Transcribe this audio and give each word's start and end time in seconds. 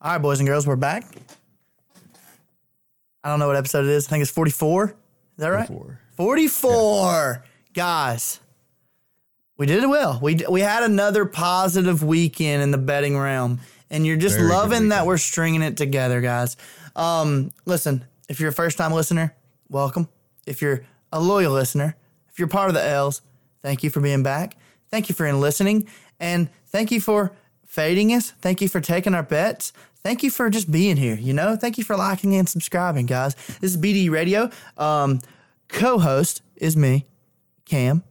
All 0.00 0.12
right, 0.12 0.18
boys 0.18 0.38
and 0.38 0.48
girls, 0.48 0.64
we're 0.64 0.76
back. 0.76 1.04
I 3.24 3.30
don't 3.30 3.40
know 3.40 3.48
what 3.48 3.56
episode 3.56 3.84
it 3.84 3.90
is. 3.90 4.06
I 4.06 4.10
think 4.10 4.22
it's 4.22 4.30
44. 4.30 4.90
Is 4.90 4.94
that 5.38 5.48
right? 5.48 5.66
44. 5.66 6.00
44. 6.12 7.44
Guys, 7.74 8.38
we 9.56 9.66
did 9.66 9.82
it 9.82 9.88
well. 9.88 10.20
We 10.22 10.36
we 10.48 10.60
had 10.60 10.84
another 10.84 11.24
positive 11.24 12.04
weekend 12.04 12.62
in 12.62 12.70
the 12.70 12.78
betting 12.78 13.18
realm, 13.18 13.58
and 13.90 14.06
you're 14.06 14.16
just 14.16 14.36
Very 14.36 14.48
loving 14.48 14.88
that 14.90 15.04
we're 15.04 15.18
stringing 15.18 15.62
it 15.62 15.76
together, 15.76 16.20
guys. 16.20 16.56
Um, 16.94 17.50
listen, 17.66 18.04
if 18.28 18.38
you're 18.38 18.50
a 18.50 18.54
first 18.54 18.78
time 18.78 18.92
listener, 18.92 19.34
welcome. 19.68 20.08
If 20.46 20.62
you're 20.62 20.84
a 21.12 21.20
loyal 21.20 21.52
listener, 21.52 21.96
if 22.28 22.38
you're 22.38 22.46
part 22.46 22.68
of 22.68 22.74
the 22.74 22.84
L's, 22.84 23.20
thank 23.62 23.82
you 23.82 23.90
for 23.90 24.00
being 24.00 24.22
back. 24.22 24.56
Thank 24.92 25.08
you 25.08 25.14
for 25.16 25.30
listening, 25.32 25.88
and 26.20 26.50
thank 26.66 26.92
you 26.92 27.00
for 27.00 27.32
fading 27.68 28.12
us. 28.12 28.30
Thank 28.40 28.60
you 28.60 28.68
for 28.68 28.80
taking 28.80 29.14
our 29.14 29.22
bets. 29.22 29.72
Thank 30.02 30.22
you 30.22 30.30
for 30.30 30.48
just 30.48 30.70
being 30.70 30.96
here. 30.96 31.16
You 31.16 31.32
know, 31.32 31.56
thank 31.56 31.76
you 31.76 31.84
for 31.84 31.96
liking 31.96 32.34
and 32.36 32.48
subscribing, 32.48 33.06
guys. 33.06 33.34
This 33.60 33.74
is 33.74 33.76
BD 33.76 34.10
Radio. 34.10 34.50
Um, 34.76 35.20
co-host 35.68 36.42
is 36.56 36.76
me, 36.76 37.06
Cam, 37.64 38.04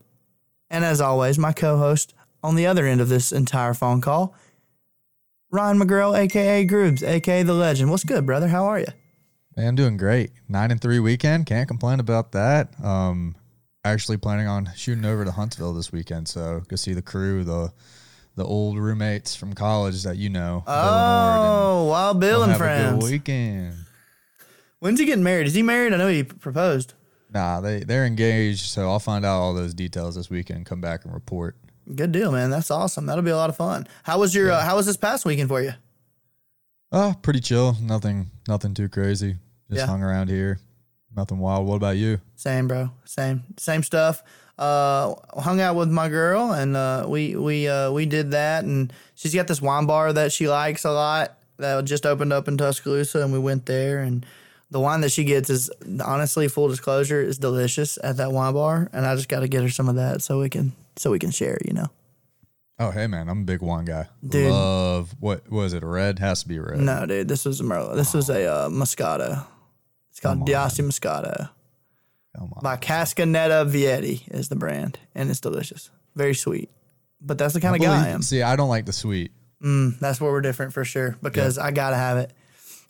and 0.69 0.83
as 0.83 0.99
always, 1.01 1.39
my 1.39 1.53
co-host 1.53 2.13
on 2.43 2.55
the 2.55 2.67
other 2.67 2.85
end 2.85 3.01
of 3.01 3.09
this 3.09 3.31
entire 3.31 3.73
phone 3.73 4.01
call, 4.01 4.35
Ryan 5.49 5.79
McGurl, 5.79 6.17
aka 6.17 6.67
Groobs, 6.67 7.01
aka 7.03 7.43
the 7.43 7.53
Legend. 7.53 7.89
What's 7.89 8.03
good, 8.03 8.25
brother? 8.25 8.49
How 8.49 8.65
are 8.65 8.79
you? 8.79 8.87
Man, 9.55 9.69
I'm 9.69 9.75
doing 9.75 9.97
great. 9.97 10.31
Nine 10.47 10.71
and 10.71 10.79
three 10.79 10.99
weekend. 10.99 11.45
Can't 11.45 11.67
complain 11.67 11.99
about 11.99 12.33
that. 12.33 12.73
Um, 12.83 13.35
actually 13.83 14.17
planning 14.17 14.47
on 14.47 14.69
shooting 14.75 15.05
over 15.05 15.25
to 15.25 15.31
Huntsville 15.31 15.73
this 15.73 15.91
weekend, 15.91 16.27
so 16.27 16.61
go 16.67 16.75
see 16.75 16.93
the 16.93 17.01
crew, 17.01 17.43
the 17.43 17.71
the 18.37 18.45
old 18.45 18.77
roommates 18.77 19.35
from 19.35 19.51
college 19.53 20.03
that 20.03 20.15
you 20.15 20.29
know. 20.29 20.63
Oh, 20.65 21.87
Wild 21.89 22.19
Bill 22.21 22.43
and 22.43 22.51
and 22.53 22.59
we'll 22.61 22.69
have 22.69 22.79
a 22.79 22.83
friends. 22.89 23.03
good 23.03 23.11
weekend. 23.11 23.75
When's 24.79 24.99
he 24.99 25.05
getting 25.05 25.23
married? 25.23 25.47
Is 25.47 25.53
he 25.55 25.63
married? 25.63 25.91
I 25.91 25.97
know 25.97 26.07
he 26.07 26.23
proposed. 26.23 26.93
Nah, 27.33 27.59
they 27.59 27.79
they're 27.81 28.05
engaged, 28.05 28.67
so 28.67 28.89
I'll 28.89 28.99
find 28.99 29.25
out 29.25 29.39
all 29.39 29.53
those 29.53 29.73
details 29.73 30.15
this 30.15 30.29
weekend. 30.29 30.65
Come 30.65 30.79
back 30.79 31.03
and 31.03 31.13
report. 31.13 31.57
Good 31.93 32.11
deal, 32.11 32.31
man. 32.31 32.49
That's 32.51 32.71
awesome. 32.71 33.05
That'll 33.05 33.23
be 33.23 33.31
a 33.31 33.35
lot 33.35 33.49
of 33.49 33.57
fun. 33.57 33.87
How 34.03 34.19
was 34.19 34.33
your? 34.33 34.51
Uh, 34.51 34.61
how 34.63 34.75
was 34.77 34.85
this 34.85 34.97
past 34.97 35.25
weekend 35.25 35.49
for 35.49 35.61
you? 35.61 35.73
Oh, 36.91 37.15
pretty 37.21 37.39
chill. 37.41 37.75
Nothing 37.81 38.29
nothing 38.47 38.73
too 38.73 38.87
crazy. 38.87 39.35
Just 39.69 39.81
Yeah. 39.81 39.87
hung 39.87 40.03
around 40.03 40.29
here. 40.29 40.59
Nothing 41.15 41.39
wild. 41.39 41.65
What 41.67 41.75
about 41.75 41.97
you? 41.97 42.21
Same, 42.35 42.67
bro. 42.67 42.91
Same, 43.03 43.43
same 43.57 43.81
stuff. 43.83 44.21
Uh, 44.57 45.13
hung 45.39 45.61
out 45.61 45.75
with 45.75 45.89
my 45.89 46.09
girl, 46.09 46.51
and 46.51 46.75
uh, 46.75 47.05
we 47.07 47.35
we 47.35 47.67
uh, 47.67 47.91
we 47.91 48.07
did 48.07 48.31
that, 48.31 48.63
and 48.63 48.91
she's 49.13 49.35
got 49.35 49.47
this 49.47 49.61
wine 49.61 49.85
bar 49.85 50.11
that 50.11 50.31
she 50.31 50.47
likes 50.47 50.83
a 50.83 50.91
lot 50.91 51.37
that 51.57 51.85
just 51.85 52.05
opened 52.05 52.33
up 52.33 52.47
in 52.47 52.57
Tuscaloosa, 52.57 53.21
and 53.21 53.31
we 53.31 53.37
went 53.37 53.67
there, 53.67 53.99
and 53.99 54.25
the 54.71 54.79
wine 54.79 55.01
that 55.01 55.11
she 55.11 55.23
gets 55.23 55.49
is 55.49 55.69
honestly, 56.03 56.47
full 56.47 56.69
disclosure, 56.69 57.21
is 57.21 57.37
delicious 57.37 57.99
at 58.03 58.17
that 58.17 58.31
wine 58.31 58.53
bar, 58.53 58.89
and 58.93 59.05
I 59.05 59.15
just 59.15 59.29
got 59.29 59.41
to 59.41 59.47
get 59.47 59.61
her 59.61 59.69
some 59.69 59.89
of 59.89 59.95
that 59.95 60.21
so 60.23 60.39
we 60.39 60.49
can 60.49 60.73
so 60.95 61.11
we 61.11 61.19
can 61.19 61.31
share, 61.31 61.59
you 61.63 61.73
know. 61.73 61.89
Oh, 62.79 62.91
hey 62.91 63.07
man, 63.07 63.27
I'm 63.29 63.41
a 63.41 63.45
big 63.45 63.61
wine 63.61 63.85
guy. 63.85 64.07
Dude. 64.27 64.51
Love 64.51 65.15
what 65.19 65.49
was 65.51 65.73
it? 65.73 65.83
A 65.83 65.87
red 65.87 66.19
has 66.19 66.43
to 66.43 66.47
be 66.47 66.59
red. 66.59 66.79
No, 66.79 67.05
dude, 67.05 67.27
this 67.27 67.45
was 67.45 67.59
a 67.59 67.63
Merlot. 67.63 67.95
This 67.95 68.13
was 68.13 68.29
a 68.29 68.51
uh, 68.51 68.69
Moscato. 68.69 69.45
It's 70.11 70.19
called. 70.19 70.45
d'Asti 70.45 70.83
Moscato. 70.83 71.49
Come 72.37 72.53
on. 72.55 72.61
by 72.63 72.77
Cascinetta 72.77 73.69
Vietti 73.69 74.21
is 74.33 74.49
the 74.49 74.55
brand, 74.55 74.99
and 75.15 75.29
it's 75.29 75.39
delicious, 75.39 75.89
very 76.15 76.35
sweet. 76.35 76.69
But 77.19 77.37
that's 77.37 77.53
the 77.53 77.61
kind 77.61 77.75
of 77.75 77.81
guy 77.81 78.05
I 78.05 78.09
am. 78.09 78.21
See, 78.21 78.41
I 78.43 78.55
don't 78.55 78.69
like 78.69 78.85
the 78.85 78.93
sweet. 78.93 79.31
Mm, 79.63 79.97
that's 79.99 80.21
where 80.21 80.31
we're 80.31 80.41
different 80.41 80.73
for 80.73 80.85
sure 80.85 81.17
because 81.23 81.57
I 81.57 81.71
gotta 81.71 81.95
have 81.95 82.17
it. 82.17 82.31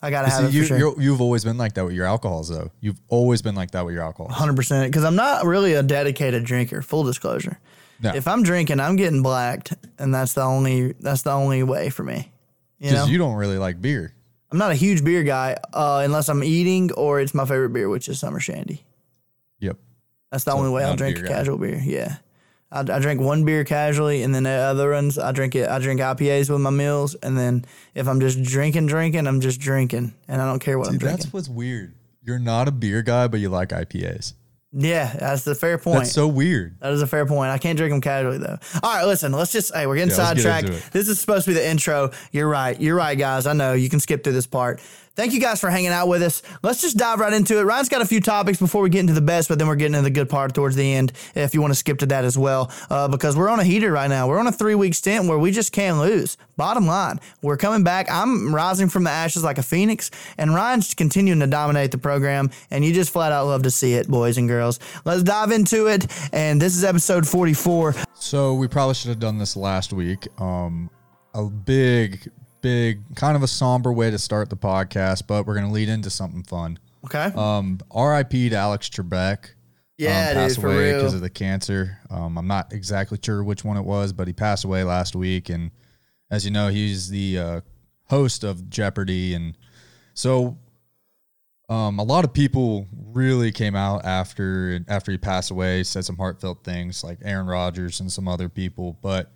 I 0.01 0.09
gotta 0.11 0.29
have 0.29 0.41
See, 0.41 0.45
it 0.47 0.53
you, 0.53 0.65
for 0.65 0.77
sure. 0.77 1.01
you've 1.01 1.21
always 1.21 1.43
been 1.45 1.57
like 1.57 1.73
that 1.75 1.85
with 1.85 1.93
your 1.95 2.05
alcohols, 2.05 2.49
though. 2.49 2.71
You've 2.81 2.99
always 3.07 3.41
been 3.41 3.55
like 3.55 3.71
that 3.71 3.85
with 3.85 3.93
your 3.95 4.03
alcohol. 4.03 4.29
Hundred 4.31 4.57
percent, 4.57 4.91
because 4.91 5.03
I'm 5.05 5.15
not 5.15 5.45
really 5.45 5.73
a 5.73 5.81
dedicated 5.83 6.43
drinker. 6.43 6.81
Full 6.81 7.03
disclosure, 7.03 7.57
No. 8.03 8.13
if 8.13 8.27
I'm 8.27 8.43
drinking, 8.43 8.79
I'm 8.81 8.95
getting 8.97 9.23
blacked, 9.23 9.73
and 9.97 10.13
that's 10.13 10.33
the 10.33 10.41
only 10.43 10.91
that's 10.99 11.21
the 11.21 11.31
only 11.31 11.63
way 11.63 11.89
for 11.89 12.03
me. 12.03 12.31
You 12.79 12.91
know, 12.91 13.05
you 13.05 13.17
don't 13.17 13.35
really 13.35 13.57
like 13.57 13.81
beer. 13.81 14.13
I'm 14.51 14.57
not 14.59 14.71
a 14.71 14.75
huge 14.75 15.03
beer 15.03 15.23
guy 15.23 15.57
uh, 15.73 16.01
unless 16.05 16.29
I'm 16.29 16.43
eating 16.43 16.91
or 16.93 17.19
it's 17.19 17.33
my 17.33 17.43
favorite 17.45 17.71
beer, 17.73 17.89
which 17.89 18.07
is 18.07 18.19
Summer 18.19 18.39
Shandy. 18.39 18.85
That's 20.31 20.43
the 20.43 20.51
So, 20.51 20.57
only 20.57 20.69
way 20.71 20.83
I'll 20.83 20.93
a 20.93 20.97
drink 20.97 21.17
a 21.19 21.21
guy. 21.21 21.27
casual 21.27 21.57
beer. 21.57 21.81
Yeah. 21.83 22.17
I, 22.71 22.81
I 22.81 22.99
drink 22.99 23.21
one 23.21 23.45
beer 23.45 23.63
casually, 23.63 24.23
and 24.23 24.35
then 24.35 24.43
the 24.43 24.49
other 24.49 24.91
ones 24.91 25.17
I 25.17 25.31
drink 25.31 25.55
it. 25.55 25.69
I 25.69 25.79
drink 25.79 26.01
IPAs 26.01 26.49
with 26.49 26.59
my 26.59 26.69
meals, 26.69 27.15
and 27.15 27.37
then 27.37 27.63
if 27.95 28.07
I'm 28.09 28.19
just 28.19 28.43
drinking, 28.43 28.87
drinking, 28.87 29.25
I'm 29.25 29.39
just 29.39 29.59
drinking, 29.61 30.13
and 30.27 30.41
I 30.41 30.45
don't 30.45 30.59
care 30.59 30.77
what 30.77 30.87
I'm 30.89 30.97
drinking. 30.97 31.17
that's 31.19 31.33
what's 31.33 31.47
weird. 31.47 31.93
You're 32.23 32.39
not 32.39 32.67
a 32.67 32.71
beer 32.71 33.01
guy, 33.03 33.27
but 33.27 33.39
you 33.39 33.47
like 33.47 33.69
IPAs. 33.69 34.33
yeah, 34.73 35.15
that's 35.17 35.43
the 35.45 35.55
fair 35.55 35.77
point. 35.77 35.99
That's 35.99 36.11
so 36.11 36.27
weird. 36.27 36.77
That 36.81 36.91
is 36.91 37.01
a 37.01 37.07
fair 37.07 37.25
point. 37.25 37.51
I 37.51 37.57
can't 37.57 37.77
drink 37.77 37.91
them 37.93 38.01
casually 38.01 38.37
though. 38.37 38.57
All 38.83 38.93
right, 38.93 39.05
listen. 39.05 39.31
Let's 39.31 39.53
just. 39.53 39.73
Hey, 39.73 39.87
we're 39.87 39.95
getting 39.95 40.09
Yeah, 40.13 40.27
let's 40.27 40.43
get 40.43 40.51
sidetracked. 40.65 40.91
This 40.91 41.07
is 41.07 41.21
supposed 41.21 41.45
to 41.45 41.51
be 41.51 41.55
the 41.55 41.65
intro. 41.65 42.11
You're 42.33 42.49
right. 42.49 42.77
You're 42.81 42.97
right, 42.97 43.17
guys. 43.17 43.47
I 43.47 43.53
know 43.53 43.75
you 43.75 43.89
can 43.89 44.01
skip 44.01 44.25
through 44.25 44.33
this 44.33 44.45
part. 44.45 44.81
Thank 45.17 45.33
you 45.33 45.39
guys 45.39 45.59
for 45.59 45.71
hanging 45.71 45.89
out 45.89 46.07
with 46.07 46.21
us. 46.21 46.43
Let's 46.61 46.79
just 46.79 46.95
dive 46.95 47.19
right 47.19 47.33
into 47.33 47.57
it. 47.57 47.63
Ryan's 47.63 47.89
got 47.89 48.03
a 48.03 48.05
few 48.05 48.21
topics 48.21 48.59
before 48.59 48.83
we 48.83 48.91
get 48.91 48.99
into 48.99 49.13
the 49.13 49.21
best, 49.21 49.49
but 49.49 49.57
then 49.57 49.67
we're 49.67 49.73
getting 49.73 49.95
into 49.95 50.03
the 50.03 50.11
good 50.11 50.29
part 50.29 50.53
towards 50.53 50.75
the 50.75 50.93
end. 50.93 51.11
If 51.33 51.55
you 51.55 51.61
want 51.61 51.71
to 51.71 51.75
skip 51.75 51.97
to 51.99 52.05
that 52.05 52.23
as 52.23 52.37
well, 52.37 52.71
uh, 52.91 53.07
because 53.07 53.35
we're 53.35 53.49
on 53.49 53.59
a 53.59 53.63
heater 53.63 53.91
right 53.91 54.11
now. 54.11 54.27
We're 54.27 54.37
on 54.37 54.45
a 54.45 54.51
three 54.51 54.75
week 54.75 54.93
stint 54.93 55.27
where 55.27 55.39
we 55.39 55.49
just 55.49 55.71
can't 55.71 55.97
lose. 55.97 56.37
Bottom 56.55 56.85
line, 56.85 57.19
we're 57.41 57.57
coming 57.57 57.83
back. 57.83 58.05
I'm 58.11 58.53
rising 58.53 58.89
from 58.89 59.05
the 59.05 59.09
ashes 59.09 59.43
like 59.43 59.57
a 59.57 59.63
phoenix, 59.63 60.11
and 60.37 60.53
Ryan's 60.53 60.93
continuing 60.93 61.39
to 61.39 61.47
dominate 61.47 61.89
the 61.89 61.97
program. 61.97 62.51
And 62.69 62.85
you 62.85 62.93
just 62.93 63.11
flat 63.11 63.31
out 63.31 63.47
love 63.47 63.63
to 63.63 63.71
see 63.71 63.95
it, 63.95 64.07
boys 64.07 64.37
and 64.37 64.47
girls. 64.47 64.79
Let's 65.03 65.23
dive 65.23 65.49
into 65.49 65.87
it. 65.87 66.05
And 66.31 66.61
this 66.61 66.77
is 66.77 66.83
episode 66.83 67.27
44. 67.27 67.95
So 68.13 68.53
we 68.53 68.67
probably 68.67 68.93
should 68.93 69.09
have 69.09 69.19
done 69.19 69.39
this 69.39 69.57
last 69.57 69.93
week. 69.93 70.27
Um, 70.39 70.91
a 71.33 71.45
big, 71.45 72.29
big, 72.67 73.15
kind 73.15 73.37
of 73.37 73.43
a 73.43 73.47
somber 73.47 73.93
way 73.93 74.11
to 74.11 74.19
start 74.19 74.49
the 74.49 74.57
podcast, 74.57 75.25
but 75.25 75.45
we're 75.45 75.55
gonna 75.55 75.71
lead 75.71 75.87
into 75.87 76.09
something 76.09 76.43
fun. 76.43 76.77
Okay. 77.05 77.31
Um, 77.33 77.79
R.I.P. 77.91 78.49
to 78.49 78.55
Alex 78.55 78.89
Trebek. 78.89 79.51
yeah, 79.97 80.31
um, 80.31 80.35
passed 80.35 80.57
away 80.57 80.93
because 80.93 81.13
of 81.13 81.21
the 81.21 81.29
cancer. 81.29 81.97
Um, 82.09 82.37
I'm 82.37 82.47
not 82.47 82.73
exactly 82.73 83.17
sure 83.23 83.41
which 83.41 83.63
one 83.63 83.77
it 83.77 83.85
was, 83.85 84.11
but 84.11 84.27
he 84.27 84.33
passed 84.33 84.65
away 84.65 84.83
last 84.83 85.15
week. 85.15 85.47
And 85.47 85.71
as 86.29 86.43
you 86.43 86.51
know, 86.51 86.67
he's 86.67 87.09
the 87.09 87.39
uh, 87.39 87.61
host 88.09 88.43
of 88.43 88.69
Jeopardy, 88.69 89.33
and 89.33 89.57
so 90.13 90.57
um, 91.69 91.99
a 91.99 92.03
lot 92.03 92.25
of 92.25 92.33
people 92.33 92.85
really 93.13 93.53
came 93.53 93.75
out 93.75 94.03
after 94.03 94.81
after 94.89 95.13
he 95.13 95.17
passed 95.17 95.51
away, 95.51 95.83
said 95.83 96.03
some 96.03 96.17
heartfelt 96.17 96.65
things, 96.65 97.01
like 97.01 97.19
Aaron 97.21 97.47
Rodgers 97.47 98.01
and 98.01 98.11
some 98.11 98.27
other 98.27 98.49
people. 98.49 98.97
But 99.01 99.31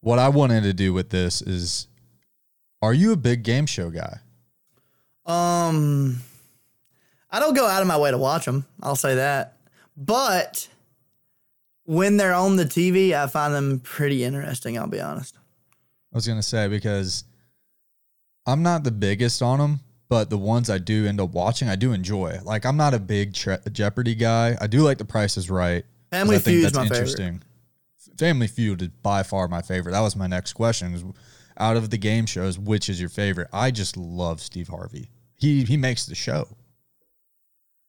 what 0.00 0.20
I 0.20 0.28
wanted 0.28 0.62
to 0.62 0.72
do 0.72 0.92
with 0.92 1.10
this 1.10 1.42
is, 1.42 1.88
are 2.82 2.94
you 2.94 3.12
a 3.12 3.16
big 3.16 3.42
game 3.42 3.66
show 3.66 3.90
guy? 3.90 4.18
Um, 5.26 6.20
I 7.30 7.40
don't 7.40 7.54
go 7.54 7.66
out 7.66 7.82
of 7.82 7.88
my 7.88 7.98
way 7.98 8.10
to 8.10 8.18
watch 8.18 8.46
them. 8.46 8.66
I'll 8.82 8.96
say 8.96 9.16
that. 9.16 9.56
But 9.96 10.68
when 11.84 12.16
they're 12.16 12.34
on 12.34 12.56
the 12.56 12.64
TV, 12.64 13.12
I 13.12 13.26
find 13.26 13.52
them 13.54 13.80
pretty 13.80 14.24
interesting. 14.24 14.78
I'll 14.78 14.86
be 14.86 15.00
honest. 15.00 15.36
I 16.12 16.16
was 16.16 16.26
gonna 16.26 16.42
say 16.42 16.68
because 16.68 17.24
I'm 18.46 18.62
not 18.62 18.84
the 18.84 18.90
biggest 18.90 19.42
on 19.42 19.58
them, 19.58 19.80
but 20.08 20.30
the 20.30 20.38
ones 20.38 20.70
I 20.70 20.78
do 20.78 21.06
end 21.06 21.20
up 21.20 21.30
watching, 21.30 21.68
I 21.68 21.76
do 21.76 21.92
enjoy. 21.92 22.38
Like 22.44 22.64
I'm 22.64 22.76
not 22.76 22.94
a 22.94 22.98
big 22.98 23.34
tre- 23.34 23.58
Jeopardy 23.70 24.14
guy. 24.14 24.56
I 24.60 24.66
do 24.66 24.80
like 24.80 24.98
The 24.98 25.04
Price 25.04 25.36
is 25.36 25.50
Right. 25.50 25.84
Family 26.10 26.36
I 26.36 26.38
think 26.38 26.60
Feud's 26.60 26.72
that's 26.72 26.90
my 26.90 26.96
favorite. 26.96 27.42
Family 28.16 28.46
Feud 28.46 28.80
is 28.82 28.88
by 29.02 29.22
far 29.22 29.48
my 29.48 29.60
favorite. 29.60 29.92
That 29.92 30.00
was 30.00 30.16
my 30.16 30.26
next 30.26 30.54
question. 30.54 31.14
Out 31.58 31.76
of 31.76 31.90
the 31.90 31.98
game 31.98 32.26
shows, 32.26 32.58
which 32.58 32.88
is 32.88 33.00
your 33.00 33.08
favorite? 33.08 33.48
I 33.52 33.70
just 33.70 33.96
love 33.96 34.40
Steve 34.40 34.68
Harvey. 34.68 35.10
He 35.36 35.64
he 35.64 35.76
makes 35.76 36.06
the 36.06 36.14
show. 36.14 36.48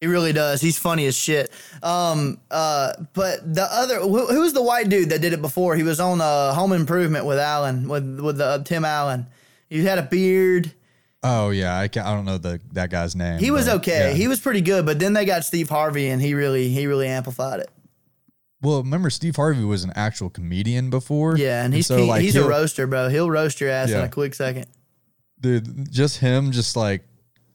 He 0.02 0.08
really 0.08 0.32
does. 0.32 0.62
He's 0.62 0.78
funny 0.78 1.06
as 1.08 1.16
shit. 1.16 1.52
Um, 1.84 2.40
uh, 2.50 2.94
but 3.14 3.54
the 3.54 3.68
other, 3.70 4.00
who, 4.00 4.28
who 4.28 4.40
was 4.42 4.54
the 4.54 4.64
white 4.64 4.88
dude 4.88 5.10
that 5.10 5.20
did 5.22 5.34
it 5.34 5.42
before? 5.42 5.76
He 5.76 5.84
was 5.84 6.00
on 6.00 6.22
uh, 6.22 6.54
Home 6.54 6.72
Improvement 6.72 7.26
with 7.26 7.38
Allen, 7.38 7.90
with 7.90 8.20
with 8.20 8.40
uh, 8.40 8.64
Tim 8.64 8.86
Allen. 8.86 9.28
He 9.70 9.84
had 9.84 10.00
a 10.00 10.04
beard. 10.04 10.74
Oh 11.22 11.50
yeah, 11.50 11.78
I 11.78 11.90
can, 11.90 12.06
I 12.06 12.14
don't 12.16 12.24
know 12.24 12.38
the 12.38 12.62
that 12.72 12.90
guy's 12.90 13.14
name. 13.14 13.40
He 13.40 13.52
was 13.52 13.68
okay. 13.68 14.12
yeah. 14.12 14.14
He 14.14 14.30
was 14.30 14.40
pretty 14.40 14.62
good. 14.62 14.86
But 14.86 15.00
then 15.00 15.14
they 15.14 15.26
got 15.26 15.44
Steve 15.44 15.68
Harvey, 15.68 16.08
and 16.08 16.22
he 16.22 16.34
really 16.34 16.70
he 16.70 16.88
really 16.88 17.08
amplified 17.08 17.60
it. 17.60 17.70
Well, 18.62 18.80
remember 18.84 19.10
Steve 19.10 19.36
Harvey 19.36 19.64
was 19.64 19.84
an 19.84 19.92
actual 19.96 20.30
comedian 20.30 20.90
before. 20.90 21.38
Yeah, 21.38 21.64
and 21.64 21.74
he's 21.74 21.88
so, 21.88 21.98
he- 21.98 22.04
like, 22.06 22.22
he's 22.22 22.36
a 22.36 22.48
roaster, 22.48 22.88
bro. 22.88 23.10
He'll 23.10 23.30
roast 23.32 23.62
your 23.62 23.70
ass 23.70 23.90
in 23.90 24.02
a 24.02 24.10
quick 24.10 24.34
second. 24.36 24.66
dude, 25.40 25.92
just 25.92 26.18
him, 26.20 26.52
just 26.52 26.76
like 26.76 27.04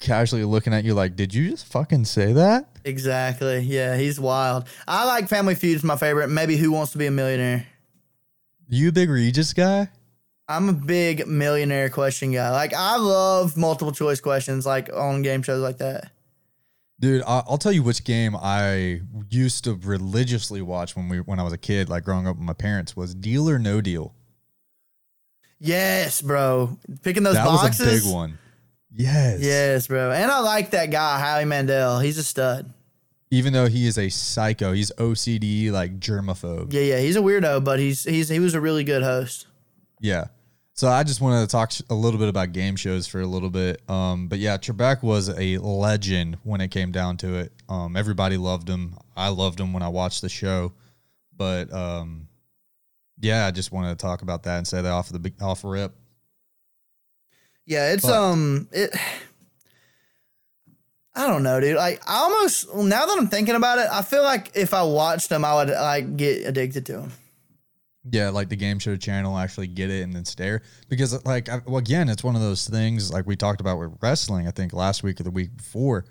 casually 0.00 0.44
looking 0.44 0.72
at 0.74 0.84
you, 0.84 0.94
like, 0.94 1.16
did 1.16 1.32
you 1.34 1.50
just 1.50 1.66
fucking 1.66 2.04
say 2.06 2.32
that? 2.32 2.68
Exactly. 2.84 3.58
Yeah, 3.60 3.96
he's 3.96 4.18
wild. 4.20 4.66
I 4.88 5.06
like 5.06 5.28
Family 5.28 5.54
Feud's 5.54 5.82
my 5.84 5.96
favorite. 5.96 6.28
Maybe 6.28 6.56
Who 6.56 6.72
Wants 6.72 6.92
to 6.92 6.98
Be 6.98 7.06
a 7.06 7.10
Millionaire? 7.10 7.66
You 8.68 8.88
a 8.88 8.92
big 8.92 9.08
Regis 9.10 9.52
guy? 9.52 9.88
I'm 10.48 10.68
a 10.68 10.72
big 10.74 11.26
millionaire 11.26 11.88
question 11.88 12.32
guy. 12.32 12.50
Like 12.50 12.74
I 12.74 12.96
love 12.98 13.56
multiple 13.56 13.92
choice 13.92 14.20
questions, 14.20 14.66
like 14.66 14.90
on 14.92 15.22
game 15.22 15.42
shows 15.42 15.62
like 15.62 15.78
that. 15.78 16.10
Dude, 17.00 17.22
I- 17.22 17.42
I'll 17.48 17.58
tell 17.58 17.72
you 17.72 17.82
which 17.82 18.04
game 18.04 18.36
I 18.36 19.00
used 19.28 19.64
to 19.64 19.74
religiously 19.74 20.62
watch 20.62 20.94
when 20.96 21.08
we 21.08 21.18
when 21.20 21.38
I 21.40 21.42
was 21.42 21.52
a 21.52 21.58
kid, 21.58 21.88
like 21.88 22.04
growing 22.04 22.26
up 22.26 22.36
with 22.36 22.44
my 22.46 22.52
parents, 22.52 22.96
was 22.96 23.14
Deal 23.14 23.48
or 23.50 23.58
No 23.58 23.80
Deal. 23.80 24.14
Yes, 25.58 26.20
bro. 26.20 26.78
Picking 27.02 27.22
those 27.22 27.34
that 27.34 27.44
boxes. 27.46 27.80
was 27.86 28.04
a 28.04 28.06
big 28.06 28.14
one. 28.14 28.38
Yes. 28.92 29.40
Yes, 29.40 29.86
bro. 29.86 30.12
And 30.12 30.30
I 30.30 30.38
like 30.40 30.70
that 30.70 30.90
guy, 30.90 31.18
Howie 31.18 31.44
Mandel. 31.44 31.98
He's 32.00 32.18
a 32.18 32.24
stud. 32.24 32.72
Even 33.30 33.52
though 33.52 33.66
he 33.66 33.86
is 33.86 33.98
a 33.98 34.08
psycho, 34.08 34.72
he's 34.72 34.92
OCD 34.92 35.72
like 35.72 35.98
germaphobe. 35.98 36.72
Yeah, 36.72 36.82
yeah. 36.82 36.98
He's 37.00 37.16
a 37.16 37.20
weirdo, 37.20 37.64
but 37.64 37.80
he's 37.80 38.04
he's 38.04 38.28
he 38.28 38.38
was 38.38 38.54
a 38.54 38.60
really 38.60 38.84
good 38.84 39.02
host. 39.02 39.46
Yeah. 40.00 40.26
So 40.76 40.88
I 40.88 41.04
just 41.04 41.20
wanted 41.20 41.40
to 41.42 41.46
talk 41.46 41.72
a 41.88 41.94
little 41.94 42.18
bit 42.18 42.28
about 42.28 42.50
game 42.52 42.74
shows 42.74 43.06
for 43.06 43.20
a 43.20 43.26
little 43.26 43.48
bit. 43.48 43.80
Um, 43.88 44.26
but 44.26 44.40
yeah, 44.40 44.56
Trebek 44.56 45.04
was 45.04 45.28
a 45.28 45.58
legend 45.58 46.36
when 46.42 46.60
it 46.60 46.72
came 46.72 46.90
down 46.90 47.16
to 47.18 47.36
it. 47.36 47.52
Um, 47.68 47.96
everybody 47.96 48.36
loved 48.36 48.68
him. 48.68 48.96
I 49.16 49.28
loved 49.28 49.60
him 49.60 49.72
when 49.72 49.84
I 49.84 49.88
watched 49.88 50.20
the 50.20 50.28
show. 50.28 50.72
But 51.36 51.72
um, 51.72 52.26
yeah, 53.20 53.46
I 53.46 53.52
just 53.52 53.70
wanted 53.70 53.90
to 53.96 54.02
talk 54.04 54.22
about 54.22 54.42
that 54.42 54.58
and 54.58 54.66
say 54.66 54.82
that 54.82 54.90
off 54.90 55.10
the 55.10 55.20
big 55.20 55.40
off 55.40 55.62
rip. 55.62 55.92
Yeah, 57.66 57.92
it's 57.92 58.04
But- 58.04 58.12
um 58.12 58.68
it 58.72 58.90
I 61.16 61.28
don't 61.28 61.44
know, 61.44 61.60
dude. 61.60 61.76
Like 61.76 62.02
I 62.10 62.16
almost 62.16 62.74
now 62.74 63.06
that 63.06 63.16
I'm 63.16 63.28
thinking 63.28 63.54
about 63.54 63.78
it, 63.78 63.86
I 63.92 64.02
feel 64.02 64.24
like 64.24 64.50
if 64.56 64.74
I 64.74 64.82
watched 64.82 65.28
them, 65.28 65.44
I 65.44 65.54
would 65.54 65.68
like 65.68 66.16
get 66.16 66.44
addicted 66.44 66.84
to 66.86 66.92
them. 66.94 67.12
Yeah, 68.10 68.28
like 68.30 68.50
the 68.50 68.56
game 68.56 68.78
show 68.78 68.96
channel 68.96 69.38
actually 69.38 69.66
get 69.66 69.90
it 69.90 70.02
and 70.02 70.12
then 70.12 70.24
stare 70.24 70.62
because 70.88 71.24
like 71.24 71.48
I, 71.48 71.60
well, 71.66 71.78
again, 71.78 72.08
it's 72.08 72.22
one 72.22 72.34
of 72.34 72.42
those 72.42 72.68
things 72.68 73.12
like 73.12 73.26
we 73.26 73.34
talked 73.34 73.60
about 73.60 73.78
with 73.78 73.96
wrestling. 74.02 74.46
I 74.46 74.50
think 74.50 74.72
last 74.72 75.02
week 75.02 75.20
or 75.20 75.22
the 75.22 75.30
week 75.30 75.56
before. 75.56 76.04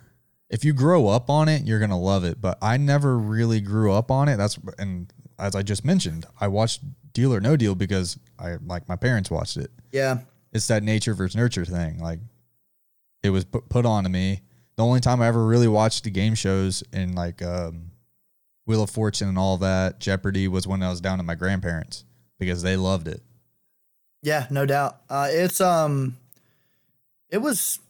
If 0.50 0.63
you 0.63 0.74
grow 0.74 1.07
up 1.07 1.30
on 1.30 1.50
it, 1.50 1.66
you're 1.66 1.80
gonna 1.80 2.00
love 2.00 2.24
it. 2.24 2.42
But 2.42 2.57
I 2.62 2.78
never 2.78 3.18
really 3.18 3.62
grew 3.62 3.92
up 3.92 4.10
on 4.10 4.28
it. 4.28 4.38
That's 4.38 4.57
and 4.80 5.12
as 5.40 5.56
I 5.56 5.62
just 5.62 5.86
mentioned, 5.86 6.25
I 6.40 6.48
watched 6.48 6.81
Deal 7.13 7.34
or 7.34 7.40
No 7.40 7.56
Deal 7.56 7.75
because 7.75 8.18
I 8.39 8.57
like 8.66 8.88
my 8.89 8.96
parents 8.96 9.30
watched 9.30 9.57
it. 9.57 9.72
Yeah. 9.92 10.19
It's 10.51 10.68
that 10.68 10.84
nature 10.84 11.13
versus 11.13 11.36
nurture 11.36 11.66
thing. 11.66 12.00
Like 12.00 12.19
it 13.24 13.30
was 13.30 13.46
put 13.46 13.69
put 13.69 13.86
on 13.86 14.04
to 14.04 14.10
me. 14.10 14.42
The 14.75 14.84
only 14.84 15.00
time 15.00 15.22
I 15.22 15.28
ever 15.28 15.46
really 15.46 15.68
watched 15.68 16.04
the 16.04 16.10
game 16.10 16.34
shows 16.36 16.84
in 16.92 17.13
like 17.13 17.42
um, 17.42 17.92
Wheel 18.65 18.83
of 18.83 18.89
Fortune 18.89 19.27
and 19.30 19.38
all 19.38 19.57
that 19.57 20.00
Jeopardy 20.00 20.48
was 20.48 20.65
when 20.68 20.81
I 20.83 20.89
was 20.89 21.01
down 21.01 21.19
at 21.19 21.25
my 21.25 21.36
grandparents 21.36 22.06
because 22.39 22.62
they 22.62 22.77
loved 22.77 23.07
it. 23.07 23.21
Yeah, 24.21 24.48
no 24.50 24.65
doubt. 24.65 25.01
Uh, 25.10 25.27
it's 25.30 25.60
um, 25.62 26.18
it 27.30 27.39
was. 27.39 27.80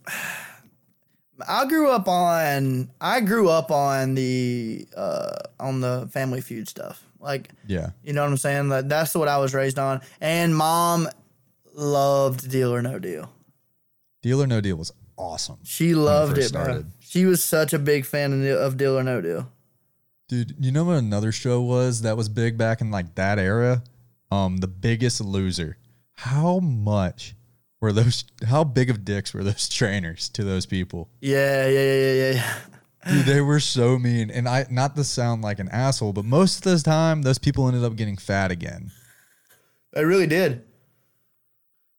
I 1.47 1.65
grew 1.65 1.89
up 1.89 2.07
on. 2.07 2.89
I 3.01 3.19
grew 3.19 3.49
up 3.49 3.71
on 3.71 4.13
the 4.15 4.87
uh 4.95 5.35
on 5.59 5.81
the 5.81 6.07
Family 6.11 6.41
Feud 6.41 6.69
stuff. 6.69 7.03
Like 7.19 7.49
Yeah. 7.67 7.89
you 8.03 8.13
know 8.13 8.21
what 8.23 8.29
I'm 8.29 8.37
saying. 8.37 8.69
That 8.69 8.87
that's 8.87 9.15
what 9.15 9.27
I 9.27 9.37
was 9.39 9.53
raised 9.53 9.79
on. 9.79 10.01
And 10.21 10.55
mom 10.55 11.09
loved 11.73 12.49
Deal 12.51 12.73
or 12.73 12.81
No 12.81 12.99
Deal. 12.99 13.31
Deal 14.21 14.41
or 14.43 14.47
No 14.47 14.61
Deal 14.61 14.75
was 14.77 14.91
awesome. 15.17 15.57
She 15.63 15.95
loved 15.95 16.37
it, 16.37 16.51
bro. 16.53 16.85
She 16.99 17.25
was 17.25 17.43
such 17.43 17.73
a 17.73 17.79
big 17.79 18.05
fan 18.05 18.45
of 18.47 18.77
Deal 18.77 18.97
or 18.97 19.03
No 19.03 19.19
Deal. 19.19 19.49
Dude, 20.29 20.55
you 20.59 20.71
know 20.71 20.85
what 20.85 20.97
another 20.97 21.31
show 21.31 21.61
was 21.61 22.01
that 22.01 22.17
was 22.17 22.29
big 22.29 22.57
back 22.57 22.81
in 22.81 22.91
like 22.91 23.15
that 23.15 23.39
era? 23.39 23.83
Um, 24.31 24.57
The 24.57 24.67
Biggest 24.67 25.21
Loser. 25.21 25.77
How 26.13 26.59
much 26.59 27.35
were 27.81 27.91
those 27.91 28.23
how 28.47 28.63
big 28.63 28.89
of 28.89 29.03
dicks 29.03 29.33
were 29.33 29.43
those 29.43 29.67
trainers 29.77 30.29
to 30.29 30.43
those 30.43 30.65
people? 30.65 31.09
Yeah, 31.21 31.67
yeah, 31.67 31.93
yeah, 31.93 32.11
yeah, 32.13 32.31
yeah. 32.33 32.55
Dude, 33.11 33.25
they 33.25 33.41
were 33.41 33.59
so 33.59 33.99
mean. 33.99 34.31
And 34.31 34.47
I 34.47 34.65
not 34.69 34.95
to 34.95 35.03
sound 35.03 35.41
like 35.41 35.59
an 35.59 35.67
asshole, 35.69 36.13
but 36.13 36.23
most 36.23 36.65
of 36.65 36.71
the 36.71 36.79
time 36.79 37.23
those 37.23 37.37
people 37.37 37.67
ended 37.67 37.83
up 37.83 37.95
getting 37.97 38.15
fat 38.15 38.49
again. 38.51 38.91
They 39.91 40.05
really 40.05 40.27
did. 40.27 40.63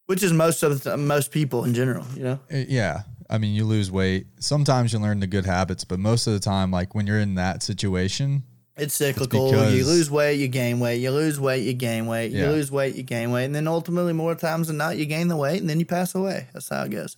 Which 0.06 0.22
is 0.22 0.32
most 0.32 0.62
of 0.62 0.82
the, 0.82 0.96
most 0.96 1.30
people 1.30 1.64
in 1.64 1.74
general, 1.74 2.04
you 2.16 2.22
know. 2.24 2.40
Uh, 2.52 2.64
Yeah. 2.68 3.02
I 3.30 3.38
mean, 3.38 3.54
you 3.54 3.64
lose 3.64 3.90
weight. 3.90 4.26
Sometimes 4.38 4.92
you 4.92 4.98
learn 4.98 5.20
the 5.20 5.26
good 5.26 5.46
habits, 5.46 5.84
but 5.84 5.98
most 5.98 6.26
of 6.26 6.32
the 6.34 6.40
time, 6.40 6.70
like 6.70 6.94
when 6.94 7.06
you're 7.06 7.20
in 7.20 7.34
that 7.36 7.62
situation, 7.62 8.42
It's 8.76 8.94
cyclical. 8.94 9.50
you 9.50 9.56
because- 9.56 9.86
lose 9.86 10.10
weight, 10.10 10.34
you 10.38 10.48
gain 10.48 10.78
weight. 10.80 10.96
You 11.00 11.10
lose 11.10 11.40
weight, 11.40 11.62
you 11.64 11.72
gain 11.74 12.06
weight. 12.06 12.32
You 12.32 12.42
Yeah. 12.42 12.50
lose 12.50 12.70
weight, 12.70 12.94
you 12.96 13.02
gain 13.02 13.30
weight, 13.30 13.44
and 13.46 13.54
then 13.54 13.66
ultimately, 13.66 14.12
more 14.12 14.34
times 14.34 14.66
than 14.68 14.76
not, 14.76 14.96
you 14.98 15.06
gain 15.06 15.28
the 15.28 15.36
weight, 15.36 15.60
and 15.60 15.70
then 15.70 15.78
you 15.80 15.86
pass 15.86 16.14
away. 16.14 16.48
That's 16.52 16.68
how 16.68 16.82
it 16.84 16.90
goes. 16.90 17.16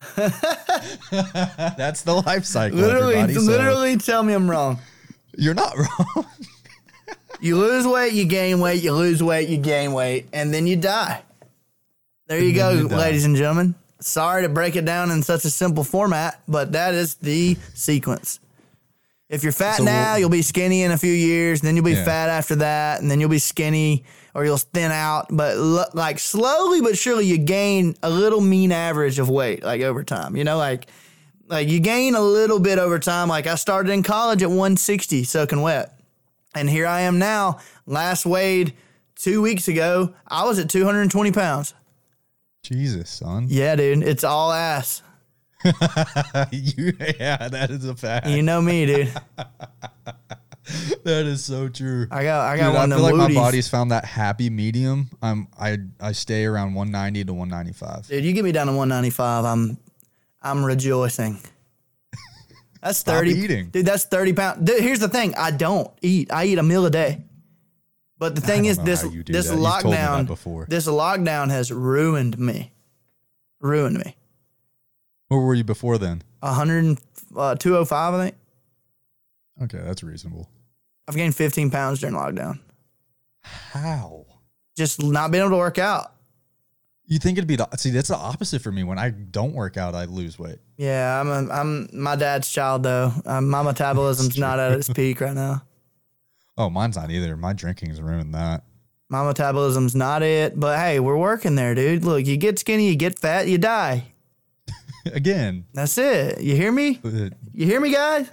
that's 0.16 2.02
the 2.02 2.22
life 2.26 2.44
cycle. 2.44 2.78
Literally, 2.78 3.32
so 3.34 3.40
literally, 3.40 3.96
tell 3.96 4.22
me 4.22 4.32
I'm 4.34 4.50
wrong. 4.50 4.78
you're 5.36 5.54
not 5.54 5.74
wrong. 5.76 6.26
You 7.40 7.58
lose 7.58 7.86
weight, 7.86 8.12
you 8.14 8.24
gain 8.24 8.60
weight. 8.60 8.82
You 8.82 8.92
lose 8.92 9.22
weight, 9.22 9.48
you 9.48 9.56
gain 9.58 9.92
weight, 9.92 10.28
and 10.32 10.52
then 10.54 10.66
you 10.66 10.76
die. 10.76 11.22
There 12.26 12.38
you 12.38 12.54
go, 12.54 12.70
you 12.70 12.88
ladies 12.88 13.24
and 13.24 13.36
gentlemen. 13.36 13.74
Sorry 14.04 14.42
to 14.42 14.50
break 14.50 14.76
it 14.76 14.84
down 14.84 15.10
in 15.10 15.22
such 15.22 15.46
a 15.46 15.50
simple 15.50 15.82
format, 15.82 16.42
but 16.46 16.72
that 16.72 16.92
is 16.92 17.14
the 17.14 17.56
sequence. 17.72 18.38
If 19.30 19.42
you're 19.42 19.50
fat 19.52 19.78
So 19.78 19.84
now, 19.84 20.12
we'll- 20.12 20.20
you'll 20.20 20.28
be 20.28 20.42
skinny 20.42 20.82
in 20.82 20.90
a 20.92 20.98
few 20.98 21.12
years, 21.12 21.60
and 21.60 21.66
then 21.66 21.74
you'll 21.74 21.86
be 21.86 21.92
Yeah. 21.92 22.04
fat 22.04 22.28
after 22.28 22.54
that, 22.56 23.00
and 23.00 23.10
then 23.10 23.18
you'll 23.18 23.30
be 23.30 23.38
skinny 23.38 24.04
or 24.34 24.44
you'll 24.44 24.58
thin 24.58 24.92
out. 24.92 25.28
But 25.30 25.56
lo- 25.56 25.86
like 25.94 26.18
slowly 26.18 26.82
but 26.82 26.98
surely, 26.98 27.24
you 27.24 27.38
gain 27.38 27.96
a 28.02 28.10
little 28.10 28.42
mean 28.42 28.72
average 28.72 29.18
of 29.18 29.30
weight, 29.30 29.62
like 29.64 29.80
over 29.80 30.02
time. 30.04 30.36
You 30.36 30.44
know, 30.44 30.58
like 30.58 30.86
like 31.48 31.68
you 31.68 31.80
gain 31.80 32.14
a 32.14 32.20
little 32.20 32.58
bit 32.58 32.78
over 32.78 32.98
time. 32.98 33.28
Like 33.28 33.46
I 33.46 33.54
started 33.54 33.90
in 33.90 34.02
college 34.02 34.42
at 34.42 34.50
160 34.50 35.24
soaking 35.24 35.62
wet, 35.62 35.98
and 36.54 36.68
here 36.68 36.86
I 36.86 37.00
am 37.00 37.18
now. 37.18 37.58
Last 37.86 38.26
weighed 38.26 38.74
two 39.16 39.40
weeks 39.40 39.66
ago, 39.66 40.12
I 40.28 40.44
was 40.44 40.58
at 40.58 40.68
220 40.68 41.32
pounds. 41.32 41.72
Jesus, 42.64 43.10
son. 43.10 43.46
Yeah, 43.48 43.76
dude, 43.76 44.02
it's 44.02 44.24
all 44.24 44.50
ass. 44.50 45.02
you, 46.50 46.92
yeah, 47.20 47.48
that 47.48 47.68
is 47.70 47.84
a 47.84 47.94
fact. 47.94 48.26
You 48.26 48.42
know 48.42 48.60
me, 48.60 48.86
dude. 48.86 49.12
that 51.04 51.26
is 51.26 51.44
so 51.44 51.68
true. 51.68 52.06
I 52.10 52.24
got 52.24 52.40
I 52.46 52.56
got 52.56 52.86
Dude, 52.86 52.92
I 52.92 52.96
feel 52.96 53.04
like 53.04 53.14
my 53.14 53.34
body's 53.34 53.68
found 53.68 53.90
that 53.90 54.04
happy 54.04 54.50
medium. 54.50 55.10
I'm 55.22 55.48
I 55.58 55.78
I 56.00 56.12
stay 56.12 56.44
around 56.46 56.74
190 56.74 57.24
to 57.24 57.34
195. 57.34 58.08
Dude, 58.08 58.24
you 58.24 58.32
get 58.32 58.44
me 58.44 58.52
down 58.52 58.66
to 58.66 58.72
195, 58.72 59.44
I'm 59.44 59.78
I'm 60.42 60.64
rejoicing. 60.64 61.38
That's 62.82 63.02
30 63.04 63.30
eating. 63.30 63.68
Dude, 63.68 63.86
that's 63.86 64.04
30 64.04 64.32
pounds. 64.32 64.64
Dude, 64.64 64.80
here's 64.82 65.00
the 65.00 65.08
thing. 65.08 65.34
I 65.36 65.50
don't 65.50 65.90
eat. 66.00 66.32
I 66.32 66.46
eat 66.46 66.58
a 66.58 66.62
meal 66.62 66.84
a 66.86 66.90
day. 66.90 67.24
But 68.18 68.34
the 68.34 68.40
thing 68.40 68.64
is 68.66 68.78
this 68.78 69.02
how 69.02 69.08
you 69.08 69.22
do 69.22 69.32
this 69.32 69.48
that. 69.48 69.56
You've 69.56 69.64
told 69.64 69.84
me 69.84 69.90
that 69.90 70.10
lockdown 70.10 70.26
before. 70.26 70.66
this 70.68 70.86
lockdown 70.86 71.50
has 71.50 71.70
ruined 71.72 72.38
me. 72.38 72.72
Ruined 73.60 73.98
me. 73.98 74.16
Where 75.28 75.40
were 75.40 75.54
you 75.54 75.64
before 75.64 75.98
then? 75.98 76.22
100 76.40 76.98
uh, 77.36 77.54
205 77.56 78.14
I 78.14 78.24
think. 78.24 78.36
Okay, 79.62 79.78
that's 79.84 80.02
reasonable. 80.02 80.48
I've 81.08 81.16
gained 81.16 81.34
15 81.34 81.70
pounds 81.70 82.00
during 82.00 82.14
lockdown. 82.14 82.60
How? 83.42 84.26
Just 84.76 85.02
not 85.02 85.30
being 85.30 85.42
able 85.42 85.50
to 85.50 85.56
work 85.56 85.78
out. 85.78 86.12
You 87.06 87.18
think 87.18 87.36
it'd 87.36 87.46
be 87.46 87.56
the 87.56 87.68
see? 87.76 87.90
That's 87.90 88.08
the 88.08 88.16
opposite 88.16 88.62
for 88.62 88.72
me. 88.72 88.82
When 88.82 88.98
I 88.98 89.10
don't 89.10 89.52
work 89.52 89.76
out, 89.76 89.94
I 89.94 90.06
lose 90.06 90.38
weight. 90.38 90.58
Yeah, 90.78 91.20
I'm 91.20 91.28
a, 91.28 91.52
I'm 91.52 91.88
my 91.92 92.16
dad's 92.16 92.50
child 92.50 92.82
though. 92.82 93.12
Um, 93.26 93.50
my 93.50 93.62
metabolism's 93.62 94.38
not 94.38 94.58
at 94.58 94.72
its 94.72 94.88
peak 94.92 95.20
right 95.20 95.34
now. 95.34 95.62
Oh, 96.56 96.70
mine's 96.70 96.96
not 96.96 97.10
either. 97.10 97.36
My 97.36 97.52
drinking's 97.52 98.00
ruined 98.00 98.34
that. 98.34 98.64
My 99.08 99.24
metabolism's 99.24 99.94
not 99.94 100.22
it, 100.22 100.58
but 100.58 100.78
hey, 100.78 100.98
we're 101.00 101.16
working 101.16 101.54
there, 101.56 101.74
dude. 101.74 102.04
Look, 102.04 102.26
you 102.26 102.36
get 102.36 102.58
skinny, 102.58 102.88
you 102.88 102.96
get 102.96 103.18
fat, 103.18 103.48
you 103.48 103.58
die. 103.58 104.12
Again, 105.12 105.66
That's 105.74 105.98
it. 105.98 106.40
You 106.40 106.56
hear 106.56 106.72
me? 106.72 107.00
Uh, 107.04 107.28
you 107.52 107.66
hear 107.66 107.80
me, 107.80 107.92
guys? 107.92 108.30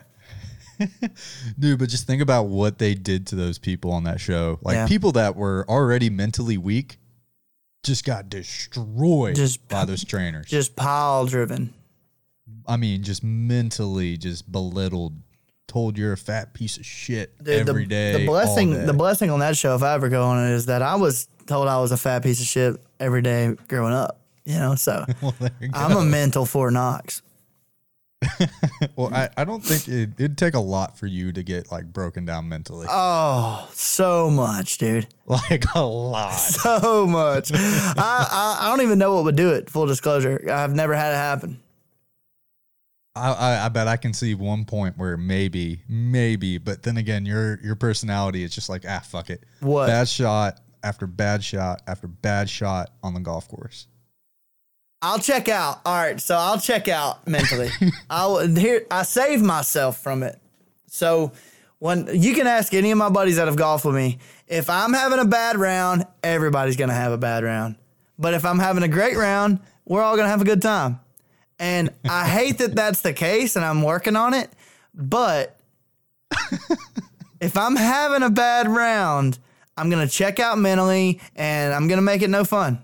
dude. 1.59 1.77
But 1.79 1.89
just 1.89 2.07
think 2.07 2.21
about 2.21 2.43
what 2.43 2.77
they 2.79 2.93
did 2.95 3.27
to 3.27 3.35
those 3.35 3.57
people 3.59 3.91
on 3.91 4.05
that 4.05 4.19
show. 4.19 4.59
Like 4.61 4.75
Yeah. 4.75 4.87
people 4.87 5.11
that 5.13 5.35
were 5.35 5.65
already 5.69 6.09
mentally 6.09 6.57
weak, 6.57 6.97
just 7.83 8.05
got 8.05 8.29
destroyed 8.29 9.35
Just- 9.35 9.67
by 9.67 9.85
those 9.85 10.03
trainers. 10.05 10.45
Just 10.47 10.75
pile 10.75 11.25
driven. 11.25 11.73
I 12.67 12.77
mean, 12.77 13.03
just 13.03 13.23
mentally 13.23 14.17
just 14.17 14.51
belittled, 14.51 15.13
told 15.71 15.97
you're 15.97 16.11
a 16.11 16.17
fat 16.17 16.53
piece 16.53 16.75
of 16.75 16.85
shit 16.85 17.41
Dude, 17.41 17.69
every 17.69 17.83
the, 17.83 17.89
day. 17.89 18.11
the 18.11 18.25
blessing, 18.25 18.85
the 18.85 18.93
blessing 18.93 19.29
on 19.29 19.39
that 19.39 19.55
show, 19.55 19.73
if 19.73 19.83
I 19.83 19.93
ever 19.93 20.09
go 20.09 20.23
on 20.23 20.45
it, 20.45 20.51
is 20.51 20.65
that 20.65 20.81
I 20.81 20.95
was 20.95 21.29
told 21.47 21.69
I 21.69 21.79
was 21.79 21.93
a 21.93 21.97
fat 21.97 22.23
piece 22.23 22.41
of 22.41 22.45
shit 22.45 22.75
every 22.99 23.21
day 23.21 23.55
growing 23.69 23.93
up. 23.93 24.19
You 24.43 24.55
know, 24.55 24.75
so 24.75 25.05
Well, 25.21 25.33
you 25.61 25.69
I'm 25.73 25.95
a 25.95 26.03
mental 26.03 26.45
Fort 26.45 26.73
Knox. 26.73 27.21
well, 28.95 29.13
I, 29.13 29.29
I 29.37 29.45
don't 29.45 29.63
think 29.63 29.87
it, 29.87 30.09
it'd 30.19 30.37
take 30.37 30.53
a 30.53 30.59
lot 30.59 30.97
for 30.97 31.07
you 31.07 31.31
to 31.31 31.41
get 31.41 31.71
like 31.71 31.85
broken 31.85 32.25
down 32.25 32.49
mentally. 32.49 32.85
Oh, 32.89 33.67
so 33.73 34.29
much, 34.29 34.77
dude. 34.77 35.07
like 35.25 35.63
a 35.73 35.83
lot. 35.83 36.33
So 36.33 37.07
much. 37.07 37.51
I, 37.53 37.93
I 37.97 38.57
I 38.61 38.69
don't 38.69 38.81
even 38.81 38.99
know 38.99 39.15
what 39.15 39.23
would 39.23 39.37
do 39.37 39.51
it. 39.53 39.69
Full 39.69 39.85
disclosure, 39.87 40.51
I've 40.51 40.75
never 40.75 40.95
had 40.95 41.13
it 41.13 41.17
happen. 41.17 41.60
I, 43.15 43.31
I, 43.31 43.65
I 43.65 43.69
bet 43.69 43.87
I 43.87 43.97
can 43.97 44.13
see 44.13 44.35
one 44.35 44.63
point 44.63 44.97
where 44.97 45.17
maybe, 45.17 45.83
maybe, 45.89 46.57
but 46.57 46.83
then 46.83 46.97
again, 46.97 47.25
your 47.25 47.59
your 47.61 47.75
personality 47.75 48.43
is 48.43 48.55
just 48.55 48.69
like 48.69 48.85
ah 48.87 49.01
fuck 49.03 49.29
it. 49.29 49.43
What? 49.59 49.87
Bad 49.87 50.07
shot 50.07 50.59
after 50.83 51.07
bad 51.07 51.43
shot 51.43 51.81
after 51.87 52.07
bad 52.07 52.49
shot 52.49 52.91
on 53.03 53.13
the 53.13 53.19
golf 53.19 53.47
course. 53.49 53.87
I'll 55.01 55.19
check 55.19 55.49
out. 55.49 55.81
All 55.85 55.95
right, 55.95 56.21
so 56.21 56.35
I'll 56.35 56.59
check 56.59 56.87
out 56.87 57.27
mentally. 57.27 57.69
I'll 58.09 58.47
here. 58.47 58.85
I 58.89 59.03
save 59.03 59.41
myself 59.41 60.01
from 60.01 60.23
it. 60.23 60.39
So 60.87 61.31
when 61.79 62.07
you 62.13 62.35
can 62.35 62.47
ask 62.47 62.73
any 62.73 62.91
of 62.91 62.97
my 62.97 63.09
buddies 63.09 63.37
that 63.37 63.47
have 63.47 63.55
golfed 63.55 63.85
with 63.85 63.95
me, 63.95 64.19
if 64.47 64.69
I'm 64.69 64.93
having 64.93 65.19
a 65.19 65.25
bad 65.25 65.57
round, 65.57 66.05
everybody's 66.23 66.77
gonna 66.77 66.93
have 66.93 67.11
a 67.11 67.17
bad 67.17 67.43
round. 67.43 67.75
But 68.17 68.35
if 68.35 68.45
I'm 68.45 68.59
having 68.59 68.83
a 68.83 68.87
great 68.87 69.17
round, 69.17 69.59
we're 69.85 70.03
all 70.03 70.15
gonna 70.15 70.29
have 70.29 70.41
a 70.41 70.45
good 70.45 70.61
time. 70.61 70.99
And 71.61 71.91
I 72.09 72.27
hate 72.27 72.57
that 72.57 72.75
that's 72.75 73.01
the 73.01 73.13
case, 73.13 73.55
and 73.55 73.63
I'm 73.63 73.83
working 73.83 74.15
on 74.15 74.33
it. 74.33 74.49
But 74.95 75.59
if 77.39 77.55
I'm 77.55 77.75
having 77.75 78.23
a 78.23 78.31
bad 78.31 78.67
round, 78.67 79.37
I'm 79.77 79.91
gonna 79.91 80.07
check 80.07 80.39
out 80.39 80.57
mentally, 80.57 81.21
and 81.35 81.71
I'm 81.71 81.87
gonna 81.87 82.01
make 82.01 82.23
it 82.23 82.31
no 82.31 82.43
fun. 82.43 82.81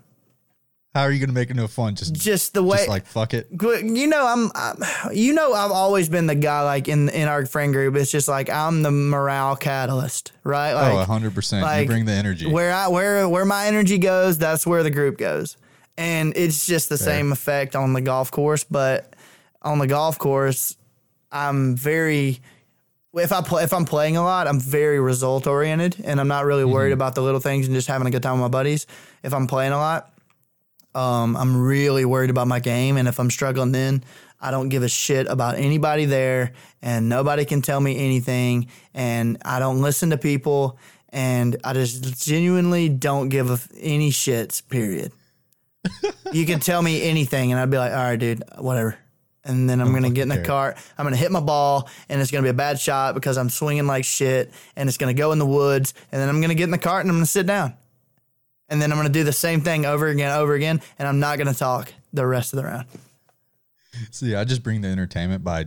How 0.93 1.01
are 1.03 1.11
you 1.11 1.19
gonna 1.19 1.33
make 1.33 1.49
it 1.49 1.55
no 1.55 1.67
fun? 1.67 1.95
Just 1.95 2.13
Just 2.13 2.53
the 2.53 2.61
way, 2.61 2.77
just 2.77 2.89
like 2.89 3.07
fuck 3.07 3.33
it. 3.33 3.47
you 3.51 4.05
know, 4.05 4.27
I'm, 4.27 4.51
I'm, 4.53 4.77
you 5.11 5.33
know, 5.33 5.53
I've 5.53 5.71
always 5.71 6.07
been 6.07 6.27
the 6.27 6.35
guy 6.35 6.61
like 6.61 6.87
in 6.87 7.09
in 7.09 7.27
our 7.27 7.47
friend 7.47 7.73
group. 7.73 7.95
It's 7.95 8.11
just 8.11 8.27
like 8.27 8.47
I'm 8.49 8.83
the 8.83 8.91
morale 8.91 9.55
catalyst, 9.55 10.33
right? 10.43 10.71
Oh, 10.73 10.75
like, 10.75 10.93
oh, 10.93 11.11
hundred 11.11 11.33
percent. 11.33 11.81
You 11.81 11.87
bring 11.87 12.05
the 12.05 12.11
energy. 12.11 12.45
Where 12.47 12.71
I 12.71 12.89
where 12.89 13.27
where 13.27 13.45
my 13.45 13.65
energy 13.65 13.97
goes, 13.97 14.37
that's 14.37 14.67
where 14.67 14.83
the 14.83 14.91
group 14.91 15.17
goes, 15.17 15.57
and 15.97 16.33
it's 16.35 16.65
just 16.65 16.89
the 16.89 16.97
same 16.97 17.31
effect 17.31 17.75
on 17.75 17.93
the 17.93 18.01
golf 18.01 18.31
course. 18.31 18.63
But 18.63 19.15
on 19.61 19.79
the 19.79 19.87
golf 19.87 20.19
course, 20.19 20.77
I'm 21.31 21.75
very. 21.75 22.39
If 23.13 23.31
I 23.31 23.41
play, 23.41 23.63
if 23.63 23.73
I'm 23.73 23.85
playing 23.85 24.15
a 24.15 24.23
lot, 24.23 24.47
I'm 24.47 24.59
very 24.59 24.99
result 24.99 25.47
oriented, 25.47 25.97
and 26.03 26.19
I'm 26.19 26.27
not 26.27 26.45
really 26.45 26.65
worried 26.65 26.91
about 26.91 27.15
the 27.15 27.21
little 27.21 27.39
things 27.39 27.65
and 27.65 27.73
just 27.75 27.87
having 27.87 28.07
a 28.07 28.11
good 28.11 28.21
time 28.21 28.33
with 28.33 28.41
my 28.41 28.47
buddies. 28.47 28.85
If 29.23 29.33
I'm 29.33 29.47
playing 29.47 29.71
a 29.71 29.77
lot, 29.77 30.13
um, 30.93 31.35
I'm 31.35 31.59
really 31.59 32.05
worried 32.05 32.29
about 32.29 32.47
my 32.47 32.59
game, 32.59 32.95
and 32.97 33.07
if 33.07 33.19
I'm 33.19 33.31
struggling, 33.31 33.71
then 33.71 34.03
I 34.39 34.51
don't 34.51 34.69
give 34.69 34.83
a 34.83 34.89
shit 34.89 35.25
about 35.27 35.55
anybody 35.55 36.05
there, 36.05 36.53
and 36.81 37.09
nobody 37.09 37.43
can 37.45 37.63
tell 37.63 37.79
me 37.79 37.97
anything, 37.97 38.67
and 38.93 39.37
I 39.43 39.57
don't 39.57 39.81
listen 39.81 40.11
to 40.11 40.17
people, 40.17 40.77
and 41.09 41.57
I 41.63 41.73
just 41.73 42.23
genuinely 42.23 42.87
don't 42.87 43.29
give 43.29 43.49
a, 43.49 43.59
any 43.79 44.11
shits. 44.11 44.61
Period. 44.67 45.11
You 46.33 46.45
can 46.45 46.59
tell 46.59 46.81
me 46.81 47.03
anything, 47.03 47.51
and 47.51 47.59
I'd 47.59 47.71
be 47.71 47.77
like, 47.77 47.91
all 47.91 47.97
right, 47.97 48.19
dude, 48.19 48.43
whatever. 48.57 48.97
And 49.43 49.69
then 49.69 49.79
I'm 49.79 49.93
gonna 49.93 50.09
get 50.09 50.23
in 50.23 50.27
the 50.27 50.35
care. 50.35 50.45
cart. 50.45 50.77
I'm 50.97 51.05
gonna 51.05 51.15
hit 51.15 51.31
my 51.31 51.39
ball, 51.39 51.89
and 52.09 52.21
it's 52.21 52.31
gonna 52.31 52.43
be 52.43 52.49
a 52.49 52.53
bad 52.53 52.79
shot 52.79 53.15
because 53.15 53.37
I'm 53.37 53.49
swinging 53.49 53.87
like 53.87 54.03
shit, 54.03 54.51
and 54.75 54.89
it's 54.89 54.97
gonna 54.97 55.13
go 55.13 55.31
in 55.31 55.39
the 55.39 55.45
woods. 55.45 55.93
And 56.11 56.21
then 56.21 56.27
I'm 56.27 56.41
gonna 56.41 56.55
get 56.55 56.65
in 56.65 56.71
the 56.71 56.77
cart, 56.77 57.01
and 57.01 57.09
I'm 57.09 57.15
gonna 57.15 57.25
sit 57.25 57.45
down 57.45 57.75
and 58.69 58.81
then 58.81 58.91
I'm 58.91 58.97
going 58.97 59.07
to 59.07 59.13
do 59.13 59.23
the 59.23 59.33
same 59.33 59.61
thing 59.61 59.85
over 59.85 60.07
again, 60.07 60.31
over 60.31 60.53
again, 60.53 60.81
and 60.99 61.07
I'm 61.07 61.19
not 61.19 61.37
going 61.37 61.51
to 61.51 61.57
talk 61.57 61.93
the 62.13 62.25
rest 62.25 62.53
of 62.53 62.57
the 62.57 62.65
round. 62.65 62.87
See, 64.11 64.35
I 64.35 64.43
just 64.43 64.63
bring 64.63 64.81
the 64.81 64.89
entertainment 64.89 65.43
by 65.43 65.65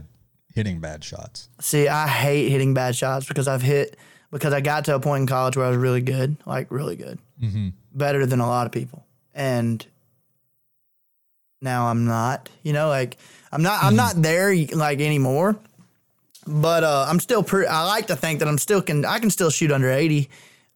hitting 0.54 0.80
bad 0.80 1.02
shots. 1.02 1.48
See, 1.60 1.88
I 1.88 2.06
hate 2.06 2.50
hitting 2.50 2.74
bad 2.74 2.94
shots 2.94 3.26
because 3.26 3.48
I've 3.48 3.62
hit 3.62 3.96
because 4.30 4.52
I 4.52 4.60
got 4.60 4.84
to 4.84 4.94
a 4.94 5.00
point 5.00 5.22
in 5.22 5.26
college 5.26 5.56
where 5.56 5.66
I 5.66 5.70
was 5.70 5.78
really 5.78 6.02
good, 6.02 6.36
like 6.46 6.70
really 6.70 6.96
good, 6.96 7.18
mm-hmm. 7.42 7.70
better 7.92 8.26
than 8.26 8.40
a 8.40 8.46
lot 8.46 8.66
of 8.66 8.72
people, 8.72 9.04
and 9.34 9.84
now 11.60 11.86
I'm 11.88 12.04
not. 12.06 12.48
You 12.62 12.72
know, 12.72 12.88
like 12.88 13.16
I'm 13.52 13.62
not. 13.62 13.82
I'm 13.82 13.96
not 13.96 14.20
there 14.20 14.54
like 14.74 15.00
anymore. 15.00 15.58
But 16.46 16.84
uh, 16.84 17.04
I'm 17.08 17.20
still 17.20 17.42
pretty. 17.42 17.68
I 17.68 17.84
like 17.84 18.06
to 18.08 18.16
think 18.16 18.38
that 18.38 18.48
I'm 18.48 18.58
still 18.58 18.80
can. 18.82 19.04
I 19.04 19.18
can 19.18 19.30
still 19.30 19.50
shoot 19.50 19.70
under 19.70 19.90
80, 19.90 20.30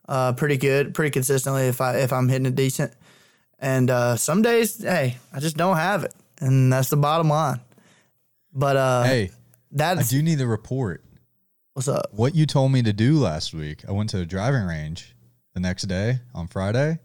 uh, 0.09 0.33
pretty 0.35 0.59
good, 0.59 0.95
pretty 0.95 1.11
consistently 1.11 1.63
if 1.69 1.81
I 1.81 1.97
if 1.99 2.13
I'm 2.13 2.29
hitting 2.29 2.47
it 2.47 2.55
decent. 2.55 2.93
And 3.59 3.91
uh, 3.91 4.17
some 4.17 4.43
days, 4.43 4.83
hey, 4.83 5.17
I 5.33 5.41
just 5.41 5.57
don't 5.57 5.77
have 5.77 6.05
it, 6.05 6.15
and 6.41 6.71
that's 6.73 6.91
the 6.91 6.99
bottom 6.99 7.29
line. 7.31 7.61
But 8.53 8.77
uh, 8.77 9.03
Hey, 9.05 9.31
that 9.73 9.99
I 9.99 10.03
do 10.03 10.23
need 10.23 10.39
to 10.39 10.47
report 10.47 11.03
what's 11.73 11.89
up. 11.89 12.11
what 12.13 12.35
you 12.35 12.45
told 12.45 12.71
me 12.71 12.83
to 12.83 12.93
do 12.93 13.19
last 13.19 13.55
week. 13.55 13.85
I 13.89 13.93
went 13.93 14.11
to 14.11 14.19
a 14.21 14.27
driving 14.27 14.65
range 14.65 15.17
the 15.55 15.61
next 15.61 15.85
day 15.85 16.21
on 16.35 16.47
Friday. 16.47 16.99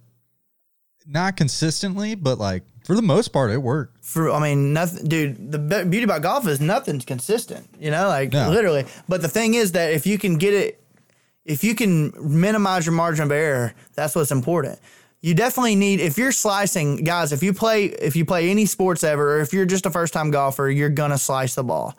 Not 1.07 1.37
consistently, 1.37 2.13
but 2.15 2.37
like 2.39 2.63
for 2.89 2.95
the 2.95 3.03
most 3.03 3.27
part, 3.27 3.51
it 3.51 3.59
worked. 3.61 4.03
For 4.03 4.31
I 4.31 4.39
mean, 4.39 4.73
nothing, 4.73 5.07
dude. 5.07 5.51
The 5.51 5.59
beauty 5.85 6.01
about 6.05 6.23
golf 6.23 6.47
is 6.47 6.59
nothing's 6.59 7.05
consistent. 7.05 7.69
You 7.79 7.91
know, 7.91 8.07
like 8.07 8.33
No. 8.33 8.49
literally. 8.49 8.85
But 9.07 9.21
the 9.21 9.27
thing 9.27 9.53
is 9.53 9.73
that 9.73 9.93
if 9.93 10.07
you 10.07 10.17
can 10.17 10.39
get 10.39 10.55
it, 10.55 10.81
if 11.45 11.63
you 11.63 11.75
can 11.75 12.11
minimize 12.17 12.87
your 12.87 12.95
margin 12.95 13.25
of 13.25 13.31
error, 13.31 13.75
that's 13.93 14.15
what's 14.15 14.31
important. 14.31 14.79
You 15.21 15.35
definitely 15.35 15.75
need 15.75 15.99
if 15.99 16.17
you're 16.17 16.31
slicing, 16.31 17.03
guys. 17.03 17.31
If 17.31 17.43
you 17.43 17.53
play, 17.53 17.85
if 17.85 18.15
you 18.15 18.25
play 18.25 18.49
any 18.49 18.65
sports 18.65 19.03
ever, 19.03 19.35
or 19.37 19.41
if 19.41 19.53
you're 19.53 19.67
just 19.67 19.85
a 19.85 19.91
first 19.91 20.11
time 20.11 20.31
golfer, 20.31 20.67
you're 20.67 20.89
gonna 20.89 21.19
slice 21.19 21.53
the 21.53 21.63
ball. 21.63 21.95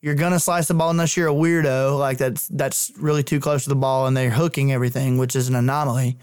You're 0.00 0.14
gonna 0.14 0.40
slice 0.40 0.68
the 0.68 0.72
ball 0.74 0.88
unless 0.88 1.18
you're 1.18 1.28
a 1.28 1.34
weirdo 1.34 1.98
like 1.98 2.16
that's 2.16 2.48
that's 2.48 2.92
really 2.96 3.22
too 3.22 3.40
close 3.40 3.64
to 3.64 3.68
the 3.68 3.76
ball 3.76 4.06
and 4.06 4.16
they're 4.16 4.30
hooking 4.30 4.72
everything, 4.72 5.18
which 5.18 5.36
is 5.36 5.48
an 5.50 5.54
anomaly 5.54 6.16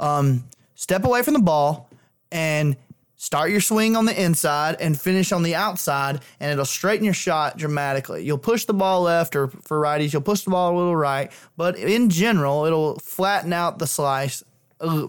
um, 0.00 0.44
step 0.74 1.04
away 1.04 1.22
from 1.22 1.34
the 1.34 1.40
ball 1.42 1.90
and 2.32 2.74
start 3.18 3.50
your 3.50 3.60
swing 3.60 3.96
on 3.96 4.06
the 4.06 4.22
inside 4.22 4.76
and 4.80 4.98
finish 4.98 5.32
on 5.32 5.42
the 5.42 5.54
outside 5.54 6.20
and 6.38 6.52
it'll 6.52 6.64
straighten 6.64 7.04
your 7.04 7.12
shot 7.12 7.58
dramatically. 7.58 8.24
You'll 8.24 8.38
push 8.38 8.64
the 8.64 8.72
ball 8.72 9.02
left 9.02 9.34
or 9.36 9.48
for 9.48 9.78
righties, 9.78 10.12
you'll 10.12 10.22
push 10.22 10.42
the 10.42 10.50
ball 10.50 10.74
a 10.74 10.76
little 10.78 10.96
right, 10.96 11.30
but 11.56 11.76
in 11.76 12.08
general, 12.08 12.64
it'll 12.64 12.98
flatten 13.00 13.52
out 13.52 13.80
the 13.80 13.88
slice 13.88 14.42
uh, 14.80 15.08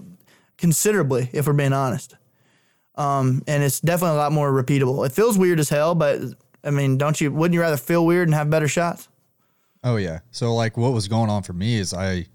considerably 0.58 1.30
if 1.32 1.46
we're 1.48 1.54
being 1.54 1.72
honest. 1.72 2.16
Um, 2.96 3.44
and 3.48 3.63
it's 3.63 3.80
definitely 3.80 4.18
a 4.18 4.20
lot 4.20 4.32
more 4.32 4.51
repeatable. 4.51 5.06
It 5.06 5.13
feels 5.13 5.38
weird 5.38 5.60
as 5.60 5.70
hell, 5.70 5.94
but 5.94 6.20
I 6.63 6.72
mean, 6.72 6.98
don't 6.98 7.22
you 7.22 7.32
wouldn't 7.32 7.54
you 7.54 7.62
rather 7.62 7.78
feel 7.78 8.06
weird 8.06 8.28
and 8.28 8.34
have 8.34 8.50
better 8.50 8.68
shots? 8.68 9.08
Oh 9.84 9.98
yeah. 9.98 10.20
So 10.32 10.54
like 10.56 10.78
what 10.78 10.94
was 10.94 11.08
going 11.08 11.30
on 11.30 11.44
for 11.44 11.54
me 11.54 11.78
is 11.78 11.94
I 11.94 12.25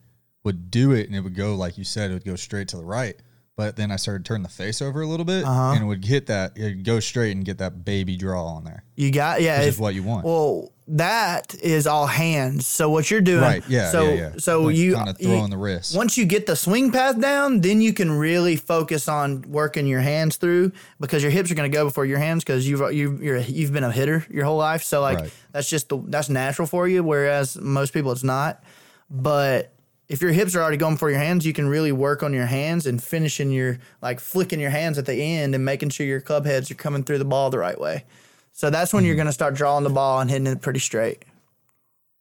would 0.44 0.70
do 0.70 0.92
it 0.92 1.08
and 1.08 1.16
it 1.16 1.20
would 1.20 1.34
go 1.34 1.56
like 1.56 1.76
you 1.76 1.84
said, 1.84 2.12
it 2.12 2.14
would 2.14 2.24
go 2.24 2.36
straight 2.36 2.68
to 2.68 2.76
the 2.76 2.84
right. 2.84 3.16
But 3.56 3.76
then 3.76 3.92
I 3.92 3.96
started 3.96 4.24
turning 4.24 4.42
the 4.42 4.48
face 4.48 4.82
over 4.82 5.00
a 5.00 5.06
little 5.06 5.24
bit 5.24 5.44
Uh-huh. 5.44 5.72
and 5.74 5.82
it 5.84 5.86
would 5.86 6.04
hit 6.04 6.26
that 6.26 6.52
it 6.56 6.64
would 6.64 6.84
go 6.84 6.98
straight 6.98 7.36
and 7.36 7.44
get 7.44 7.58
that 7.58 7.84
baby 7.84 8.16
draw 8.16 8.44
on 8.46 8.64
there. 8.64 8.82
You 8.96 9.12
got 9.12 9.42
yeah, 9.42 9.58
Which 9.60 9.68
if- 9.68 9.74
is 9.74 9.80
what 9.80 9.94
you 9.94 10.02
want. 10.02 10.24
Well, 10.24 10.72
that 10.88 11.54
is 11.62 11.86
all 11.86 12.06
hands. 12.06 12.66
So 12.66 12.90
what 12.90 13.10
you're 13.10 13.20
doing, 13.22 13.40
right. 13.42 13.62
Yeah. 13.68 13.90
So 13.90 14.08
yeah, 14.08 14.14
yeah. 14.14 14.30
so 14.38 14.62
Like 14.64 14.76
you 14.76 14.94
kind 14.94 15.08
of 15.08 15.18
throwing 15.18 15.50
the 15.50 15.56
wrist. 15.56 15.96
once 15.96 16.18
you 16.18 16.26
get 16.26 16.46
the 16.46 16.56
swing 16.56 16.90
path 16.90 17.18
down, 17.20 17.60
then 17.60 17.80
you 17.80 17.92
can 17.94 18.10
really 18.10 18.56
focus 18.56 19.08
on 19.08 19.42
working 19.48 19.86
your 19.86 20.00
hands 20.00 20.36
through 20.36 20.72
because 21.00 21.22
your 21.22 21.30
hips 21.30 21.50
are 21.50 21.54
going 21.54 21.70
to 21.70 21.74
go 21.74 21.84
before 21.84 22.04
your 22.04 22.18
hands 22.18 22.42
because 22.44 22.68
you've 22.68 22.80
you 22.92 23.18
you're 23.22 23.38
you've 23.38 23.72
been 23.72 23.84
a 23.84 23.92
hitter 23.92 24.26
your 24.30 24.44
whole 24.44 24.58
life. 24.58 24.82
So 24.82 25.00
like 25.00 25.18
Right. 25.20 25.30
that's 25.52 25.70
just 25.70 25.88
the 25.90 26.02
that's 26.08 26.28
natural 26.28 26.66
for 26.66 26.88
you. 26.88 27.04
Whereas 27.04 27.56
most 27.56 27.92
people 27.94 28.10
it's 28.12 28.24
not. 28.24 28.62
But 29.10 29.72
if 30.08 30.20
your 30.20 30.32
hips 30.32 30.54
are 30.54 30.60
already 30.62 30.76
going 30.76 30.96
for 30.96 31.08
your 31.10 31.18
hands, 31.18 31.46
you 31.46 31.52
can 31.52 31.66
really 31.66 31.92
work 31.92 32.22
on 32.22 32.32
your 32.32 32.46
hands 32.46 32.86
and 32.86 33.02
finishing 33.02 33.50
your 33.50 33.78
like 34.02 34.20
flicking 34.20 34.60
your 34.60 34.70
hands 34.70 34.98
at 34.98 35.06
the 35.06 35.14
end 35.14 35.54
and 35.54 35.64
making 35.64 35.88
sure 35.90 36.06
your 36.06 36.20
club 36.20 36.44
heads 36.46 36.70
are 36.70 36.74
coming 36.74 37.02
through 37.04 37.18
the 37.18 37.24
ball 37.24 37.50
the 37.50 37.58
right 37.58 37.80
way. 37.80 38.04
So 38.52 38.70
that's 38.70 38.92
when 38.92 39.00
Mm-hmm. 39.02 39.06
you're 39.08 39.16
going 39.16 39.26
to 39.26 39.32
start 39.32 39.54
drawing 39.54 39.82
the 39.84 39.90
ball 39.90 40.20
and 40.20 40.30
hitting 40.30 40.46
it 40.46 40.60
pretty 40.60 40.78
straight. 40.80 41.24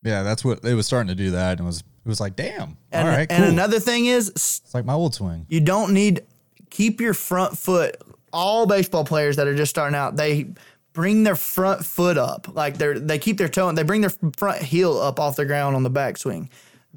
Yeah, 0.04 0.24
that's 0.24 0.44
what 0.44 0.64
it 0.66 0.74
was 0.74 0.86
starting 0.86 1.08
to 1.10 1.16
do 1.16 1.32
that 1.32 1.52
and 1.60 1.62
it 1.62 1.64
was 1.66 1.80
it 1.80 2.10
was 2.10 2.20
like, 2.20 2.36
damn. 2.36 2.78
And, 2.92 3.08
all 3.08 3.14
right, 3.16 3.32
and 3.32 3.44
cool. 3.44 3.54
another 3.54 3.80
thing 3.80 4.08
is 4.08 4.30
it's 4.30 4.74
like 4.74 4.84
my 4.84 4.94
old 4.94 5.14
swing. 5.16 5.46
You 5.48 5.62
don't 5.62 5.94
need 5.94 6.22
keep 6.70 7.00
your 7.00 7.14
front 7.14 7.58
foot. 7.58 7.96
All 8.34 8.66
baseball 8.66 9.06
players 9.06 9.36
that 9.38 9.48
are 9.48 9.56
just 9.56 9.70
starting 9.70 9.96
out, 9.96 10.16
they 10.18 10.48
bring 10.92 11.24
their 11.24 11.36
front 11.36 11.86
foot 11.86 12.18
up. 12.18 12.54
Like 12.54 12.78
they're 12.78 13.00
they 13.00 13.20
keep 13.20 13.38
their 13.38 13.48
toe 13.48 13.72
they 13.72 13.84
bring 13.84 14.02
their 14.02 14.14
front 14.38 14.62
heel 14.62 14.98
up 15.00 15.20
off 15.20 15.36
the 15.38 15.46
ground 15.46 15.76
on 15.76 15.84
the 15.84 15.92
backswing. 15.92 16.50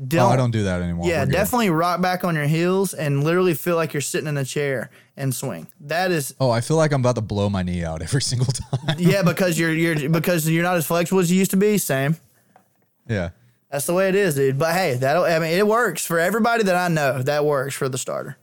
Don't, 0.09 0.21
Oh, 0.21 0.29
I 0.29 0.37
don't 0.37 0.51
do 0.51 0.65
that 0.65 0.83
anymore. 0.83 1.09
yeah, 1.09 1.25
definitely 1.25 1.71
rock 1.71 2.03
back 2.03 2.23
on 2.23 2.35
your 2.35 2.47
heels 2.47 2.93
and 2.93 3.25
literally 3.25 3.55
feel 3.55 3.77
like 3.77 3.95
you're 3.95 4.03
sitting 4.03 4.29
in 4.29 4.37
a 4.37 4.45
chair 4.45 4.91
and 5.17 5.35
swing. 5.35 5.69
That 5.81 6.11
is 6.11 6.35
Oh, 6.39 6.51
I 6.51 6.61
feel 6.61 6.77
like 6.77 6.93
I'm 6.93 7.01
about 7.01 7.15
to 7.15 7.23
blow 7.23 7.49
my 7.49 7.63
knee 7.63 7.83
out 7.83 8.03
every 8.03 8.21
single 8.33 8.53
time. 8.53 8.97
yeah, 8.99 9.23
because 9.23 9.59
you're 9.59 9.73
you're 9.73 10.11
because 10.11 10.47
you're 10.49 10.63
not 10.63 10.77
as 10.77 10.87
flexible 10.87 11.21
as 11.21 11.31
you 11.33 11.39
used 11.39 11.53
to 11.53 11.57
be. 11.57 11.79
Same. 11.79 12.17
yeah. 13.09 13.31
That's 13.71 13.87
the 13.87 13.95
way 13.95 14.09
it 14.09 14.15
is, 14.15 14.35
dude. 14.37 14.59
But 14.59 14.75
hey, 14.75 14.95
that 14.97 15.17
I 15.17 15.39
mean 15.39 15.51
it 15.57 15.67
works 15.67 16.05
for 16.05 16.19
everybody 16.21 16.63
that 16.65 16.77
I 16.77 16.89
know. 16.89 17.23
That 17.23 17.45
works 17.45 17.75
for 17.75 17.89
the 17.89 17.99
starter. 17.99 18.37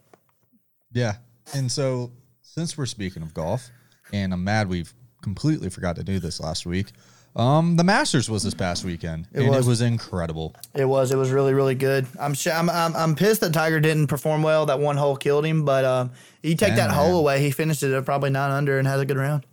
Yeah. 0.92 1.16
And 1.54 1.72
so, 1.72 2.12
since 2.42 2.78
we're 2.78 2.86
speaking 2.88 3.22
of 3.24 3.34
golf, 3.34 3.70
and 4.12 4.34
I'm 4.34 4.44
mad 4.44 4.68
we've 4.70 4.94
completely 5.22 5.70
forgot 5.70 5.96
to 5.98 6.04
do 6.04 6.20
this 6.20 6.40
last 6.40 6.66
week, 6.66 6.88
Um, 7.36 7.78
the 7.78 7.84
Masters 7.84 8.30
was 8.30 8.44
this 8.44 8.54
past 8.54 8.86
weekend, 8.86 9.28
It 9.34 9.42
and 9.42 9.50
was. 9.50 9.66
it 9.66 9.70
was 9.70 9.82
incredible. 9.82 10.56
It 10.76 10.86
was. 10.86 11.12
It 11.12 11.18
was 11.18 11.32
really, 11.32 11.54
really 11.54 11.74
good. 11.74 12.06
I'm, 12.20 12.36
sh- 12.36 12.48
I'm, 12.48 12.70
I'm, 12.70 12.96
I'm 12.96 13.16
pissed 13.16 13.42
that 13.42 13.54
Tiger 13.54 13.80
didn't 13.80 14.06
perform 14.08 14.44
well. 14.44 14.68
That 14.68 14.80
one 14.80 14.98
hole 14.98 15.16
killed 15.16 15.44
him. 15.46 15.66
But 15.66 15.84
um, 15.84 16.12
you 16.44 16.56
take 16.56 16.76
that 16.76 16.90
man. 16.90 16.96
hole 16.96 17.18
away, 17.18 17.42
he 17.42 17.50
finished 17.50 17.82
it 17.82 17.92
at 17.92 18.06
probably 18.06 18.30
nine 18.30 18.52
under 18.52 18.78
and 18.78 18.88
has 18.88 19.02
a 19.02 19.06
good 19.06 19.18
round. 19.18 19.46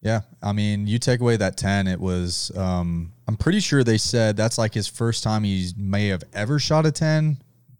Yeah, 0.00 0.22
I 0.42 0.52
mean, 0.52 0.86
you 0.86 0.98
take 0.98 1.20
away 1.20 1.36
that 1.36 1.56
ten, 1.56 1.86
it 1.86 2.00
was. 2.00 2.50
Um, 2.56 3.12
I'm 3.28 3.36
pretty 3.36 3.60
sure 3.60 3.84
they 3.84 3.98
said 3.98 4.36
that's 4.36 4.58
like 4.58 4.74
his 4.74 4.88
first 4.88 5.22
time 5.22 5.44
he 5.44 5.70
may 5.76 6.08
have 6.08 6.24
ever 6.32 6.58
shot 6.58 6.86
a 6.86 6.90
ten. 6.90 7.36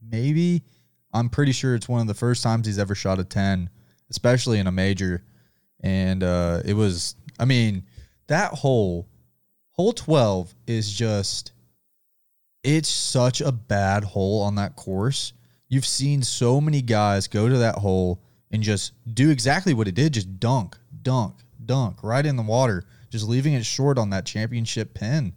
Maybe 0.08 0.62
I'm 1.12 1.28
pretty 1.30 1.52
sure 1.52 1.74
it's 1.74 1.88
one 1.88 2.00
of 2.02 2.06
the 2.06 2.14
first 2.14 2.42
times 2.42 2.66
he's 2.66 2.78
ever 2.78 2.94
shot 2.94 3.18
a 3.18 3.24
ten, 3.24 3.70
especially 4.10 4.58
in 4.58 4.66
a 4.66 4.72
major. 4.72 5.24
And 5.80 6.22
uh, 6.22 6.60
it 6.64 6.74
was. 6.74 7.16
I 7.40 7.44
mean, 7.44 7.84
that 8.28 8.52
hole, 8.52 9.08
hole 9.82 9.92
twelve, 9.92 10.54
is 10.68 10.92
just. 10.92 11.50
It's 12.62 12.88
such 12.88 13.40
a 13.40 13.50
bad 13.50 14.04
hole 14.04 14.40
on 14.42 14.54
that 14.54 14.76
course. 14.76 15.32
You've 15.68 15.84
seen 15.84 16.22
so 16.22 16.60
many 16.60 16.80
guys 16.80 17.26
go 17.26 17.48
to 17.48 17.58
that 17.58 17.74
hole 17.74 18.22
and 18.52 18.62
just 18.62 18.92
do 19.12 19.30
exactly 19.30 19.74
what 19.74 19.88
it 19.88 19.96
did, 19.96 20.14
just 20.14 20.38
dunk, 20.38 20.78
dunk, 21.02 21.34
dunk 21.66 22.04
right 22.04 22.24
in 22.24 22.36
the 22.36 22.42
water, 22.44 22.84
just 23.10 23.26
leaving 23.26 23.54
it 23.54 23.66
short 23.66 23.98
on 23.98 24.10
that 24.10 24.24
championship 24.24 24.94
pin. 24.94 25.32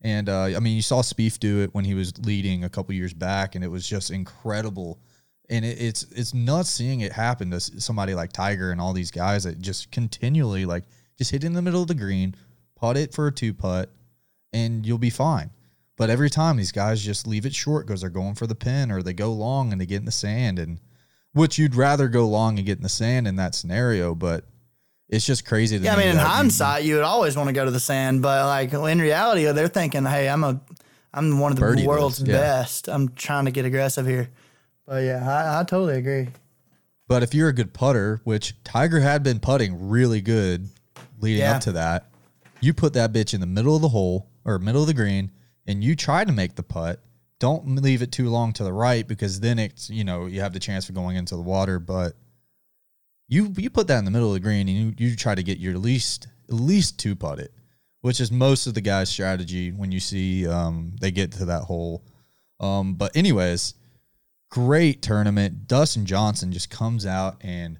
And 0.00 0.28
uh, 0.28 0.44
I 0.44 0.60
mean, 0.60 0.76
you 0.76 0.82
saw 0.82 1.02
Spieth 1.02 1.40
do 1.40 1.62
it 1.62 1.74
when 1.74 1.84
he 1.84 1.94
was 1.94 2.16
leading 2.18 2.62
a 2.62 2.68
couple 2.68 2.94
years 2.94 3.12
back, 3.12 3.56
and 3.56 3.64
it 3.64 3.68
was 3.68 3.84
just 3.84 4.12
incredible. 4.12 5.00
And 5.48 5.64
it, 5.64 5.80
it's 5.80 6.04
it's 6.12 6.34
nuts 6.34 6.70
seeing 6.70 7.00
it 7.00 7.10
happen 7.10 7.50
to 7.50 7.58
somebody 7.58 8.14
like 8.14 8.32
Tiger 8.32 8.70
and 8.70 8.80
all 8.80 8.92
these 8.92 9.10
guys 9.10 9.42
that 9.42 9.58
just 9.58 9.90
continually 9.90 10.66
like 10.66 10.84
just 11.18 11.32
hit 11.32 11.42
in 11.42 11.52
the 11.52 11.62
middle 11.62 11.82
of 11.82 11.88
the 11.88 11.94
green, 11.96 12.36
putt 12.80 12.96
it 12.96 13.12
for 13.14 13.26
a 13.26 13.32
two 13.32 13.52
putt, 13.52 13.90
and 14.52 14.86
you'll 14.86 14.98
be 14.98 15.10
fine. 15.10 15.50
But 15.96 16.08
every 16.08 16.30
time 16.30 16.56
these 16.56 16.72
guys 16.72 17.02
just 17.02 17.26
leave 17.26 17.44
it 17.44 17.54
short 17.54 17.86
because 17.86 18.00
they're 18.00 18.08
going 18.10 18.34
for 18.34 18.46
the 18.46 18.54
pin 18.54 18.90
or 18.90 19.02
they 19.02 19.12
go 19.12 19.32
long 19.32 19.70
and 19.70 19.80
they 19.80 19.86
get 19.86 19.98
in 19.98 20.06
the 20.06 20.12
sand 20.12 20.58
and 20.58 20.80
which 21.32 21.58
you'd 21.58 21.74
rather 21.74 22.08
go 22.08 22.26
long 22.26 22.56
and 22.56 22.66
get 22.66 22.78
in 22.78 22.82
the 22.82 22.88
sand 22.88 23.28
in 23.28 23.36
that 23.36 23.54
scenario, 23.54 24.14
but 24.14 24.44
it's 25.08 25.26
just 25.26 25.44
crazy. 25.44 25.78
To 25.78 25.84
Yeah, 25.84 25.94
I 25.94 25.98
mean, 25.98 26.08
in 26.08 26.16
hindsight, 26.16 26.84
you 26.84 26.94
would 26.94 27.04
always 27.04 27.36
want 27.36 27.48
to 27.48 27.52
go 27.52 27.64
to 27.64 27.70
the 27.70 27.80
sand, 27.80 28.22
but 28.22 28.46
like 28.46 28.72
in 28.72 28.98
reality, 29.00 29.44
they're 29.52 29.68
thinking, 29.68 30.04
"Hey, 30.04 30.28
I'm 30.28 30.42
a, 30.42 30.60
I'm 31.12 31.38
one 31.38 31.52
of 31.52 31.56
the 31.56 31.60
Birdie 31.60 31.86
world's 31.86 32.20
yeah. 32.22 32.32
best. 32.32 32.88
I'm 32.88 33.10
trying 33.10 33.44
to 33.44 33.50
get 33.50 33.64
aggressive 33.64 34.06
here." 34.06 34.30
But 34.86 35.04
yeah, 35.04 35.22
I, 35.28 35.60
I 35.60 35.64
totally 35.64 35.98
agree. 35.98 36.28
But 37.06 37.22
if 37.22 37.34
you're 37.34 37.48
a 37.48 37.52
good 37.52 37.72
putter, 37.74 38.20
which 38.24 38.54
Tiger 38.64 39.00
had 39.00 39.22
been 39.22 39.38
putting 39.40 39.88
really 39.88 40.20
good 40.20 40.68
leading 41.20 41.42
Yeah. 41.42 41.56
up 41.56 41.60
to 41.62 41.72
that, 41.72 42.06
you 42.60 42.74
put 42.74 42.92
that 42.94 43.12
bitch 43.12 43.34
in 43.34 43.40
the 43.40 43.46
middle 43.46 43.76
of 43.76 43.82
the 43.82 43.88
hole 43.88 44.30
or 44.44 44.58
middle 44.58 44.82
of 44.82 44.86
the 44.86 44.94
green 44.94 45.30
and 45.66 45.84
you 45.84 45.94
try 45.94 46.24
to 46.24 46.32
make 46.32 46.56
the 46.56 46.62
putt. 46.62 47.00
Don't 47.38 47.76
leave 47.76 48.02
it 48.02 48.12
too 48.12 48.28
long 48.28 48.52
to 48.54 48.64
the 48.64 48.72
right 48.72 49.06
because 49.06 49.40
then 49.40 49.58
it's, 49.58 49.88
you 49.88 50.04
know, 50.04 50.26
you 50.26 50.40
have 50.40 50.52
the 50.52 50.60
chance 50.60 50.84
for 50.84 50.92
going 50.92 51.16
into 51.16 51.36
the 51.36 51.42
water. 51.42 51.78
But 51.78 52.14
you 53.28 53.54
you 53.56 53.70
put 53.70 53.86
that 53.86 53.98
in 53.98 54.04
the 54.04 54.10
middle 54.10 54.28
of 54.28 54.34
the 54.34 54.40
green 54.40 54.68
and 54.68 54.76
you, 54.76 54.94
you 54.98 55.16
try 55.16 55.34
to 55.34 55.42
get 55.42 55.58
your 55.58 55.78
least 55.78 56.28
at 56.48 56.54
least 56.54 56.98
two 56.98 57.16
putt 57.16 57.38
it, 57.38 57.52
which 58.02 58.20
is 58.20 58.30
most 58.30 58.66
of 58.66 58.74
the 58.74 58.80
guys' 58.80 59.08
strategy 59.08 59.70
when 59.70 59.90
you 59.90 60.00
see 60.00 60.46
um, 60.46 60.96
they 61.00 61.10
get 61.10 61.32
to 61.32 61.46
that 61.46 61.62
hole. 61.62 62.04
Um, 62.58 62.94
but 62.94 63.16
anyways, 63.16 63.74
great 64.50 65.00
tournament. 65.00 65.66
Dustin 65.66 66.04
Johnson 66.04 66.52
just 66.52 66.68
comes 66.68 67.06
out 67.06 67.36
and 67.40 67.78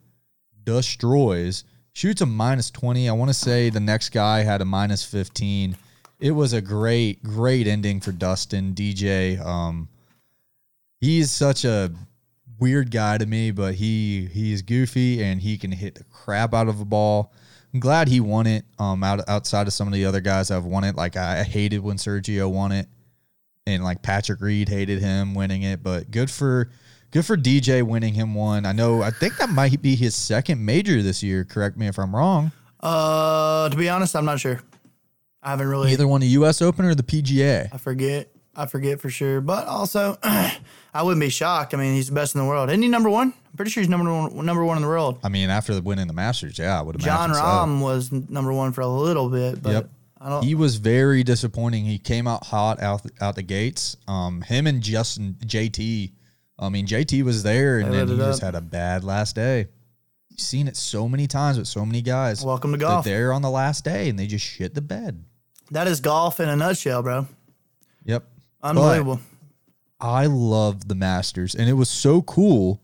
destroys, 0.65 1.65
shoots 1.93 2.21
a 2.21 2.27
minus 2.27 2.71
20. 2.71 3.09
I 3.09 3.13
want 3.13 3.29
to 3.31 3.35
say 3.35 3.71
the 3.71 3.81
next 3.81 4.11
guy 4.11 4.43
had 4.43 4.61
a 4.61 4.65
minus 4.65 5.05
15. 5.05 5.77
It 6.19 6.33
was 6.33 6.53
a 6.53 6.61
great, 6.61 7.23
great 7.23 7.67
ending 7.67 8.01
for 8.01 8.13
Dustin, 8.13 8.75
DJ. 8.75 9.41
Um, 9.45 9.89
he's 11.01 11.31
such 11.31 11.65
a 11.65 11.91
weird 12.59 12.91
guy 12.91 13.19
to 13.19 13.27
me, 13.27 13.51
but 13.51 13.75
he 13.75 14.27
he's 14.27 14.63
goofy 14.63 15.23
and 15.23 15.41
he 15.41 15.57
can 15.57 15.73
hit 15.73 15.95
the 15.95 16.05
crap 16.05 16.53
out 16.53 16.69
of 16.69 16.81
a 16.81 16.85
ball. 16.85 17.33
I'm 17.73 17.81
glad 17.81 18.09
he 18.09 18.21
won 18.21 18.47
it. 18.47 18.65
Um, 18.79 19.03
out 19.03 19.27
outside 19.29 19.67
of 19.67 19.73
some 19.73 19.87
of 19.89 19.95
the 19.95 20.05
other 20.05 20.21
guys 20.21 20.51
have 20.51 20.65
won 20.65 20.85
it, 20.85 20.97
like 20.97 21.17
I 21.17 21.43
hated 21.43 21.81
when 21.81 21.97
Sergio 21.97 22.51
won 22.51 22.73
it 22.73 22.87
and 23.67 23.85
like 23.85 24.03
Patrick 24.03 24.41
Reed 24.41 24.69
hated 24.69 25.01
him 25.01 25.35
winning 25.35 25.63
it, 25.63 25.83
but 25.83 26.11
good 26.11 26.31
for 26.31 26.71
good 27.11 27.27
for 27.27 27.37
DJ 27.37 27.83
winning 27.83 28.15
him 28.15 28.35
one. 28.35 28.67
I 28.67 28.73
know 28.73 29.03
I 29.03 29.11
think 29.11 29.37
that 29.39 29.51
might 29.51 29.81
be 29.83 29.95
his 29.95 30.15
second 30.15 30.65
major 30.65 31.03
this 31.03 31.23
year. 31.23 31.45
Correct 31.45 31.77
me 31.77 31.87
if 31.87 31.99
I'm 31.99 32.15
wrong. 32.15 32.53
Uh, 32.81 33.69
to 33.69 33.77
be 33.77 33.89
honest, 33.89 34.17
I'm 34.17 34.25
not 34.25 34.41
sure. 34.41 34.61
I 35.43 35.51
haven't 35.51 35.69
really. 35.69 35.93
Either 35.93 36.07
won 36.07 36.21
the 36.21 36.29
US 36.29 36.61
Open 36.63 36.85
or 36.85 36.95
the 36.95 37.03
PGA. 37.03 37.69
I 37.73 37.77
forget. 37.79 38.31
I 38.55 38.67
forget 38.67 39.01
for 39.01 39.11
sure. 39.11 39.41
But 39.41 39.67
also, 39.69 40.19
I 40.23 41.03
wouldn't 41.03 41.21
be 41.21 41.31
shocked. 41.31 41.73
I 41.73 41.77
mean, 41.77 41.95
he's 41.95 42.09
the 42.09 42.15
best 42.15 42.35
in 42.35 42.41
the 42.41 42.47
world. 42.47 42.69
Isn't 42.69 42.83
he 42.83 42.89
number 42.89 43.09
one? 43.09 43.29
I'm 43.29 43.57
pretty 43.57 43.71
sure 43.71 43.81
he's 43.81 43.89
number 43.89 44.13
one. 44.13 44.45
Number 44.45 44.65
one 44.65 44.77
in 44.77 44.83
the 44.83 44.89
world. 44.89 45.19
I 45.23 45.29
mean, 45.29 45.51
after 45.51 45.81
winning 45.81 46.09
the 46.09 46.13
Masters, 46.13 46.59
yeah, 46.59 46.79
I 46.79 46.83
would 46.83 46.97
imagine. 46.97 47.33
Jon 47.33 47.35
so. 47.35 47.41
Rahm 47.41 47.81
was 47.81 48.13
number 48.13 48.53
one 48.53 48.73
for 48.73 48.81
a 48.81 48.89
little 48.89 49.29
bit, 49.29 49.63
but 49.63 49.73
Yep. 49.73 49.91
He 50.43 50.55
was 50.55 50.77
very 50.77 51.23
disappointing. 51.25 51.87
He 51.87 51.99
came 51.99 52.27
out 52.27 52.45
hot 52.45 52.83
out 52.83 53.03
out 53.23 53.37
the 53.37 53.43
gates. 53.43 53.97
Um, 54.07 54.43
him 54.43 54.67
and 54.67 54.83
Justin 54.83 55.37
JT. 55.47 56.13
I 56.61 56.69
mean, 56.69 56.87
JT 56.87 57.23
was 57.23 57.43
there, 57.43 57.79
and 57.79 57.93
then 57.93 58.07
he 58.07 58.17
just 58.17 58.43
had 58.43 58.55
a 58.55 58.61
bad 58.61 59.03
last 59.03 59.35
day. 59.35 59.69
You've 60.29 60.41
seen 60.41 60.69
it 60.69 60.77
so 60.77 61.09
many 61.09 61.27
times 61.27 61.59
with 61.59 61.67
so 61.67 61.87
many 61.87 62.03
guys. 62.03 62.45
Welcome 62.45 62.73
to 62.73 62.79
golf. 62.79 63.05
They're 63.05 63.19
there 63.19 63.33
on 63.33 63.41
the 63.41 63.51
last 63.51 63.83
day, 63.83 64.11
and 64.11 64.19
they 64.19 64.27
just 64.27 64.45
shit 64.45 64.75
the 64.75 64.83
bed. 64.83 65.25
That 65.71 65.89
is 65.89 66.01
golf 66.01 66.39
in 66.39 66.49
a 66.49 66.57
nutshell, 66.57 67.03
bro. 67.03 67.27
Yep. 68.05 68.25
Unbelievable. 68.63 69.21
I 69.99 70.27
love 70.27 70.87
the 70.87 70.95
Masters, 70.95 71.55
and 71.55 71.69
it 71.69 71.73
was 71.73 71.89
so 71.89 72.21
cool. 72.23 72.83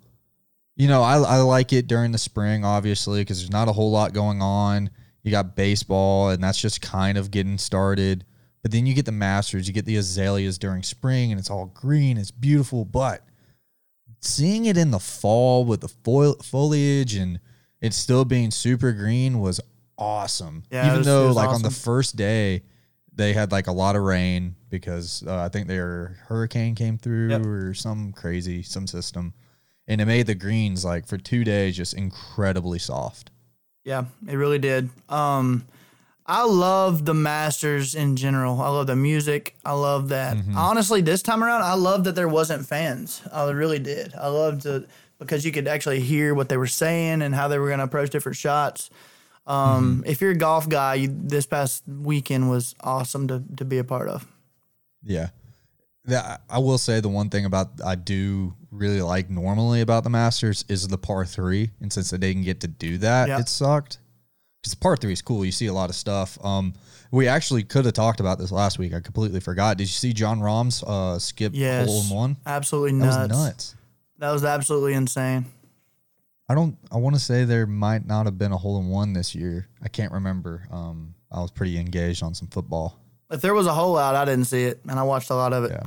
You 0.75 0.89
know, 0.89 1.03
I, 1.03 1.17
I 1.19 1.37
like 1.39 1.73
it 1.73 1.87
during 1.87 2.12
the 2.12 2.19
spring, 2.19 2.65
obviously, 2.65 3.21
because 3.21 3.41
there's 3.41 3.51
not 3.51 3.69
a 3.69 3.73
whole 3.73 3.91
lot 3.91 4.12
going 4.15 4.41
on. 4.41 4.91
You 5.23 5.31
got 5.31 5.57
baseball, 5.57 6.31
and 6.31 6.43
that's 6.43 6.61
just 6.61 6.81
kind 6.81 7.19
of 7.19 7.31
getting 7.31 7.59
started. 7.59 8.25
But 8.62 8.71
then 8.71 8.87
you 8.87 8.95
get 8.95 9.05
the 9.07 9.12
Masters, 9.12 9.69
you 9.69 9.75
get 9.75 9.85
the 9.85 9.97
azaleas 9.97 10.59
during 10.59 10.83
spring, 10.83 11.31
and 11.31 11.39
it's 11.39 11.51
all 11.51 11.67
green, 11.67 12.17
it's 12.19 12.31
beautiful. 12.31 12.85
But 12.85 13.26
seeing 14.27 14.67
it 14.67 14.77
in 14.77 14.91
the 14.91 14.99
fall 14.99 15.65
with 15.65 15.81
the 15.81 15.89
fo- 15.89 16.35
foliage 16.35 17.15
and 17.15 17.41
it 17.81 17.93
still 17.95 18.25
being 18.25 18.51
super 18.51 18.93
green 18.93 19.39
was 19.41 19.61
awesome. 19.99 20.65
Yeah, 20.71 20.87
Even 20.87 20.99
was- 20.99 21.07
though, 21.07 21.33
like, 21.33 21.49
on 21.49 21.62
the 21.62 21.71
first 21.71 22.17
day, 22.17 22.62
they 23.15 23.33
had 23.33 23.51
like 23.53 23.67
a 23.67 23.73
lot 23.73 23.97
of 23.97 24.03
rain 24.03 24.57
because 24.69 25.23
uh, 25.27 25.37
I 25.39 25.49
think 25.49 25.69
their 25.69 26.19
hurricane 26.29 26.75
came 26.75 26.99
through 26.99 27.31
Yep. 27.31 27.47
or 27.47 27.75
some 27.75 28.12
crazy 28.12 28.62
some 28.62 28.87
system, 28.87 29.33
and 29.89 30.01
it 30.03 30.05
made 30.07 30.27
the 30.27 30.35
greens 30.35 30.85
like 30.85 31.07
for 31.07 31.17
two 31.17 31.43
days 31.45 31.77
just 31.77 31.95
incredibly 31.95 32.79
soft. 32.79 33.31
Yeah, 33.85 34.05
it 34.29 34.35
really 34.37 34.59
did. 34.59 34.91
Um, 35.09 35.65
I 36.29 36.45
love 36.45 37.05
the 37.05 37.15
Masters 37.15 37.95
in 37.95 38.17
general. 38.17 38.61
I 38.61 38.69
love 38.69 38.89
the 38.89 38.97
music. 38.97 39.57
I 39.65 39.73
love 39.73 40.09
that. 40.09 40.37
Mm-hmm. 40.37 40.57
Honestly, 40.57 41.01
this 41.01 41.23
time 41.23 41.43
around, 41.43 41.62
I 41.62 41.75
love 41.75 42.05
that 42.05 42.17
there 42.17 42.29
wasn't 42.29 42.67
fans. 42.67 43.23
I 43.33 43.49
really 43.51 43.79
did. 43.79 44.12
I 44.15 44.27
loved 44.29 44.67
it 44.67 44.89
because 45.19 45.45
you 45.45 45.53
could 45.53 45.69
actually 45.69 46.01
hear 46.01 46.35
what 46.35 46.49
they 46.49 46.57
were 46.57 46.67
saying 46.67 47.23
and 47.23 47.35
how 47.35 47.47
they 47.49 47.59
were 47.59 47.69
going 47.69 47.79
to 47.79 47.85
approach 47.85 48.11
different 48.11 48.37
shots. 48.37 48.91
Um, 49.47 49.99
Mm-hmm. 50.01 50.11
If 50.11 50.21
you're 50.21 50.33
a 50.33 50.37
golf 50.37 50.69
guy, 50.69 50.95
you, 50.95 51.09
this 51.09 51.47
past 51.47 51.85
weekend 51.87 52.51
was 52.51 52.75
awesome 52.81 53.29
to, 53.29 53.45
to 53.59 53.65
be 53.65 53.79
a 53.79 53.85
part 53.85 54.09
of. 54.09 54.27
Yeah. 55.05 55.29
That, 56.07 56.43
I 56.51 56.59
will 56.59 56.79
say 56.79 57.01
the 57.01 57.09
one 57.09 57.31
thing 57.31 57.45
about 57.45 57.81
I 57.85 57.95
do 57.95 58.55
really 58.73 59.01
like 59.01 59.31
normally 59.31 59.81
about 59.81 60.05
the 60.05 60.11
Masters 60.11 60.65
is 60.69 60.87
the 60.89 60.99
par 60.99 61.25
three, 61.25 61.71
and 61.81 61.93
since 61.93 62.11
they 62.11 62.19
didn't 62.19 62.43
get 62.43 62.61
to 62.61 62.69
do 62.69 62.99
that, 62.99 63.29
it 63.29 63.49
sucked. 63.49 63.99
Because 64.66 64.74
par 64.74 64.96
three 64.96 65.12
is 65.12 65.22
cool, 65.22 65.44
you 65.44 65.52
see 65.52 65.66
a 65.66 65.72
lot 65.72 65.90
of 65.90 65.94
stuff. 65.96 66.44
Um, 66.44 66.74
we 67.12 67.29
actually 67.29 67.62
could 67.62 67.85
have 67.85 67.94
talked 67.94 68.18
about 68.18 68.37
this 68.40 68.50
last 68.50 68.81
week. 68.81 68.92
I 68.92 68.98
completely 68.98 69.38
forgot. 69.38 69.76
Did 69.79 69.85
you 69.85 69.88
see 69.88 70.12
Jon 70.12 70.40
Rahm's 70.40 70.83
uh, 70.83 71.20
skip 71.20 71.52
Yes, 71.55 71.87
hole 71.87 72.02
in 72.02 72.11
one? 72.11 72.37
absolutely 72.44 72.98
That 72.98 73.07
nuts. 73.07 73.18
was 73.18 73.29
nuts. 73.29 73.74
That 74.18 74.33
was 74.33 74.44
absolutely 74.44 74.94
insane. 74.94 75.46
I 76.48 76.57
don't. 76.57 76.76
I 76.90 76.96
want 76.96 77.14
to 77.14 77.20
say 77.20 77.44
there 77.44 77.64
might 77.66 78.07
not 78.09 78.26
have 78.26 78.38
been 78.38 78.50
a 78.50 78.57
hole 78.57 78.81
in 78.81 78.88
one 78.88 79.12
this 79.12 79.37
year. 79.37 79.68
I 79.81 79.88
can't 79.88 80.11
remember. 80.12 80.66
Um, 80.72 81.14
I 81.31 81.40
was 81.42 81.52
pretty 81.52 81.79
engaged 81.79 82.24
on 82.24 82.35
some 82.35 82.48
football. 82.48 82.98
If 83.31 83.40
there 83.42 83.55
was 83.55 83.66
a 83.68 83.72
hole 83.72 83.96
out, 83.96 84.16
I 84.16 84.24
didn't 84.24 84.46
see 84.46 84.64
it, 84.64 84.81
and 84.88 84.98
I 84.98 85.05
watched 85.05 85.31
a 85.31 85.35
lot 85.37 85.52
of 85.52 85.62
it. 85.64 85.70
Yeah. 85.72 85.83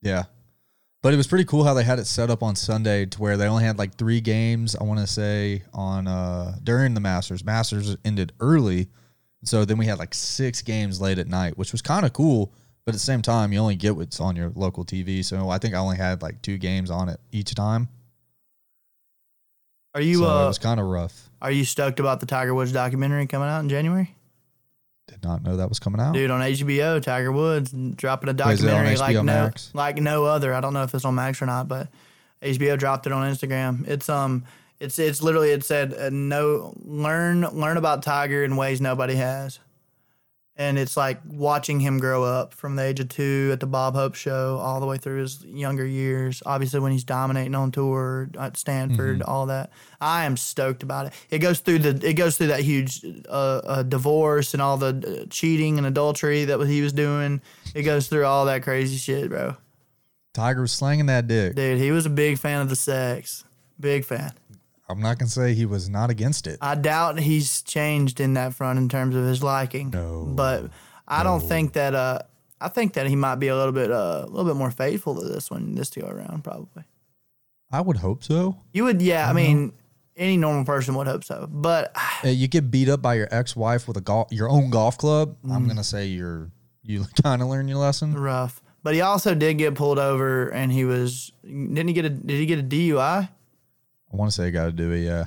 Yeah. 0.00 0.22
But 1.06 1.14
it 1.14 1.18
was 1.18 1.28
pretty 1.28 1.44
cool 1.44 1.62
how 1.62 1.72
they 1.72 1.84
had 1.84 2.00
it 2.00 2.06
set 2.08 2.30
up 2.30 2.42
on 2.42 2.56
Sunday 2.56 3.06
to 3.06 3.20
where 3.20 3.36
they 3.36 3.46
only 3.46 3.62
had 3.62 3.78
like 3.78 3.94
three 3.94 4.20
games, 4.20 4.74
I 4.74 4.82
want 4.82 4.98
to 4.98 5.06
say, 5.06 5.62
on 5.72 6.08
uh 6.08 6.56
during 6.64 6.94
the 6.94 7.00
Masters. 7.00 7.44
Masters 7.44 7.96
ended 8.04 8.32
early. 8.40 8.88
So 9.44 9.64
then 9.64 9.78
we 9.78 9.86
had 9.86 10.00
like 10.00 10.14
six 10.14 10.62
games 10.62 11.00
late 11.00 11.20
at 11.20 11.28
night, 11.28 11.56
which 11.56 11.70
was 11.70 11.80
kind 11.80 12.04
of 12.04 12.12
cool. 12.12 12.52
But 12.84 12.90
at 12.90 12.94
the 12.94 12.98
same 12.98 13.22
time, 13.22 13.52
you 13.52 13.60
only 13.60 13.76
get 13.76 13.94
what's 13.94 14.18
on 14.18 14.34
your 14.34 14.50
local 14.56 14.84
TV. 14.84 15.24
So 15.24 15.48
I 15.48 15.58
think 15.58 15.74
I 15.74 15.78
only 15.78 15.96
had 15.96 16.22
like 16.22 16.42
two 16.42 16.58
games 16.58 16.90
on 16.90 17.08
it 17.08 17.20
each 17.30 17.54
time. 17.54 17.88
Are 19.94 20.00
you 20.00 20.16
so 20.16 20.24
it 20.24 20.42
uh, 20.42 20.48
was 20.48 20.58
kind 20.58 20.80
of 20.80 20.86
rough. 20.86 21.30
are 21.40 21.52
you 21.52 21.64
stoked 21.64 22.00
about 22.00 22.18
the 22.18 22.26
Tiger 22.26 22.52
Woods 22.52 22.72
documentary 22.72 23.28
coming 23.28 23.48
out 23.48 23.60
in 23.60 23.68
January? 23.68 24.12
Did 25.08 25.22
not 25.22 25.42
know 25.44 25.56
that 25.56 25.68
was 25.68 25.78
coming 25.78 26.00
out. 26.00 26.14
Dude, 26.14 26.30
on 26.30 26.40
HBO, 26.40 27.00
Tiger 27.00 27.30
Woods 27.30 27.72
dropping 27.72 28.28
a 28.28 28.32
Wait, 28.32 28.54
is 28.54 28.64
it 28.64 28.68
on 28.68 28.84
documentary 28.84 28.96
like 28.96 29.14
no 29.14 29.22
Max? 29.22 29.70
like 29.72 29.96
no 29.98 30.24
other. 30.24 30.52
I 30.52 30.60
don't 30.60 30.74
know 30.74 30.82
if 30.82 30.94
it's 30.94 31.04
on 31.04 31.14
Max 31.14 31.40
or 31.40 31.46
not, 31.46 31.68
but 31.68 31.88
HBO 32.42 32.76
dropped 32.78 33.06
it 33.06 33.12
on 33.12 33.30
Instagram. 33.32 33.86
It's 33.86 34.08
um 34.08 34.44
it's 34.80 34.98
it's 34.98 35.22
literally 35.22 35.50
it 35.50 35.64
said 35.64 35.94
uh, 35.94 36.10
no 36.10 36.74
learn 36.84 37.42
learn 37.42 37.76
about 37.76 38.02
Tiger 38.02 38.42
in 38.44 38.56
ways 38.56 38.80
nobody 38.80 39.14
has. 39.14 39.60
And 40.58 40.78
it's 40.78 40.96
like 40.96 41.20
watching 41.26 41.80
him 41.80 41.98
grow 41.98 42.24
up 42.24 42.54
from 42.54 42.76
the 42.76 42.82
age 42.82 42.98
of 42.98 43.10
two 43.10 43.50
at 43.52 43.60
the 43.60 43.66
Bob 43.66 43.94
Hope 43.94 44.14
show 44.14 44.56
all 44.56 44.80
the 44.80 44.86
way 44.86 44.96
through 44.96 45.20
his 45.20 45.44
younger 45.44 45.84
years. 45.86 46.42
Obviously, 46.46 46.80
when 46.80 46.92
he's 46.92 47.04
dominating 47.04 47.54
on 47.54 47.70
tour 47.70 48.30
at 48.38 48.56
Stanford, 48.56 49.18
Mm-hmm. 49.18 49.30
all 49.30 49.44
that. 49.46 49.70
I 50.00 50.24
am 50.24 50.38
stoked 50.38 50.82
about 50.82 51.06
it. 51.08 51.12
It 51.28 51.40
goes 51.40 51.60
through 51.60 51.80
the 51.80 52.08
it 52.08 52.14
goes 52.14 52.38
through 52.38 52.46
that 52.46 52.60
huge 52.60 53.04
uh, 53.28 53.30
uh, 53.64 53.82
divorce 53.82 54.54
and 54.54 54.62
all 54.62 54.78
the 54.78 55.22
uh, 55.24 55.26
cheating 55.28 55.76
and 55.76 55.86
adultery 55.86 56.46
that 56.46 56.58
he 56.66 56.80
was 56.80 56.94
doing. 56.94 57.42
It 57.74 57.82
goes 57.82 58.08
through 58.08 58.24
all 58.24 58.46
that 58.46 58.62
crazy 58.62 58.96
shit, 58.96 59.28
bro. 59.28 59.56
Tiger 60.32 60.62
was 60.62 60.72
slanging 60.72 61.06
that 61.06 61.26
dick. 61.28 61.54
Dude, 61.54 61.78
he 61.78 61.90
was 61.90 62.06
a 62.06 62.10
big 62.10 62.38
fan 62.38 62.62
of 62.62 62.70
the 62.70 62.76
sex. 62.76 63.44
Big 63.78 64.06
fan. 64.06 64.32
I'm 64.88 65.00
not 65.00 65.18
gonna 65.18 65.28
say 65.28 65.54
he 65.54 65.66
was 65.66 65.88
not 65.88 66.10
against 66.10 66.46
it. 66.46 66.58
I 66.60 66.74
doubt 66.76 67.18
he's 67.18 67.62
changed 67.62 68.20
in 68.20 68.34
that 68.34 68.54
front 68.54 68.78
in 68.78 68.88
terms 68.88 69.16
of 69.16 69.24
his 69.24 69.42
liking. 69.42 69.90
No. 69.90 70.24
But 70.28 70.70
I 71.08 71.22
don't 71.22 71.40
think 71.40 71.72
that 71.74 71.94
uh 71.94 72.20
I 72.60 72.68
think 72.68 72.94
that 72.94 73.06
he 73.06 73.16
might 73.16 73.36
be 73.36 73.48
a 73.48 73.56
little 73.56 73.72
bit 73.72 73.90
uh, 73.90 74.24
a 74.24 74.26
little 74.26 74.44
bit 74.44 74.56
more 74.56 74.70
faithful 74.70 75.14
to 75.20 75.26
this 75.28 75.50
one 75.50 75.74
this 75.74 75.90
to 75.90 76.00
go 76.00 76.08
around 76.08 76.44
probably. 76.44 76.84
I 77.70 77.80
would 77.80 77.96
hope 77.98 78.22
so. 78.22 78.56
You 78.72 78.84
would 78.84 79.02
yeah, 79.02 79.28
I 79.28 79.32
mean 79.32 79.72
any 80.16 80.36
normal 80.36 80.64
person 80.64 80.94
would 80.94 81.06
hope 81.06 81.24
so. 81.24 81.48
But 81.50 81.94
Uh, 82.24 82.28
you 82.28 82.48
get 82.48 82.70
beat 82.70 82.88
up 82.88 83.02
by 83.02 83.14
your 83.14 83.28
ex-wife 83.30 83.86
with 83.86 83.98
a 83.98 84.00
golf, 84.00 84.28
your 84.32 84.48
own 84.48 84.70
golf 84.70 84.96
club. 84.96 85.36
Mm. 85.44 85.52
I'm 85.52 85.68
gonna 85.68 85.84
say 85.84 86.06
you're 86.06 86.50
you 86.82 87.04
kind 87.22 87.42
of 87.42 87.48
learn 87.48 87.68
your 87.68 87.78
lesson. 87.78 88.14
rough. 88.14 88.62
But 88.82 88.94
he 88.94 89.00
also 89.00 89.34
did 89.34 89.58
get 89.58 89.74
pulled 89.74 89.98
over 89.98 90.48
and 90.48 90.72
he 90.72 90.84
was 90.84 91.32
didn't 91.42 91.88
he 91.88 91.92
get 91.92 92.04
a 92.04 92.10
did 92.10 92.38
he 92.38 92.46
get 92.46 92.60
a 92.60 92.62
DUI? 92.62 93.28
I 94.16 94.18
want 94.18 94.30
to 94.32 94.34
say 94.34 94.46
I 94.46 94.50
got 94.50 94.64
to 94.66 94.72
do 94.72 94.92
it. 94.92 95.00
Yeah. 95.00 95.26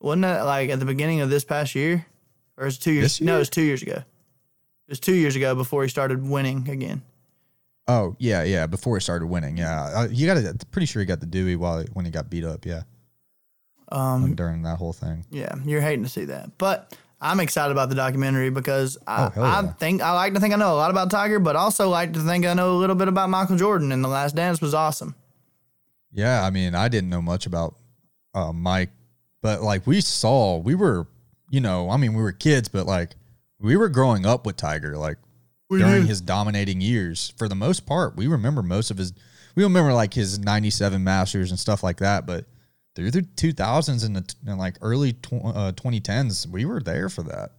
Wasn't 0.00 0.22
that 0.22 0.42
like 0.42 0.70
at 0.70 0.80
the 0.80 0.84
beginning 0.86 1.20
of 1.20 1.30
this 1.30 1.44
past 1.44 1.74
year? 1.76 2.04
Or 2.56 2.66
is 2.66 2.76
it 2.76 2.80
two 2.80 2.92
years? 2.92 3.04
This 3.04 3.20
No, 3.20 3.32
year? 3.32 3.36
it 3.36 3.38
was 3.38 3.50
two 3.50 3.62
years 3.62 3.80
ago. 3.82 3.92
It 3.92 4.04
was 4.90 5.00
two 5.00 5.14
years 5.14 5.36
ago 5.36 5.54
before 5.54 5.82
he 5.84 5.88
started 5.88 6.26
winning 6.28 6.68
again. 6.68 7.02
Oh 7.86 8.16
yeah, 8.18 8.42
yeah. 8.42 8.66
Before 8.66 8.96
he 8.96 9.00
started 9.00 9.26
winning, 9.26 9.56
yeah. 9.56 9.82
Uh, 9.84 10.08
you 10.10 10.26
got 10.26 10.34
to. 10.34 10.66
Pretty 10.72 10.86
sure 10.86 11.00
he 11.00 11.06
got 11.06 11.20
the 11.20 11.26
Dewey 11.26 11.54
while 11.54 11.84
when 11.92 12.04
he 12.04 12.10
got 12.10 12.28
beat 12.28 12.44
up. 12.44 12.66
Yeah. 12.66 12.82
Um, 13.92 14.34
during 14.34 14.62
that 14.62 14.78
whole 14.78 14.92
thing. 14.92 15.24
Yeah, 15.30 15.54
you're 15.64 15.80
hating 15.80 16.02
to 16.04 16.10
see 16.10 16.24
that. 16.24 16.58
But 16.58 16.96
I'm 17.20 17.38
excited 17.40 17.70
about 17.70 17.88
the 17.90 17.94
documentary 17.94 18.50
because 18.50 18.98
I, 19.06 19.26
Oh, 19.26 19.30
hell 19.30 19.44
I 19.44 19.62
think 19.78 20.02
I 20.02 20.12
like 20.12 20.34
to 20.34 20.40
think 20.40 20.54
I 20.54 20.56
know 20.56 20.72
a 20.72 20.76
lot 20.76 20.90
about 20.90 21.10
Tiger, 21.10 21.38
but 21.38 21.54
also 21.54 21.88
like 21.88 22.12
to 22.14 22.20
think 22.20 22.46
I 22.46 22.54
know 22.54 22.72
a 22.74 22.78
little 22.78 22.96
bit 22.96 23.08
about 23.08 23.30
Michael 23.30 23.56
Jordan. 23.56 23.92
And 23.92 24.02
The 24.02 24.08
Last 24.08 24.34
Dance 24.34 24.60
was 24.60 24.74
awesome. 24.74 25.14
Yeah, 26.12 26.44
I 26.44 26.50
mean, 26.50 26.74
I 26.74 26.88
didn't 26.88 27.10
know 27.10 27.20
much 27.22 27.44
about 27.46 27.74
uh, 28.34 28.52
Mike, 28.52 28.90
but 29.42 29.62
like 29.62 29.86
we 29.86 30.00
saw, 30.00 30.58
we 30.58 30.74
were, 30.74 31.06
you 31.50 31.60
know, 31.60 31.90
I 31.90 31.96
mean, 31.96 32.14
we 32.14 32.22
were 32.22 32.32
kids, 32.32 32.68
but 32.68 32.86
like 32.86 33.16
we 33.60 33.76
were 33.76 33.88
growing 33.88 34.26
up 34.26 34.46
with 34.46 34.56
Tiger, 34.56 34.96
like 34.96 35.18
during 35.70 36.06
his 36.06 36.20
dominating 36.20 36.80
years. 36.80 37.32
For 37.36 37.48
the 37.48 37.54
most 37.54 37.86
part, 37.86 38.16
we 38.16 38.26
remember 38.26 38.62
most 38.62 38.90
of 38.90 38.98
his. 38.98 39.12
We 39.56 39.62
remember 39.62 39.92
like 39.92 40.14
his 40.14 40.38
'97 40.38 41.02
Masters 41.02 41.50
and 41.50 41.58
stuff 41.58 41.82
like 41.82 41.98
that, 41.98 42.26
but 42.26 42.44
through 42.94 43.10
the 43.10 43.22
2000s 43.22 44.04
and 44.04 44.16
the 44.16 44.34
and 44.46 44.58
like 44.58 44.76
early 44.80 45.12
tw- 45.14 45.44
uh, 45.44 45.72
2010s, 45.72 46.46
we 46.46 46.64
were 46.64 46.80
there 46.80 47.08
for 47.08 47.22
that. 47.24 47.52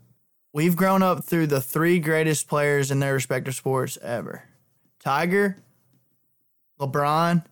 We've 0.53 0.75
grown 0.75 1.03
up 1.03 1.25
through 1.25 1.47
the 1.47 1.61
three 1.61 1.99
greatest 1.99 2.47
players 2.47 2.89
in 2.89 2.99
their 2.99 3.13
respective 3.13 3.55
sports 3.55 3.97
ever 4.01 4.43
Tiger, 4.99 5.57
LeBron, 6.79 7.43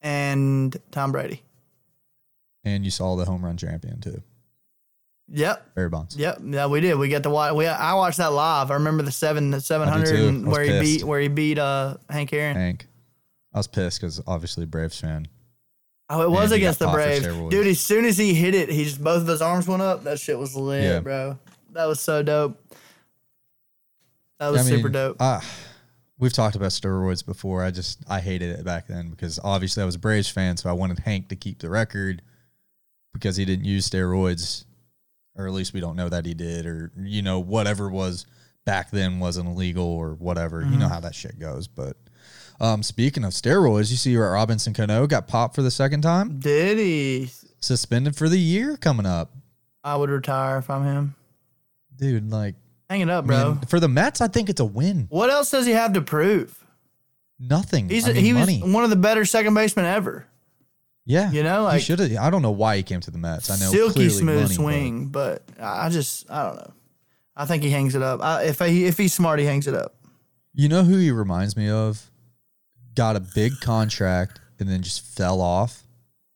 and 0.00 0.76
Tom 0.90 1.12
Brady. 1.12 1.42
And 2.74 2.84
you 2.84 2.90
saw 2.90 3.16
the 3.16 3.24
home 3.24 3.44
run 3.44 3.56
champion 3.56 4.00
too, 4.00 4.22
Yep. 5.30 5.74
Barry 5.74 5.88
Bonds. 5.88 6.16
Yep, 6.16 6.38
yeah, 6.44 6.66
we 6.66 6.80
did. 6.80 6.94
We 6.96 7.08
got 7.08 7.22
to 7.24 7.30
watch. 7.30 7.54
We 7.54 7.66
I 7.66 7.94
watched 7.94 8.18
that 8.18 8.32
live. 8.32 8.70
I 8.70 8.74
remember 8.74 9.02
the 9.02 9.12
seven, 9.12 9.50
the 9.50 9.60
seven 9.60 9.88
hundred, 9.88 10.46
where 10.46 10.62
he 10.62 10.80
beat, 10.80 11.04
where 11.04 11.20
he 11.20 11.28
beat 11.28 11.58
uh 11.58 11.96
Hank 12.08 12.32
Aaron. 12.32 12.56
Hank. 12.56 12.86
I 13.52 13.58
was 13.58 13.66
pissed 13.66 14.00
because 14.00 14.20
obviously 14.26 14.66
Braves 14.66 15.00
fan. 15.00 15.26
Oh, 16.10 16.22
it 16.22 16.30
was 16.30 16.52
against 16.52 16.78
the 16.78 16.88
Braves, 16.88 17.26
dude. 17.26 17.66
As 17.66 17.80
soon 17.80 18.04
as 18.06 18.16
he 18.16 18.32
hit 18.32 18.54
it, 18.54 18.70
he 18.70 18.84
just 18.84 19.02
both 19.02 19.22
of 19.22 19.28
his 19.28 19.42
arms 19.42 19.66
went 19.68 19.82
up. 19.82 20.04
That 20.04 20.18
shit 20.18 20.38
was 20.38 20.54
lit, 20.56 20.82
Yeah. 20.82 21.00
bro. 21.00 21.38
That 21.72 21.84
was 21.86 22.00
so 22.00 22.22
dope. 22.22 22.58
That 24.38 24.48
was 24.50 24.60
I 24.62 24.64
mean, 24.70 24.78
super 24.78 24.88
dope. 24.88 25.16
Uh, 25.20 25.40
we've 26.18 26.32
talked 26.32 26.56
about 26.56 26.70
steroids 26.70 27.24
before. 27.26 27.62
I 27.62 27.70
just 27.70 27.98
I 28.08 28.20
hated 28.20 28.58
it 28.58 28.64
back 28.64 28.86
then 28.86 29.10
because 29.10 29.38
obviously 29.42 29.82
I 29.82 29.86
was 29.86 29.96
a 29.96 29.98
Braves 29.98 30.28
fan, 30.30 30.56
so 30.56 30.70
I 30.70 30.72
wanted 30.72 31.00
Hank 31.00 31.28
to 31.28 31.36
keep 31.36 31.58
the 31.58 31.68
record 31.68 32.22
because 33.18 33.36
he 33.36 33.44
didn't 33.44 33.64
use 33.64 33.88
steroids, 33.88 34.64
or 35.36 35.46
at 35.46 35.52
least 35.52 35.72
we 35.72 35.80
don't 35.80 35.96
know 35.96 36.08
that 36.08 36.24
he 36.26 36.34
did, 36.34 36.66
or 36.66 36.90
you 36.96 37.22
know 37.22 37.38
whatever 37.40 37.88
was 37.90 38.26
back 38.64 38.90
then 38.90 39.18
wasn't 39.18 39.48
illegal 39.48 39.84
or 39.86 40.14
whatever. 40.14 40.60
You 40.60 40.66
Mm-hmm. 40.68 40.78
know 40.80 40.88
how 40.88 41.00
that 41.00 41.14
shit 41.14 41.38
goes. 41.38 41.68
But 41.68 41.96
um, 42.60 42.82
speaking 42.82 43.24
of 43.24 43.32
steroids, 43.32 43.90
you 43.90 43.96
see 43.96 44.16
Robinson 44.16 44.74
Cano 44.74 45.06
got 45.06 45.26
popped 45.28 45.54
for 45.54 45.62
the 45.62 45.70
second 45.70 46.02
time, 46.02 46.38
Did 46.40 46.78
he? 46.78 47.30
suspended 47.60 48.14
for 48.16 48.28
the 48.28 48.38
year 48.38 48.76
coming 48.76 49.06
up, 49.06 49.32
I 49.84 49.96
would 49.96 50.10
retire 50.10 50.58
if 50.58 50.68
I'm 50.70 50.84
him. 50.84 51.14
dude. 51.96 52.30
Like, 52.30 52.54
Hang 52.90 53.00
it 53.00 53.10
up, 53.10 53.26
bro. 53.26 53.58
for 53.68 53.80
the 53.80 53.88
Mets, 53.88 54.20
I 54.20 54.28
think 54.28 54.48
it's 54.48 54.60
a 54.60 54.64
win. 54.64 55.06
what 55.10 55.28
else 55.30 55.50
does 55.50 55.66
he 55.66 55.72
have 55.72 55.92
to 55.94 56.00
prove? 56.00 56.54
Nothing. 57.38 57.88
He's 57.88 58.08
I 58.08 58.12
mean, 58.12 58.24
he 58.24 58.32
was 58.32 58.72
one 58.74 58.82
of 58.84 58.90
the 58.90 58.96
better 58.96 59.24
second 59.24 59.54
basemen 59.54 59.84
ever. 59.86 60.26
Yeah, 61.10 61.30
You 61.32 61.42
know, 61.42 61.60
he 61.60 61.64
like- 61.64 61.82
should 61.82 62.00
have. 62.00 62.12
I 62.18 62.28
don't 62.28 62.42
know 62.42 62.50
why 62.50 62.76
he 62.76 62.82
came 62.82 63.00
to 63.00 63.10
the 63.10 63.16
Mets. 63.16 63.48
I 63.50 63.56
know 63.56 63.70
Silky 63.72 64.10
smooth 64.10 64.52
swing, 64.52 65.06
but 65.06 65.42
I 65.58 65.88
just 65.88 66.30
I 66.30 66.44
don't 66.44 66.56
know. 66.56 66.72
I 67.34 67.46
think 67.46 67.62
he 67.62 67.70
hangs 67.70 67.94
it 67.94 68.02
up. 68.02 68.20
I, 68.22 68.42
if 68.42 68.58
he 68.58 68.84
if 68.84 68.98
he's 68.98 69.14
smart, 69.14 69.38
he 69.40 69.46
hangs 69.46 69.66
it 69.66 69.74
up. 69.74 69.94
You 70.52 70.68
know 70.68 70.82
who 70.84 70.98
he 70.98 71.10
reminds 71.10 71.56
me 71.56 71.70
of? 71.70 72.10
Got 72.94 73.16
a 73.16 73.20
big 73.20 73.52
contract 73.60 74.38
and 74.60 74.68
then 74.68 74.82
just 74.82 75.00
fell 75.16 75.40
off. 75.40 75.84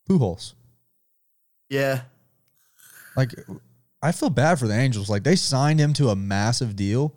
Pujols. 0.09 0.55
Yeah, 1.69 2.03
Like, 3.17 3.35
I 4.03 4.13
feel 4.13 4.31
bad 4.31 4.59
for 4.59 4.69
the 4.69 4.75
Angels. 4.75 5.09
Like 5.11 5.23
they 5.23 5.37
signed 5.37 5.81
him 5.81 5.93
to 5.95 6.09
a 6.11 6.17
massive 6.17 6.77
deal 6.77 7.15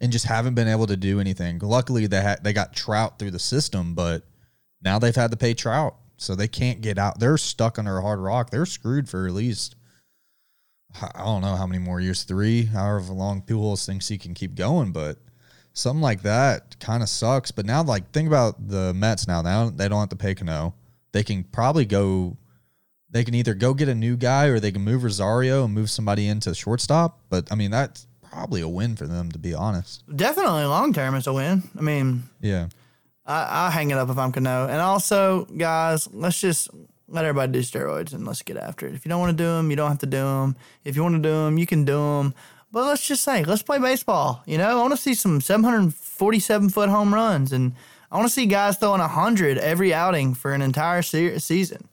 and 0.00 0.12
just 0.12 0.26
haven't 0.26 0.54
been 0.54 0.68
able 0.68 0.86
to 0.86 0.96
do 0.96 1.20
anything. 1.20 1.58
Luckily, 1.60 2.06
they 2.06 2.20
had 2.20 2.44
they 2.44 2.52
got 2.52 2.74
Trout 2.74 3.18
through 3.18 3.30
the 3.32 3.38
system, 3.38 3.94
but 3.94 4.24
now 4.82 4.98
they've 4.98 5.14
had 5.16 5.30
to 5.30 5.36
pay 5.38 5.54
Trout, 5.54 5.94
so 6.18 6.34
they 6.34 6.48
can't 6.48 6.82
get 6.82 6.98
out. 6.98 7.18
They're 7.18 7.38
stuck 7.38 7.78
under 7.78 7.96
a 7.96 8.02
hard 8.02 8.18
rock. 8.18 8.50
They're 8.50 8.66
screwed 8.66 9.08
for 9.08 9.26
at 9.26 9.32
least 9.32 9.74
I 11.00 11.22
don't 11.24 11.42
know 11.42 11.54
how 11.56 11.66
many 11.66 11.78
more 11.78 12.00
years, 12.00 12.24
three, 12.24 12.64
however 12.64 13.12
long 13.12 13.42
Pujols 13.42 13.84
thinks 13.86 14.08
he 14.08 14.18
can 14.18 14.34
keep 14.34 14.54
going, 14.54 14.90
but 14.92 15.18
something 15.74 16.00
like 16.00 16.22
that 16.22 16.78
kind 16.80 17.02
of 17.02 17.08
sucks. 17.08 17.50
But 17.50 17.66
now, 17.66 17.82
like, 17.82 18.10
think 18.10 18.26
about 18.26 18.68
the 18.68 18.94
Mets 18.94 19.28
now. 19.28 19.42
Now 19.42 19.70
they 19.70 19.88
don't 19.88 20.00
have 20.00 20.08
to 20.10 20.16
pay 20.16 20.34
Cano. 20.34 20.74
They 21.12 21.22
can 21.22 21.44
probably 21.44 21.84
go. 21.84 22.36
They 23.10 23.24
can 23.24 23.34
either 23.34 23.54
go 23.54 23.74
get 23.74 23.88
a 23.88 23.94
new 23.94 24.16
guy 24.16 24.46
or 24.46 24.60
they 24.60 24.72
can 24.72 24.82
move 24.82 25.04
Rosario 25.04 25.64
and 25.64 25.74
move 25.74 25.90
somebody 25.90 26.26
into 26.26 26.54
shortstop. 26.54 27.20
But 27.30 27.50
I 27.52 27.54
mean, 27.54 27.70
that's 27.70 28.06
probably 28.22 28.60
a 28.60 28.68
win 28.68 28.96
for 28.96 29.06
them, 29.06 29.30
to 29.32 29.38
be 29.38 29.54
honest. 29.54 30.04
definitely 30.14 30.64
long 30.64 30.92
term 30.92 31.14
it's 31.14 31.26
a 31.26 31.32
win. 31.32 31.62
I 31.78 31.80
mean, 31.82 32.24
Yeah. 32.40 32.68
I, 33.28 33.44
I'll 33.44 33.70
hang 33.70 33.90
it 33.90 33.98
up 33.98 34.08
if 34.08 34.18
I'm 34.18 34.32
Cano. 34.32 34.66
And 34.66 34.80
also, 34.80 35.44
guys, 35.44 36.08
let's 36.12 36.40
just 36.40 36.68
let 37.08 37.24
everybody 37.24 37.52
do 37.52 37.60
steroids 37.60 38.12
and 38.12 38.26
let's 38.26 38.42
get 38.42 38.56
after 38.56 38.86
it. 38.86 38.94
If 38.94 39.04
you 39.04 39.10
don't 39.10 39.20
want 39.20 39.36
to 39.36 39.42
do 39.42 39.48
them, 39.48 39.70
you 39.70 39.76
don't 39.76 39.90
have 39.90 39.98
to 40.00 40.06
do 40.06 40.18
them. 40.18 40.56
If 40.84 40.96
you 40.96 41.02
want 41.02 41.14
to 41.16 41.22
do 41.22 41.30
them, 41.30 41.58
you 41.58 41.66
can 41.66 41.84
do 41.84 41.92
them. 41.92 42.34
But 42.72 42.86
let's 42.86 43.06
just 43.06 43.22
say, 43.22 43.44
let's 43.44 43.62
play 43.62 43.78
baseball. 43.78 44.42
You 44.46 44.58
know, 44.58 44.68
I 44.78 44.80
want 44.80 44.92
to 44.92 44.96
see 44.96 45.14
some 45.14 45.40
747 45.40 46.68
foot 46.70 46.88
home 46.88 47.14
runs, 47.14 47.52
and 47.52 47.72
I 48.10 48.16
want 48.16 48.28
to 48.28 48.32
see 48.32 48.46
guys 48.46 48.76
throwing 48.76 49.00
100 49.00 49.58
every 49.58 49.94
outing 49.94 50.34
for 50.34 50.52
an 50.52 50.60
entire 50.60 51.02
se- 51.02 51.38
season. 51.38 51.88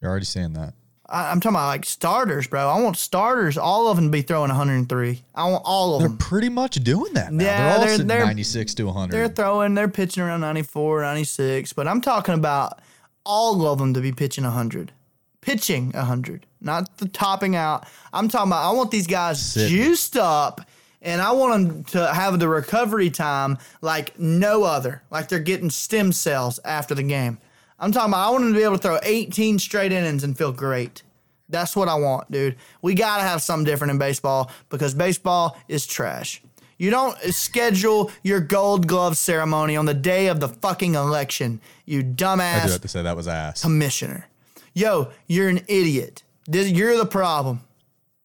You're 0.00 0.10
already 0.10 0.26
saying 0.26 0.52
that. 0.52 0.74
I, 1.08 1.30
I'm 1.30 1.40
talking 1.40 1.56
about 1.56 1.66
like 1.68 1.84
starters, 1.84 2.46
bro. 2.46 2.68
I 2.68 2.80
want 2.80 2.96
starters, 2.96 3.58
all 3.58 3.88
of 3.88 3.96
them 3.96 4.06
to 4.06 4.10
be 4.10 4.22
throwing 4.22 4.48
103. 4.48 5.22
I 5.34 5.44
want 5.50 5.62
all 5.66 5.96
of 5.96 6.02
them. 6.02 6.16
They're 6.16 6.26
pretty 6.26 6.48
much 6.48 6.76
doing 6.76 7.12
that 7.14 7.32
now. 7.32 7.44
Yeah, 7.44 7.58
they're 7.62 7.72
all 7.74 7.80
they're- 7.80 7.90
sitting 7.90 8.06
they're- 8.06 8.24
96 8.26 8.74
to 8.74 8.84
100. 8.84 9.12
They're 9.12 9.28
throwing, 9.28 9.74
they're 9.74 9.88
pitching 9.88 10.22
around 10.22 10.40
94, 10.40 11.02
96, 11.02 11.72
but 11.74 11.86
I'm 11.86 12.00
talking 12.00 12.34
about 12.34 12.80
all 13.24 13.66
of 13.66 13.78
them 13.78 13.94
to 13.94 14.00
be 14.00 14.12
pitching 14.12 14.44
100. 14.44 14.92
Pitching 15.40 15.90
100, 15.92 16.46
not 16.62 16.96
the 16.96 17.06
topping 17.08 17.54
out. 17.54 17.86
I'm 18.14 18.28
talking 18.28 18.48
about, 18.50 18.66
I 18.66 18.72
want 18.72 18.90
these 18.90 19.06
guys 19.06 19.40
Sitting. 19.42 19.68
juiced 19.76 20.16
up 20.16 20.62
and 21.02 21.20
I 21.20 21.32
want 21.32 21.68
them 21.68 21.84
to 21.84 22.14
have 22.14 22.38
the 22.38 22.48
recovery 22.48 23.10
time 23.10 23.58
like 23.82 24.18
no 24.18 24.62
other, 24.64 25.02
like 25.10 25.28
they're 25.28 25.38
getting 25.38 25.68
stem 25.68 26.12
cells 26.12 26.58
after 26.64 26.94
the 26.94 27.02
game. 27.02 27.36
I'm 27.84 27.92
talking 27.92 28.12
about, 28.12 28.26
I 28.28 28.30
want 28.30 28.44
them 28.44 28.52
to 28.54 28.58
be 28.58 28.64
able 28.64 28.76
to 28.78 28.82
throw 28.82 28.98
18 29.02 29.58
straight 29.58 29.92
innings 29.92 30.24
and 30.24 30.36
feel 30.36 30.52
great. 30.52 31.02
That's 31.50 31.76
what 31.76 31.88
I 31.88 31.94
want, 31.96 32.30
dude. 32.30 32.56
We 32.80 32.94
got 32.94 33.18
to 33.18 33.22
have 33.24 33.42
something 33.42 33.64
different 33.64 33.90
in 33.90 33.98
baseball 33.98 34.50
because 34.70 34.94
baseball 34.94 35.58
is 35.68 35.86
trash. 35.86 36.42
You 36.78 36.90
don't 36.90 37.16
schedule 37.24 38.10
your 38.22 38.40
gold 38.40 38.86
glove 38.86 39.18
ceremony 39.18 39.76
on 39.76 39.84
the 39.84 39.94
day 39.94 40.28
of 40.28 40.40
the 40.40 40.48
fucking 40.48 40.94
election. 40.94 41.60
You 41.84 42.02
dumbass. 42.02 42.62
I 42.62 42.66
do 42.66 42.72
have 42.72 42.80
to 42.80 42.88
say 42.88 43.02
that 43.02 43.16
was 43.16 43.28
ass. 43.28 43.60
commissioner. 43.62 44.26
Yo, 44.72 45.10
you're 45.26 45.48
an 45.50 45.60
idiot. 45.68 46.22
This, 46.46 46.70
you're 46.70 46.96
the 46.96 47.06
problem. 47.06 47.60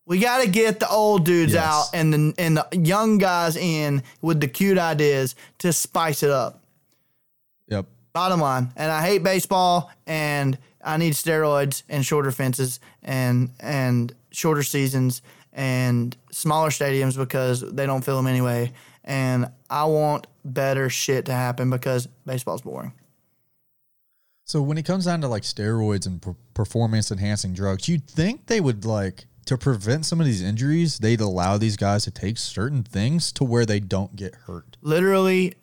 We 0.06 0.20
got 0.20 0.42
to 0.42 0.50
get 0.50 0.80
the 0.80 0.90
old 0.90 1.26
dudes 1.26 1.54
Yes. 1.54 1.64
out 1.64 1.86
and 1.94 2.12
the 2.14 2.34
and 2.40 2.58
the 2.58 2.68
young 2.72 3.20
guys 3.20 3.56
in 3.56 4.02
with 4.22 4.40
the 4.40 4.48
cute 4.48 4.78
ideas 4.80 5.36
to 5.60 5.72
spice 5.72 6.24
it 6.24 6.32
up. 6.32 6.59
Bottom 8.14 8.40
line, 8.40 8.72
and 8.76 8.92
I 8.92 9.06
hate 9.06 9.24
baseball, 9.24 9.92
and 10.08 10.58
I 10.84 10.98
need 10.98 11.14
steroids 11.14 11.84
and 11.90 12.06
shorter 12.06 12.32
fences 12.32 12.80
and 13.04 13.52
and 13.60 14.14
shorter 14.32 14.64
seasons 14.64 15.22
and 15.54 16.16
smaller 16.32 16.70
stadiums 16.70 17.18
because 17.18 17.62
they 17.62 17.86
don't 17.86 18.04
fill 18.04 18.18
them 18.18 18.28
anyway. 18.28 18.72
And 19.04 19.48
I 19.70 19.86
want 19.86 20.28
better 20.46 20.90
shit 20.90 21.26
to 21.26 21.34
happen 21.34 21.70
because 21.70 22.08
baseball's 22.26 22.62
boring. 22.62 22.94
So 24.46 24.62
when 24.62 24.78
it 24.78 24.86
comes 24.86 25.06
down 25.06 25.22
to 25.22 25.28
like 25.28 25.44
steroids 25.44 26.08
and 26.08 26.22
per- 26.22 26.36
performance 26.54 27.12
enhancing 27.12 27.54
drugs, 27.54 27.88
you'd 27.88 28.08
think 28.08 28.48
they 28.48 28.60
would 28.60 28.84
like 28.86 29.26
to 29.46 29.58
prevent 29.58 30.06
some 30.06 30.20
of 30.20 30.28
these 30.28 30.44
injuries, 30.44 31.00
they'd 31.00 31.22
allow 31.22 31.58
these 31.58 31.76
guys 31.76 32.04
to 32.04 32.12
take 32.12 32.38
certain 32.38 32.84
things 32.84 33.32
to 33.32 33.44
where 33.44 33.66
they 33.66 33.80
don't 33.80 34.16
get 34.16 34.36
hurt. 34.46 34.78
literally 34.82 35.56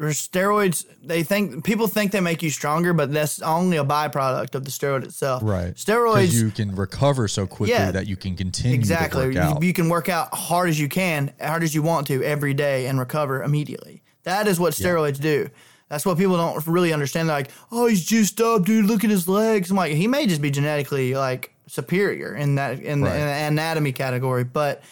steroids 0.00 0.84
they 1.02 1.22
think 1.22 1.64
people 1.64 1.86
think 1.86 2.12
they 2.12 2.20
make 2.20 2.42
you 2.42 2.50
stronger 2.50 2.92
but 2.92 3.12
that's 3.12 3.40
only 3.42 3.76
a 3.76 3.84
byproduct 3.84 4.54
of 4.54 4.64
the 4.64 4.70
steroid 4.70 5.04
itself. 5.04 5.42
Right. 5.44 5.74
Steroids 5.74 6.32
you 6.34 6.50
can 6.50 6.74
recover 6.74 7.28
so 7.28 7.46
quickly 7.46 7.72
Yeah. 7.74 7.90
that 7.92 8.06
you 8.06 8.16
can 8.16 8.36
continue 8.36 8.74
exactly. 8.74 9.34
you, 9.34 9.58
you 9.60 9.72
can 9.72 9.88
work 9.88 10.08
out 10.08 10.34
hard 10.34 10.68
as 10.68 10.78
you 10.78 10.88
can 10.88 11.32
hard 11.40 11.62
as 11.62 11.74
you 11.74 11.82
want 11.82 12.06
to 12.08 12.22
every 12.22 12.54
day 12.54 12.86
and 12.86 12.98
recover 12.98 13.42
immediately. 13.42 14.02
That 14.24 14.48
is 14.48 14.58
what 14.60 14.72
steroids 14.72 15.20
do. 15.20 15.48
That's 15.88 16.04
what 16.04 16.18
people 16.18 16.36
don't 16.36 16.66
really 16.66 16.92
understand. 16.92 17.28
They're 17.28 17.36
like 17.36 17.50
oh 17.72 17.86
he's 17.86 18.04
juiced 18.04 18.40
up 18.40 18.64
dude. 18.64 18.86
Look 18.86 19.04
at 19.04 19.10
his 19.10 19.28
legs. 19.28 19.70
I'm 19.70 19.76
like 19.76 19.92
he 19.92 20.06
may 20.08 20.26
just 20.26 20.42
be 20.42 20.50
genetically 20.50 21.14
like 21.14 21.52
superior 21.68 22.34
in 22.34 22.56
that 22.56 22.80
in, 22.80 23.02
Right. 23.02 23.10
the, 23.12 23.18
in 23.20 23.26
the 23.26 23.32
anatomy 23.62 23.92
category 23.92 24.44
but 24.44 24.82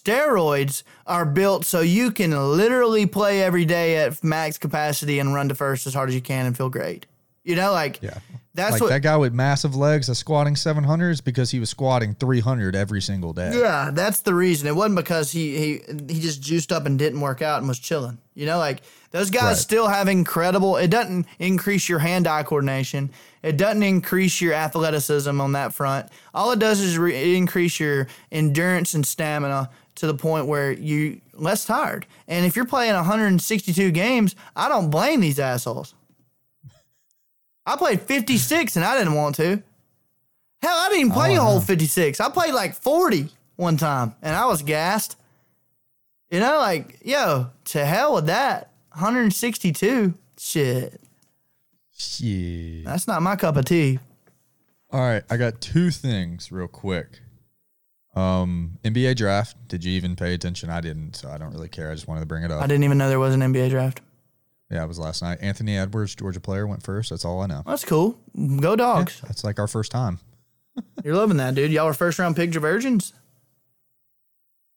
steroids 0.00 0.82
are 1.06 1.24
built 1.24 1.64
so 1.64 1.80
you 1.80 2.10
can 2.10 2.30
literally 2.56 3.06
play 3.06 3.42
every 3.42 3.64
day 3.64 3.96
at 3.96 4.22
max 4.24 4.58
capacity 4.58 5.18
and 5.18 5.34
run 5.34 5.48
to 5.48 5.54
first 5.54 5.86
as 5.86 5.94
hard 5.94 6.08
as 6.08 6.14
you 6.14 6.20
can 6.20 6.46
and 6.46 6.56
feel 6.56 6.68
great 6.68 7.06
you 7.44 7.54
know 7.56 7.72
like 7.72 8.00
yeah. 8.02 8.18
that's 8.54 8.72
like 8.72 8.80
what 8.80 8.90
that 8.90 9.02
guy 9.02 9.16
with 9.16 9.32
massive 9.32 9.74
legs 9.74 10.06
that's 10.06 10.20
squatting 10.20 10.54
700s 10.54 11.22
because 11.22 11.50
he 11.50 11.58
was 11.58 11.70
squatting 11.70 12.14
300 12.14 12.76
every 12.76 13.02
single 13.02 13.32
day. 13.32 13.50
Yeah, 13.58 13.90
that's 13.92 14.20
the 14.20 14.34
reason. 14.34 14.68
It 14.68 14.76
wasn't 14.76 14.96
because 14.96 15.32
he 15.32 15.58
he 15.58 15.80
he 16.08 16.20
just 16.20 16.40
juiced 16.40 16.70
up 16.70 16.86
and 16.86 16.96
didn't 16.98 17.20
work 17.20 17.42
out 17.42 17.58
and 17.58 17.66
was 17.66 17.80
chilling. 17.80 18.18
You 18.34 18.46
know, 18.46 18.58
like 18.58 18.82
those 19.10 19.30
guys 19.30 19.42
Right. 19.42 19.56
still 19.56 19.88
have 19.88 20.06
incredible. 20.06 20.76
It 20.76 20.88
doesn't 20.88 21.26
increase 21.40 21.88
your 21.88 21.98
hand-eye 21.98 22.44
coordination. 22.44 23.10
It 23.42 23.56
doesn't 23.56 23.82
increase 23.82 24.40
your 24.40 24.54
athleticism 24.54 25.40
on 25.40 25.52
that 25.52 25.74
front. 25.74 26.08
All 26.32 26.52
it 26.52 26.60
does 26.60 26.80
is 26.80 26.96
re- 26.96 27.36
increase 27.36 27.80
your 27.80 28.06
endurance 28.30 28.94
and 28.94 29.04
stamina 29.04 29.68
to 29.96 30.06
the 30.06 30.14
point 30.14 30.46
where 30.46 30.72
you 30.72 31.20
less 31.34 31.64
tired. 31.64 32.06
And 32.28 32.46
if 32.46 32.56
you're 32.56 32.64
playing 32.64 32.94
162 32.94 33.90
games, 33.90 34.34
I 34.56 34.68
don't 34.68 34.90
blame 34.90 35.20
these 35.20 35.38
assholes. 35.38 35.94
I 37.64 37.76
played 37.76 38.00
56 38.00 38.76
and 38.76 38.84
I 38.84 38.96
didn't 38.98 39.14
want 39.14 39.36
to. 39.36 39.62
Hell, 40.62 40.76
I 40.76 40.88
didn't 40.90 41.12
play 41.12 41.38
oh, 41.38 41.42
a 41.42 41.44
whole 41.44 41.60
56. 41.60 42.20
I 42.20 42.28
played 42.30 42.54
like 42.54 42.74
40 42.74 43.28
one 43.56 43.76
time 43.76 44.14
and 44.22 44.34
I 44.34 44.46
was 44.46 44.62
gassed. 44.62 45.16
You 46.30 46.40
know, 46.40 46.58
like, 46.58 46.98
yo, 47.04 47.50
to 47.66 47.84
hell 47.84 48.14
with 48.14 48.26
that. 48.26 48.70
162. 48.92 50.14
Shit. 50.38 51.00
Shit. 51.96 52.84
That's 52.84 53.06
not 53.06 53.22
my 53.22 53.36
cup 53.36 53.56
of 53.56 53.64
tea. 53.64 53.98
All 54.90 55.00
right, 55.00 55.22
I 55.30 55.36
got 55.38 55.60
two 55.60 55.90
things 55.90 56.52
real 56.52 56.68
quick. 56.68 57.20
Um, 58.14 58.78
NBA 58.84 59.16
draft. 59.16 59.56
Did 59.68 59.84
you 59.84 59.92
even 59.92 60.16
pay 60.16 60.34
attention? 60.34 60.68
I 60.70 60.80
didn't, 60.80 61.16
so 61.16 61.30
I 61.30 61.38
don't 61.38 61.52
really 61.52 61.68
care. 61.68 61.90
I 61.90 61.94
just 61.94 62.06
wanted 62.06 62.20
to 62.20 62.26
bring 62.26 62.44
it 62.44 62.50
up. 62.50 62.62
I 62.62 62.66
didn't 62.66 62.84
even 62.84 62.98
know 62.98 63.08
there 63.08 63.18
was 63.18 63.34
an 63.34 63.40
NBA 63.40 63.70
draft. 63.70 64.00
Yeah, 64.70 64.84
it 64.84 64.88
was 64.88 64.98
last 64.98 65.22
night. 65.22 65.38
Anthony 65.42 65.76
Edwards, 65.76 66.14
Georgia 66.14 66.40
player, 66.40 66.66
went 66.66 66.82
first. 66.82 67.10
That's 67.10 67.24
all 67.24 67.40
I 67.40 67.46
know. 67.46 67.62
That's 67.66 67.84
cool. 67.84 68.18
Go 68.60 68.74
dogs. 68.76 69.20
That's 69.22 69.44
like 69.44 69.58
our 69.58 69.68
first 69.68 69.92
time. 69.92 70.18
You're 71.04 71.14
loving 71.16 71.36
that, 71.38 71.54
dude. 71.54 71.70
Y'all 71.70 71.86
were 71.86 71.94
first 71.94 72.18
round 72.18 72.36
pick 72.36 72.52
virgins? 72.54 73.12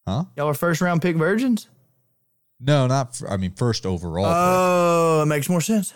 Huh? 0.08 0.26
Y'all 0.36 0.48
were 0.48 0.54
first 0.54 0.82
round 0.82 1.02
pick 1.02 1.16
virgins? 1.16 1.70
No, 2.60 2.88
not. 2.88 3.22
I 3.28 3.38
mean, 3.38 3.52
first 3.52 3.86
overall. 3.86 4.26
Oh, 4.28 5.22
it 5.24 5.26
makes 5.28 5.50
more 5.50 5.62
sense. 5.62 5.94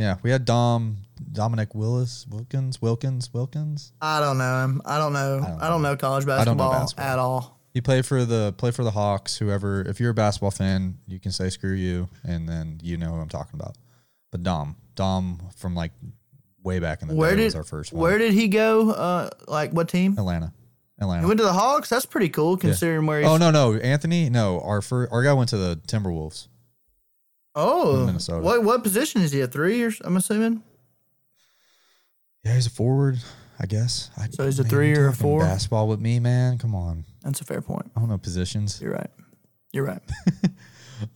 Yeah, 0.00 0.16
we 0.22 0.30
had 0.30 0.46
Dom, 0.46 0.96
Dominique 1.30 1.74
Willis, 1.74 2.26
Wilkins, 2.30 2.80
Wilkins, 2.80 3.32
Wilkins. 3.34 3.92
I 4.00 4.18
don't 4.20 4.38
know 4.38 4.64
him. 4.64 4.80
I 4.86 4.96
don't 4.96 5.12
know. 5.12 5.58
I 5.60 5.68
don't 5.68 5.82
know 5.82 5.94
college 5.94 6.24
don't 6.24 6.36
know 6.36 6.38
basketball, 6.38 6.72
basketball. 6.72 7.06
at 7.06 7.18
all. 7.18 7.60
He 7.74 7.82
played 7.82 8.06
for 8.06 8.24
the 8.24 8.54
play 8.56 8.70
for 8.70 8.82
the 8.82 8.92
Hawks. 8.92 9.36
Whoever, 9.36 9.82
if 9.82 10.00
you're 10.00 10.12
a 10.12 10.14
basketball 10.14 10.52
fan, 10.52 10.96
you 11.06 11.20
can 11.20 11.32
say 11.32 11.50
screw 11.50 11.74
you, 11.74 12.08
and 12.24 12.48
then 12.48 12.80
you 12.82 12.96
know 12.96 13.10
who 13.10 13.20
I'm 13.20 13.28
talking 13.28 13.60
about. 13.60 13.76
But 14.32 14.42
Dom, 14.42 14.76
Dom 14.94 15.42
from 15.56 15.74
like 15.74 15.92
way 16.62 16.78
back 16.78 17.02
in 17.02 17.08
the 17.08 17.14
Where 17.14 17.32
day 17.32 17.36
did 17.36 17.44
was 17.44 17.54
our 17.56 17.64
first 17.64 17.92
one. 17.92 18.00
where 18.02 18.16
did 18.16 18.32
he 18.32 18.48
go? 18.48 18.90
Uh, 18.92 19.28
like 19.48 19.72
what 19.72 19.90
team? 19.90 20.16
Atlanta, 20.18 20.54
Atlanta. 20.98 21.20
He 21.20 21.26
went 21.26 21.38
to 21.38 21.44
the 21.44 21.52
Hawks. 21.52 21.90
That's 21.90 22.06
pretty 22.06 22.30
cool 22.30 22.56
considering 22.56 23.04
where 23.04 23.20
he's. 23.20 23.28
Oh 23.28 23.36
no, 23.36 23.50
no, 23.50 23.74
Anthony, 23.74 24.30
no. 24.30 24.60
Our 24.62 24.80
first, 24.80 25.12
our 25.12 25.22
guy 25.22 25.34
went 25.34 25.50
to 25.50 25.58
the 25.58 25.78
Timberwolves. 25.86 26.48
Oh, 27.54 28.06
Minnesota. 28.06 28.42
What 28.42 28.64
what 28.64 28.82
position 28.82 29.22
is 29.22 29.32
he? 29.32 29.40
A 29.40 29.46
three? 29.46 29.82
Or, 29.82 29.92
I'm 30.04 30.16
assuming. 30.16 30.62
Yeah, 32.44 32.54
he's 32.54 32.66
a 32.66 32.70
forward, 32.70 33.18
I 33.58 33.66
guess. 33.66 34.10
I, 34.16 34.28
So 34.28 34.44
he's 34.46 34.58
a 34.58 34.62
man, 34.62 34.70
three 34.70 34.96
or 34.96 35.08
a 35.08 35.12
four? 35.12 35.40
Basketball 35.40 35.88
with 35.88 36.00
me, 36.00 36.20
man. 36.20 36.58
Come 36.58 36.74
on, 36.74 37.04
That's 37.22 37.40
a 37.40 37.44
fair 37.44 37.60
point. 37.60 37.90
I 37.96 38.00
don't 38.00 38.08
know 38.08 38.18
positions. 38.18 38.80
You're 38.80 38.92
right. 38.92 39.10
You're 39.72 39.84
right. 39.84 40.02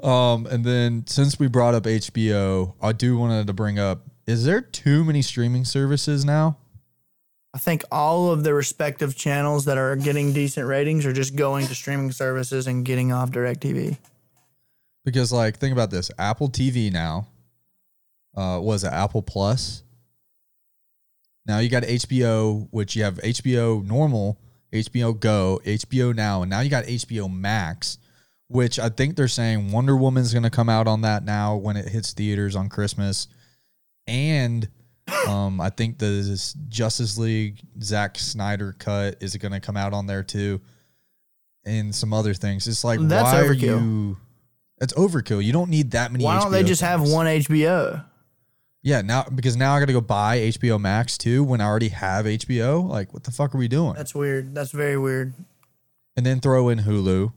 Um, 0.02 0.46
and 0.46 0.64
then 0.64 1.06
since 1.06 1.38
we 1.38 1.46
brought 1.46 1.74
up 1.74 1.82
HBO, 1.84 2.72
I 2.80 2.92
do 2.92 3.18
wanted 3.18 3.46
to 3.48 3.52
bring 3.52 3.78
up: 3.78 4.06
Is 4.26 4.44
there 4.44 4.62
too 4.62 5.04
many 5.04 5.20
streaming 5.20 5.64
services 5.66 6.24
now? 6.24 6.56
I 7.52 7.58
think 7.58 7.84
all 7.92 8.30
of 8.30 8.42
the 8.44 8.54
respective 8.54 9.14
channels 9.14 9.66
that 9.66 9.78
are 9.78 9.94
getting 9.94 10.32
decent 10.32 10.66
ratings 10.66 11.06
are 11.06 11.12
just 11.12 11.36
going 11.36 11.66
to 11.66 11.74
streaming 11.74 12.10
services 12.12 12.66
and 12.66 12.84
getting 12.84 13.12
off 13.12 13.30
DirecTV. 13.30 13.98
Because 15.04 15.32
like, 15.32 15.58
think 15.58 15.72
about 15.72 15.90
this: 15.90 16.10
Apple 16.18 16.48
TV 16.48 16.92
now, 16.92 17.28
uh, 18.36 18.58
was 18.60 18.84
it 18.84 18.92
Apple 18.92 19.22
Plus? 19.22 19.82
Now 21.46 21.58
you 21.58 21.68
got 21.68 21.82
HBO, 21.82 22.68
which 22.70 22.96
you 22.96 23.04
have 23.04 23.16
HBO 23.16 23.84
normal, 23.84 24.38
HBO 24.72 25.18
Go, 25.18 25.60
HBO 25.64 26.14
Now, 26.14 26.42
and 26.42 26.50
now 26.50 26.60
you 26.60 26.70
got 26.70 26.84
HBO 26.84 27.32
Max, 27.32 27.98
which 28.48 28.78
I 28.78 28.88
think 28.88 29.16
they're 29.16 29.28
saying 29.28 29.70
Wonder 29.70 29.96
Woman's 29.96 30.32
going 30.32 30.44
to 30.44 30.50
come 30.50 30.68
out 30.70 30.86
on 30.88 31.02
that 31.02 31.24
now 31.24 31.56
when 31.56 31.76
it 31.76 31.88
hits 31.88 32.12
theaters 32.12 32.56
on 32.56 32.70
Christmas, 32.70 33.28
and 34.06 34.66
um, 35.28 35.60
I 35.60 35.68
think 35.68 35.98
the 35.98 36.06
this 36.06 36.54
Justice 36.68 37.18
League 37.18 37.60
Zack 37.82 38.18
Snyder 38.18 38.74
cut 38.78 39.16
is 39.20 39.36
going 39.36 39.52
to 39.52 39.60
come 39.60 39.76
out 39.76 39.92
on 39.92 40.06
there 40.06 40.22
too, 40.22 40.62
and 41.66 41.94
some 41.94 42.14
other 42.14 42.32
things. 42.32 42.66
It's 42.66 42.84
like 42.84 43.00
That's 43.00 43.32
why 43.32 43.40
are 43.40 43.54
overkill. 43.54 43.60
you? 43.60 44.16
It's 44.80 44.92
overkill. 44.94 45.42
You 45.42 45.52
don't 45.52 45.70
need 45.70 45.92
that 45.92 46.12
many. 46.12 46.24
Why 46.24 46.40
don't 46.40 46.52
they 46.52 46.64
HBO 46.64 46.66
just 46.66 46.82
have 46.82 47.00
things. 47.00 47.12
one 47.12 47.26
HBO? 47.26 48.04
Yeah, 48.82 49.00
now 49.00 49.24
because 49.34 49.56
now 49.56 49.74
I 49.74 49.80
got 49.80 49.86
to 49.86 49.92
go 49.92 50.00
buy 50.00 50.38
HBO 50.38 50.78
Max 50.78 51.16
too 51.16 51.42
when 51.42 51.60
I 51.60 51.64
already 51.64 51.88
have 51.88 52.26
HBO. 52.26 52.86
Like, 52.86 53.14
what 53.14 53.24
the 53.24 53.30
fuck 53.30 53.54
are 53.54 53.58
we 53.58 53.68
doing? 53.68 53.94
That's 53.94 54.14
weird. 54.14 54.54
That's 54.54 54.72
very 54.72 54.98
weird. 54.98 55.32
and 56.16 56.26
then 56.26 56.40
throw 56.40 56.68
in 56.68 56.80
Hulu, 56.80 57.32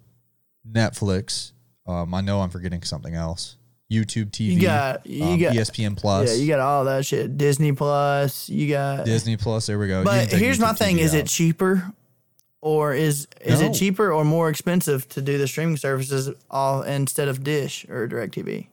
Netflix. 0.70 1.54
Um, 1.88 2.14
I 2.14 2.22
know 2.22 2.42
I'm 2.42 2.50
forgetting 2.50 2.84
something 2.84 3.16
else. 3.16 3.56
YouTube 3.90 4.32
TV. 4.32 4.56
You 4.56 4.62
got 4.62 5.06
you 5.06 5.24
um, 5.24 5.40
got 5.40 5.54
ESPN 5.54 5.96
Plus. 5.96 6.30
yeah, 6.30 6.42
you 6.44 6.48
got 6.48 6.60
all 6.60 6.84
that 6.86 7.06
shit. 7.06 7.38
Disney 7.38 7.72
Plus. 7.72 8.50
You 8.50 8.68
got. 8.70 9.06
Disney 9.06 9.38
Plus. 9.38 9.68
There 9.68 9.80
we 9.80 9.88
go. 9.88 10.04
But 10.04 10.30
here's 10.32 10.60
my 10.60 10.74
thing: 10.74 10.98
TV 10.98 11.02
is 11.02 11.14
it 11.14 11.28
cheaper, 11.28 11.94
or 12.68 12.94
is 12.94 13.28
is 13.40 13.62
No. 13.62 13.68
it 13.68 13.74
cheaper 13.74 14.12
or 14.12 14.26
more 14.26 14.50
expensive 14.50 15.08
to 15.10 15.22
do 15.22 15.38
the 15.38 15.48
streaming 15.48 15.78
services 15.78 16.30
all 16.50 16.82
instead 16.84 17.30
of 17.30 17.42
Dish 17.44 17.86
or 17.88 18.08
DirecTV? 18.10 18.68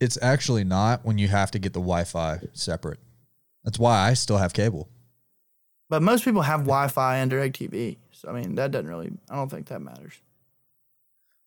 It's 0.00 0.18
actually 0.20 0.64
not 0.64 1.04
when 1.04 1.16
you 1.18 1.28
have 1.28 1.52
to 1.52 1.58
get 1.60 1.72
the 1.72 1.78
Wi-Fi 1.80 2.40
separate. 2.52 2.98
That's 3.62 3.78
why 3.78 4.08
I 4.08 4.14
still 4.14 4.38
have 4.38 4.52
cable. 4.52 4.88
But 5.88 6.02
most 6.02 6.24
people 6.24 6.42
have 6.42 6.60
Wi-Fi 6.60 7.18
and 7.18 7.30
DirecTV, 7.30 7.96
so 8.10 8.28
I 8.28 8.32
mean 8.32 8.56
that 8.56 8.72
doesn't 8.72 8.88
really. 8.88 9.12
I 9.30 9.36
don't 9.36 9.50
think 9.50 9.66
that 9.68 9.80
matters. 9.80 10.14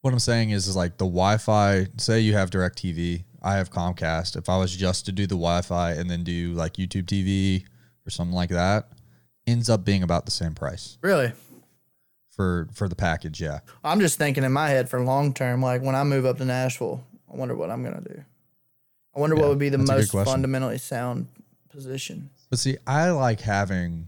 What 0.02 0.14
I'm 0.14 0.20
saying 0.20 0.52
is, 0.52 0.68
is 0.68 0.78
like 0.78 0.98
the 0.98 1.06
Wi-Fi. 1.06 1.88
Say 1.98 2.22
you 2.22 2.34
have 2.34 2.50
DirecTV, 2.52 3.24
I 3.42 3.56
have 3.56 3.70
Comcast. 3.70 4.38
If 4.38 4.48
I 4.48 4.58
was 4.58 4.74
just 4.74 5.06
to 5.08 5.12
do 5.12 5.24
the 5.28 5.36
Wi-Fi 5.36 5.92
and 5.92 6.10
then 6.10 6.24
do 6.24 6.54
like 6.54 6.74
YouTube 6.74 7.06
TV 7.06 7.66
or 8.06 8.12
something 8.12 8.36
like 8.36 8.52
that, 8.52 8.88
ends 9.48 9.70
up 9.70 9.84
being 9.86 10.04
about 10.04 10.26
the 10.26 10.32
same 10.32 10.54
price 10.54 10.98
Really? 11.02 11.32
for 12.30 12.68
for 12.74 12.88
the 12.88 12.96
package. 12.96 13.42
Yeah, 13.42 13.60
I'm 13.84 14.00
just 14.00 14.18
thinking 14.20 14.44
in 14.44 14.52
my 14.52 14.70
head 14.70 14.90
for 14.90 15.02
long 15.02 15.34
term, 15.34 15.62
like 15.62 15.82
when 15.82 15.96
I 15.96 16.04
move 16.04 16.26
up 16.26 16.38
to 16.38 16.46
Nashville, 16.46 17.04
I 17.32 17.36
wonder 17.36 17.56
what 17.56 17.72
I'm 17.72 17.84
gonna 17.84 18.02
do. 18.02 18.24
I 19.16 19.20
wonder 19.20 19.36
Yeah, 19.36 19.42
what 19.44 19.50
would 19.50 19.60
be 19.60 19.70
the 19.70 19.78
that's 19.78 19.90
a 19.90 19.94
good 19.94 20.00
most 20.00 20.12
question. 20.12 20.32
fundamentally 20.34 20.78
sound 20.78 21.28
position. 21.70 22.30
but 22.52 22.60
see, 22.60 22.78
I 22.86 23.10
like 23.10 23.40
having 23.42 24.08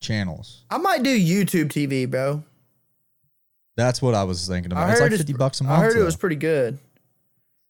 channels. 0.00 0.64
I 0.70 0.78
might 0.78 1.02
do 1.02 1.18
YouTube 1.18 1.68
TV, 1.68 2.08
bro. 2.08 2.44
That's 3.76 4.02
what 4.02 4.14
I 4.14 4.24
was 4.24 4.46
thinking 4.46 4.72
about. 4.72 4.88
I 4.88 4.92
It's 4.92 5.00
like 5.00 5.10
fifty 5.12 5.32
bucks 5.32 5.60
a 5.60 5.64
month. 5.64 5.78
I 5.78 5.82
heard 5.84 5.96
it 5.96 5.98
though. 6.00 6.04
was 6.04 6.16
pretty 6.16 6.36
good. 6.36 6.78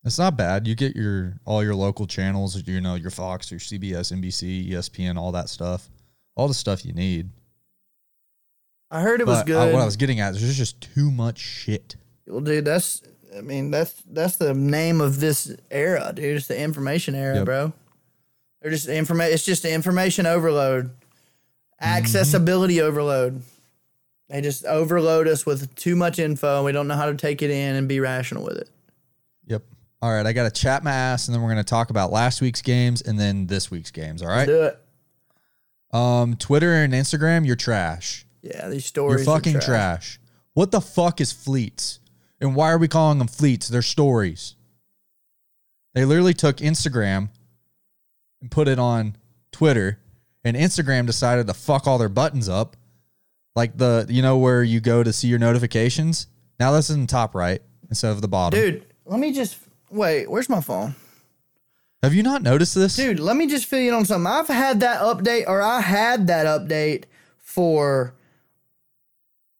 It's 0.04 0.18
not 0.18 0.36
bad. 0.36 0.66
You 0.66 0.74
get 0.74 0.94
your 0.96 1.38
all 1.44 1.62
your 1.62 1.74
local 1.74 2.06
channels, 2.06 2.66
you 2.66 2.80
know, 2.80 2.94
your 2.94 3.10
Fox, 3.10 3.50
your 3.50 3.60
CBS, 3.60 4.12
NBC, 4.12 4.70
ESPN, 4.70 5.16
all 5.18 5.32
that 5.32 5.48
stuff, 5.48 5.88
all 6.38 6.48
the 6.48 6.54
stuff 6.54 6.84
you 6.86 6.92
need. 6.94 7.28
I 8.90 9.02
heard 9.02 9.20
it 9.20 9.26
was 9.26 9.40
But 9.40 9.46
good. 9.46 9.72
what 9.74 9.82
I 9.82 9.84
was 9.84 9.96
getting 9.96 10.20
at 10.20 10.34
is 10.34 10.40
there's 10.40 10.56
just 10.56 10.80
too 10.80 11.10
much 11.10 11.38
shit. 11.38 11.96
well, 12.26 12.40
dude, 12.40 12.64
that's 12.64 13.02
I 13.36 13.42
mean 13.42 13.70
that's 13.70 13.92
that's 14.10 14.36
the 14.36 14.54
name 14.54 15.00
of 15.02 15.20
this 15.20 15.54
era, 15.70 16.12
dude. 16.14 16.36
It's 16.36 16.46
the 16.46 16.58
information 16.58 17.14
era, 17.14 17.36
Yep. 17.36 17.44
bro. 17.44 17.72
They're 18.62 18.70
just 18.70 18.88
informa- 18.88 19.30
It's 19.32 19.44
just 19.44 19.62
the 19.62 19.72
information 19.72 20.24
overload, 20.26 20.86
Mm-hmm. 20.86 21.84
accessibility 21.84 22.80
overload. 22.80 23.42
They 24.30 24.40
just 24.40 24.64
overload 24.64 25.26
us 25.28 25.44
with 25.46 25.74
too 25.74 25.94
much 25.96 26.18
info, 26.18 26.56
and 26.56 26.64
we 26.64 26.72
don't 26.72 26.88
know 26.88 26.96
how 26.96 27.06
to 27.06 27.14
take 27.14 27.40
it 27.42 27.50
in 27.50 27.76
and 27.76 27.88
be 27.88 28.00
rational 28.00 28.44
with 28.44 28.56
it. 28.58 28.68
Yep. 29.46 29.62
All 30.02 30.10
right, 30.12 30.26
I 30.26 30.32
got 30.32 30.52
to 30.52 30.60
chat 30.60 30.82
my 30.84 30.90
ass, 30.92 31.28
and 31.28 31.34
then 31.34 31.42
we're 31.42 31.48
gonna 31.50 31.62
talk 31.64 31.90
about 31.90 32.10
last 32.12 32.40
week's 32.40 32.62
games 32.62 33.00
and 33.02 33.18
then 33.18 33.46
this 33.46 33.70
week's 33.70 33.90
games. 33.90 34.22
All 34.22 34.28
right. 34.28 34.46
Do 34.46 34.62
it. 34.64 34.78
Um, 35.90 36.36
Twitter 36.36 36.74
and 36.74 36.92
Instagram, 36.92 37.46
you're 37.46 37.56
trash. 37.56 38.26
Yeah, 38.42 38.68
these 38.68 38.84
stories. 38.84 39.24
You're 39.24 39.34
fucking 39.34 39.60
trash. 39.60 40.20
What 40.54 40.70
the 40.70 40.80
fuck 40.80 41.20
is 41.20 41.32
fleets? 41.32 42.00
And 42.40 42.54
why 42.54 42.70
are 42.70 42.78
we 42.78 42.88
calling 42.88 43.18
them 43.18 43.28
fleets? 43.28 43.68
They're 43.68 43.82
stories. 43.82 44.54
They 45.94 46.04
literally 46.04 46.34
took 46.34 46.58
Instagram 46.58 47.30
and 48.40 48.50
put 48.50 48.68
it 48.68 48.78
on 48.78 49.16
Twitter, 49.50 49.98
and 50.44 50.56
Instagram 50.56 51.06
decided 51.06 51.46
to 51.48 51.54
fuck 51.54 51.86
all 51.86 51.98
their 51.98 52.08
buttons 52.08 52.48
up. 52.48 52.76
Like 53.56 53.76
the, 53.76 54.06
you 54.08 54.22
know, 54.22 54.38
where 54.38 54.62
you 54.62 54.78
go 54.78 55.02
to 55.02 55.12
see 55.12 55.26
your 55.26 55.40
notifications. 55.40 56.28
Now 56.60 56.72
this 56.72 56.90
is 56.90 56.96
in 56.96 57.02
the 57.02 57.06
top 57.08 57.34
right 57.34 57.60
instead 57.88 58.12
of 58.12 58.20
the 58.20 58.28
bottom. 58.28 58.60
Dude, 58.60 58.86
let 59.04 59.18
me 59.18 59.32
just 59.32 59.58
wait. 59.90 60.30
Where's 60.30 60.48
my 60.48 60.60
phone? 60.60 60.94
Have 62.02 62.14
you 62.14 62.22
not 62.22 62.42
noticed 62.42 62.74
this? 62.74 62.94
Dude, 62.94 63.18
let 63.18 63.36
me 63.36 63.46
just 63.48 63.66
fill 63.66 63.80
you 63.80 63.88
in 63.88 63.94
on 63.94 64.04
something. 64.04 64.30
I've 64.30 64.46
had 64.48 64.80
that 64.80 65.00
update, 65.00 65.48
or 65.48 65.60
I 65.60 65.80
had 65.80 66.28
that 66.28 66.46
update 66.46 67.04
for 67.38 68.14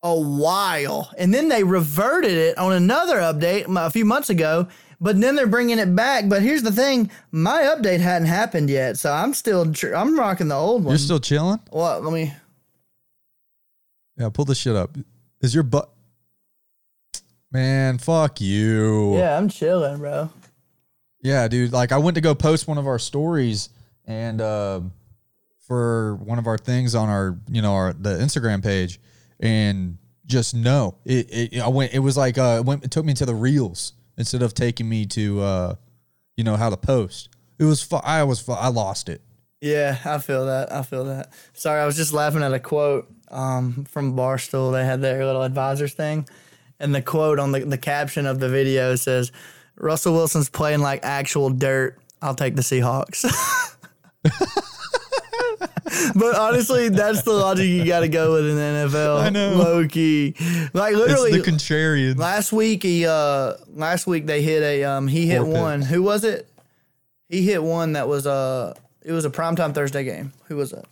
a 0.03 0.15
while, 0.19 1.11
and 1.19 1.35
then 1.35 1.49
they 1.49 1.65
reverted 1.65 2.31
it 2.33 2.57
on 2.57 2.73
another 2.73 3.17
update 3.17 3.65
a 3.69 3.91
few 3.91 4.05
months 4.05 4.31
ago. 4.31 4.69
But 5.01 5.21
then 5.21 5.37
they're 5.37 5.47
bringing 5.47 5.79
it 5.79 5.95
back. 5.95 6.29
But 6.29 6.43
here's 6.43 6.63
the 6.63 6.73
thing: 6.73 7.11
my 7.33 7.63
update 7.63 8.01
hadn't 8.01 8.29
happened 8.29 8.71
yet, 8.71 8.99
so 8.99 9.13
I'm 9.13 9.35
still 9.35 9.73
tr- 9.73 9.95
I'm 9.95 10.19
rocking 10.19 10.49
the 10.49 10.57
old 10.57 10.85
one. 10.85 10.93
You're 10.93 10.99
still 10.99 11.21
chilling? 11.21 11.61
what? 11.71 12.05
Let 12.05 12.13
me. 12.13 12.35
Yeah, 14.17 14.29
pull 14.31 14.45
this 14.45 14.59
shit 14.59 14.75
up. 14.75 14.97
Is 15.41 15.55
your 15.55 15.63
butt. 15.63 15.91
Man, 17.51 17.99
fuck 17.99 18.41
you. 18.41 19.17
Yeah, 19.17 19.37
I'm 19.39 19.49
chilling, 19.49 19.99
bro. 19.99 20.31
Yeah, 21.21 21.49
dude. 21.49 21.73
Like 21.73 21.93
I 21.93 21.99
went 21.99 22.15
to 22.15 22.21
go 22.21 22.35
post 22.35 22.69
one 22.69 22.79
of 22.79 22.87
our 22.87 22.99
stories 22.99 23.71
and 24.07 24.41
um 24.41 24.93
for 25.69 26.17
one 26.17 26.39
of 26.39 26.47
our 26.47 26.57
things 26.57 26.95
on 26.95 27.11
our, 27.11 27.39
you 27.47 27.61
know, 27.61 27.75
our 27.75 27.93
the 27.93 28.11
Instagram 28.15 28.63
page, 28.63 28.99
and 29.39 29.99
just 30.25 30.55
no, 30.55 30.97
it, 31.05 31.27
it 31.31 31.61
I 31.61 31.69
went. 31.69 31.93
It 31.93 31.99
was 31.99 32.17
like 32.17 32.39
uh, 32.39 32.59
it 32.61 32.65
went. 32.65 32.85
It 32.85 32.91
took 32.91 33.05
me 33.05 33.15
to 33.15 33.27
the 33.27 33.35
reels 33.35 33.93
instead 34.17 34.43
of 34.43 34.55
taking 34.55 34.89
me 34.89 35.07
to, 35.07 35.41
uh, 35.41 35.75
you 36.37 36.45
know, 36.45 36.57
how 36.57 36.71
to 36.71 36.77
post. 36.77 37.29
It 37.59 37.65
was. 37.65 37.83
Fu- 37.83 37.97
I 37.97 38.25
was. 38.25 38.41
Fu- 38.41 38.53
I 38.53 38.69
lost 38.69 39.09
it. 39.11 39.21
Yeah, 39.61 39.99
I 40.05 40.19
feel 40.19 40.47
that. 40.47 40.73
I 40.73 40.83
feel 40.83 41.05
that. 41.05 41.33
Sorry, 41.53 41.81
I 41.81 41.87
was 41.87 41.97
just 41.97 42.13
laughing 42.15 42.43
at 42.43 42.53
a 42.55 42.61
quote 42.61 43.13
um, 43.31 43.85
from 43.85 44.17
Barstool. 44.17 44.73
They 44.73 44.85
had 44.85 45.03
their 45.03 45.25
little 45.25 45.43
advisors 45.43 45.93
thing, 45.93 46.27
and 46.81 46.95
the 46.95 47.03
quote 47.03 47.39
on 47.39 47.53
the, 47.53 47.61
the 47.61 47.79
caption 47.79 48.25
of 48.25 48.39
the 48.39 48.49
video 48.49 48.95
says, 48.97 49.33
"Russell 49.79 50.15
Wilson's 50.15 50.49
playing 50.49 50.81
like 50.81 51.01
actual 51.05 51.51
dirt. 51.51 51.99
I'll 52.21 52.35
take 52.35 52.57
the 52.57 52.63
Seahawks." 52.63 53.25
but 56.15 56.37
honestly, 56.37 56.89
that's 56.89 57.23
the 57.23 57.33
logic 57.33 57.67
you 57.67 57.85
got 57.85 58.01
to 58.01 58.09
go 58.09 58.33
with 58.35 58.49
in 58.49 58.57
the 58.57 58.91
NFL. 58.97 59.21
I 59.21 59.29
know. 59.31 59.55
low 59.55 59.87
key, 59.89 60.35
like 60.73 60.95
literally. 60.95 61.33
it's 61.33 61.45
the 61.45 61.53
contrarian. 61.53 62.17
Last 62.19 62.53
week 62.53 62.83
he 62.83 63.07
uh 63.07 63.55
last 63.75 64.07
week 64.07 64.27
they 64.27 64.43
hit 64.43 64.63
a 64.63 64.85
um 64.85 65.09
he 65.09 65.27
hit 65.27 65.39
Four 65.41 65.47
picks. 65.47 65.61
one. 65.61 65.83
Who 65.83 66.03
was 66.03 66.25
it? 66.25 66.49
He 67.29 67.43
hit 67.43 67.63
one 67.63 67.93
that 67.93 68.09
was 68.09 68.27
uh 68.27 68.75
it 69.03 69.13
was 69.13 69.25
a 69.25 69.31
primetime 69.31 69.75
Thursday 69.75 70.05
game. 70.05 70.33
Who 70.47 70.57
was 70.57 70.73
it? 70.73 70.85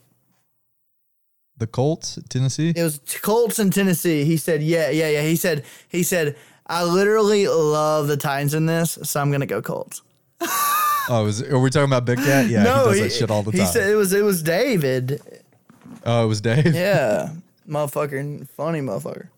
The 1.57 1.67
Colts, 1.67 2.19
Tennessee. 2.29 2.71
It 2.75 2.83
was 2.83 2.99
Colts 3.21 3.57
in 3.57 3.71
Tennessee. 3.71 4.23
He 4.25 4.37
said, 4.37 4.61
"Yeah, 4.61 4.89
yeah, 4.91 5.09
yeah." 5.09 5.23
He 5.23 5.35
said 5.35 5.65
he 5.89 6.03
said 6.03 6.35
I 6.67 6.83
literally 6.83 7.47
love 7.47 8.07
the 8.07 8.17
Titans 8.17 8.53
in 8.53 8.65
this, 8.65 8.97
so 9.03 9.21
I'm 9.21 9.31
gonna 9.31 9.45
go 9.45 9.61
Colts. 9.61 10.01
Oh, 11.09 11.25
is, 11.25 11.41
are 11.41 11.57
we 11.57 11.69
talking 11.69 11.85
about 11.85 12.03
Big 12.03 12.17
Cat? 12.17 12.47
Yeah, 12.49 12.59
he 12.59 12.65
does 12.65 12.99
that 12.99 13.11
shit 13.13 13.31
all 13.31 13.41
the 13.41 13.51
he 13.51 13.59
time. 13.59 13.67
said 13.67 13.89
it 13.89 13.95
was 13.95 14.11
it 14.11 14.23
was 14.23 14.43
David. 14.43 15.21
oh, 16.05 16.25
it 16.25 16.27
was 16.27 16.41
Dave. 16.41 16.75
Yeah, 16.75 17.29
motherfucker, 17.69 18.45
funny 18.49 18.81
motherfucker. 18.81 19.29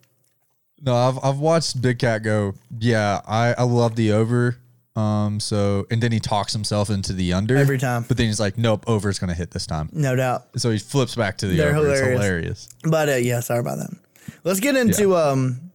No, 0.82 0.96
I've 0.96 1.24
I've 1.24 1.38
watched 1.38 1.80
Big 1.80 2.00
Cat 2.00 2.24
go. 2.24 2.56
Yeah, 2.80 3.22
I 3.28 3.54
I 3.54 3.64
love 3.64 3.96
the 3.96 4.14
over. 4.14 4.58
Um, 4.96 5.40
so 5.40 5.86
and 5.92 6.02
then 6.02 6.12
he 6.12 6.20
talks 6.20 6.54
himself 6.54 6.90
into 6.90 7.14
the 7.14 7.34
under 7.34 7.56
Every 7.56 7.78
time. 7.78 8.04
But 8.08 8.18
then 8.18 8.26
he's 8.26 8.40
like, 8.40 8.58
nope, 8.58 8.84
over's 8.88 9.20
gonna 9.20 9.36
hit 9.36 9.52
this 9.52 9.68
time. 9.68 9.90
No 9.94 10.16
doubt. 10.16 10.48
So 10.58 10.72
he 10.72 10.80
flips 10.80 11.14
back 11.14 11.38
to 11.38 11.48
the 11.48 11.56
They're 11.56 11.76
over. 11.76 11.86
hilarious. 11.94 12.02
It's 12.02 12.24
hilarious. 12.24 12.70
But 12.84 13.10
uh, 13.10 13.16
yeah, 13.18 13.42
sorry 13.42 13.60
about 13.60 13.78
that. 13.78 13.96
Let's 14.44 14.60
get 14.60 14.76
into 14.76 15.16
um 15.16 15.69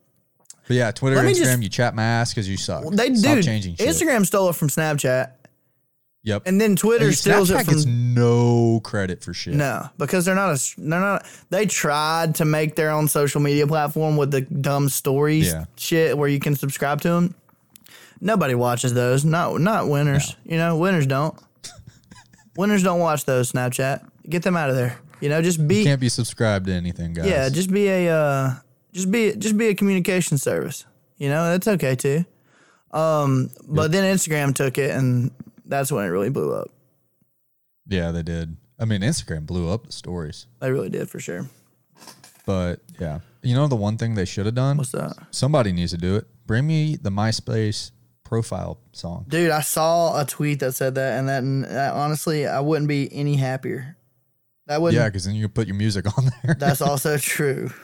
But 0.67 0.77
yeah, 0.77 0.91
Twitter, 0.93 1.17
Let 1.17 1.25
me 1.27 1.33
Instagram, 1.33 1.37
just- 1.45 1.63
you 1.63 1.69
chat 1.69 1.95
my 1.95 2.03
ass 2.05 2.33
because 2.33 2.49
you 2.49 2.57
suck. 2.57 2.85
they 2.93 3.15
Stop 3.15 3.35
do 3.37 3.43
changing 3.43 3.77
shit. 3.77 3.87
Instagram 3.89 4.25
stole 4.27 4.49
it 4.49 4.57
from 4.57 4.69
Snapchat. 4.69 5.33
Yep. 6.23 6.45
And 6.47 6.59
then 6.59 6.75
Twitter 6.75 7.13
steals 7.13 7.51
it 7.51 7.55
Snapchat 7.59 7.65
from 7.67 7.75
gets 7.75 7.85
no 7.87 8.81
credit 8.83 9.23
for 9.23 9.35
shit. 9.35 9.53
no 9.55 9.91
because 9.99 10.25
they're 10.25 10.35
not 10.35 10.57
a 10.57 10.75
they're 10.79 10.99
not 11.01 11.27
they 11.51 11.67
tried 11.67 12.37
to 12.37 12.47
make 12.47 12.77
their 12.77 12.91
own 12.91 13.09
social 13.09 13.43
media 13.43 13.67
platform 13.67 14.17
with 14.17 14.31
the 14.31 14.41
dumb 14.41 14.89
stories 14.89 15.53
Yeah. 15.53 15.67
shit 15.77 16.17
where 16.17 16.29
you 16.31 16.41
can 16.41 16.57
subscribe 16.57 17.03
to 17.03 17.11
them. 17.11 17.35
Nobody 18.23 18.55
watches 18.55 18.95
those. 18.95 19.23
Not 19.27 19.61
not 19.61 19.91
winners. 19.91 20.35
You 20.47 20.57
know, 20.57 20.79
winners 20.79 21.07
don't. 21.07 21.35
winners 22.57 22.83
don't 22.83 23.01
watch 23.01 23.27
those. 23.27 23.53
Snapchat, 23.53 24.01
get 24.27 24.43
them 24.43 24.57
out 24.57 24.71
of 24.71 24.77
there. 24.77 24.99
You 25.21 25.29
know, 25.29 25.43
just 25.43 25.67
be 25.69 25.85
Can't 25.85 26.01
be 26.01 26.09
subscribed 26.09 26.67
to 26.67 26.73
anything, 26.73 27.13
guys. 27.13 27.27
yeah, 27.27 27.49
just 27.51 27.71
be 27.71 27.89
a 27.89 28.15
uh, 28.17 28.55
just 28.95 29.11
be 29.11 29.35
just 29.37 29.59
be 29.59 29.69
a 29.69 29.75
communication 29.75 30.39
service. 30.39 30.87
You 31.19 31.29
know, 31.29 31.51
that's 31.51 31.69
okay 31.69 31.95
too. 31.97 32.25
Um, 32.93 33.51
but 33.69 33.93
then 33.93 34.05
Instagram 34.17 34.55
took 34.55 34.79
it, 34.79 34.91
and 34.93 35.31
that's 35.67 35.93
when 35.93 36.05
it 36.05 36.09
really 36.09 36.31
blew 36.31 36.55
up. 36.55 36.71
yeah, 37.89 38.11
they 38.13 38.23
did. 38.23 38.57
I 38.79 38.85
mean, 38.87 39.03
Instagram 39.03 39.47
blew 39.47 39.69
up 39.71 39.87
the 39.87 39.93
stories, 39.93 40.47
They 40.61 40.71
really 40.71 40.89
did 40.91 41.09
for 41.11 41.21
sure. 41.21 41.49
but 42.47 42.81
yeah, 43.01 43.21
you 43.43 43.55
know 43.55 43.67
the 43.69 43.77
one 43.77 43.97
thing 43.99 44.15
they 44.15 44.25
should 44.25 44.47
have 44.47 44.55
done. 44.55 44.77
What's 44.79 44.93
that? 44.93 45.17
Somebody 45.31 45.73
needs 45.73 45.93
to 45.93 45.99
do 45.99 46.17
it. 46.17 46.27
Bring 46.47 46.67
me 46.67 46.97
the 46.97 47.11
MySpace 47.11 47.91
profile 48.25 48.79
song. 48.93 49.27
Dude, 49.29 49.51
I 49.51 49.61
saw 49.61 50.21
a 50.21 50.25
tweet 50.25 50.61
that 50.61 50.73
said 50.73 50.95
that, 50.97 51.19
and 51.19 51.29
that, 51.29 51.43
and 51.43 51.65
that 51.65 51.95
honestly, 51.95 52.47
I 52.47 52.61
wouldn't 52.61 52.89
be 52.89 53.09
any 53.13 53.37
happier. 53.37 53.97
That 54.67 54.81
wouldn't. 54.83 55.01
Yeah, 55.01 55.09
because 55.09 55.25
then 55.25 55.35
you 55.35 55.45
can 55.49 55.53
put 55.53 55.67
your 55.69 55.77
music 55.77 56.07
on 56.19 56.31
there. 56.43 56.55
That's 56.59 56.81
also 56.81 57.17
true. 57.19 57.71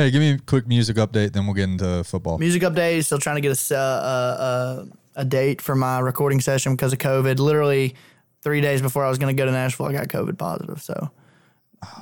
hey, 0.00 0.10
give 0.10 0.20
me 0.20 0.32
a 0.32 0.38
quick 0.38 0.66
music 0.66 0.96
update, 0.96 1.32
then 1.32 1.46
we'll 1.46 1.54
get 1.54 1.68
into 1.68 2.02
football. 2.04 2.38
Music 2.38 2.62
update. 2.62 3.04
Still 3.04 3.18
trying 3.18 3.36
to 3.36 3.42
get 3.42 3.70
a 3.70 3.76
uh, 3.76 3.78
uh, 3.78 4.84
a 5.16 5.24
date 5.24 5.60
for 5.60 5.74
my 5.74 5.98
recording 5.98 6.40
session 6.40 6.74
because 6.74 6.92
of 6.92 6.98
COVID. 6.98 7.38
Literally 7.38 7.94
three 8.42 8.60
days 8.60 8.80
before 8.80 9.04
I 9.04 9.08
was 9.08 9.18
going 9.18 9.34
to 9.34 9.38
go 9.38 9.44
to 9.44 9.52
Nashville, 9.52 9.86
I 9.86 9.92
got 9.92 10.08
COVID 10.08 10.38
positive. 10.38 10.82
So 10.82 11.10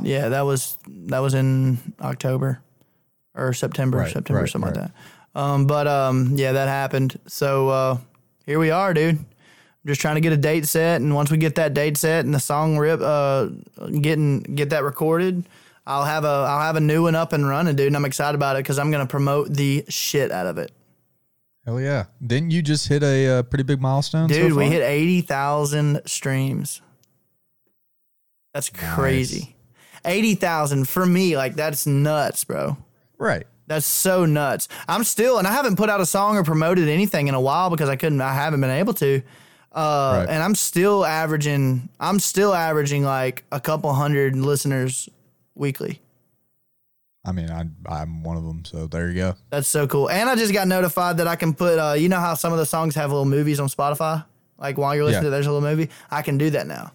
yeah, 0.02 0.28
that 0.28 0.42
was 0.42 0.78
that 0.86 1.18
was 1.18 1.34
in 1.34 1.78
October 2.00 2.60
or 3.34 3.52
September, 3.52 3.98
Right, 3.98 4.12
September, 4.12 4.42
right, 4.42 4.50
something 4.50 4.70
right. 4.70 4.76
like 4.80 4.92
that. 5.34 5.40
Um, 5.40 5.66
but 5.66 5.86
um, 5.86 6.32
yeah, 6.34 6.52
that 6.52 6.68
happened. 6.68 7.18
So 7.26 7.68
uh, 7.68 7.98
here 8.46 8.58
we 8.58 8.70
are, 8.70 8.92
dude. 8.94 9.24
just 9.86 10.00
trying 10.00 10.16
to 10.16 10.20
get 10.20 10.32
a 10.32 10.36
date 10.36 10.66
set, 10.66 11.00
and 11.00 11.14
once 11.14 11.30
we 11.30 11.38
get 11.38 11.54
that 11.56 11.74
date 11.74 11.96
set 11.96 12.24
and 12.24 12.34
the 12.34 12.40
song 12.40 12.76
rip, 12.76 13.00
uh, 13.00 13.46
getting 14.00 14.40
get 14.40 14.70
that 14.70 14.82
recorded, 14.82 15.44
I'll 15.88 16.04
have 16.04 16.24
a 16.24 16.28
I'll 16.28 16.60
have 16.60 16.76
a 16.76 16.80
new 16.80 17.04
one 17.04 17.14
up 17.14 17.32
and 17.32 17.48
running, 17.48 17.74
dude. 17.74 17.86
And 17.86 17.96
I'm 17.96 18.04
excited 18.04 18.34
about 18.36 18.56
it 18.56 18.60
because 18.60 18.78
I'm 18.78 18.90
gonna 18.90 19.06
promote 19.06 19.48
the 19.48 19.84
shit 19.88 20.30
out 20.30 20.46
of 20.46 20.58
it, 20.58 20.70
Hell 21.64 21.80
yeah! 21.80 22.04
Didn't 22.24 22.50
you 22.50 22.60
just 22.62 22.88
hit 22.88 23.02
a 23.02 23.38
uh, 23.38 23.42
pretty 23.42 23.64
big 23.64 23.80
milestone? 23.80 24.28
so 24.28 24.34
dude. 24.34 24.52
we 24.52 24.64
far? 24.64 24.72
hit 24.72 24.82
eighty 24.82 25.22
thousand 25.22 26.02
streams. 26.04 26.82
That's 28.52 28.68
crazy. 28.70 29.56
eighty 30.04 30.34
thousand 30.34 30.88
for 30.88 31.06
me. 31.06 31.36
Like 31.36 31.54
that's 31.54 31.86
nuts, 31.86 32.44
bro. 32.44 32.76
Right. 33.18 33.46
That's 33.66 33.86
so 33.86 34.24
nuts. 34.24 34.68
I'm 34.88 35.04
still, 35.04 35.38
and 35.38 35.46
I 35.46 35.52
haven't 35.52 35.76
put 35.76 35.90
out 35.90 36.00
a 36.00 36.06
song 36.06 36.36
or 36.36 36.44
promoted 36.44 36.88
anything 36.88 37.28
in 37.28 37.34
a 37.34 37.40
while 37.40 37.68
because 37.70 37.88
I 37.88 37.96
couldn't. 37.96 38.20
I 38.20 38.32
haven't 38.32 38.60
been 38.60 38.70
able 38.70 38.94
to. 38.94 39.22
Uh, 39.72 40.20
Right. 40.20 40.28
And 40.34 40.42
I'm 40.42 40.54
still 40.54 41.04
averaging. 41.04 41.88
I'm 42.00 42.18
still 42.18 42.54
averaging 42.54 43.04
like 43.04 43.44
a 43.52 43.60
couple 43.60 43.92
hundred 43.92 44.36
listeners 44.36 45.08
weekly. 45.58 46.00
I 47.24 47.32
mean, 47.32 47.50
I, 47.50 47.66
I'm 47.86 48.22
one 48.22 48.36
of 48.36 48.44
them. 48.44 48.64
So 48.64 48.86
there 48.86 49.08
you 49.08 49.14
go. 49.14 49.34
That's 49.50 49.68
so 49.68 49.86
cool. 49.86 50.08
And 50.08 50.30
I 50.30 50.34
just 50.36 50.52
got 50.52 50.66
notified 50.66 51.18
that 51.18 51.26
I 51.28 51.36
can 51.36 51.52
put. 51.52 51.78
Uh, 51.78 51.92
you 51.92 52.08
know 52.08 52.20
how 52.20 52.34
some 52.34 52.52
of 52.52 52.58
the 52.58 52.64
songs 52.66 52.94
have 52.94 53.10
little 53.10 53.26
movies 53.26 53.60
on 53.60 53.68
Spotify. 53.68 54.24
Like 54.56 54.78
while 54.78 54.94
you're 54.94 55.04
listening 55.04 55.24
Yeah. 55.24 55.26
to 55.26 55.30
there's 55.30 55.46
a 55.46 55.52
little 55.52 55.68
movie. 55.68 55.90
I 56.10 56.22
can 56.22 56.38
do 56.38 56.50
that 56.50 56.66
now. 56.66 56.92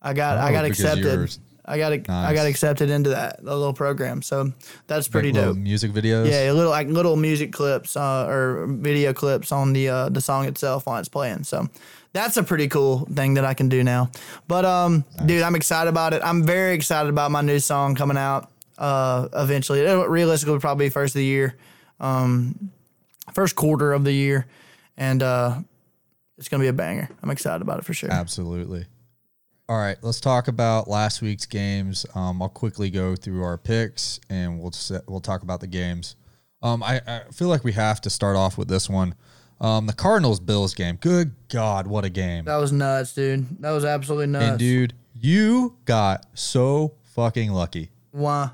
I 0.00 0.14
got. 0.14 0.38
I 0.38 0.48
Oh, 0.48 0.52
got 0.52 0.64
accepted. 0.64 1.36
I 1.66 1.76
got. 1.78 1.92
I 2.08 2.32
got 2.32 2.46
accepted 2.46 2.88
into 2.90 3.10
that 3.10 3.44
the 3.44 3.54
little 3.54 3.74
program. 3.74 4.22
So 4.22 4.52
that's 4.86 5.08
pretty 5.08 5.30
Like 5.32 5.42
dope. 5.42 5.56
Music 5.58 5.92
videos. 5.92 6.30
Yeah, 6.30 6.50
little 6.52 6.70
like 6.70 6.88
little 6.88 7.16
music 7.16 7.52
clips 7.52 7.96
uh, 7.96 8.26
or 8.28 8.66
video 8.66 9.12
clips 9.12 9.52
on 9.52 9.72
the 9.74 9.88
uh, 9.90 10.08
the 10.08 10.20
song 10.22 10.46
itself 10.46 10.86
while 10.86 10.98
it's 10.98 11.08
playing. 11.08 11.44
So 11.44 11.68
that's 12.12 12.36
a 12.36 12.42
pretty 12.42 12.68
cool 12.68 13.06
thing 13.14 13.34
that 13.34 13.44
I 13.44 13.54
can 13.54 13.68
do 13.68 13.84
now. 13.84 14.10
But 14.48 14.64
um, 14.64 15.04
dude, 15.24 15.42
I'm 15.42 15.54
excited 15.54 15.88
about 15.88 16.12
it. 16.12 16.22
I'm 16.24 16.44
very 16.44 16.74
excited 16.74 17.08
about 17.08 17.30
my 17.30 17.42
new 17.42 17.58
song 17.58 17.94
coming 17.94 18.16
out 18.16 18.50
uh, 18.78 19.28
eventually. 19.32 19.80
It'll 19.80 20.06
realistically 20.06 20.58
probably 20.58 20.86
be 20.86 20.90
first 20.90 21.14
of 21.14 21.18
the 21.18 21.24
year, 21.24 21.56
um, 22.00 22.70
first 23.34 23.54
quarter 23.56 23.92
of 23.92 24.04
the 24.04 24.12
year, 24.12 24.46
and 24.96 25.22
uh, 25.22 25.58
it's 26.38 26.48
gonna 26.48 26.62
be 26.62 26.68
a 26.68 26.72
banger. 26.72 27.08
I'm 27.22 27.30
excited 27.30 27.62
about 27.62 27.78
it 27.78 27.84
for 27.84 27.94
sure. 27.94 28.10
Absolutely. 28.10 28.86
All 29.68 29.78
right, 29.78 29.96
let's 30.02 30.18
talk 30.18 30.48
about 30.48 30.88
last 30.88 31.22
week's 31.22 31.46
games. 31.46 32.04
Um, 32.16 32.42
I'll 32.42 32.48
quickly 32.48 32.90
go 32.90 33.14
through 33.14 33.44
our 33.44 33.56
picks 33.56 34.18
and 34.28 34.58
we'll 34.58 34.72
set, 34.72 35.08
we'll 35.08 35.20
talk 35.20 35.44
about 35.44 35.60
the 35.60 35.68
games. 35.68 36.16
Um, 36.60 36.82
I, 36.82 37.00
I 37.06 37.20
feel 37.32 37.46
like 37.46 37.62
we 37.62 37.70
have 37.72 38.00
to 38.00 38.10
start 38.10 38.36
off 38.36 38.58
with 38.58 38.66
this 38.66 38.90
one. 38.90 39.14
Um, 39.60 39.86
the 39.86 39.92
Cardinals 39.92 40.40
Bills 40.40 40.74
game. 40.74 40.96
Good 40.96 41.32
God, 41.48 41.86
what 41.86 42.04
a 42.04 42.10
game! 42.10 42.46
That 42.46 42.56
was 42.56 42.72
nuts, 42.72 43.14
dude. 43.14 43.60
That 43.60 43.72
was 43.72 43.84
absolutely 43.84 44.28
nuts. 44.28 44.44
And 44.46 44.58
dude, 44.58 44.94
you 45.14 45.76
got 45.84 46.26
so 46.34 46.94
fucking 47.14 47.50
lucky 47.52 47.90
Why? 48.12 48.50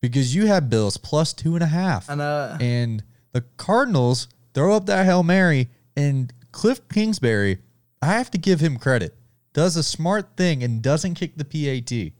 because 0.00 0.34
you 0.34 0.46
had 0.46 0.68
Bills 0.68 0.96
plus 0.96 1.32
two 1.32 1.54
and 1.54 1.62
a 1.62 1.68
half. 1.68 2.10
I 2.10 2.14
know. 2.16 2.56
and 2.60 3.04
the 3.32 3.42
Cardinals 3.56 4.28
throw 4.54 4.74
up 4.74 4.86
that 4.86 5.04
Hail 5.06 5.22
Mary, 5.22 5.68
and 5.96 6.32
Cliff 6.52 6.80
Kingsbury, 6.88 7.58
I 8.02 8.06
have 8.06 8.30
to 8.32 8.38
give 8.38 8.60
him 8.60 8.78
credit, 8.78 9.16
does 9.52 9.76
a 9.76 9.82
smart 9.82 10.36
thing 10.36 10.62
and 10.62 10.82
doesn't 10.82 11.14
kick 11.14 11.36
the 11.36 11.44
PAT. 11.44 12.12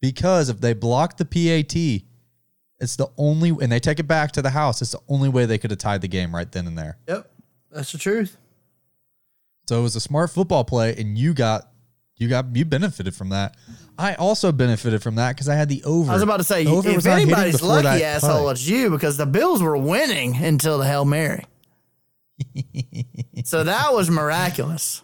Because 0.00 0.48
if 0.48 0.60
they 0.60 0.74
block 0.74 1.16
the 1.16 1.24
PAT, 1.24 2.02
it's 2.80 2.96
the 2.96 3.08
only, 3.16 3.50
and 3.50 3.70
they 3.70 3.80
take 3.80 3.98
it 3.98 4.06
back 4.06 4.32
to 4.32 4.42
the 4.42 4.50
house, 4.50 4.80
it's 4.82 4.92
the 4.92 5.00
only 5.08 5.28
way 5.28 5.46
they 5.46 5.58
could 5.58 5.70
have 5.70 5.78
tied 5.78 6.00
the 6.00 6.08
game 6.08 6.34
right 6.34 6.50
then 6.50 6.66
and 6.66 6.78
there. 6.78 6.96
Yep, 7.08 7.30
that's 7.70 7.92
the 7.92 7.98
truth. 7.98 8.36
So 9.68 9.80
it 9.80 9.82
was 9.82 9.96
a 9.96 10.00
smart 10.00 10.30
football 10.30 10.64
play, 10.64 10.94
and 10.96 11.18
you 11.18 11.34
got, 11.34 11.70
you 12.16 12.28
got, 12.28 12.54
you 12.56 12.64
benefited 12.64 13.14
from 13.14 13.30
that. 13.30 13.56
I 13.98 14.14
also 14.14 14.52
benefited 14.52 15.02
from 15.02 15.16
that 15.16 15.34
because 15.34 15.48
I 15.48 15.56
had 15.56 15.68
the 15.68 15.82
over. 15.84 16.10
I 16.10 16.14
was 16.14 16.22
about 16.22 16.38
to 16.38 16.44
say, 16.44 16.66
over 16.66 16.88
if 16.88 17.04
anybody's 17.06 17.60
lucky, 17.62 18.04
asshole, 18.04 18.42
play. 18.44 18.52
it's 18.52 18.66
you 18.66 18.90
because 18.90 19.16
the 19.16 19.26
Bills 19.26 19.62
were 19.62 19.76
winning 19.76 20.36
until 20.36 20.78
the 20.78 20.86
Hail 20.86 21.04
Mary. 21.04 21.44
so 23.44 23.64
that 23.64 23.92
was 23.92 24.08
miraculous. 24.08 25.02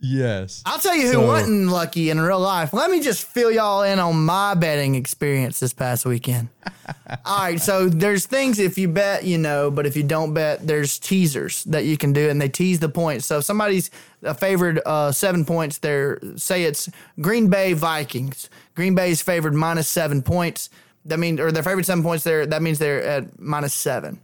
Yes. 0.00 0.62
I'll 0.64 0.78
tell 0.78 0.94
you 0.94 1.06
who 1.08 1.12
So- 1.14 1.26
wasn't 1.26 1.68
lucky 1.70 2.08
in 2.10 2.20
real 2.20 2.38
life. 2.38 2.72
Let 2.72 2.90
me 2.90 3.00
just 3.00 3.24
fill 3.24 3.50
y'all 3.50 3.82
in 3.82 3.98
on 3.98 4.24
my 4.24 4.54
betting 4.54 4.94
experience 4.94 5.58
this 5.58 5.72
past 5.72 6.06
weekend. 6.06 6.50
All 7.24 7.38
right, 7.40 7.60
so 7.60 7.88
there's 7.88 8.24
things 8.26 8.60
if 8.60 8.78
you 8.78 8.86
bet, 8.86 9.24
you 9.24 9.38
know, 9.38 9.70
but 9.72 9.86
if 9.86 9.96
you 9.96 10.04
don't 10.04 10.34
bet, 10.34 10.64
there's 10.66 10.98
teasers 11.00 11.64
that 11.64 11.84
you 11.84 11.96
can 11.96 12.12
do, 12.12 12.28
and 12.30 12.40
they 12.40 12.48
tease 12.48 12.78
the 12.78 12.88
points. 12.88 13.26
So 13.26 13.38
if 13.38 13.44
somebody's 13.44 13.90
a 14.22 14.34
favored 14.34 14.80
uh, 14.86 15.10
seven 15.10 15.44
points, 15.44 15.78
there, 15.78 16.20
say 16.36 16.62
it's 16.62 16.88
Green 17.20 17.48
Bay 17.48 17.72
Vikings. 17.72 18.48
Green 18.76 18.94
Bay's 18.94 19.20
favored 19.20 19.54
minus 19.54 19.88
seven 19.88 20.22
points. 20.22 20.70
That 21.06 21.18
means, 21.18 21.40
or 21.40 21.50
their 21.50 21.62
favorite 21.64 21.86
seven 21.86 22.04
points 22.04 22.22
there. 22.22 22.46
That 22.46 22.62
means 22.62 22.78
they're 22.78 23.02
at 23.02 23.40
minus 23.40 23.74
seven. 23.74 24.20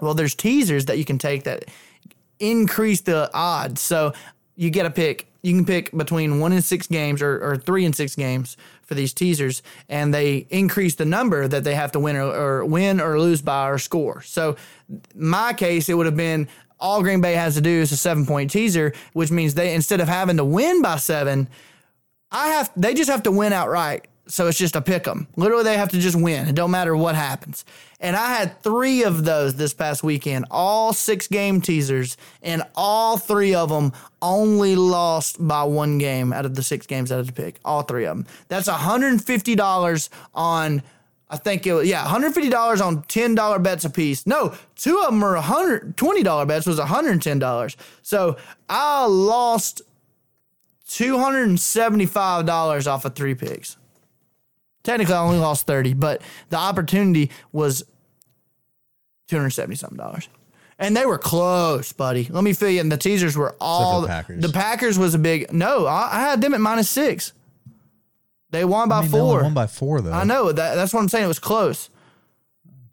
Well, 0.00 0.12
there's 0.14 0.34
teasers 0.34 0.84
that 0.86 0.98
you 0.98 1.04
can 1.06 1.16
take 1.18 1.44
that 1.44 1.64
increase 2.38 3.00
the 3.00 3.30
odds. 3.34 3.80
So 3.80 4.12
you 4.58 4.70
get 4.70 4.84
a 4.84 4.90
pick. 4.90 5.32
You 5.40 5.54
can 5.54 5.64
pick 5.64 5.96
between 5.96 6.40
one 6.40 6.50
and 6.50 6.64
six 6.64 6.88
games 6.88 7.22
or, 7.22 7.38
or 7.42 7.56
three 7.56 7.84
and 7.84 7.94
six 7.94 8.16
games 8.16 8.56
for 8.82 8.94
these 8.94 9.12
teasers, 9.12 9.62
and 9.88 10.12
they 10.12 10.48
increase 10.50 10.96
the 10.96 11.04
number 11.04 11.46
that 11.46 11.62
they 11.62 11.76
have 11.76 11.92
to 11.92 12.00
win 12.00 12.16
or, 12.16 12.24
or 12.24 12.64
win 12.64 13.00
or 13.00 13.20
lose 13.20 13.40
by 13.40 13.68
or 13.68 13.78
score. 13.78 14.20
So 14.22 14.56
my 15.14 15.52
case, 15.52 15.88
it 15.88 15.94
would 15.94 16.06
have 16.06 16.16
been 16.16 16.48
all 16.80 17.02
Green 17.02 17.20
Bay 17.20 17.34
has 17.34 17.54
to 17.54 17.60
do 17.60 17.70
is 17.70 17.92
a 17.92 17.96
seven 17.96 18.26
point 18.26 18.50
teaser, 18.50 18.92
which 19.12 19.30
means 19.30 19.54
they 19.54 19.74
instead 19.74 20.00
of 20.00 20.08
having 20.08 20.36
to 20.38 20.44
win 20.44 20.82
by 20.82 20.96
seven, 20.96 21.48
I 22.32 22.48
have 22.48 22.72
they 22.76 22.94
just 22.94 23.08
have 23.08 23.22
to 23.22 23.30
win 23.30 23.52
outright. 23.52 24.08
So 24.30 24.46
it's 24.46 24.58
just 24.58 24.76
a 24.76 24.82
pick 24.82 25.08
'em. 25.08 25.26
Literally, 25.36 25.64
they 25.64 25.78
have 25.78 25.88
to 25.90 25.98
just 25.98 26.14
win. 26.14 26.46
It 26.48 26.54
don't 26.54 26.70
matter 26.70 26.94
what 26.94 27.14
happens. 27.14 27.64
And 27.98 28.14
I 28.14 28.28
had 28.34 28.62
three 28.62 29.02
of 29.02 29.24
those 29.24 29.54
this 29.54 29.72
past 29.72 30.04
weekend, 30.04 30.44
all 30.50 30.92
six 30.92 31.26
game 31.26 31.60
teasers, 31.62 32.16
and 32.42 32.62
all 32.76 33.16
three 33.16 33.54
of 33.54 33.70
them 33.70 33.92
only 34.20 34.76
lost 34.76 35.36
by 35.40 35.62
one 35.64 35.96
game 35.96 36.32
out 36.32 36.44
of 36.44 36.54
the 36.54 36.62
six 36.62 36.86
games 36.86 37.10
I 37.10 37.16
had 37.16 37.26
to 37.26 37.32
pick. 37.32 37.58
All 37.64 37.82
three 37.82 38.04
of 38.04 38.18
them. 38.18 38.26
That's 38.48 38.68
$150 38.68 40.10
on. 40.34 40.82
I 41.30 41.36
think 41.38 41.66
it 41.66 41.72
was, 41.72 41.88
yeah, 41.88 42.04
$150 42.06 42.80
on 42.80 43.02
$10 43.04 43.58
bets 43.58 43.84
a 43.84 43.90
piece. 43.90 44.26
No, 44.26 44.54
two 44.76 44.98
of 45.00 45.06
them 45.06 45.20
were 45.20 45.36
$120 45.36 46.46
bets, 46.46 46.66
was 46.66 46.78
$110. 46.78 47.76
So 48.02 48.36
I 48.68 49.06
lost 49.06 49.80
$275 50.88 52.86
off 52.86 53.04
of 53.06 53.14
three 53.14 53.34
picks. 53.34 53.77
Technically, 54.82 55.14
I 55.14 55.20
only 55.20 55.38
lost 55.38 55.66
30, 55.66 55.94
but 55.94 56.22
the 56.50 56.56
opportunity 56.56 57.30
was 57.52 57.82
270 59.28 59.76
something 59.76 59.98
dollars. 59.98 60.28
And 60.78 60.96
they 60.96 61.04
were 61.06 61.18
close, 61.18 61.92
buddy. 61.92 62.28
Let 62.30 62.44
me 62.44 62.52
fill 62.52 62.70
you 62.70 62.80
in. 62.80 62.88
The 62.88 62.96
teasers 62.96 63.36
were 63.36 63.56
all 63.60 64.02
the 64.02 64.06
Packers. 64.06 64.42
The 64.42 64.52
Packers 64.52 64.98
was 64.98 65.14
a 65.14 65.18
big 65.18 65.52
no. 65.52 65.86
I, 65.86 66.08
I 66.12 66.20
had 66.20 66.40
them 66.40 66.54
at 66.54 66.60
minus 66.60 66.88
six. 66.88 67.32
They 68.50 68.64
won 68.64 68.88
by 68.88 68.98
I 68.98 69.02
mean, 69.02 69.10
they 69.10 69.18
only 69.18 69.32
four. 69.32 69.42
won 69.42 69.54
by 69.54 69.66
four 69.66 70.00
though. 70.00 70.12
I 70.12 70.24
know 70.24 70.52
that. 70.52 70.74
That's 70.76 70.94
what 70.94 71.00
I'm 71.00 71.08
saying. 71.08 71.24
It 71.24 71.28
was 71.28 71.40
close. 71.40 71.90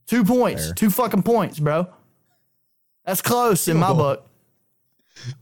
Two 0.08 0.24
points. 0.24 0.66
Fair. 0.66 0.74
Two 0.74 0.90
fucking 0.90 1.24
points, 1.24 1.60
bro. 1.60 1.88
That's 3.06 3.22
close 3.22 3.68
in 3.68 3.78
my 3.78 3.88
goal. 3.88 3.98
book. 3.98 4.28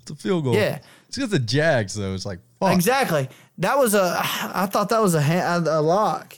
It's 0.01 0.11
a 0.11 0.15
field 0.15 0.43
goal. 0.43 0.53
Yeah. 0.53 0.79
It's 1.07 1.15
because 1.17 1.31
the 1.31 1.39
Jags 1.39 1.95
though. 1.95 2.13
It's 2.13 2.25
like 2.25 2.39
fuck. 2.67 2.75
Exactly. 2.75 3.29
That 3.59 3.77
was 3.77 3.93
a. 3.93 4.19
I 4.19 4.65
thought 4.65 4.89
that 4.89 5.01
was 5.01 5.15
a 5.15 5.63
a 5.67 5.81
lock, 5.81 6.37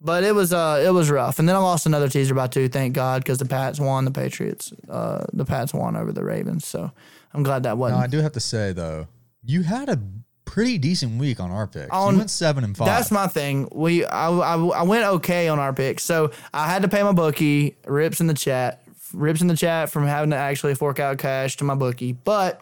but 0.00 0.22
it 0.24 0.34
was 0.34 0.52
uh 0.52 0.82
it 0.84 0.90
was 0.90 1.10
rough. 1.10 1.38
And 1.38 1.48
then 1.48 1.56
I 1.56 1.58
lost 1.58 1.86
another 1.86 2.08
teaser 2.08 2.34
by 2.34 2.46
two. 2.46 2.68
Thank 2.68 2.94
God, 2.94 3.22
because 3.22 3.38
the 3.38 3.46
Pats 3.46 3.80
won. 3.80 4.04
The 4.04 4.10
Patriots. 4.10 4.72
Uh, 4.88 5.24
the 5.32 5.44
Pats 5.44 5.74
won 5.74 5.96
over 5.96 6.12
the 6.12 6.24
Ravens. 6.24 6.66
So 6.66 6.90
I'm 7.34 7.42
glad 7.42 7.64
that 7.64 7.78
wasn't. 7.78 8.00
I 8.00 8.06
do 8.06 8.18
have 8.18 8.32
to 8.32 8.40
say 8.40 8.72
though, 8.72 9.08
you 9.44 9.62
had 9.62 9.88
a 9.88 9.98
pretty 10.44 10.76
decent 10.78 11.18
week 11.18 11.40
on 11.40 11.50
our 11.50 11.66
picks. 11.66 11.90
On- 11.90 12.12
you 12.12 12.18
went 12.18 12.30
seven 12.30 12.62
and 12.62 12.76
five. 12.76 12.86
That's 12.86 13.10
my 13.10 13.26
thing. 13.26 13.68
We 13.72 14.04
I, 14.04 14.30
I, 14.30 14.54
I 14.56 14.82
went 14.82 15.04
okay 15.04 15.48
on 15.48 15.58
our 15.58 15.72
picks, 15.72 16.04
so 16.04 16.30
I 16.52 16.68
had 16.70 16.82
to 16.82 16.88
pay 16.88 17.02
my 17.02 17.12
bookie. 17.12 17.76
Rips 17.86 18.20
in 18.20 18.26
the 18.28 18.34
chat, 18.34 18.82
rips 19.12 19.40
in 19.40 19.48
the 19.48 19.56
chat 19.56 19.90
from 19.90 20.06
having 20.06 20.30
to 20.30 20.36
actually 20.36 20.74
fork 20.74 21.00
out 21.00 21.18
cash 21.18 21.56
to 21.56 21.64
my 21.64 21.74
bookie. 21.74 22.12
But 22.12 22.60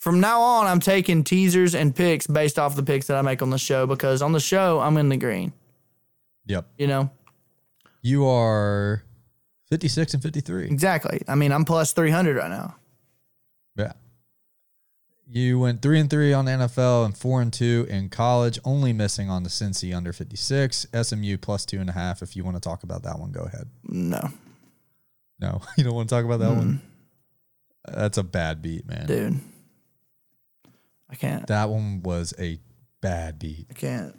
from 0.00 0.18
now 0.18 0.40
on, 0.40 0.66
I'm 0.66 0.80
taking 0.80 1.22
teasers 1.24 1.74
and 1.74 1.94
picks 1.94 2.26
based 2.26 2.58
off 2.58 2.74
the 2.74 2.82
picks 2.82 3.06
that 3.06 3.16
I 3.16 3.22
make 3.22 3.40
on 3.42 3.50
the 3.50 3.58
show 3.58 3.86
because 3.86 4.20
on 4.22 4.32
the 4.32 4.40
show 4.40 4.80
I'm 4.80 4.96
in 4.96 5.08
the 5.08 5.16
green. 5.16 5.52
Yep. 6.46 6.66
You 6.78 6.86
know 6.88 7.10
You 8.02 8.26
are 8.26 9.04
fifty 9.68 9.86
six 9.88 10.12
and 10.14 10.22
fifty 10.22 10.40
three. 10.40 10.64
exactly. 10.66 11.22
I 11.28 11.34
mean 11.36 11.52
I'm 11.52 11.64
plus 11.64 11.92
300 11.92 12.36
right 12.36 12.50
now. 12.50 12.74
Yeah. 13.76 13.92
You 15.32 15.60
went 15.60 15.80
three 15.80 16.00
and 16.00 16.10
three 16.10 16.32
on 16.32 16.44
the 16.46 16.50
NFL 16.52 17.04
and 17.04 17.16
four 17.16 17.40
and 17.40 17.52
two 17.52 17.86
in 17.88 18.08
college, 18.08 18.58
only 18.64 18.92
missing 18.92 19.30
on 19.30 19.44
the 19.44 19.48
Cincy 19.48 19.94
under 19.96 20.12
fifty 20.12 20.36
six. 20.36 20.86
SMU 20.92 21.36
plus 21.38 21.64
two 21.64 21.78
and 21.78 21.88
a 21.88 21.92
half. 21.92 22.20
If 22.20 22.34
you 22.34 22.42
want 22.42 22.56
to 22.56 22.60
talk 22.60 22.82
about 22.82 23.04
that 23.04 23.18
one, 23.20 23.30
go 23.30 23.42
ahead. 23.42 23.68
No, 23.84 24.30
No, 25.38 25.60
you 25.76 25.84
don't 25.84 25.94
want 25.94 26.08
to 26.08 26.14
talk 26.16 26.24
about 26.24 26.40
that 26.40 26.50
one. 26.56 26.82
That's 27.86 28.18
a 28.18 28.24
bad 28.24 28.60
beat, 28.60 28.86
man. 28.88 29.06
dude, 29.06 29.40
I 31.10 31.14
can't. 31.16 31.46
That 31.48 31.68
one 31.68 32.02
was 32.02 32.32
a 32.38 32.58
bad 33.00 33.38
beat. 33.38 33.66
I 33.70 33.74
can't. 33.74 34.14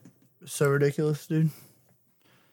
So 0.46 0.70
ridiculous, 0.70 1.26
dude. 1.28 1.50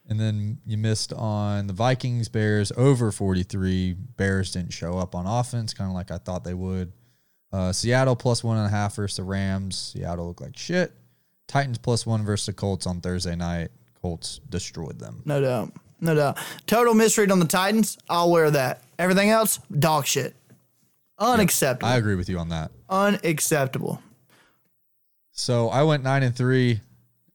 And 0.09 0.19
then 0.19 0.59
you 0.65 0.79
missed 0.79 1.13
on 1.13 1.67
the 1.67 1.73
Vikings 1.75 2.29
Bears 2.29 2.73
over 2.77 3.13
43. 3.13 3.93
Bears 4.17 4.53
didn't 4.53 4.73
show 4.73 4.97
up 4.99 5.15
on 5.15 5.27
offense, 5.27 5.75
kind 5.75 5.91
of 5.91 5.95
like 5.95 6.11
I 6.11 6.17
thought 6.19 6.45
they 6.45 6.55
would. 6.55 6.93
Uh, 7.53 7.73
Seattle 7.73 8.17
plus 8.17 8.43
one 8.43 8.57
and 8.57 8.67
a 8.67 8.71
half 8.71 8.95
versus 8.97 9.17
the 9.17 9.23
Rams. 9.23 9.93
Seattle 9.95 10.29
looked 10.29 10.41
like 10.41 10.57
shit. 10.57 10.93
Titans 11.47 11.79
plus 11.79 12.07
one 12.07 12.25
versus 12.25 12.47
the 12.47 12.53
Colts 12.53 12.87
on 12.87 13.01
Thursday 13.01 13.37
night. 13.37 13.69
Colts 14.01 14.41
destroyed 14.49 14.99
them. 14.99 15.23
No 15.25 15.41
doubt. 15.41 15.73
No 16.01 16.15
doubt. 16.15 16.39
Total 16.67 16.95
misread 16.95 17.31
on 17.31 17.41
the 17.41 17.47
Titans. 17.47 17.99
I'll 18.09 18.31
wear 18.31 18.51
that. 18.51 18.83
Everything 18.99 19.31
else, 19.31 19.59
dog 19.79 20.07
shit. 20.07 20.35
Unacceptable. 21.19 21.89
I 21.89 21.97
agree 21.97 22.15
with 22.15 22.29
you 22.29 22.39
on 22.39 22.51
that. 22.51 22.71
Unacceptable. 22.89 24.01
So 25.39 25.69
I 25.69 25.85
went 25.85 26.03
nine 26.03 26.25
and 26.25 26.35
three. 26.35 26.81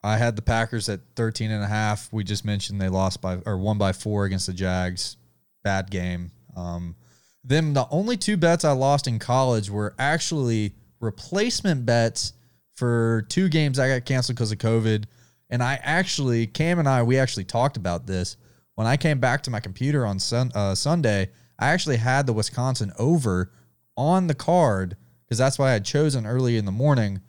I 0.03 0.17
had 0.17 0.35
the 0.35 0.41
Packers 0.41 0.89
at 0.89 0.99
13 1.15 1.51
and 1.51 1.63
a 1.63 1.67
half. 1.67 2.11
We 2.11 2.25
just 2.25 2.43
mentioned 2.43 2.81
they 2.81 2.89
lost 2.89 3.21
by 3.21 3.37
or 3.45 3.57
won 3.57 3.77
by 3.77 3.93
four 3.93 4.25
against 4.25 4.45
the 4.45 4.53
Jags. 4.53 5.15
Bad 5.63 5.89
game. 5.89 6.31
Um, 6.53 6.97
the 7.45 7.87
only 7.91 8.17
two 8.17 8.35
bets 8.35 8.65
I 8.65 8.73
lost 8.73 9.07
in 9.07 9.19
college 9.19 9.69
were 9.69 9.95
actually 9.97 10.73
replacement 10.99 11.85
bets 11.85 12.33
for 12.75 13.25
two 13.29 13.47
games 13.47 13.79
I 13.79 13.87
got 13.87 14.05
canceled 14.05 14.35
because 14.35 14.51
of 14.51 14.57
COVID. 14.57 15.05
And 15.49 15.63
I 15.63 15.79
actually, 15.81 16.45
Cam 16.47 16.79
and 16.79 16.89
I, 16.89 17.03
we 17.03 17.17
actually 17.17 17.45
talked 17.45 17.77
about 17.77 18.05
this. 18.05 18.35
When 18.75 18.85
I 18.85 18.97
came 18.97 19.19
back 19.19 19.43
to 19.43 19.49
my 19.49 19.61
computer 19.61 20.05
on 20.05 20.19
sun, 20.19 20.51
uh, 20.53 20.75
Sunday, 20.75 21.29
I 21.57 21.69
actually 21.69 21.97
had 21.97 22.27
the 22.27 22.33
Wisconsin 22.33 22.91
over 22.99 23.53
on 23.95 24.27
the 24.27 24.35
card 24.35 24.97
because 25.23 25.37
that's 25.37 25.57
why 25.57 25.69
I 25.69 25.73
had 25.73 25.85
chosen 25.85 26.25
early 26.25 26.57
in 26.57 26.65
the 26.65 26.71
morning. 26.71 27.21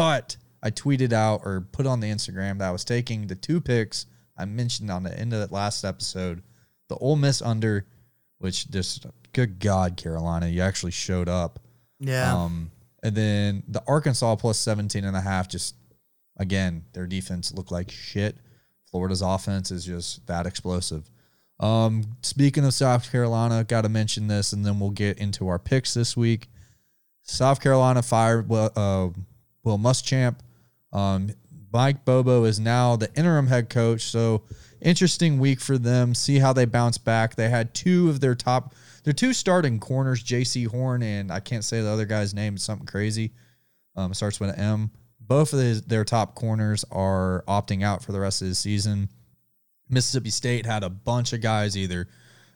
But 0.00 0.38
I 0.62 0.70
tweeted 0.70 1.12
out 1.12 1.42
or 1.44 1.60
put 1.60 1.86
on 1.86 2.00
the 2.00 2.06
Instagram 2.06 2.60
that 2.60 2.68
I 2.68 2.70
was 2.70 2.86
taking 2.86 3.26
the 3.26 3.34
two 3.34 3.60
picks 3.60 4.06
I 4.34 4.46
mentioned 4.46 4.90
on 4.90 5.02
the 5.02 5.14
end 5.14 5.34
of 5.34 5.40
that 5.40 5.52
last 5.52 5.84
episode, 5.84 6.42
the 6.88 6.96
Ole 6.96 7.16
Miss 7.16 7.42
under, 7.42 7.84
which 8.38 8.70
just 8.70 9.04
good 9.34 9.58
God, 9.58 9.98
Carolina, 9.98 10.48
you 10.48 10.62
actually 10.62 10.92
showed 10.92 11.28
up. 11.28 11.58
Yeah. 11.98 12.34
Um, 12.34 12.70
and 13.02 13.14
then 13.14 13.62
the 13.68 13.82
Arkansas 13.86 14.36
plus 14.36 14.56
17 14.56 15.04
and 15.04 15.14
a 15.14 15.20
half, 15.20 15.50
just 15.50 15.74
again, 16.38 16.86
their 16.94 17.06
defense 17.06 17.52
looked 17.52 17.70
like 17.70 17.90
shit. 17.90 18.38
Florida's 18.90 19.20
offense 19.20 19.70
is 19.70 19.84
just 19.84 20.26
that 20.28 20.46
explosive. 20.46 21.10
Um, 21.60 22.16
speaking 22.22 22.64
of 22.64 22.72
South 22.72 23.12
Carolina, 23.12 23.64
got 23.64 23.82
to 23.82 23.90
mention 23.90 24.28
this, 24.28 24.54
and 24.54 24.64
then 24.64 24.80
we'll 24.80 24.92
get 24.92 25.18
into 25.18 25.46
our 25.48 25.58
picks 25.58 25.92
this 25.92 26.16
week. 26.16 26.48
South 27.22 27.60
Carolina 27.60 28.02
fired 28.02 28.50
uh, 28.50 29.10
Will 29.64 29.78
Muschamp. 29.78 30.36
Um, 30.92 31.30
Mike 31.72 32.04
Bobo 32.04 32.44
is 32.44 32.58
now 32.58 32.96
the 32.96 33.14
interim 33.14 33.46
head 33.46 33.70
coach, 33.70 34.02
so 34.02 34.42
interesting 34.80 35.38
week 35.38 35.60
for 35.60 35.78
them. 35.78 36.14
See 36.14 36.38
how 36.38 36.52
they 36.52 36.64
bounce 36.64 36.98
back. 36.98 37.36
They 37.36 37.48
had 37.48 37.74
two 37.74 38.08
of 38.10 38.20
their 38.20 38.34
top, 38.34 38.74
their 39.04 39.12
two 39.12 39.32
starting 39.32 39.78
corners, 39.78 40.22
Jaycee 40.22 40.66
Horn 40.66 41.02
and 41.02 41.30
I 41.30 41.40
can't 41.40 41.64
say 41.64 41.80
the 41.80 41.88
other 41.88 42.06
guy's 42.06 42.34
name. 42.34 42.54
It's 42.54 42.64
something 42.64 42.86
crazy. 42.86 43.32
Um, 43.96 44.14
starts 44.14 44.40
with 44.40 44.50
an 44.50 44.58
M. 44.58 44.90
Both 45.20 45.52
of 45.52 45.60
his, 45.60 45.82
their 45.82 46.04
top 46.04 46.34
corners 46.34 46.84
are 46.90 47.44
opting 47.46 47.84
out 47.84 48.02
for 48.02 48.12
the 48.12 48.20
rest 48.20 48.42
of 48.42 48.48
the 48.48 48.54
season. 48.54 49.08
Mississippi 49.88 50.30
State 50.30 50.66
had 50.66 50.82
a 50.82 50.90
bunch 50.90 51.32
of 51.32 51.40
guys 51.40 51.76
either. 51.76 52.08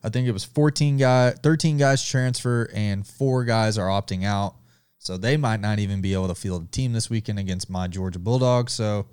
I 0.03 0.09
think 0.09 0.29
it 0.29 0.33
was 0.33 0.45
14 0.45 0.97
guys, 0.97 1.39
13 1.43 1.79
guys 1.79 2.05
transfer, 2.05 2.69
and 2.75 3.07
four 3.07 3.45
guys 3.45 3.79
are 3.79 3.89
opting 3.89 4.25
out. 4.25 4.57
So 5.05 5.19
they 5.19 5.37
might 5.37 5.61
not 5.61 5.79
even 5.79 6.01
be 6.01 6.15
able 6.15 6.29
to 6.29 6.35
field 6.35 6.65
a 6.65 6.67
team 6.69 6.95
this 6.95 7.11
weekend 7.11 7.39
against 7.39 7.69
my 7.69 7.89
Georgia 7.89 8.19
Bulldogs. 8.19 8.73
So 8.73 9.07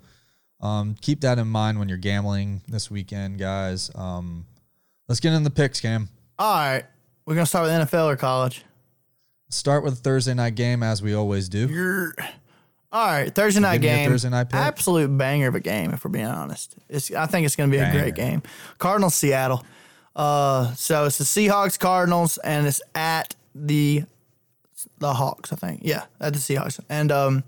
um, 0.60 0.96
keep 1.00 1.20
that 1.20 1.38
in 1.38 1.48
mind 1.48 1.78
when 1.78 1.88
you're 1.88 1.98
gambling 1.98 2.62
this 2.66 2.90
weekend, 2.90 3.38
guys. 3.38 3.90
Um, 3.94 4.46
let's 5.06 5.20
get 5.20 5.34
in 5.34 5.42
the 5.42 5.50
picks, 5.50 5.80
Cam. 5.80 6.08
All 6.38 6.54
right. 6.54 6.84
We're 7.26 7.34
going 7.34 7.44
to 7.44 7.48
start 7.48 7.64
with 7.66 7.72
NFL 7.72 8.06
or 8.06 8.16
college. 8.16 8.64
Start 9.50 9.84
with 9.84 9.98
Thursday 9.98 10.32
night 10.32 10.54
game 10.54 10.82
as 10.82 11.02
we 11.02 11.12
always 11.12 11.50
do. 11.50 11.68
You're, 11.68 12.14
all 12.90 13.06
right. 13.06 13.32
Thursday 13.34 13.60
night 13.60 13.82
give 13.82 13.82
me 13.82 13.88
your 13.88 13.96
game. 13.98 14.10
Thursday 14.12 14.30
night 14.30 14.44
pick. 14.44 14.60
Absolute 14.60 15.14
banger 15.18 15.48
of 15.48 15.54
a 15.56 15.60
game, 15.60 15.92
if 15.92 16.06
we're 16.06 16.10
being 16.10 16.24
honest. 16.24 16.74
It's, 16.88 17.10
I 17.10 17.26
think 17.26 17.44
it's 17.44 17.54
going 17.54 17.70
to 17.70 17.76
be 17.76 17.82
a 17.82 17.92
great 17.92 18.14
game. 18.14 18.42
Cardinals, 18.78 19.14
Seattle. 19.14 19.62
Uh, 20.16 20.72
so 20.72 21.04
it's 21.04 21.18
the 21.18 21.24
Seahawks, 21.24 21.78
Cardinals, 21.78 22.38
and 22.38 22.66
it's 22.66 22.80
at 22.94 23.34
the 23.54 24.04
the 24.98 25.14
Hawks, 25.14 25.52
I 25.52 25.56
think. 25.56 25.80
Yeah, 25.82 26.04
at 26.20 26.32
the 26.32 26.38
Seahawks. 26.38 26.80
And 26.88 27.10
um, 27.10 27.44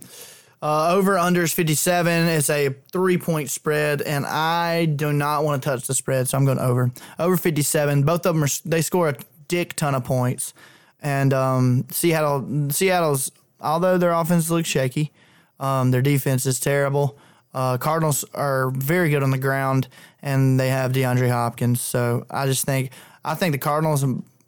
uh, 0.63 0.95
over 0.95 1.19
under 1.19 1.43
is 1.43 1.53
57. 1.53 2.27
It's 2.29 2.49
a 2.49 2.71
three 2.91 3.19
point 3.19 3.51
spread, 3.51 4.01
and 4.01 4.25
I 4.25 4.87
do 4.87 5.13
not 5.13 5.45
want 5.45 5.63
to 5.63 5.69
touch 5.69 5.87
the 5.87 5.95
spread, 5.95 6.29
so 6.29 6.39
I'm 6.39 6.45
going 6.45 6.59
over. 6.59 6.91
Over 7.19 7.37
57. 7.37 8.03
Both 8.03 8.25
of 8.27 8.35
them 8.35 8.45
are, 8.45 8.49
they 8.65 8.81
score 8.81 9.11
a 9.11 9.17
dick 9.49 9.75
ton 9.75 9.95
of 9.95 10.05
points. 10.05 10.55
And 11.03 11.35
um, 11.35 11.87
Seattle, 11.91 12.71
Seattle's, 12.71 13.31
although 13.61 13.99
their 13.99 14.13
offense 14.13 14.49
looks 14.49 14.69
shaky, 14.69 15.13
um, 15.61 15.91
their 15.91 16.01
defense 16.01 16.47
is 16.47 16.59
terrible. 16.59 17.19
Uh, 17.53 17.77
Cardinals 17.77 18.25
are 18.33 18.71
very 18.71 19.11
good 19.11 19.23
on 19.23 19.31
the 19.31 19.39
ground, 19.39 19.87
and 20.23 20.59
they 20.59 20.71
have 20.71 20.93
DeAndre 20.93 21.31
Hopkins. 21.31 21.81
So 21.81 22.27
I 22.31 22.47
just 22.47 22.65
think 22.65 22.91
I 23.25 23.35
think 23.35 23.53
the 23.53 23.59
Cardinals. 23.59 24.05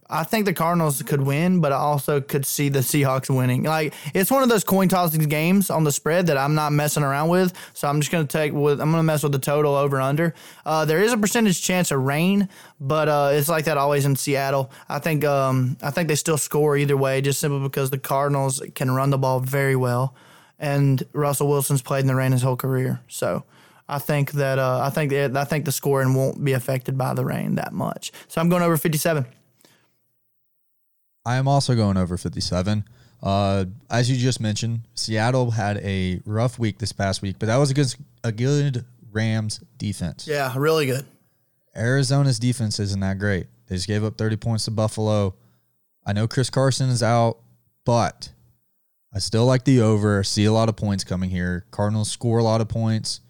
I 0.08 0.24
think 0.24 0.46
the 0.46 0.54
Cardinals 0.54 1.02
could 1.02 1.20
win, 1.20 1.60
but 1.60 1.72
I 1.72 1.76
also 1.76 2.20
could 2.20 2.46
see 2.46 2.68
the 2.68 2.80
Seahawks 2.80 3.34
winning. 3.34 3.64
Like 3.64 3.94
it's 4.14 4.30
one 4.30 4.42
of 4.42 4.48
those 4.48 4.64
coin 4.64 4.88
tossing 4.88 5.22
games 5.22 5.70
on 5.70 5.84
the 5.84 5.92
spread 5.92 6.28
that 6.28 6.36
I'm 6.36 6.54
not 6.54 6.72
messing 6.72 7.02
around 7.02 7.28
with. 7.28 7.52
So 7.74 7.88
I'm 7.88 8.00
just 8.00 8.12
gonna 8.12 8.26
take 8.26 8.52
with 8.52 8.80
I'm 8.80 8.90
gonna 8.90 9.02
mess 9.02 9.22
with 9.22 9.32
the 9.32 9.38
total 9.38 9.74
over 9.74 10.00
under. 10.00 10.34
Uh, 10.64 10.84
there 10.84 11.02
is 11.02 11.12
a 11.12 11.18
percentage 11.18 11.62
chance 11.62 11.90
of 11.90 12.02
rain, 12.02 12.48
but 12.80 13.08
uh, 13.08 13.30
it's 13.32 13.48
like 13.48 13.64
that 13.64 13.78
always 13.78 14.04
in 14.04 14.16
Seattle. 14.16 14.70
I 14.88 14.98
think 14.98 15.24
um, 15.24 15.76
I 15.82 15.90
think 15.90 16.08
they 16.08 16.14
still 16.14 16.38
score 16.38 16.76
either 16.76 16.96
way, 16.96 17.20
just 17.20 17.40
simply 17.40 17.60
because 17.60 17.90
the 17.90 17.98
Cardinals 17.98 18.62
can 18.74 18.90
run 18.90 19.10
the 19.10 19.18
ball 19.18 19.40
very 19.40 19.76
well 19.76 20.14
and 20.58 21.02
Russell 21.12 21.48
Wilson's 21.48 21.82
played 21.82 22.00
in 22.00 22.06
the 22.06 22.14
rain 22.14 22.32
his 22.32 22.42
whole 22.42 22.56
career. 22.56 23.00
So 23.08 23.44
I 23.88 23.98
think 23.98 24.32
that 24.32 24.58
uh, 24.58 24.80
I 24.82 24.90
think 24.90 25.10
that 25.10 25.36
I 25.36 25.44
think 25.44 25.64
the 25.64 25.72
scoring 25.72 26.14
won't 26.14 26.42
be 26.42 26.52
affected 26.52 26.96
by 26.96 27.14
the 27.14 27.24
rain 27.24 27.56
that 27.56 27.72
much. 27.72 28.12
So 28.28 28.40
I'm 28.40 28.48
going 28.48 28.62
over 28.62 28.76
57. 28.76 29.26
I 31.26 31.36
am 31.36 31.48
also 31.48 31.74
going 31.74 31.96
over 31.96 32.16
57. 32.16 32.84
Uh, 33.20 33.64
as 33.90 34.08
you 34.08 34.16
just 34.16 34.40
mentioned, 34.40 34.82
Seattle 34.94 35.50
had 35.50 35.78
a 35.78 36.20
rough 36.24 36.58
week 36.58 36.78
this 36.78 36.92
past 36.92 37.20
week, 37.20 37.36
but 37.40 37.46
that 37.46 37.56
was 37.56 37.70
against 37.72 37.96
a 38.22 38.30
good 38.30 38.84
Rams 39.10 39.60
defense. 39.76 40.28
Yeah, 40.28 40.54
really 40.56 40.86
good. 40.86 41.04
Arizona's 41.76 42.38
defense 42.38 42.78
isn't 42.78 43.00
that 43.00 43.18
great. 43.18 43.48
They 43.66 43.74
just 43.74 43.88
gave 43.88 44.04
up 44.04 44.16
30 44.16 44.36
points 44.36 44.66
to 44.66 44.70
Buffalo. 44.70 45.34
I 46.06 46.12
know 46.12 46.28
Chris 46.28 46.48
Carson 46.48 46.88
is 46.90 47.02
out, 47.02 47.38
but 47.84 48.30
I 49.12 49.18
still 49.18 49.46
like 49.46 49.64
the 49.64 49.80
over. 49.80 50.22
See 50.22 50.44
a 50.44 50.52
lot 50.52 50.68
of 50.68 50.76
points 50.76 51.02
coming 51.02 51.30
here. 51.30 51.66
Cardinals 51.72 52.10
score 52.10 52.38
a 52.38 52.44
lot 52.44 52.60
of 52.60 52.68
points. 52.68 53.20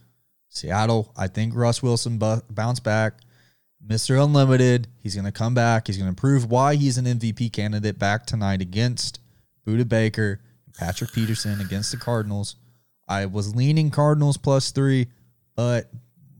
Seattle, 0.50 1.12
I 1.16 1.28
think 1.28 1.54
Russ 1.54 1.82
Wilson 1.82 2.18
bu- 2.18 2.42
bounce 2.50 2.80
back. 2.80 3.14
Mr. 3.88 4.22
Unlimited, 4.22 4.88
he's 5.02 5.14
going 5.14 5.24
to 5.24 5.32
come 5.32 5.54
back. 5.54 5.86
He's 5.86 5.98
going 5.98 6.12
to 6.12 6.20
prove 6.20 6.50
why 6.50 6.74
he's 6.74 6.98
an 6.98 7.04
MVP 7.04 7.52
candidate 7.52 7.98
back 7.98 8.26
tonight 8.26 8.60
against 8.60 9.20
Budda 9.66 9.88
Baker, 9.88 10.40
Patrick 10.76 11.12
Peterson 11.12 11.60
against 11.60 11.92
the 11.92 11.96
Cardinals. 11.96 12.56
I 13.08 13.26
was 13.26 13.54
leaning 13.54 13.90
Cardinals 13.90 14.36
plus 14.36 14.72
three, 14.72 15.06
but 15.54 15.88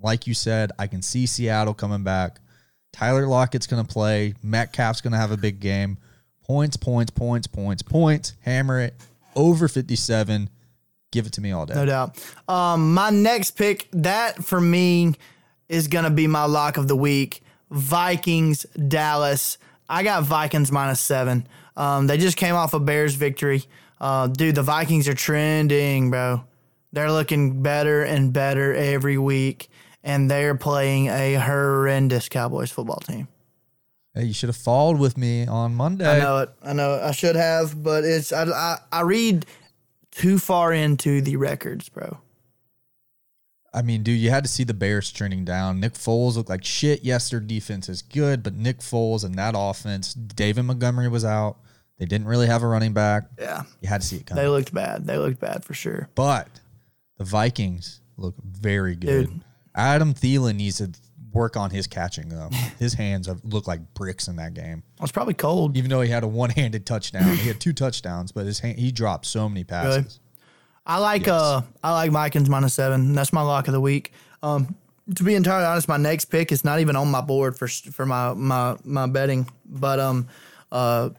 like 0.02 0.26
you 0.26 0.34
said, 0.34 0.72
I 0.78 0.88
can 0.88 1.02
see 1.02 1.26
Seattle 1.26 1.74
coming 1.74 2.02
back. 2.02 2.40
Tyler 2.92 3.26
Lockett's 3.26 3.66
going 3.66 3.84
to 3.84 3.92
play. 3.92 4.34
Metcalf's 4.42 5.00
going 5.00 5.12
to 5.12 5.18
have 5.18 5.30
a 5.30 5.36
big 5.36 5.60
game. 5.60 5.98
Points, 6.42 6.76
points, 6.76 7.10
points, 7.10 7.46
points, 7.46 7.82
points. 7.82 8.34
Hammer 8.40 8.80
it 8.80 8.94
over 9.36 9.68
57. 9.68 10.50
Give 11.12 11.26
it 11.26 11.32
to 11.34 11.40
me 11.40 11.52
all 11.52 11.66
day. 11.66 11.74
No 11.74 11.86
doubt. 11.86 12.18
Um, 12.48 12.94
my 12.94 13.10
next 13.10 13.52
pick, 13.52 13.88
that 13.92 14.44
for 14.44 14.60
me 14.60 15.14
is 15.68 15.88
going 15.88 16.04
to 16.04 16.10
be 16.10 16.26
my 16.26 16.44
lock 16.44 16.76
of 16.76 16.88
the 16.88 16.96
week. 16.96 17.42
Vikings, 17.70 18.64
Dallas. 18.88 19.58
I 19.88 20.02
got 20.02 20.22
Vikings 20.24 20.70
minus 20.70 21.00
seven. 21.00 21.46
Um, 21.76 22.06
they 22.06 22.16
just 22.18 22.36
came 22.36 22.54
off 22.54 22.74
a 22.74 22.80
Bears 22.80 23.14
victory. 23.14 23.64
Uh, 24.00 24.26
dude, 24.28 24.54
the 24.54 24.62
Vikings 24.62 25.08
are 25.08 25.14
trending, 25.14 26.10
bro. 26.10 26.44
They're 26.92 27.10
looking 27.12 27.62
better 27.62 28.02
and 28.02 28.32
better 28.32 28.74
every 28.74 29.18
week, 29.18 29.68
and 30.02 30.30
they're 30.30 30.54
playing 30.54 31.08
a 31.08 31.34
horrendous 31.34 32.28
Cowboys 32.28 32.70
football 32.70 33.00
team. 33.00 33.28
Hey, 34.14 34.24
you 34.24 34.32
should 34.32 34.48
have 34.48 34.56
followed 34.56 34.98
with 34.98 35.18
me 35.18 35.46
on 35.46 35.74
Monday. 35.74 36.08
I 36.08 36.18
know 36.18 36.38
it. 36.38 36.50
I 36.62 36.72
know 36.72 36.94
it. 36.94 37.02
I 37.02 37.10
should 37.10 37.36
have, 37.36 37.82
but 37.82 38.04
it's 38.04 38.32
I, 38.32 38.44
I 38.44 38.78
I 38.90 39.00
read 39.02 39.44
too 40.10 40.38
far 40.38 40.72
into 40.72 41.20
the 41.20 41.36
records, 41.36 41.90
bro. 41.90 42.18
I 43.76 43.82
mean, 43.82 44.02
dude, 44.02 44.18
you 44.18 44.30
had 44.30 44.42
to 44.42 44.48
see 44.48 44.64
the 44.64 44.72
Bears 44.72 45.12
trending 45.12 45.44
down. 45.44 45.80
Nick 45.80 45.92
Foles 45.92 46.36
looked 46.36 46.48
like 46.48 46.64
shit. 46.64 47.04
Yes, 47.04 47.28
their 47.28 47.40
defense 47.40 47.90
is 47.90 48.00
good, 48.00 48.42
but 48.42 48.54
Nick 48.54 48.78
Foles 48.78 49.22
and 49.22 49.34
that 49.34 49.54
offense, 49.56 50.14
David 50.14 50.62
Montgomery 50.62 51.08
was 51.08 51.26
out. 51.26 51.58
They 51.98 52.06
didn't 52.06 52.26
really 52.26 52.46
have 52.46 52.62
a 52.62 52.66
running 52.66 52.94
back. 52.94 53.24
Yeah, 53.38 53.64
You 53.82 53.88
had 53.88 54.00
to 54.00 54.06
see 54.06 54.16
it 54.16 54.26
coming. 54.26 54.42
they 54.42 54.48
looked 54.48 54.72
bad. 54.72 55.06
They 55.06 55.18
looked 55.18 55.40
bad 55.40 55.62
for 55.62 55.74
sure. 55.74 56.08
But 56.14 56.48
the 57.18 57.24
Vikings 57.24 58.00
look 58.16 58.34
very 58.42 58.96
good. 58.96 59.28
Dude. 59.28 59.40
Adam 59.74 60.14
Thielen 60.14 60.56
needs 60.56 60.78
to 60.78 60.90
work 61.32 61.56
on 61.56 61.68
his 61.70 61.86
catching 61.86 62.30
though. 62.30 62.48
his 62.78 62.94
hands 62.94 63.26
have, 63.26 63.40
look 63.44 63.66
like 63.66 63.92
bricks 63.92 64.26
in 64.28 64.36
that 64.36 64.54
game. 64.54 64.82
It 64.96 65.02
was 65.02 65.12
probably 65.12 65.34
cold. 65.34 65.76
Even 65.76 65.90
though 65.90 66.00
he 66.00 66.10
had 66.10 66.24
a 66.24 66.28
one-handed 66.28 66.86
touchdown, 66.86 67.36
he 67.36 67.48
had 67.48 67.60
two 67.60 67.74
touchdowns, 67.74 68.32
but 68.32 68.46
his 68.46 68.58
hand, 68.60 68.78
he 68.78 68.90
dropped 68.90 69.26
so 69.26 69.48
many 69.48 69.64
passes. 69.64 70.18
I 70.86 70.98
like 70.98 71.26
uh 71.26 71.62
I 71.82 71.92
like 71.92 72.12
Vikings 72.12 72.48
minus 72.48 72.74
seven. 72.74 73.12
That's 73.14 73.32
my 73.32 73.42
lock 73.42 73.66
of 73.66 73.72
the 73.72 73.80
week. 73.80 74.12
Um, 74.42 74.76
to 75.14 75.24
be 75.24 75.34
entirely 75.34 75.66
honest, 75.66 75.88
my 75.88 75.96
next 75.96 76.26
pick 76.26 76.52
is 76.52 76.64
not 76.64 76.80
even 76.80 76.96
on 76.96 77.10
my 77.10 77.20
board 77.20 77.58
for 77.58 77.66
for 77.66 78.06
my 78.06 78.34
my 78.34 78.76
my 78.84 79.06
betting. 79.06 79.48
But 79.68 79.98
um, 79.98 80.28
uh, 80.70 81.10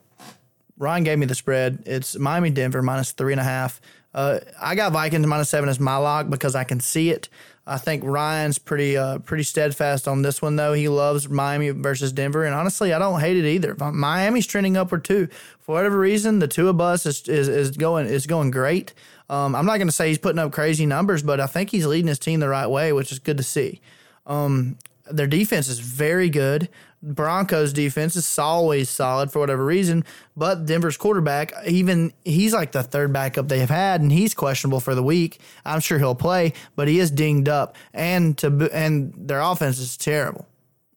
Ryan 0.78 1.04
gave 1.04 1.20
me 1.20 1.26
the 1.26 1.36
spread. 1.36 1.84
It's 1.86 2.18
Miami 2.18 2.50
Denver 2.50 2.82
minus 2.82 3.12
three 3.12 3.34
and 3.34 3.42
a 3.42 3.46
half. 3.46 3.82
Uh, 4.14 4.40
I 4.60 4.76
got 4.76 4.94
Vikings 4.94 5.28
minus 5.28 5.50
seven 5.50 5.70
as 5.70 5.80
my 5.80 5.98
lock 5.98 6.30
because 6.30 6.56
I 6.56 6.64
can 6.64 6.80
see 6.80 7.10
it. 7.10 7.30
I 7.68 7.78
think 7.78 8.04
Ryan's 8.06 8.58
pretty 8.58 8.96
uh, 8.96 9.20
pretty 9.20 9.44
steadfast 9.44 10.08
on 10.08 10.22
this 10.22 10.42
one 10.42 10.56
though. 10.56 10.72
He 10.72 10.88
loves 10.88 11.28
Miami 11.28 11.70
versus 11.72 12.14
Denver, 12.14 12.46
and 12.46 12.56
honestly, 12.56 12.94
I 12.94 13.00
don't 13.00 13.20
hate 13.20 13.36
it 13.36 13.46
either. 13.46 13.76
Miami's 13.76 14.48
trending 14.48 14.78
upward 14.78 15.04
too. 15.04 15.28
For 15.60 15.76
whatever 15.76 16.00
reason, 16.00 16.40
the 16.40 16.48
two 16.48 16.70
of 16.70 16.80
us 16.80 17.06
is, 17.06 17.28
is, 17.28 17.50
is 17.50 17.72
going 17.72 18.08
is 18.08 18.26
going 18.26 18.52
great. 18.52 18.94
Um, 19.30 19.54
I'm 19.54 19.66
not 19.66 19.78
going 19.78 19.90
to 19.90 19.94
say 19.94 20.08
he's 20.08 20.18
putting 20.18 20.40
up 20.40 20.54
crazy 20.54 20.86
numbers, 20.86 21.22
but 21.22 21.42
I 21.42 21.48
think 21.48 21.70
he's 21.70 21.86
leading 21.86 22.08
his 22.08 22.20
team 22.20 22.40
the 22.40 22.48
right 22.48 22.68
way, 22.68 22.94
which 22.94 23.12
is 23.12 23.20
good 23.20 23.36
to 23.38 23.44
see. 23.44 23.82
Um, 24.26 24.78
their 25.12 25.28
defense 25.28 25.68
is 25.68 25.80
very 25.80 26.30
good. 26.30 26.70
Broncos 27.04 27.74
defense 27.74 28.16
is 28.16 28.40
always 28.40 28.90
solid 28.90 29.32
for 29.32 29.40
whatever 29.40 29.64
reason, 29.64 30.04
but 30.36 30.66
Denver's 30.66 30.98
quarterback, 30.98 31.54
even 31.66 32.12
he's 32.26 32.54
like 32.54 32.72
the 32.72 32.82
third 32.82 33.14
backup 33.14 33.48
they 33.48 33.60
have 33.60 33.70
had, 33.70 34.02
and 34.02 34.12
he's 34.12 34.34
questionable 34.34 34.80
for 34.80 34.96
the 34.96 35.04
week. 35.04 35.40
I'm 35.64 35.80
sure 35.80 36.00
he'll 36.00 36.16
play, 36.16 36.54
but 36.76 36.88
he 36.88 37.00
is 37.00 37.12
dinged 37.12 37.50
up, 37.50 37.76
and 37.94 38.38
to 38.40 38.70
and 38.74 39.14
their 39.16 39.42
offense 39.42 39.78
is 39.78 39.96
terrible 39.96 40.48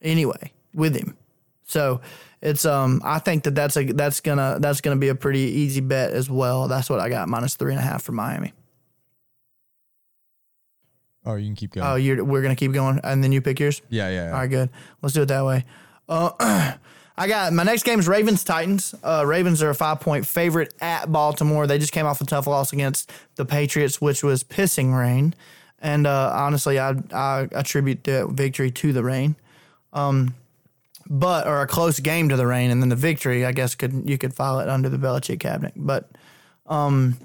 anyway 0.01 0.53
with 0.74 0.96
him. 0.96 1.16
So 1.64 2.01
it's 2.40 2.64
um 2.64 3.03
I 3.05 3.18
think 3.18 3.44
that 3.44 3.55
that's 3.55 3.76
a 3.76 3.84
that's 3.84 4.20
gonna 4.20 4.57
that's 4.59 4.80
gonna 4.80 4.96
be 4.96 5.09
a 5.09 5.14
pretty 5.14 5.40
easy 5.40 5.80
bet 5.80 6.12
as 6.12 6.30
well. 6.30 6.66
That's 6.66 6.88
what 6.88 7.01
I 7.01 7.11
got 7.11 7.28
minus 7.28 7.57
three 7.57 7.72
and 7.72 7.80
a 7.80 7.84
half 7.84 8.03
for 8.03 8.12
Miami. 8.12 8.55
Oh, 11.26 11.34
you 11.34 11.46
can 11.46 11.55
keep 11.55 11.72
going. 11.72 11.86
Oh, 11.86 11.96
you're 11.96 12.24
we're 12.24 12.40
gonna 12.40 12.57
keep 12.57 12.72
going, 12.72 13.01
and 13.05 13.22
then 13.22 13.32
you 13.32 13.42
pick 13.42 13.61
yours. 13.61 13.82
Yeah, 13.90 14.09
yeah. 14.09 14.14
yeah. 14.14 14.32
All 14.32 14.38
right, 14.38 14.51
good. 14.51 14.70
Let's 15.03 15.14
do 15.14 15.22
it 15.22 15.26
that 15.26 15.44
way. 15.44 15.66
Uh, 16.11 16.33
I 17.17 17.29
got 17.29 17.53
my 17.53 17.63
next 17.63 17.85
game 17.85 17.99
is 17.99 18.09
Ravens 18.09 18.45
Titans. 18.45 18.95
Uh, 19.03 19.25
Ravens 19.27 19.63
are 19.63 19.71
a 19.71 19.75
five 19.75 20.01
point 20.01 20.27
favorite 20.27 20.75
at 20.81 21.11
Baltimore. 21.11 21.67
They 21.67 21.79
just 21.79 21.93
came 21.93 22.07
off 22.07 22.21
a 22.21 22.25
tough 22.25 22.47
loss 22.47 22.73
against 22.73 23.11
the 23.37 23.45
Patriots, 23.45 24.01
which 24.01 24.25
was 24.25 24.43
pissing 24.43 24.99
rain. 24.99 25.35
And 25.81 26.07
uh, 26.07 26.33
honestly, 26.35 26.79
I, 26.79 26.95
I 27.13 27.49
attribute 27.53 28.05
the 28.05 28.27
victory 28.27 28.71
to 28.71 28.93
the 28.93 29.03
rain, 29.03 29.37
um, 29.93 30.35
but 31.09 31.47
or 31.47 31.63
a 31.63 31.67
close 31.67 32.01
game 32.01 32.29
to 32.31 32.37
the 32.37 32.47
rain, 32.47 32.71
and 32.71 32.83
then 32.83 32.89
the 32.89 32.97
victory. 32.97 33.45
I 33.45 33.53
guess 33.53 33.75
could 33.75 34.09
you 34.09 34.19
could 34.19 34.35
file 34.35 34.61
it 34.61 34.69
under 34.69 34.89
the 34.89 34.99
Belichick 34.99 35.41
cabinet, 35.41 35.75
but 35.77 36.11
um, 36.67 37.19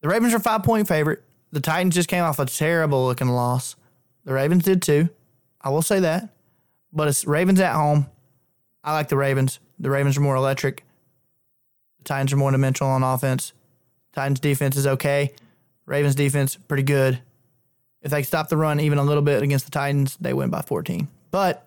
the 0.00 0.08
Ravens 0.08 0.34
are 0.34 0.40
five 0.40 0.62
point 0.62 0.88
favorite. 0.88 1.22
The 1.52 1.60
Titans 1.60 1.94
just 1.94 2.08
came 2.08 2.24
off 2.24 2.38
a 2.38 2.46
terrible 2.46 3.04
looking 3.04 3.28
loss. 3.28 3.76
The 4.24 4.32
Ravens 4.32 4.64
did 4.64 4.80
too. 4.80 5.10
I 5.60 5.68
will 5.68 5.82
say 5.82 6.00
that. 6.00 6.30
But 6.92 7.08
it's 7.08 7.24
Ravens 7.26 7.60
at 7.60 7.74
home. 7.74 8.06
I 8.84 8.92
like 8.92 9.08
the 9.08 9.16
Ravens. 9.16 9.60
The 9.78 9.90
Ravens 9.90 10.16
are 10.16 10.20
more 10.20 10.36
electric. 10.36 10.84
The 11.98 12.04
Titans 12.04 12.32
are 12.32 12.36
more 12.36 12.50
dimensional 12.50 12.92
on 12.92 13.02
offense. 13.02 13.52
Titans 14.12 14.40
defense 14.40 14.76
is 14.76 14.86
okay. 14.86 15.32
Ravens 15.86 16.14
defense 16.14 16.56
pretty 16.56 16.82
good. 16.82 17.20
If 18.02 18.10
they 18.10 18.22
stop 18.22 18.48
the 18.48 18.56
run 18.56 18.80
even 18.80 18.98
a 18.98 19.04
little 19.04 19.22
bit 19.22 19.42
against 19.42 19.64
the 19.64 19.70
Titans, 19.70 20.16
they 20.20 20.32
win 20.34 20.50
by 20.50 20.62
14. 20.62 21.08
But 21.30 21.66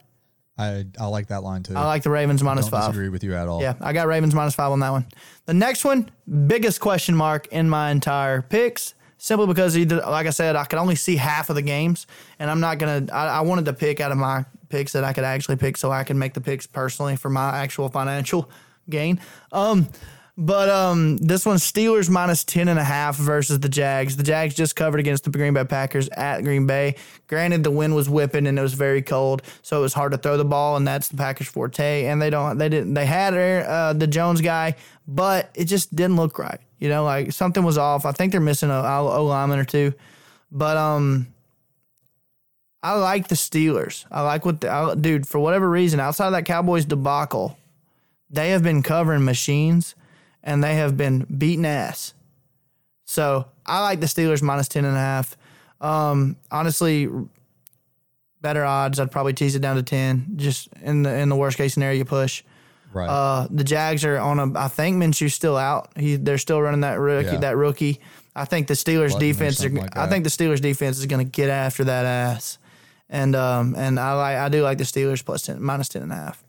I 0.57 0.85
I 0.99 1.07
like 1.07 1.27
that 1.27 1.43
line 1.43 1.63
too. 1.63 1.75
I 1.75 1.85
like 1.85 2.03
the 2.03 2.09
Ravens 2.09 2.43
minus 2.43 2.65
Don't 2.65 2.71
five. 2.79 2.91
disagree 2.91 3.09
with 3.09 3.23
you 3.23 3.35
at 3.35 3.47
all. 3.47 3.61
Yeah, 3.61 3.73
I 3.81 3.93
got 3.93 4.07
Ravens 4.07 4.33
minus 4.35 4.55
five 4.55 4.71
on 4.71 4.79
that 4.81 4.89
one. 4.91 5.05
The 5.45 5.53
next 5.53 5.83
one, 5.83 6.09
biggest 6.47 6.79
question 6.79 7.15
mark 7.15 7.47
in 7.47 7.69
my 7.69 7.91
entire 7.91 8.41
picks, 8.41 8.93
simply 9.17 9.47
because 9.47 9.77
either, 9.77 9.97
like 9.97 10.27
I 10.27 10.29
said, 10.29 10.55
I 10.55 10.65
could 10.65 10.79
only 10.79 10.95
see 10.95 11.17
half 11.17 11.49
of 11.49 11.55
the 11.55 11.61
games, 11.61 12.07
and 12.39 12.49
I'm 12.49 12.59
not 12.61 12.77
gonna. 12.77 13.05
I, 13.11 13.27
I 13.27 13.41
wanted 13.41 13.65
to 13.65 13.73
pick 13.73 13.99
out 13.99 14.11
of 14.11 14.17
my 14.17 14.45
picks 14.69 14.93
that 14.93 15.03
I 15.03 15.13
could 15.13 15.23
actually 15.23 15.57
pick, 15.57 15.77
so 15.77 15.91
I 15.91 16.03
can 16.03 16.17
make 16.17 16.33
the 16.33 16.41
picks 16.41 16.67
personally 16.67 17.15
for 17.15 17.29
my 17.29 17.57
actual 17.57 17.89
financial 17.89 18.49
gain. 18.89 19.19
Um, 19.51 19.89
but 20.37 20.67
um, 20.69 21.15
this 21.17 21.45
one's 21.45 21.63
Steelers 21.63 22.09
minus 22.09 22.43
10 22.43 22.67
and 22.67 22.77
a 22.77 22.83
half 22.83 23.15
versus 23.15 23.59
the 23.61 23.69
Jags. 23.69 24.17
The 24.17 24.23
Jags 24.23 24.53
just 24.53 24.75
covered 24.75 24.99
against 24.99 25.23
the 25.23 25.29
Green 25.29 25.53
Bay 25.53 25.63
Packers 25.63 26.09
at 26.09 26.41
Green 26.41 26.67
Bay. 26.67 26.95
Granted, 27.27 27.63
the 27.63 27.71
wind 27.71 27.95
was 27.95 28.09
whipping 28.09 28.45
and 28.45 28.59
it 28.59 28.61
was 28.61 28.73
very 28.73 29.01
cold, 29.01 29.43
so 29.61 29.79
it 29.79 29.81
was 29.81 29.93
hard 29.93 30.11
to 30.11 30.17
throw 30.17 30.35
the 30.35 30.43
ball, 30.43 30.75
and 30.75 30.85
that's 30.85 31.07
the 31.07 31.15
Packers' 31.15 31.47
forte. 31.47 32.05
And 32.05 32.21
they 32.21 32.29
don't, 32.29 32.57
they 32.57 32.67
didn't, 32.67 32.95
they 32.95 33.05
had 33.05 33.33
uh, 33.33 33.93
the 33.93 34.07
Jones 34.07 34.41
guy, 34.41 34.75
but 35.07 35.51
it 35.55 35.65
just 35.65 35.95
didn't 35.95 36.17
look 36.17 36.37
right. 36.37 36.59
You 36.79 36.89
know, 36.89 37.05
like 37.05 37.31
something 37.31 37.63
was 37.63 37.77
off. 37.77 38.05
I 38.05 38.11
think 38.11 38.33
they're 38.33 38.41
missing 38.41 38.69
a 38.69 38.83
O 38.83 39.25
lineman 39.25 39.59
or 39.59 39.65
two, 39.65 39.93
but 40.51 40.75
um, 40.75 41.27
I 42.85 42.93
like 42.93 43.29
the 43.29 43.35
Steelers. 43.35 44.05
I 44.11 44.21
like 44.21 44.45
what, 44.45 44.61
the, 44.61 44.69
I, 44.69 44.93
dude. 44.93 45.27
For 45.27 45.39
whatever 45.39 45.67
reason, 45.67 45.99
outside 45.99 46.27
of 46.27 46.33
that 46.33 46.45
Cowboys 46.45 46.85
debacle, 46.85 47.57
they 48.29 48.51
have 48.51 48.61
been 48.61 48.83
covering 48.83 49.25
machines 49.25 49.95
and 50.43 50.63
they 50.63 50.75
have 50.75 50.95
been 50.95 51.25
beating 51.35 51.65
ass. 51.65 52.13
So 53.05 53.47
I 53.65 53.81
like 53.81 54.01
the 54.01 54.05
Steelers 54.05 54.43
minus 54.43 54.67
10 54.67 54.85
and 54.85 54.95
a 54.95 54.99
half. 54.99 55.35
Um, 55.81 56.35
honestly, 56.51 57.09
better 58.41 58.63
odds. 58.63 58.99
I'd 58.99 59.11
probably 59.11 59.33
tease 59.33 59.55
it 59.55 59.63
down 59.63 59.77
to 59.77 59.83
10. 59.83 60.33
Just 60.35 60.69
in 60.83 61.01
the 61.01 61.11
in 61.15 61.29
the 61.29 61.35
worst 61.35 61.57
case 61.57 61.73
scenario, 61.73 61.97
you 61.97 62.05
push. 62.05 62.43
Right. 62.93 63.09
Uh, 63.09 63.47
the 63.49 63.63
Jags 63.63 64.05
are 64.05 64.17
on 64.17 64.37
a. 64.39 64.59
I 64.59 64.67
think 64.67 64.97
Minshew's 64.97 65.33
still 65.33 65.57
out. 65.57 65.89
He 65.97 66.17
they're 66.17 66.37
still 66.37 66.61
running 66.61 66.81
that 66.81 66.99
rookie. 66.99 67.29
Yeah. 67.29 67.37
That 67.37 67.57
rookie. 67.57 67.99
I 68.35 68.45
think 68.45 68.67
the 68.67 68.75
Steelers 68.75 69.13
Button 69.13 69.27
defense. 69.27 69.65
Are, 69.65 69.69
like 69.69 69.97
I 69.97 70.07
think 70.07 70.23
the 70.23 70.29
Steelers 70.29 70.61
defense 70.61 70.99
is 70.99 71.07
going 71.07 71.25
to 71.25 71.29
get 71.29 71.49
after 71.49 71.85
that 71.85 72.05
ass, 72.05 72.59
and 73.09 73.35
um 73.35 73.75
and 73.77 73.99
I 73.99 74.13
like 74.13 74.37
I 74.37 74.49
do 74.49 74.63
like 74.63 74.77
the 74.77 74.83
Steelers 74.83 75.23
plus 75.23 75.43
ten 75.43 75.61
minus 75.61 75.89
ten 75.89 76.03
and 76.03 76.11
a 76.11 76.15
half. 76.15 76.43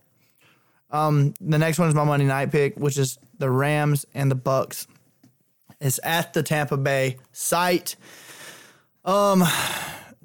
Um, 0.91 1.35
the 1.41 1.59
next 1.59 1.79
one 1.79 1.89
is 1.89 1.95
my 1.95 2.05
Monday 2.05 2.27
night 2.27 2.53
pick, 2.53 2.77
which 2.77 2.97
is 2.97 3.19
the 3.39 3.51
Rams 3.51 4.07
and 4.15 4.31
the 4.31 4.37
Bucks. 4.37 4.87
It's 5.81 6.01
at 6.03 6.33
the 6.33 6.43
Tampa 6.43 6.77
Bay 6.77 7.19
site. 7.33 7.97
Um, 9.05 9.45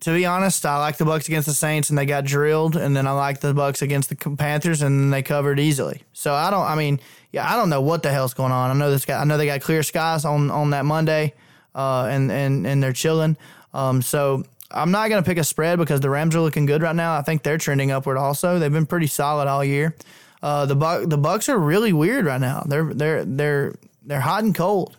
to 0.02 0.14
be 0.14 0.26
honest, 0.26 0.66
I 0.66 0.78
like 0.80 0.98
the 0.98 1.06
Bucks 1.06 1.28
against 1.28 1.48
the 1.48 1.54
Saints, 1.54 1.90
and 1.90 1.98
they 1.98 2.06
got 2.06 2.26
drilled. 2.26 2.76
And 2.76 2.96
then 2.96 3.06
I 3.06 3.12
like 3.12 3.42
the 3.42 3.54
Bucks 3.54 3.82
against 3.82 4.10
the 4.10 4.16
Panthers, 4.16 4.82
and 4.82 5.12
they 5.12 5.22
covered 5.22 5.60
easily. 5.60 6.04
So 6.14 6.34
I 6.34 6.50
don't. 6.52 6.66
I 6.66 6.76
mean, 6.76 7.00
yeah, 7.32 7.52
I 7.52 7.56
don't 7.56 7.70
know 7.70 7.82
what 7.82 8.04
the 8.04 8.12
hell's 8.12 8.34
going 8.34 8.52
on. 8.52 8.72
I 8.72 8.74
know 8.74 8.92
this 8.92 9.06
guy. 9.06 9.20
I 9.20 9.24
know 9.26 9.38
they 9.38 9.46
got 9.46 9.62
clear 9.62 9.84
skies 9.84 10.26
on 10.26 10.50
on 10.52 10.72
that 10.72 10.86
Monday, 10.86 11.34
uh, 11.76 12.06
and 12.10 12.32
and 12.32 12.66
and 12.66 12.82
they're 12.82 12.94
chilling. 12.94 13.38
Um, 13.74 14.02
so 14.02 14.44
I'm 14.74 14.92
not 14.92 15.10
gonna 15.10 15.24
pick 15.24 15.38
a 15.38 15.44
spread 15.44 15.78
because 15.80 16.00
the 16.00 16.10
Rams 16.10 16.36
are 16.36 16.42
looking 16.42 16.66
good 16.66 16.82
right 16.82 16.96
now. 16.96 17.16
I 17.16 17.22
think 17.22 17.44
they're 17.44 17.58
trending 17.58 17.92
upward. 17.92 18.18
Also, 18.18 18.60
they've 18.60 18.72
been 18.72 18.86
pretty 18.86 19.08
solid 19.08 19.48
all 19.48 19.64
year. 19.64 19.96
Uh, 20.42 20.66
the 20.66 21.06
the 21.08 21.18
Bucks 21.18 21.50
are 21.50 21.60
really 21.60 21.94
weird 21.94 22.26
right 22.26 22.42
now. 22.42 22.64
They're 22.66 22.94
they're 22.94 23.26
they're 23.26 23.76
they're 24.04 24.22
hot 24.22 24.44
and 24.44 24.56
cold. 24.56 24.98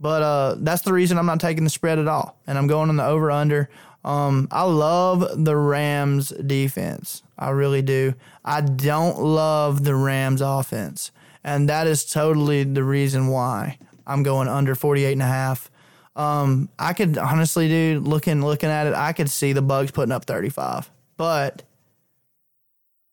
But 0.00 0.22
uh, 0.22 0.56
that's 0.58 0.82
the 0.82 0.92
reason 0.92 1.16
I'm 1.16 1.26
not 1.26 1.40
taking 1.40 1.62
the 1.62 1.70
spread 1.70 1.98
at 1.98 2.08
all, 2.08 2.36
and 2.46 2.58
I'm 2.58 2.66
going 2.66 2.88
on 2.88 2.96
the 2.96 3.06
over 3.06 3.30
under. 3.30 3.70
Um, 4.04 4.48
I 4.50 4.64
love 4.64 5.44
the 5.44 5.56
Rams 5.56 6.30
defense. 6.30 7.22
I 7.38 7.50
really 7.50 7.82
do. 7.82 8.14
I 8.44 8.62
don't 8.62 9.20
love 9.20 9.84
the 9.84 9.94
Rams 9.94 10.40
offense, 10.40 11.12
and 11.44 11.68
that 11.68 11.86
is 11.86 12.04
totally 12.04 12.64
the 12.64 12.82
reason 12.82 13.28
why 13.28 13.78
I'm 14.04 14.24
going 14.24 14.48
under 14.48 14.74
48 14.74 15.12
and 15.12 15.22
a 15.22 15.26
half. 15.26 15.70
Um, 16.14 16.68
I 16.78 16.92
could 16.92 17.16
honestly, 17.16 17.68
dude, 17.68 18.06
looking 18.06 18.44
looking 18.44 18.68
at 18.68 18.86
it, 18.86 18.94
I 18.94 19.12
could 19.12 19.30
see 19.30 19.52
the 19.52 19.62
Bucks 19.62 19.90
putting 19.90 20.12
up 20.12 20.24
35. 20.24 20.90
But 21.16 21.62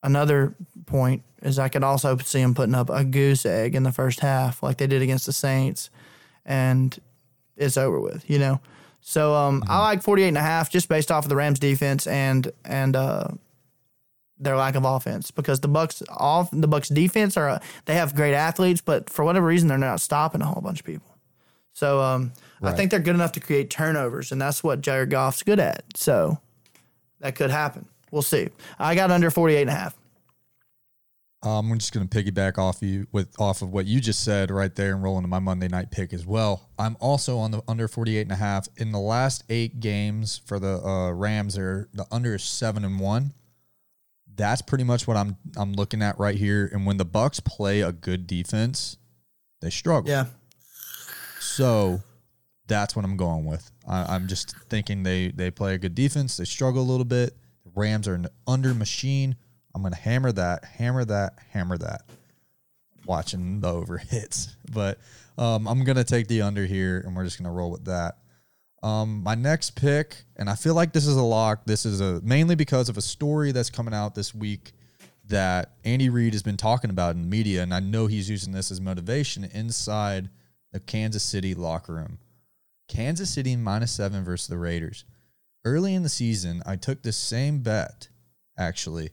another 0.04 0.56
point 0.86 1.24
is 1.42 1.60
I 1.60 1.70
could 1.70 1.84
also 1.84 2.18
see 2.18 2.42
them 2.42 2.54
putting 2.54 2.76
up 2.76 2.90
a 2.90 3.04
goose 3.04 3.46
egg 3.46 3.76
in 3.76 3.84
the 3.84 3.92
first 3.92 4.20
half, 4.20 4.62
like 4.62 4.78
they 4.78 4.88
did 4.88 5.02
against 5.02 5.26
the 5.26 5.34
Saints, 5.34 5.90
and 6.46 6.98
it's 7.56 7.78
over 7.78 8.00
with, 8.00 8.30
you 8.30 8.40
know. 8.40 8.60
So 9.02 9.34
um, 9.34 9.64
I 9.68 9.80
like 9.80 10.04
48 10.04 10.28
and 10.28 10.38
a 10.38 10.42
half 10.42 10.70
just 10.70 10.90
based 10.90 11.12
off 11.12 11.26
of 11.26 11.30
the 11.30 11.36
Rams 11.36 11.60
defense 11.60 12.06
and 12.06 12.52
and 12.66 12.96
uh, 12.96 13.30
their 14.38 14.58
lack 14.58 14.76
of 14.76 14.86
offense 14.86 15.32
because 15.32 15.62
the 15.62 15.68
Bucks 15.68 16.04
off 16.10 16.50
the 16.52 16.68
Bucks 16.68 16.90
defense 16.90 17.38
are 17.38 17.50
uh, 17.50 17.60
they 17.86 17.96
have 17.96 18.16
great 18.16 18.34
athletes, 18.34 18.82
but 18.82 19.10
for 19.10 19.24
whatever 19.24 19.46
reason 19.46 19.68
they're 19.70 19.78
not 19.78 20.02
stopping 20.02 20.42
a 20.42 20.46
whole 20.46 20.62
bunch 20.62 20.82
of 20.82 20.86
people. 20.86 21.16
So 21.72 22.02
um, 22.02 22.34
I 22.62 22.72
think 22.74 22.92
they're 22.92 23.00
good 23.00 23.16
enough 23.16 23.32
to 23.34 23.40
create 23.40 23.70
turnovers, 23.70 24.32
and 24.32 24.42
that's 24.42 24.64
what 24.64 24.82
Jared 24.82 25.10
Goff's 25.10 25.44
good 25.44 25.60
at. 25.60 25.84
So 25.96 26.40
that 27.20 27.36
could 27.36 27.52
happen. 27.52 27.88
We'll 28.12 28.22
see. 28.22 28.50
I 28.78 28.96
got 28.96 29.12
under 29.12 29.32
48 29.32 29.62
and 29.62 29.70
a 29.70 29.74
half. 29.74 29.96
Um, 31.42 31.72
I'm 31.72 31.80
just 31.80 31.94
going 31.94 32.06
to 32.06 32.24
piggyback 32.24 32.58
off 32.58 32.82
you 32.82 33.08
with 33.14 33.34
off 33.40 33.62
of 33.62 33.72
what 33.72 33.86
you 33.86 34.02
just 34.02 34.26
said 34.26 34.52
right 34.52 34.76
there 34.76 34.94
and 34.94 35.02
roll 35.02 35.16
into 35.18 35.30
my 35.30 35.40
Monday 35.40 35.70
night 35.70 35.90
pick 35.90 36.12
as 36.12 36.26
well. 36.26 36.70
I'm 36.78 36.98
also 37.00 37.38
on 37.38 37.52
the 37.52 37.62
under 37.66 37.88
48 37.88 38.22
and 38.22 38.32
a 38.34 38.36
half. 38.36 38.68
In 38.76 38.92
the 38.92 39.00
last 39.00 39.46
eight 39.48 39.80
games 39.80 40.42
for 40.46 40.60
the 40.60 40.86
uh, 40.86 41.12
Rams, 41.12 41.58
are 41.58 41.88
the 41.94 42.06
under 42.12 42.36
is 42.36 42.44
seven 42.44 42.84
and 42.84 43.00
one. 43.00 43.34
That's 44.36 44.62
pretty 44.62 44.84
much 44.84 45.08
what 45.08 45.16
I'm 45.16 45.38
I'm 45.56 45.74
looking 45.74 46.02
at 46.02 46.20
right 46.20 46.36
here. 46.36 46.70
And 46.74 46.86
when 46.86 46.98
the 46.98 47.06
Bucks 47.06 47.40
play 47.40 47.82
a 47.82 47.94
good 47.94 48.28
defense, 48.28 48.98
they 49.62 49.70
struggle. 49.70 50.10
Yeah. 50.10 50.26
So 51.40 52.02
That's 52.70 52.96
what 52.96 53.04
I'm 53.04 53.18
going 53.18 53.46
with. 53.46 53.70
I, 53.88 54.16
I'm 54.16 54.28
just 54.28 54.56
thinking 54.70 55.04
they 55.04 55.30
they 55.30 55.52
play 55.52 55.74
a 55.74 55.78
good 55.78 55.96
defense. 55.96 56.38
They 56.38 56.46
struggle 56.46 56.82
a 56.82 56.90
little 56.90 57.04
bit. 57.04 57.36
The 57.66 57.72
Rams 57.76 58.08
are 58.08 58.14
an 58.14 58.28
under 58.48 58.74
machine. 58.74 59.36
I'm 59.76 59.84
gonna 59.84 59.96
hammer 59.96 60.32
that, 60.32 60.64
hammer 60.64 61.04
that, 61.06 61.34
hammer 61.50 61.78
that. 61.80 62.04
Watching 63.06 63.60
the 63.60 63.70
over 63.70 63.98
hits, 63.98 64.56
but 64.72 65.00
um, 65.38 65.68
I'm 65.68 65.84
gonna 65.84 66.04
take 66.04 66.28
the 66.28 66.44
under 66.44 66.66
here, 66.66 67.04
and 67.06 67.16
we're 67.16 67.26
just 67.26 67.38
gonna 67.38 67.54
roll 67.54 67.72
with 67.72 67.86
that. 67.86 68.20
Um, 68.84 69.24
my 69.24 69.36
next 69.36 69.72
pick, 69.72 70.24
and 70.38 70.50
I 70.50 70.56
feel 70.56 70.74
like 70.74 70.94
this 70.94 71.08
is 71.08 71.18
a 71.18 71.24
lock. 71.24 71.66
This 71.66 71.86
is 71.86 72.00
a 72.00 72.22
mainly 72.22 72.56
because 72.56 72.88
of 72.88 72.98
a 72.98 73.02
story 73.02 73.52
that's 73.52 73.70
coming 73.70 73.94
out 73.94 74.16
this 74.16 74.34
week 74.34 74.72
that 75.28 75.72
Andy 75.84 76.10
Reid 76.10 76.34
has 76.34 76.44
been 76.44 76.58
talking 76.58 76.92
about 76.92 77.16
in 77.16 77.24
the 77.24 77.28
media, 77.28 77.64
and 77.64 77.74
I 77.74 77.80
know 77.80 78.06
he's 78.06 78.30
using 78.30 78.54
this 78.54 78.70
as 78.70 78.80
motivation 78.80 79.44
inside 79.44 80.30
the 80.72 80.80
Kansas 80.80 81.24
City 81.24 81.56
locker 81.56 81.94
room. 81.94 82.20
Kansas 82.90 83.30
City 83.30 83.56
minus 83.56 83.92
seven 83.92 84.26
versus 84.26 84.48
the 84.48 84.58
Raiders. 84.58 85.06
Early 85.64 85.94
in 85.94 86.04
the 86.04 86.10
season, 86.10 86.62
I 86.66 86.76
took 86.76 87.02
the 87.02 87.12
same 87.14 87.60
bet, 87.60 88.10
actually, 88.58 89.12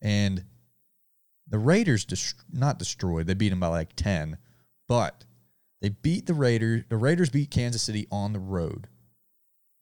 and 0.00 0.44
the 1.46 1.58
Raiders 1.58 2.04
dest- 2.04 2.42
not 2.52 2.78
destroyed. 2.78 3.26
They 3.26 3.34
beat 3.34 3.50
them 3.50 3.60
by 3.60 3.68
like 3.68 3.94
ten, 3.94 4.38
but 4.88 5.24
they 5.80 5.90
beat 5.90 6.26
the 6.26 6.34
Raiders. 6.34 6.84
The 6.88 6.96
Raiders 6.96 7.30
beat 7.30 7.50
Kansas 7.50 7.82
City 7.82 8.06
on 8.10 8.32
the 8.32 8.38
road. 8.38 8.88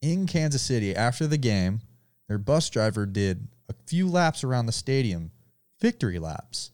In 0.01 0.27
Kansas 0.27 0.61
City, 0.61 0.95
after 0.95 1.27
the 1.27 1.37
game, 1.37 1.81
their 2.27 2.37
bus 2.37 2.69
driver 2.69 3.05
did 3.05 3.47
a 3.67 3.73
few 3.85 4.07
laps 4.07 4.43
around 4.43 4.65
the 4.65 4.71
stadium, 4.71 5.31
victory 5.81 6.19
laps. 6.19 6.71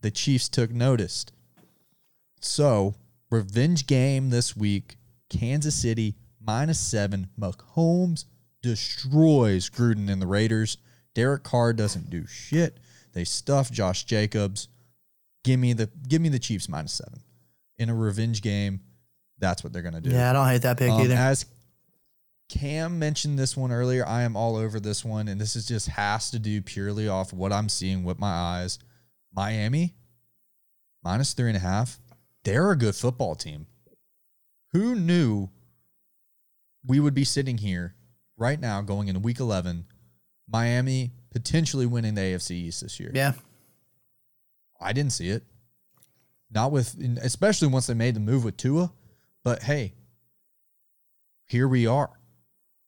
The 0.00 0.10
Chiefs 0.10 0.48
took 0.48 0.70
notice. 0.70 1.26
So, 2.40 2.94
revenge 3.30 3.86
game 3.86 4.30
this 4.30 4.56
week. 4.56 4.96
Kansas 5.30 5.74
City 5.74 6.14
minus 6.40 6.78
seven. 6.78 7.28
Mahomes 7.38 8.24
destroys 8.62 9.70
Gruden 9.70 10.10
and 10.10 10.20
the 10.20 10.26
Raiders. 10.26 10.78
Derek 11.14 11.42
Carr 11.42 11.72
doesn't 11.72 12.10
do 12.10 12.26
shit. 12.26 12.78
They 13.12 13.24
stuff 13.24 13.70
Josh 13.70 14.04
Jacobs. 14.04 14.68
Give 15.44 15.58
me 15.58 15.72
the 15.72 15.88
give 16.08 16.20
me 16.20 16.28
the 16.28 16.38
Chiefs 16.38 16.68
minus 16.68 16.92
seven 16.92 17.20
in 17.78 17.88
a 17.88 17.94
revenge 17.94 18.42
game. 18.42 18.80
That's 19.38 19.62
what 19.64 19.72
they're 19.72 19.82
gonna 19.82 20.00
do. 20.00 20.10
Yeah, 20.10 20.30
I 20.30 20.32
don't 20.32 20.48
hate 20.48 20.62
that 20.62 20.78
pick 20.78 20.90
Um, 20.90 21.00
either. 21.02 21.14
As 21.14 21.46
Cam 22.48 22.98
mentioned 22.98 23.38
this 23.38 23.56
one 23.56 23.72
earlier, 23.72 24.06
I 24.06 24.22
am 24.22 24.36
all 24.36 24.56
over 24.56 24.78
this 24.78 25.04
one, 25.04 25.28
and 25.28 25.40
this 25.40 25.56
is 25.56 25.66
just 25.66 25.88
has 25.88 26.30
to 26.30 26.38
do 26.38 26.62
purely 26.62 27.08
off 27.08 27.32
what 27.32 27.52
I'm 27.52 27.68
seeing 27.68 28.04
with 28.04 28.18
my 28.18 28.30
eyes. 28.30 28.78
Miami 29.32 29.94
minus 31.02 31.32
three 31.32 31.48
and 31.48 31.56
a 31.56 31.60
half. 31.60 31.98
They're 32.44 32.70
a 32.70 32.76
good 32.76 32.94
football 32.94 33.34
team. 33.34 33.66
Who 34.76 34.94
knew 34.94 35.48
we 36.84 37.00
would 37.00 37.14
be 37.14 37.24
sitting 37.24 37.56
here 37.56 37.94
right 38.36 38.60
now 38.60 38.82
going 38.82 39.08
into 39.08 39.20
week 39.20 39.40
11, 39.40 39.86
Miami 40.46 41.12
potentially 41.30 41.86
winning 41.86 42.14
the 42.14 42.20
AFC 42.20 42.50
East 42.50 42.82
this 42.82 43.00
year? 43.00 43.10
yeah, 43.14 43.32
I 44.78 44.92
didn't 44.92 45.12
see 45.12 45.30
it. 45.30 45.44
Not 46.50 46.72
with, 46.72 46.94
especially 47.22 47.68
once 47.68 47.86
they 47.86 47.94
made 47.94 48.16
the 48.16 48.20
move 48.20 48.44
with 48.44 48.58
Tua. 48.58 48.92
But 49.42 49.62
hey, 49.62 49.94
here 51.46 51.66
we 51.68 51.86
are. 51.86 52.10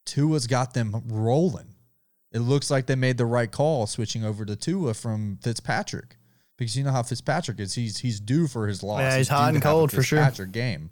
Tua's 0.04 0.46
got 0.46 0.74
them 0.74 1.04
rolling. 1.06 1.74
It 2.32 2.40
looks 2.40 2.70
like 2.70 2.84
they 2.84 2.96
made 2.96 3.16
the 3.16 3.24
right 3.24 3.50
call 3.50 3.86
switching 3.86 4.26
over 4.26 4.44
to 4.44 4.56
Tua 4.56 4.92
from 4.92 5.38
Fitzpatrick 5.42 6.18
because 6.58 6.76
you 6.76 6.84
know 6.84 6.92
how 6.92 7.02
Fitzpatrick 7.02 7.58
is. 7.60 7.72
He's 7.72 7.96
he's 7.96 8.20
due 8.20 8.46
for 8.46 8.68
his 8.68 8.82
loss. 8.82 9.00
Yeah, 9.00 9.16
he's 9.16 9.28
due 9.28 9.34
hot 9.34 9.54
and 9.54 9.62
cold 9.62 9.90
for 9.90 10.02
sure. 10.02 10.18
Fitzpatrick 10.18 10.52
game. 10.52 10.90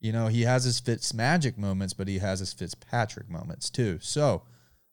You 0.00 0.12
know 0.12 0.28
he 0.28 0.42
has 0.42 0.64
his 0.64 0.78
Fitz 0.78 1.12
magic 1.12 1.58
moments, 1.58 1.92
but 1.92 2.08
he 2.08 2.18
has 2.18 2.40
his 2.40 2.52
Fitzpatrick 2.52 3.28
moments 3.28 3.68
too. 3.70 3.98
So 4.00 4.42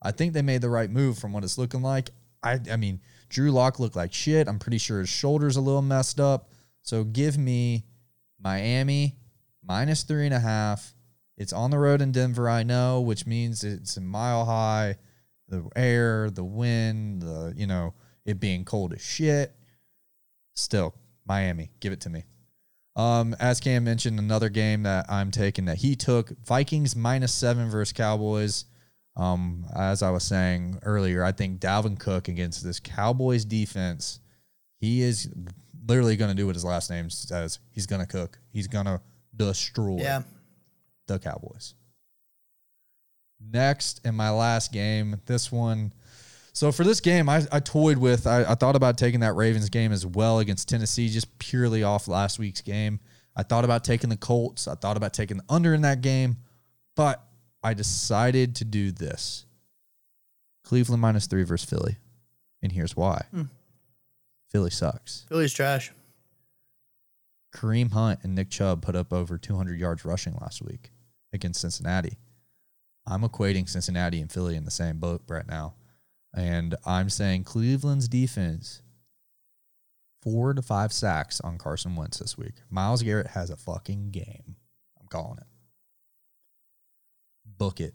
I 0.01 0.11
think 0.11 0.33
they 0.33 0.41
made 0.41 0.61
the 0.61 0.69
right 0.69 0.89
move 0.89 1.17
from 1.17 1.33
what 1.33 1.43
it's 1.43 1.57
looking 1.57 1.81
like. 1.81 2.09
I 2.41 2.59
I 2.71 2.75
mean 2.77 3.01
Drew 3.29 3.51
Lock 3.51 3.79
looked 3.79 3.95
like 3.95 4.13
shit. 4.13 4.47
I'm 4.47 4.59
pretty 4.59 4.77
sure 4.77 4.99
his 4.99 5.09
shoulder's 5.09 5.57
a 5.57 5.61
little 5.61 5.81
messed 5.81 6.19
up. 6.19 6.49
So 6.81 7.03
give 7.03 7.37
me 7.37 7.85
Miami 8.39 9.15
minus 9.63 10.03
three 10.03 10.25
and 10.25 10.33
a 10.33 10.39
half. 10.39 10.93
It's 11.37 11.53
on 11.53 11.69
the 11.69 11.79
road 11.79 12.01
in 12.01 12.11
Denver, 12.11 12.49
I 12.49 12.63
know, 12.63 13.01
which 13.01 13.25
means 13.25 13.63
it's 13.63 13.97
a 13.97 14.01
mile 14.01 14.45
high. 14.45 14.97
The 15.47 15.67
air, 15.75 16.29
the 16.31 16.43
wind, 16.43 17.21
the 17.21 17.53
you 17.55 17.67
know, 17.67 17.93
it 18.25 18.39
being 18.39 18.65
cold 18.65 18.93
as 18.93 19.01
shit. 19.01 19.55
Still, 20.55 20.95
Miami, 21.27 21.71
give 21.79 21.93
it 21.93 22.01
to 22.01 22.09
me. 22.09 22.23
Um, 22.95 23.35
as 23.39 23.59
Cam 23.59 23.83
mentioned, 23.83 24.19
another 24.19 24.49
game 24.49 24.83
that 24.83 25.05
I'm 25.09 25.31
taking 25.31 25.65
that 25.65 25.77
he 25.77 25.95
took 25.95 26.29
Vikings 26.45 26.95
minus 26.95 27.33
seven 27.33 27.69
versus 27.69 27.91
Cowboys. 27.93 28.65
Um, 29.17 29.65
as 29.75 30.01
I 30.01 30.09
was 30.11 30.23
saying 30.23 30.79
earlier, 30.83 31.23
I 31.23 31.31
think 31.31 31.59
Dalvin 31.59 31.99
Cook 31.99 32.27
against 32.27 32.63
this 32.63 32.79
Cowboys 32.79 33.45
defense, 33.45 34.19
he 34.79 35.01
is 35.01 35.29
literally 35.87 36.15
going 36.15 36.31
to 36.31 36.35
do 36.35 36.45
what 36.45 36.55
his 36.55 36.65
last 36.65 36.89
name 36.89 37.09
says. 37.09 37.59
He's 37.71 37.85
going 37.85 38.01
to 38.01 38.07
cook. 38.07 38.39
He's 38.51 38.67
going 38.67 38.85
to 38.85 39.01
destroy 39.35 39.97
yeah. 39.99 40.23
the 41.07 41.19
Cowboys. 41.19 41.75
Next, 43.39 44.05
in 44.05 44.15
my 44.15 44.29
last 44.29 44.71
game, 44.71 45.21
this 45.25 45.51
one. 45.51 45.93
So 46.55 46.71
for 46.71 46.85
this 46.85 47.01
game, 47.01 47.27
I, 47.27 47.45
I 47.51 47.59
toyed 47.59 47.97
with, 47.97 48.25
I, 48.25 48.43
I 48.43 48.55
thought 48.55 48.77
about 48.77 48.97
taking 48.97 49.19
that 49.19 49.35
Ravens 49.35 49.69
game 49.69 49.91
as 49.91 50.05
well 50.05 50.39
against 50.39 50.69
Tennessee, 50.69 51.09
just 51.09 51.37
purely 51.37 51.83
off 51.83 52.07
last 52.07 52.39
week's 52.39 52.61
game. 52.61 53.01
I 53.35 53.43
thought 53.43 53.65
about 53.65 53.83
taking 53.83 54.09
the 54.09 54.15
Colts. 54.15 54.65
I 54.65 54.75
thought 54.75 54.95
about 54.95 55.13
taking 55.13 55.35
the 55.35 55.43
under 55.49 55.73
in 55.73 55.81
that 55.81 55.99
game, 55.99 56.37
but 56.95 57.21
I 57.61 57.73
decided 57.73 58.55
to 58.55 58.65
do 58.65 58.93
this 58.93 59.45
Cleveland 60.63 61.01
minus 61.01 61.27
three 61.27 61.43
versus 61.43 61.69
Philly. 61.69 61.97
And 62.63 62.71
here's 62.71 62.95
why 62.95 63.25
hmm. 63.31 63.43
Philly 64.49 64.71
sucks. 64.71 65.25
Philly's 65.27 65.53
trash. 65.53 65.91
Kareem 67.53 67.91
Hunt 67.91 68.21
and 68.23 68.33
Nick 68.33 68.49
Chubb 68.49 68.81
put 68.81 68.95
up 68.95 69.11
over 69.11 69.37
200 69.37 69.77
yards 69.77 70.05
rushing 70.05 70.35
last 70.39 70.61
week 70.61 70.91
against 71.33 71.59
Cincinnati. 71.59 72.17
I'm 73.05 73.23
equating 73.23 73.67
Cincinnati 73.67 74.21
and 74.21 74.31
Philly 74.31 74.55
in 74.55 74.63
the 74.63 74.71
same 74.71 74.99
boat 74.99 75.21
right 75.27 75.45
now. 75.45 75.73
And 76.35 76.75
I'm 76.85 77.09
saying 77.09 77.45
Cleveland's 77.45 78.09
defense, 78.09 78.81
four 80.21 80.53
to 80.53 80.61
five 80.61 80.91
sacks 80.91 81.39
on 81.39 81.57
Carson 81.57 81.95
Wentz 81.95 82.19
this 82.19 82.37
week. 82.37 82.55
Myles 82.69 83.01
Garrett 83.01 83.27
has 83.27 83.49
a 83.49 83.55
fucking 83.55 84.11
game. 84.11 84.57
I'm 84.99 85.07
calling 85.07 85.37
it. 85.37 85.47
Book 87.57 87.79
it. 87.79 87.93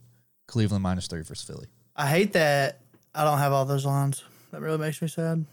Cleveland 0.49 0.83
minus 0.83 1.07
three 1.07 1.21
versus 1.21 1.47
Philly. 1.47 1.67
I 1.95 2.07
hate 2.07 2.33
that 2.33 2.81
I 3.15 3.25
don't 3.25 3.39
have 3.39 3.53
all 3.53 3.67
those 3.67 3.85
lines. 3.85 4.25
That 4.53 4.63
really 4.63 4.79
makes 4.79 5.03
me 5.03 5.09
sad. 5.09 5.45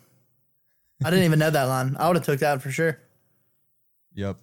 I 1.04 1.10
didn't 1.10 1.26
even 1.26 1.40
know 1.40 1.50
that 1.50 1.64
line. 1.64 1.96
I 2.00 2.08
would 2.08 2.16
have 2.16 2.26
took 2.26 2.40
that 2.40 2.62
for 2.62 2.72
sure. 2.72 2.98
Yep. 4.16 4.38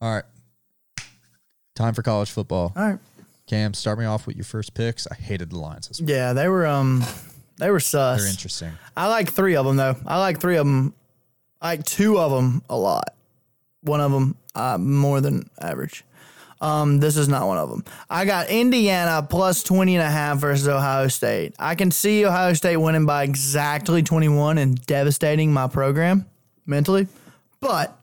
All 0.00 0.14
right. 0.16 0.24
Time 1.76 1.94
for 1.94 2.02
college 2.02 2.30
football. 2.30 2.72
All 2.76 2.84
right. 2.84 2.98
Cam, 3.46 3.72
start 3.72 3.98
me 3.98 4.04
off 4.04 4.26
with 4.26 4.36
your 4.36 4.44
first 4.44 4.74
picks. 4.74 5.06
I 5.06 5.14
hated 5.14 5.50
the 5.50 5.58
lines 5.58 5.88
this 5.88 6.00
week. 6.00 6.10
Yeah, 6.10 6.32
they 6.32 6.48
were 6.48 6.66
um, 6.66 7.02
they 7.58 7.70
were 7.70 7.80
sus. 7.80 8.20
They're 8.20 8.30
interesting. 8.30 8.72
I 8.96 9.08
like 9.08 9.32
three 9.32 9.56
of 9.56 9.66
them 9.66 9.76
though. 9.76 9.96
I 10.06 10.18
like 10.18 10.40
three 10.40 10.56
of 10.56 10.66
them. 10.66 10.94
I 11.60 11.70
like 11.70 11.84
two 11.84 12.18
of 12.18 12.30
them 12.30 12.62
a 12.68 12.76
lot. 12.76 13.14
One 13.82 14.00
of 14.00 14.12
them 14.12 14.36
uh, 14.54 14.78
more 14.78 15.20
than 15.20 15.48
average. 15.60 16.04
Um, 16.60 16.98
this 16.98 17.16
is 17.16 17.28
not 17.28 17.46
one 17.46 17.58
of 17.58 17.68
them. 17.68 17.84
I 18.08 18.24
got 18.24 18.48
Indiana 18.48 19.26
plus 19.28 19.62
20 19.62 19.96
and 19.96 20.02
a 20.02 20.10
half 20.10 20.38
versus 20.38 20.66
Ohio 20.66 21.08
State. 21.08 21.54
I 21.58 21.74
can 21.74 21.90
see 21.90 22.24
Ohio 22.24 22.54
State 22.54 22.76
winning 22.76 23.04
by 23.04 23.24
exactly 23.24 24.02
21 24.02 24.56
and 24.58 24.80
devastating 24.86 25.52
my 25.52 25.66
program 25.66 26.24
mentally, 26.64 27.06
but 27.60 27.98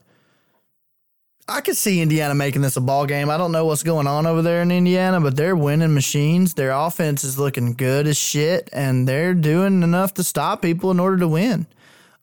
I 1.48 1.60
could 1.60 1.76
see 1.76 2.00
Indiana 2.00 2.34
making 2.34 2.62
this 2.62 2.76
a 2.76 2.80
ball 2.80 3.04
game. 3.04 3.28
I 3.28 3.36
don't 3.36 3.52
know 3.52 3.64
what's 3.66 3.82
going 3.82 4.06
on 4.06 4.26
over 4.26 4.42
there 4.42 4.62
in 4.62 4.70
Indiana, 4.70 5.20
but 5.20 5.36
they're 5.36 5.56
winning 5.56 5.92
machines. 5.92 6.54
Their 6.54 6.70
offense 6.70 7.24
is 7.24 7.38
looking 7.38 7.74
good 7.74 8.06
as 8.06 8.16
shit, 8.16 8.70
and 8.72 9.08
they're 9.08 9.34
doing 9.34 9.82
enough 9.82 10.14
to 10.14 10.24
stop 10.24 10.62
people 10.62 10.90
in 10.92 11.00
order 11.00 11.18
to 11.18 11.28
win. 11.28 11.66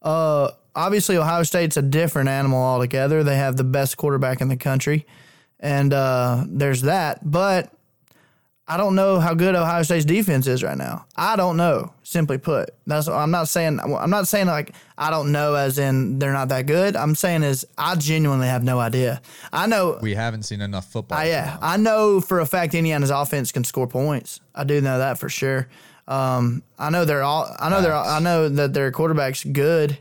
Uh, 0.02 0.52
obviously, 0.74 1.18
Ohio 1.18 1.44
State's 1.44 1.76
a 1.76 1.82
different 1.82 2.30
animal 2.30 2.62
altogether. 2.62 3.24
They 3.24 3.36
have 3.36 3.58
the 3.58 3.66
best 3.66 3.98
quarterback 3.98 4.40
in 4.40 4.48
the 4.48 4.58
country, 4.58 5.06
and 5.60 5.94
uh, 5.94 6.46
there's 6.48 6.84
that. 6.84 7.30
But 7.30 7.74
I 8.72 8.78
don't 8.78 8.94
know 8.94 9.20
how 9.20 9.34
good 9.34 9.56
Ohio 9.56 9.82
State's 9.82 10.06
defense 10.06 10.46
is 10.46 10.62
right 10.62 10.78
now. 10.78 11.08
I 11.16 11.36
don't 11.36 11.58
know. 11.58 11.92
Simply 12.04 12.38
put, 12.38 12.70
that's 12.86 13.08
I'm 13.08 13.32
not 13.32 13.50
saying. 13.50 13.80
I'm 13.80 14.12
not 14.12 14.28
saying 14.28 14.46
like 14.46 14.76
I 14.96 15.10
don't 15.10 15.32
know, 15.32 15.56
as 15.56 15.80
in 15.80 16.20
they're 16.20 16.34
not 16.34 16.50
that 16.50 16.68
good. 16.68 16.96
I'm 16.96 17.16
saying 17.16 17.42
is 17.42 17.66
I 17.80 17.96
genuinely 17.96 18.46
have 18.46 18.64
no 18.64 18.80
idea. 18.80 19.24
I 19.52 19.66
know. 19.66 19.98
We 20.04 20.14
haven't 20.14 20.44
seen 20.44 20.62
enough 20.62 20.86
football. 20.92 21.18
I, 21.18 21.26
yeah, 21.30 21.58
I 21.64 21.78
know 21.78 22.22
for 22.22 22.42
a 22.42 22.46
fact 22.46 22.76
Indiana's 22.76 23.10
offense 23.10 23.52
can 23.52 23.64
score 23.64 23.88
points. 23.88 24.40
I 24.54 24.66
do 24.66 24.80
know 24.82 25.00
that 25.00 25.18
for 25.18 25.30
sure. 25.30 25.68
Um, 26.08 26.62
I 26.78 26.92
know 26.92 27.06
they're 27.06 27.24
all. 27.24 27.52
I 27.60 27.70
know 27.70 27.82
they're. 27.82 27.96
I 27.96 28.20
know 28.20 28.50
that 28.50 28.74
their 28.74 28.92
quarterback's 28.92 29.44
good, 29.44 29.98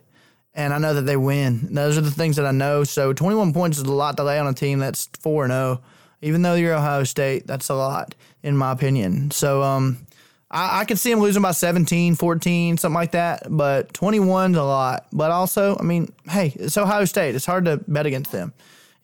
and 0.52 0.74
I 0.74 0.78
know 0.78 0.92
that 0.92 1.02
they 1.02 1.16
win. 1.16 1.74
Those 1.74 1.96
are 1.96 2.02
the 2.02 2.10
things 2.10 2.36
that 2.36 2.44
I 2.44 2.52
know. 2.52 2.84
So 2.84 3.14
21 3.14 3.54
points 3.54 3.78
is 3.78 3.84
a 3.84 3.92
lot 3.92 4.18
to 4.18 4.24
lay 4.24 4.38
on 4.38 4.46
a 4.46 4.52
team 4.52 4.78
that's 4.78 5.08
four 5.20 5.44
and 5.44 5.52
zero. 5.52 5.80
Even 6.20 6.42
though 6.42 6.54
you're 6.54 6.74
Ohio 6.74 7.04
State, 7.04 7.46
that's 7.46 7.68
a 7.68 7.74
lot, 7.74 8.14
in 8.42 8.56
my 8.56 8.72
opinion. 8.72 9.30
So 9.30 9.62
um, 9.62 10.06
I, 10.50 10.80
I 10.80 10.84
could 10.84 10.98
see 10.98 11.10
them 11.10 11.20
losing 11.20 11.42
by 11.42 11.52
17, 11.52 12.14
14, 12.16 12.76
something 12.78 12.94
like 12.94 13.12
that. 13.12 13.44
But 13.48 13.92
21's 13.92 14.56
a 14.56 14.62
lot. 14.62 15.06
But 15.12 15.30
also, 15.30 15.76
I 15.78 15.82
mean, 15.82 16.12
hey, 16.28 16.52
it's 16.56 16.76
Ohio 16.76 17.04
State. 17.04 17.34
It's 17.34 17.46
hard 17.46 17.66
to 17.66 17.78
bet 17.86 18.06
against 18.06 18.32
them, 18.32 18.52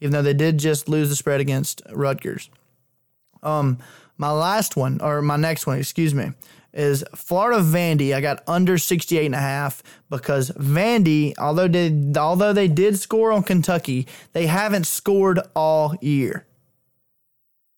even 0.00 0.12
though 0.12 0.22
they 0.22 0.34
did 0.34 0.58
just 0.58 0.88
lose 0.88 1.08
the 1.08 1.16
spread 1.16 1.40
against 1.40 1.82
Rutgers. 1.92 2.50
Um, 3.42 3.78
my 4.16 4.30
last 4.30 4.76
one, 4.76 5.00
or 5.00 5.22
my 5.22 5.36
next 5.36 5.66
one, 5.66 5.78
excuse 5.78 6.14
me, 6.14 6.30
is 6.72 7.04
Florida 7.14 7.62
Vandy. 7.62 8.14
I 8.14 8.20
got 8.20 8.42
under 8.48 8.78
68 8.78 9.26
and 9.26 9.34
a 9.34 9.38
half 9.38 9.82
because 10.10 10.50
Vandy, 10.52 11.34
although 11.38 11.68
did 11.68 12.16
although 12.16 12.52
they 12.52 12.68
did 12.68 12.98
score 12.98 13.32
on 13.32 13.42
Kentucky, 13.42 14.06
they 14.32 14.46
haven't 14.46 14.86
scored 14.86 15.40
all 15.54 15.94
year. 16.00 16.46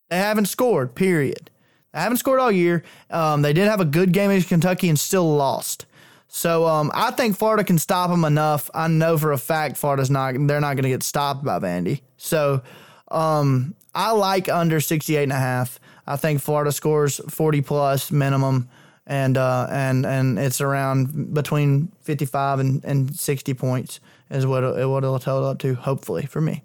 They 0.09 0.19
haven't 0.19 0.47
scored, 0.47 0.95
period. 0.95 1.51
They 1.93 2.01
haven't 2.01 2.19
scored 2.19 2.41
all 2.41 2.53
year. 2.53 2.85
Um, 3.11 3.43
they 3.43 3.53
did 3.53 3.69
have 3.69 3.81
a 3.81 3.85
good 3.85 4.13
game 4.13 4.31
against 4.31 4.49
Kentucky 4.49 4.89
and 4.89 4.99
still 4.99 5.35
lost. 5.37 5.87
So 6.29 6.67
um, 6.67 6.91
I 6.95 7.13
think 7.13 7.37
Florida 7.37 7.65
can 7.65 7.79
stop 7.79 8.11
them 8.11 8.25
enough. 8.25 8.71
I 8.75 8.89
know 8.89 9.17
for 9.17 9.33
a 9.33 9.39
fact 9.39 9.77
Florida's 9.77 10.11
not. 10.11 10.35
They're 10.39 10.61
not 10.61 10.75
going 10.75 10.83
to 10.83 10.89
get 10.89 11.03
stopped 11.03 11.45
by 11.45 11.59
Vandy. 11.59 12.03
So 12.17 12.63
um, 13.11 13.75
I 13.95 14.11
like 14.11 14.49
under 14.49 14.81
68 14.81 15.23
and 15.23 15.33
a 15.33 15.37
half. 15.37 15.81
I 16.07 16.17
think 16.17 16.41
Florida 16.41 16.73
scores 16.73 17.21
40 17.29 17.63
plus 17.63 18.13
minimum 18.13 18.69
and 19.07 19.39
uh, 19.39 19.69
and 19.71 20.05
and 20.05 20.39
it's 20.39 20.61
around 20.61 21.33
between 21.33 21.93
55 22.03 22.59
and, 22.59 22.85
and 22.85 23.15
60 23.15 23.55
points 23.55 24.01
is 24.31 24.47
what 24.47 24.65
it, 24.65 24.87
what 24.89 25.05
it'll 25.05 25.19
total 25.19 25.49
up 25.49 25.59
to 25.61 25.75
hopefully 25.75 26.27
for 26.27 26.41
me. 26.41 26.63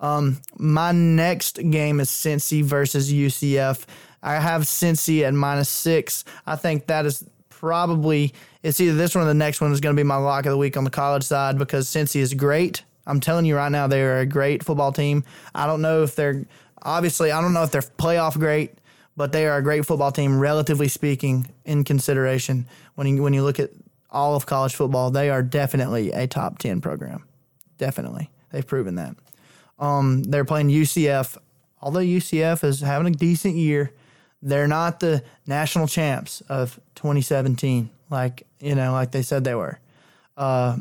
Um, 0.00 0.40
my 0.56 0.92
next 0.92 1.56
game 1.70 2.00
is 2.00 2.08
Cincy 2.08 2.62
versus 2.62 3.12
UCF. 3.12 3.84
I 4.22 4.34
have 4.34 4.62
Cincy 4.62 5.22
at 5.22 5.34
minus 5.34 5.68
six. 5.68 6.24
I 6.46 6.56
think 6.56 6.86
that 6.86 7.06
is 7.06 7.24
probably 7.48 8.34
it's 8.62 8.80
either 8.80 8.96
this 8.96 9.14
one 9.14 9.24
or 9.24 9.26
the 9.28 9.34
next 9.34 9.60
one 9.60 9.72
is 9.72 9.80
going 9.80 9.94
to 9.94 10.00
be 10.00 10.06
my 10.06 10.16
lock 10.16 10.46
of 10.46 10.50
the 10.50 10.58
week 10.58 10.76
on 10.76 10.84
the 10.84 10.90
college 10.90 11.24
side 11.24 11.58
because 11.58 11.88
Cincy 11.88 12.20
is 12.20 12.34
great. 12.34 12.84
I'm 13.06 13.20
telling 13.20 13.44
you 13.46 13.56
right 13.56 13.72
now, 13.72 13.86
they 13.86 14.02
are 14.02 14.18
a 14.18 14.26
great 14.26 14.62
football 14.62 14.92
team. 14.92 15.24
I 15.54 15.66
don't 15.66 15.80
know 15.80 16.02
if 16.02 16.14
they're 16.14 16.44
obviously 16.82 17.32
I 17.32 17.40
don't 17.40 17.54
know 17.54 17.62
if 17.62 17.70
they're 17.70 17.82
playoff 17.82 18.34
great 18.38 18.78
but 19.18 19.32
they 19.32 19.48
are 19.48 19.58
a 19.58 19.62
great 19.62 19.84
football 19.84 20.12
team, 20.12 20.38
relatively 20.38 20.86
speaking, 20.86 21.52
in 21.64 21.82
consideration. 21.82 22.68
When 22.94 23.08
you 23.08 23.20
when 23.20 23.34
you 23.34 23.42
look 23.42 23.58
at 23.58 23.70
all 24.10 24.36
of 24.36 24.46
college 24.46 24.76
football, 24.76 25.10
they 25.10 25.28
are 25.28 25.42
definitely 25.42 26.12
a 26.12 26.28
top 26.28 26.58
ten 26.58 26.80
program. 26.80 27.24
Definitely, 27.78 28.30
they've 28.50 28.66
proven 28.66 28.94
that. 28.94 29.16
Um, 29.78 30.22
they're 30.24 30.44
playing 30.44 30.68
UCF. 30.68 31.36
Although 31.80 32.00
UCF 32.00 32.64
is 32.64 32.80
having 32.80 33.12
a 33.12 33.16
decent 33.16 33.54
year, 33.54 33.92
they're 34.42 34.68
not 34.68 35.00
the 35.00 35.22
national 35.46 35.86
champs 35.86 36.40
of 36.42 36.80
2017, 36.96 37.90
like 38.10 38.46
you 38.60 38.74
know, 38.74 38.92
like 38.92 39.12
they 39.12 39.22
said 39.22 39.44
they 39.44 39.54
were 39.54 39.78
uh, 40.36 40.76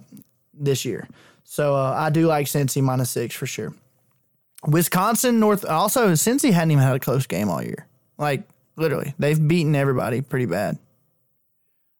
this 0.53 0.85
year. 0.85 1.07
So 1.43 1.75
uh, 1.75 1.93
I 1.97 2.09
do 2.09 2.27
like 2.27 2.47
Cincy 2.47 2.81
minus 2.81 3.11
six 3.11 3.35
for 3.35 3.45
sure. 3.45 3.73
Wisconsin 4.65 5.39
North 5.39 5.65
also 5.65 6.09
Cincy 6.09 6.51
hadn't 6.51 6.71
even 6.71 6.83
had 6.83 6.95
a 6.95 6.99
close 6.99 7.27
game 7.27 7.49
all 7.49 7.61
year. 7.61 7.87
Like 8.17 8.43
literally, 8.75 9.13
they've 9.19 9.47
beaten 9.47 9.75
everybody 9.75 10.21
pretty 10.21 10.45
bad. 10.45 10.77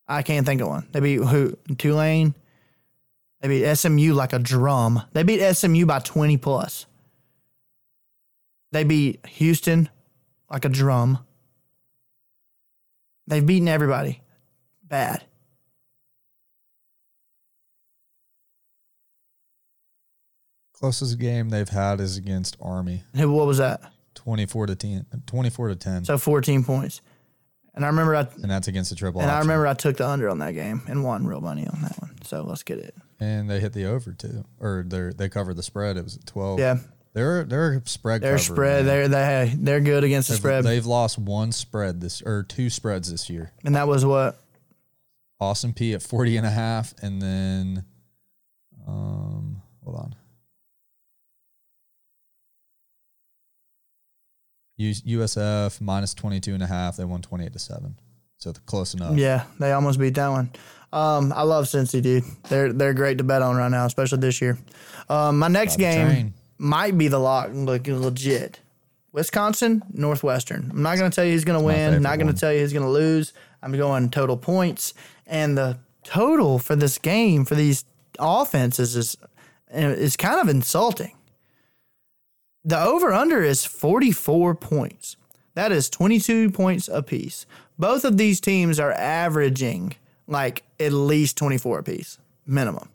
I 0.07 0.23
can't 0.23 0.45
think 0.45 0.61
of 0.61 0.67
one. 0.67 0.87
They 0.91 0.99
beat 0.99 1.17
who? 1.17 1.57
Tulane. 1.77 2.33
They 3.41 3.47
beat 3.49 3.75
SMU 3.75 4.13
like 4.13 4.33
a 4.33 4.39
drum. 4.39 5.03
They 5.13 5.23
beat 5.23 5.53
SMU 5.53 5.85
by 5.85 5.99
20 5.99 6.37
plus. 6.37 6.86
They 8.71 8.83
beat 8.83 9.25
Houston 9.25 9.89
like 10.49 10.65
a 10.65 10.69
drum. 10.69 11.19
They've 13.27 13.45
beaten 13.45 13.67
everybody 13.67 14.21
bad. 14.83 15.23
Closest 20.73 21.17
game 21.17 21.49
they've 21.49 21.67
had 21.67 21.99
is 21.99 22.17
against 22.17 22.55
Army. 22.61 23.03
What 23.15 23.47
was 23.47 23.57
that? 23.57 23.81
24 24.15 24.67
to 24.67 24.75
10. 24.75 25.05
24 25.25 25.67
to 25.69 25.75
10. 25.75 26.05
So 26.05 26.17
14 26.17 26.63
points. 26.63 27.01
And 27.73 27.83
I 27.85 27.89
remember 27.89 28.15
I 28.15 28.21
and 28.41 28.49
that's 28.49 28.67
against 28.67 28.89
the 28.89 28.95
triple 28.95 29.21
and 29.21 29.29
option. 29.29 29.37
I 29.37 29.41
remember 29.41 29.67
I 29.67 29.73
took 29.75 29.97
the 29.97 30.07
under 30.07 30.29
on 30.29 30.39
that 30.39 30.53
game 30.53 30.81
and 30.87 31.03
won 31.03 31.27
real 31.27 31.41
money 31.41 31.67
on 31.67 31.81
that 31.81 31.95
one. 32.01 32.15
So 32.23 32.41
let's 32.41 32.63
get 32.63 32.79
it. 32.79 32.95
and 33.19 33.47
they 33.49 33.59
hit 33.59 33.73
the 33.73 33.85
over 33.85 34.13
too. 34.13 34.45
Or 34.59 34.83
they 34.87 35.11
they 35.15 35.29
covered 35.29 35.57
the 35.57 35.63
spread. 35.63 35.95
It 35.95 36.03
was 36.03 36.17
12. 36.25 36.59
Yeah, 36.59 36.77
They're 37.17 37.45
they're 37.45 37.81
spread 37.85 38.21
their 38.21 38.33
cover, 38.33 38.43
spread 38.43 38.85
man. 38.85 39.09
they're 39.09 39.47
they 39.47 39.53
they're 39.57 39.79
good 39.79 40.03
against 40.03 40.27
the 40.27 40.35
They've, 40.35 40.39
spread, 40.39 40.63
they've 40.65 40.85
lost 40.85 41.17
one 41.17 41.51
spread 41.51 41.99
this 41.99 42.21
or 42.21 42.43
two 42.43 42.69
spreads 42.69 43.09
this 43.09 43.27
year. 43.27 43.53
and 43.65 43.75
that 43.75 43.87
was 43.87 44.05
what 44.05 44.39
Austin 45.39 45.73
Peay 45.73 45.95
at 45.95 46.03
40 46.03 46.37
and 46.37 46.45
a 46.45 46.51
half 46.51 46.93
and 47.01 47.19
then 47.19 47.85
um 48.87 49.63
hold 49.83 49.97
on. 49.97 50.15
USF 54.79 55.81
minus 55.81 56.13
22 56.13 56.53
and 56.53 56.61
a 56.61 56.67
half. 56.67 56.97
They 56.97 57.05
won 57.05 57.23
28 57.23 57.51
to 57.51 57.57
7. 57.57 57.99
So 58.37 58.53
close 58.67 58.93
enough. 58.93 59.17
Yeah, 59.17 59.45
they 59.59 59.71
almost 59.71 59.99
beat 59.99 60.13
that 60.13 60.27
one. 60.27 60.51
Um, 60.93 61.33
I 61.35 61.41
love 61.41 61.65
Cincy, 61.65 61.99
dude. 61.99 62.23
They're 62.47 62.71
they're 62.71 62.93
great 62.93 63.17
to 63.17 63.23
bet 63.23 63.41
on 63.41 63.55
right 63.55 63.71
now, 63.71 63.87
especially 63.87 64.19
this 64.19 64.39
year. 64.39 64.55
Um, 65.09 65.39
my 65.39 65.47
next 65.47 65.77
game. 65.77 66.35
Might 66.57 66.97
be 66.97 67.07
the 67.07 67.19
lock, 67.19 67.49
like 67.53 67.87
legit. 67.87 68.59
Wisconsin, 69.11 69.83
Northwestern. 69.93 70.69
I'm 70.71 70.83
not 70.83 70.97
going 70.97 71.09
to 71.09 71.15
tell 71.15 71.25
you 71.25 71.31
who's 71.31 71.45
going 71.45 71.59
to 71.59 71.65
win. 71.65 71.77
favorite 71.91 72.01
Not 72.01 72.19
going 72.19 72.31
to 72.33 72.39
tell 72.39 72.53
you 72.53 72.59
who's 72.59 72.73
going 72.73 72.85
to 72.85 72.91
lose. 72.91 73.33
I'm 73.63 73.71
going 73.71 74.09
total 74.09 74.37
points, 74.37 74.93
and 75.25 75.57
the 75.57 75.79
total 76.03 76.59
for 76.59 76.75
this 76.75 76.97
game 76.99 77.43
for 77.45 77.55
these 77.55 77.83
offenses 78.19 78.95
is 78.95 79.17
is 79.71 80.15
kind 80.15 80.39
of 80.39 80.47
insulting. 80.47 81.13
The 82.63 82.79
over 82.81 83.11
under 83.13 83.41
is 83.43 83.65
44 83.65 84.55
points. 84.55 85.15
That 85.55 85.71
is 85.71 85.89
22 85.89 86.51
points 86.51 86.87
apiece. 86.87 87.45
Both 87.79 88.05
of 88.05 88.17
these 88.17 88.39
teams 88.39 88.79
are 88.79 88.91
averaging 88.91 89.95
like 90.27 90.63
at 90.79 90.93
least 90.93 91.37
24 91.37 91.79
apiece, 91.79 92.19
minimum. 92.45 92.89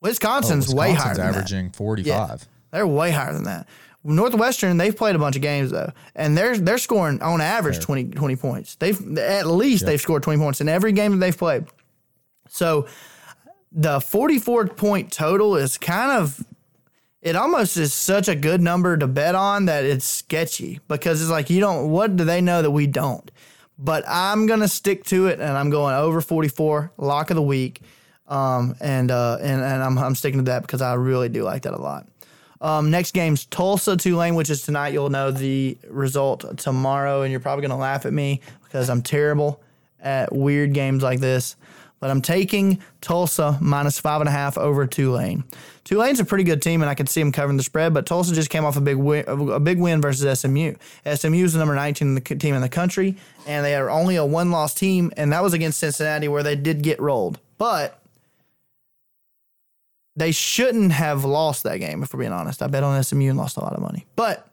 Wisconsin's 0.00 0.72
Oh, 0.72 0.76
way 0.76 0.92
Wisconsin's 0.92 1.18
higher 1.18 1.26
than 1.26 1.32
that. 1.32 1.38
averaging 1.38 1.70
45. 1.70 2.48
They're 2.70 2.86
way 2.86 3.10
higher 3.10 3.32
than 3.32 3.44
that. 3.44 3.66
Northwestern, 4.02 4.78
they've 4.78 4.96
played 4.96 5.14
a 5.14 5.18
bunch 5.18 5.36
of 5.36 5.42
games 5.42 5.70
though, 5.70 5.92
and 6.14 6.36
they're 6.36 6.56
they're 6.56 6.78
scoring 6.78 7.20
on 7.20 7.40
average 7.40 7.76
Fair. 7.76 7.84
20, 7.84 8.04
20 8.10 8.36
points. 8.36 8.74
They've 8.76 9.18
at 9.18 9.46
least 9.46 9.84
they've 9.84 10.00
scored 10.00 10.22
twenty 10.22 10.40
points 10.40 10.60
in 10.60 10.68
every 10.68 10.92
game 10.92 11.12
that 11.12 11.18
they've 11.18 11.36
played. 11.36 11.66
So 12.48 12.86
the 13.70 14.00
forty 14.00 14.38
four 14.38 14.66
point 14.66 15.12
total 15.12 15.56
is 15.56 15.76
kind 15.76 16.12
of 16.12 16.42
it 17.20 17.36
almost 17.36 17.76
is 17.76 17.92
such 17.92 18.28
a 18.28 18.34
good 18.34 18.62
number 18.62 18.96
to 18.96 19.06
bet 19.06 19.34
on 19.34 19.66
that 19.66 19.84
it's 19.84 20.06
sketchy 20.06 20.80
because 20.88 21.20
it's 21.20 21.30
like 21.30 21.50
you 21.50 21.60
don't 21.60 21.90
what 21.90 22.16
do 22.16 22.24
they 22.24 22.40
know 22.40 22.62
that 22.62 22.70
we 22.70 22.86
don't. 22.86 23.30
But 23.78 24.04
I'm 24.06 24.46
gonna 24.46 24.68
stick 24.68 25.04
to 25.06 25.26
it, 25.26 25.40
and 25.40 25.56
I'm 25.56 25.68
going 25.68 25.94
over 25.94 26.22
forty 26.22 26.48
four 26.48 26.90
lock 26.96 27.30
of 27.30 27.36
the 27.36 27.42
week, 27.42 27.82
um, 28.28 28.76
and 28.80 29.10
uh, 29.10 29.36
and 29.42 29.62
and 29.62 29.82
I'm 29.82 29.98
I'm 29.98 30.14
sticking 30.14 30.38
to 30.38 30.50
that 30.50 30.62
because 30.62 30.80
I 30.80 30.94
really 30.94 31.28
do 31.28 31.42
like 31.42 31.62
that 31.62 31.74
a 31.74 31.80
lot. 31.80 32.06
Um, 32.60 32.90
next 32.90 33.12
game's 33.12 33.46
Tulsa 33.46 33.96
Tulane, 33.96 34.34
which 34.34 34.50
is 34.50 34.62
tonight. 34.62 34.92
You'll 34.92 35.10
know 35.10 35.30
the 35.30 35.78
result 35.88 36.58
tomorrow, 36.58 37.22
and 37.22 37.30
you're 37.30 37.40
probably 37.40 37.62
going 37.62 37.70
to 37.70 37.76
laugh 37.76 38.04
at 38.04 38.12
me 38.12 38.40
because 38.64 38.90
I'm 38.90 39.02
terrible 39.02 39.60
at 40.00 40.32
weird 40.32 40.74
games 40.74 41.02
like 41.02 41.20
this. 41.20 41.56
But 42.00 42.10
I'm 42.10 42.22
taking 42.22 42.80
Tulsa 43.02 43.58
minus 43.60 44.00
five 44.00 44.22
and 44.22 44.28
a 44.28 44.32
half 44.32 44.56
over 44.56 44.86
Tulane. 44.86 45.44
Tulane's 45.84 46.18
a 46.18 46.24
pretty 46.24 46.44
good 46.44 46.62
team, 46.62 46.80
and 46.80 46.88
I 46.88 46.94
can 46.94 47.06
see 47.06 47.20
them 47.20 47.30
covering 47.30 47.58
the 47.58 47.62
spread. 47.62 47.92
But 47.92 48.06
Tulsa 48.06 48.34
just 48.34 48.48
came 48.48 48.64
off 48.64 48.76
a 48.76 48.80
big 48.80 48.96
win, 48.96 49.24
a 49.26 49.60
big 49.60 49.78
win 49.78 50.00
versus 50.00 50.40
SMU. 50.40 50.74
SMU 51.04 51.44
is 51.44 51.52
the 51.52 51.58
number 51.58 51.74
19 51.74 52.08
in 52.08 52.14
the 52.14 52.20
team 52.20 52.54
in 52.54 52.62
the 52.62 52.70
country, 52.70 53.16
and 53.46 53.64
they 53.66 53.74
are 53.74 53.90
only 53.90 54.16
a 54.16 54.24
one-loss 54.24 54.72
team, 54.72 55.12
and 55.18 55.32
that 55.32 55.42
was 55.42 55.52
against 55.52 55.78
Cincinnati, 55.78 56.26
where 56.28 56.42
they 56.42 56.56
did 56.56 56.82
get 56.82 57.00
rolled. 57.00 57.38
But 57.58 57.99
they 60.20 60.32
shouldn't 60.32 60.92
have 60.92 61.24
lost 61.24 61.62
that 61.62 61.78
game, 61.78 62.02
if 62.02 62.12
we're 62.12 62.20
being 62.20 62.30
honest. 62.30 62.62
I 62.62 62.66
bet 62.66 62.82
on 62.82 63.02
SMU 63.02 63.30
and 63.30 63.38
lost 63.38 63.56
a 63.56 63.60
lot 63.60 63.72
of 63.72 63.80
money. 63.80 64.04
But 64.16 64.46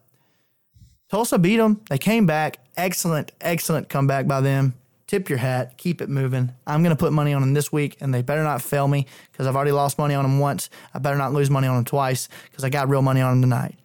Tulsa 1.10 1.38
beat 1.38 1.58
them. 1.58 1.82
They 1.90 1.98
came 1.98 2.26
back. 2.26 2.60
Excellent, 2.78 3.34
excellent 3.42 3.90
comeback 3.90 4.28
by 4.28 4.40
them. 4.40 4.76
Tip 5.08 5.28
your 5.28 5.40
hat. 5.40 5.78
Keep 5.78 6.02
it 6.02 6.08
moving. 6.08 6.54
I'm 6.66 6.84
going 6.84 6.96
to 6.96 7.00
put 7.00 7.12
money 7.12 7.34
on 7.34 7.42
them 7.42 7.54
this 7.54 7.70
week, 7.70 7.98
and 8.00 8.14
they 8.14 8.22
better 8.22 8.44
not 8.44 8.62
fail 8.62 8.88
me 8.88 9.08
because 9.30 9.46
I've 9.46 9.58
already 9.58 9.74
lost 9.74 9.98
money 9.98 10.16
on 10.16 10.24
them 10.24 10.40
once. 10.40 10.70
I 10.94 11.00
better 11.00 11.18
not 11.18 11.34
lose 11.34 11.50
money 11.50 11.68
on 11.68 11.76
them 11.76 11.84
twice 11.84 12.30
because 12.50 12.64
I 12.64 12.70
got 12.70 12.88
real 12.88 13.02
money 13.02 13.20
on 13.20 13.34
them 13.34 13.50
tonight. 13.50 13.76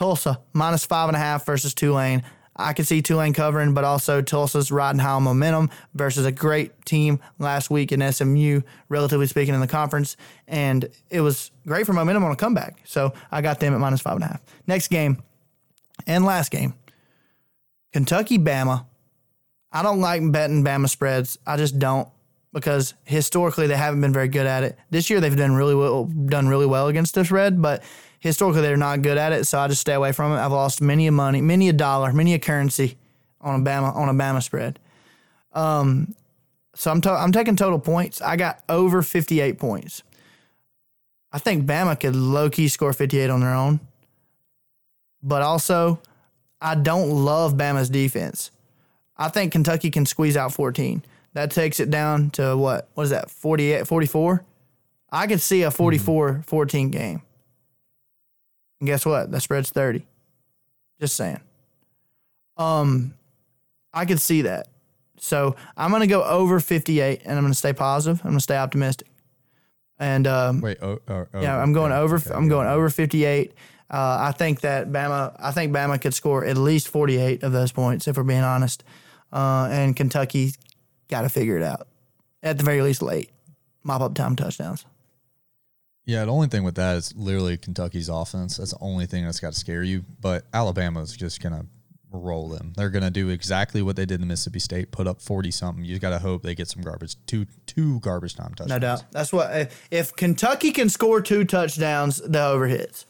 Tulsa, 0.00 0.40
minus 0.52 0.84
five 0.84 1.08
and 1.08 1.16
a 1.16 1.20
half 1.20 1.46
versus 1.46 1.74
Tulane. 1.74 2.24
I 2.56 2.72
can 2.72 2.84
see 2.84 3.02
Tulane 3.02 3.32
covering, 3.32 3.74
but 3.74 3.84
also 3.84 4.22
Tulsa's 4.22 4.70
riding 4.70 5.00
high 5.00 5.10
on 5.10 5.24
momentum 5.24 5.70
versus 5.94 6.24
a 6.24 6.32
great 6.32 6.84
team 6.84 7.20
last 7.38 7.70
week 7.70 7.90
in 7.90 8.12
SMU, 8.12 8.60
relatively 8.88 9.26
speaking, 9.26 9.54
in 9.54 9.60
the 9.60 9.66
conference. 9.66 10.16
And 10.46 10.88
it 11.10 11.20
was 11.20 11.50
great 11.66 11.86
for 11.86 11.92
momentum 11.92 12.24
on 12.24 12.30
a 12.30 12.36
comeback. 12.36 12.78
So 12.84 13.12
I 13.32 13.40
got 13.40 13.60
them 13.60 13.74
at 13.74 13.80
minus 13.80 14.00
five 14.00 14.14
and 14.14 14.24
a 14.24 14.28
half. 14.28 14.42
Next 14.66 14.88
game, 14.88 15.22
And 16.06 16.24
last 16.24 16.50
game, 16.50 16.74
Kentucky 17.92 18.38
Bama. 18.38 18.86
I 19.72 19.82
don't 19.82 20.00
like 20.00 20.22
betting 20.30 20.62
Bama 20.62 20.88
spreads. 20.88 21.36
I 21.44 21.56
just 21.56 21.80
don't 21.80 22.08
because 22.52 22.94
historically 23.04 23.66
they 23.66 23.76
haven't 23.76 24.00
been 24.00 24.12
very 24.12 24.28
good 24.28 24.46
at 24.46 24.62
it. 24.62 24.78
This 24.88 25.10
year 25.10 25.20
they've 25.20 25.36
done 25.36 25.56
really 25.56 25.74
well, 25.74 26.04
done 26.04 26.46
really 26.46 26.66
well 26.66 26.86
against 26.86 27.14
the 27.14 27.24
spread, 27.24 27.60
but 27.60 27.82
historically 28.24 28.62
they're 28.62 28.76
not 28.78 29.02
good 29.02 29.18
at 29.18 29.32
it. 29.32 29.46
So 29.46 29.58
I 29.58 29.68
just 29.68 29.82
stay 29.82 29.92
away 29.92 30.12
from 30.12 30.32
it. 30.32 30.36
I've 30.36 30.50
lost 30.50 30.80
many 30.80 31.06
a 31.06 31.12
money, 31.12 31.42
many 31.42 31.68
a 31.68 31.74
dollar, 31.74 32.10
many 32.12 32.32
a 32.32 32.38
currency 32.38 32.96
on 33.40 33.60
a 33.60 33.62
Bama 33.62 33.94
on 33.94 34.08
a 34.08 34.14
Bama 34.14 34.42
spread. 34.42 34.78
Um, 35.52 36.14
so 36.74 36.90
I'm 36.90 37.02
to, 37.02 37.10
I'm 37.10 37.32
taking 37.32 37.54
total 37.54 37.78
points. 37.78 38.22
I 38.22 38.36
got 38.36 38.60
over 38.68 39.02
58 39.02 39.58
points. 39.58 40.02
I 41.30 41.38
think 41.38 41.66
Bama 41.66 42.00
could 42.00 42.16
low 42.16 42.48
key 42.48 42.68
score 42.68 42.94
58 42.94 43.28
on 43.28 43.40
their 43.40 43.54
own. 43.54 43.80
But 45.22 45.42
also, 45.42 46.00
I 46.60 46.76
don't 46.76 47.10
love 47.10 47.54
Bama's 47.54 47.90
defense. 47.90 48.50
I 49.18 49.28
think 49.28 49.52
Kentucky 49.52 49.90
can 49.90 50.06
squeeze 50.06 50.36
out 50.36 50.52
14. 50.52 51.04
That 51.34 51.50
takes 51.50 51.78
it 51.78 51.90
down 51.90 52.30
to 52.30 52.56
what? 52.56 52.88
What 52.94 53.04
is 53.04 53.10
that? 53.10 53.30
48, 53.30 53.86
44? 53.86 54.44
I 55.12 55.26
could 55.26 55.42
see 55.42 55.62
a 55.62 55.70
44 55.70 56.42
14 56.46 56.90
game. 56.90 57.22
And 58.80 58.86
guess 58.86 59.06
what? 59.06 59.30
That 59.30 59.40
spread's 59.40 59.70
30. 59.70 60.06
Just 61.00 61.16
saying. 61.16 61.40
Um, 62.56 63.14
I 63.92 64.04
could 64.04 64.20
see 64.20 64.42
that. 64.42 64.68
So 65.18 65.56
I'm 65.76 65.90
going 65.90 66.00
to 66.00 66.06
go 66.06 66.22
over 66.22 66.60
58 66.60 67.22
and 67.24 67.36
I'm 67.36 67.42
going 67.42 67.52
to 67.52 67.58
stay 67.58 67.72
positive. 67.72 68.20
I'm 68.24 68.30
going 68.30 68.38
to 68.38 68.42
stay 68.42 68.56
optimistic. 68.56 69.08
And 69.98 70.26
um, 70.26 70.60
Wait, 70.60 70.78
oh, 70.82 70.98
oh, 71.08 71.26
oh, 71.32 71.40
yeah, 71.40 71.56
I'm 71.56 71.72
going 71.72 71.92
okay, 71.92 72.00
over. 72.00 72.16
okay, 72.16 72.32
I'm 72.32 72.48
going 72.48 72.66
over 72.66 72.90
58. 72.90 73.52
Uh, 73.90 74.16
I 74.20 74.32
think 74.32 74.60
that 74.62 74.90
Bama. 74.90 75.36
I 75.38 75.52
think 75.52 75.72
Bama 75.72 76.00
could 76.00 76.14
score 76.14 76.44
at 76.44 76.56
least 76.56 76.88
48 76.88 77.42
of 77.42 77.52
those 77.52 77.70
points 77.70 78.08
if 78.08 78.16
we're 78.16 78.24
being 78.24 78.42
honest. 78.42 78.82
Uh, 79.32 79.68
and 79.70 79.94
Kentucky 79.94 80.52
got 81.08 81.22
to 81.22 81.28
figure 81.28 81.56
it 81.56 81.62
out 81.62 81.86
at 82.42 82.58
the 82.58 82.64
very 82.64 82.82
least 82.82 83.02
late. 83.02 83.30
Mop 83.84 84.00
up 84.00 84.14
time 84.14 84.34
touchdowns. 84.36 84.84
Yeah, 86.06 86.24
the 86.26 86.32
only 86.32 86.48
thing 86.48 86.64
with 86.64 86.74
that 86.74 86.96
is 86.96 87.14
literally 87.16 87.56
Kentucky's 87.56 88.08
offense. 88.08 88.58
That's 88.58 88.72
the 88.72 88.80
only 88.80 89.06
thing 89.06 89.24
that's 89.24 89.40
got 89.40 89.54
to 89.54 89.58
scare 89.58 89.82
you. 89.82 90.04
But 90.20 90.44
Alabama's 90.52 91.16
just 91.16 91.42
gonna 91.42 91.66
roll 92.10 92.48
them. 92.48 92.72
They're 92.76 92.90
gonna 92.90 93.10
do 93.10 93.30
exactly 93.30 93.80
what 93.80 93.96
they 93.96 94.04
did 94.04 94.20
in 94.20 94.28
Mississippi 94.28 94.58
State, 94.58 94.92
put 94.92 95.06
up 95.06 95.22
forty 95.22 95.50
something. 95.50 95.84
You 95.84 95.98
got 95.98 96.10
to 96.10 96.18
hope 96.18 96.42
they 96.42 96.54
get 96.54 96.68
some 96.68 96.82
garbage, 96.82 97.16
two 97.26 97.46
two 97.66 98.00
garbage 98.00 98.34
time 98.34 98.50
touchdowns. 98.50 98.70
No 98.70 98.78
doubt. 98.78 99.04
That's 99.12 99.32
what. 99.32 99.54
If, 99.56 99.88
if 99.90 100.16
Kentucky 100.16 100.72
can 100.72 100.90
score 100.90 101.22
two 101.22 101.44
touchdowns, 101.44 102.18
the 102.18 102.44
over 102.44 102.66
hits. 102.66 103.06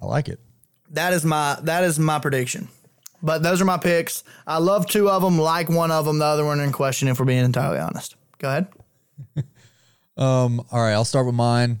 I 0.00 0.06
like 0.06 0.28
it. 0.28 0.38
That 0.90 1.12
is 1.12 1.24
my 1.24 1.58
that 1.64 1.82
is 1.82 1.98
my 1.98 2.20
prediction. 2.20 2.68
But 3.22 3.42
those 3.42 3.60
are 3.60 3.64
my 3.64 3.78
picks. 3.78 4.22
I 4.46 4.58
love 4.58 4.86
two 4.86 5.10
of 5.10 5.22
them, 5.22 5.38
like 5.38 5.68
one 5.68 5.90
of 5.90 6.04
them, 6.04 6.18
the 6.18 6.24
other 6.24 6.44
one 6.44 6.60
in 6.60 6.70
question. 6.70 7.08
If 7.08 7.18
we're 7.18 7.24
being 7.26 7.44
entirely 7.44 7.78
honest, 7.78 8.14
go 8.38 8.48
ahead. 8.48 8.68
Um, 10.16 10.64
all 10.70 10.80
right, 10.80 10.92
I'll 10.92 11.04
start 11.04 11.26
with 11.26 11.34
mine. 11.34 11.80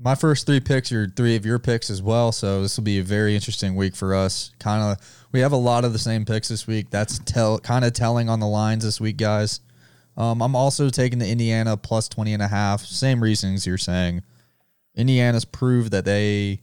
My 0.00 0.14
first 0.14 0.46
three 0.46 0.60
picks 0.60 0.92
are 0.92 1.08
three 1.08 1.36
of 1.36 1.44
your 1.44 1.58
picks 1.58 1.90
as 1.90 2.00
well, 2.00 2.30
so 2.30 2.62
this 2.62 2.76
will 2.76 2.84
be 2.84 2.98
a 2.98 3.02
very 3.02 3.34
interesting 3.34 3.74
week 3.74 3.96
for 3.96 4.14
us. 4.14 4.52
Kind 4.60 4.82
of, 4.82 5.26
we 5.32 5.40
have 5.40 5.52
a 5.52 5.56
lot 5.56 5.84
of 5.84 5.92
the 5.92 5.98
same 5.98 6.24
picks 6.24 6.48
this 6.48 6.66
week. 6.66 6.90
That's 6.90 7.18
tell 7.20 7.58
kind 7.58 7.84
of 7.84 7.92
telling 7.92 8.28
on 8.28 8.38
the 8.40 8.46
lines 8.46 8.84
this 8.84 9.00
week, 9.00 9.16
guys. 9.16 9.60
Um, 10.16 10.42
I'm 10.42 10.56
also 10.56 10.90
taking 10.90 11.18
the 11.20 11.28
Indiana 11.28 11.76
plus 11.76 12.08
20 12.08 12.32
and 12.34 12.42
a 12.42 12.48
half. 12.48 12.80
Same 12.80 13.22
reasons 13.22 13.66
you're 13.66 13.78
saying. 13.78 14.22
Indiana's 14.96 15.44
proved 15.44 15.92
that 15.92 16.04
they, 16.04 16.60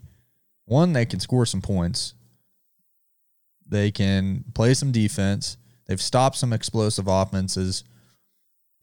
one, 0.66 0.92
they 0.92 1.06
can 1.06 1.22
score 1.22 1.46
some 1.46 1.62
points. 1.62 2.14
They 3.66 3.92
can 3.92 4.44
play 4.54 4.74
some 4.74 4.92
defense. 4.92 5.56
They've 5.88 6.02
stopped 6.02 6.36
some 6.36 6.52
explosive 6.52 7.08
offenses. 7.08 7.86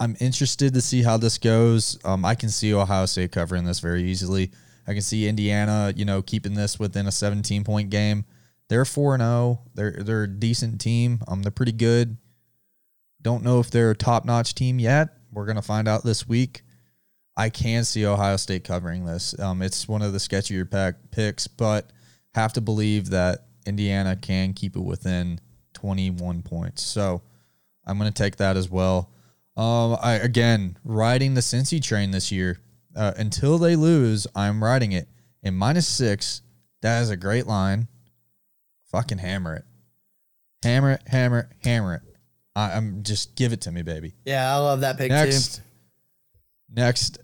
I'm 0.02 0.16
interested 0.18 0.74
to 0.74 0.80
see 0.80 1.04
how 1.04 1.16
this 1.16 1.38
goes. 1.38 1.96
Um, 2.04 2.24
I 2.24 2.34
can 2.34 2.48
see 2.48 2.74
Ohio 2.74 3.06
State 3.06 3.30
covering 3.30 3.64
this 3.64 3.78
very 3.78 4.02
easily. 4.02 4.50
I 4.84 4.94
can 4.94 5.00
see 5.00 5.28
Indiana, 5.28 5.92
you 5.94 6.04
know, 6.04 6.22
keeping 6.22 6.54
this 6.54 6.76
within 6.76 7.06
a 7.06 7.12
17 7.12 7.62
point 7.62 7.88
game. 7.88 8.24
They're 8.68 8.84
four 8.84 9.14
and 9.14 9.22
zero. 9.22 9.60
They're 9.76 9.92
they're 10.00 10.24
a 10.24 10.28
decent 10.28 10.80
team. 10.80 11.20
Um, 11.28 11.42
they're 11.42 11.52
pretty 11.52 11.70
good. 11.70 12.16
Don't 13.22 13.44
know 13.44 13.60
if 13.60 13.70
they're 13.70 13.92
a 13.92 13.94
top 13.94 14.24
notch 14.24 14.56
team 14.56 14.80
yet. 14.80 15.10
We're 15.32 15.46
gonna 15.46 15.62
find 15.62 15.86
out 15.86 16.02
this 16.02 16.26
week. 16.26 16.62
I 17.36 17.48
can 17.48 17.84
see 17.84 18.04
Ohio 18.04 18.38
State 18.38 18.64
covering 18.64 19.04
this. 19.04 19.38
Um, 19.38 19.62
it's 19.62 19.86
one 19.86 20.02
of 20.02 20.12
the 20.12 20.18
sketchier 20.18 20.68
pack 20.68 20.96
picks, 21.12 21.46
but 21.46 21.92
have 22.34 22.52
to 22.54 22.60
believe 22.60 23.10
that 23.10 23.44
Indiana 23.66 24.16
can 24.16 24.52
keep 24.52 24.74
it 24.74 24.82
within 24.82 25.38
21 25.74 26.42
points. 26.42 26.82
So 26.82 27.22
I'm 27.86 27.98
going 27.98 28.12
to 28.12 28.22
take 28.22 28.36
that 28.36 28.56
as 28.56 28.68
well. 28.68 29.11
Um, 29.56 29.96
I 30.02 30.14
again 30.14 30.78
riding 30.84 31.34
the 31.34 31.40
Cincy 31.40 31.82
train 31.82 32.10
this 32.10 32.32
year. 32.32 32.58
Uh, 32.94 33.12
until 33.16 33.56
they 33.58 33.74
lose, 33.74 34.26
I'm 34.34 34.62
riding 34.62 34.92
it. 34.92 35.08
And 35.42 35.56
minus 35.56 35.88
six, 35.88 36.42
that 36.82 37.00
is 37.02 37.10
a 37.10 37.16
great 37.16 37.46
line. 37.46 37.88
Fucking 38.90 39.18
hammer 39.18 39.54
it, 39.56 39.64
hammer 40.62 40.92
it, 40.92 41.02
hammer 41.06 41.38
it, 41.40 41.46
hammer 41.66 41.94
it. 41.94 42.02
I, 42.54 42.72
I'm 42.72 43.02
just 43.02 43.34
give 43.34 43.52
it 43.54 43.62
to 43.62 43.72
me, 43.72 43.80
baby. 43.82 44.12
Yeah, 44.26 44.54
I 44.54 44.58
love 44.58 44.80
that 44.82 44.98
pick 44.98 45.10
Next, 45.10 45.56
too. 45.56 45.62
next, 46.74 47.18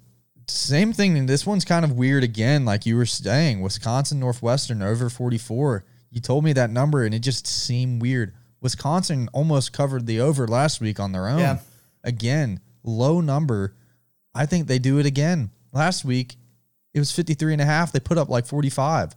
same 0.49 0.95
thing. 0.95 1.27
This 1.27 1.47
one's 1.47 1.67
kind 1.67 1.85
of 1.85 1.93
weird 1.93 2.25
again. 2.25 2.65
Like 2.65 2.87
you 2.87 2.97
were 2.97 3.05
saying, 3.07 3.61
Wisconsin 3.61 4.19
Northwestern 4.19 4.81
over 4.81 5.11
44. 5.11 5.85
You 6.11 6.21
told 6.23 6.45
me 6.45 6.55
that 6.55 6.71
number, 6.71 7.05
and 7.05 7.15
it 7.15 7.19
just 7.19 7.47
seemed 7.47 8.01
weird. 8.01 8.35
Wisconsin 8.63 9.29
almost 9.35 9.75
covered 9.75 10.07
the 10.07 10.21
over 10.21 10.49
last 10.49 10.81
week 10.81 10.99
on 10.99 11.13
their 11.13 11.29
own. 11.29 11.39
Yeah. 11.39 11.59
Again, 12.09 12.61
low 12.83 13.21
number. 13.21 13.77
I 14.35 14.47
think 14.47 14.67
they 14.67 14.79
do 14.79 14.99
it 14.99 15.05
again. 15.05 15.51
Last 15.75 16.07
week, 16.07 16.37
it 16.95 16.99
was 16.99 17.13
53 17.13 17.53
and 17.53 17.61
a 17.61 17.67
half. 17.67 17.93
They 17.93 18.01
put 18.01 18.17
up 18.17 18.31
like 18.31 18.47
45. 18.47 19.15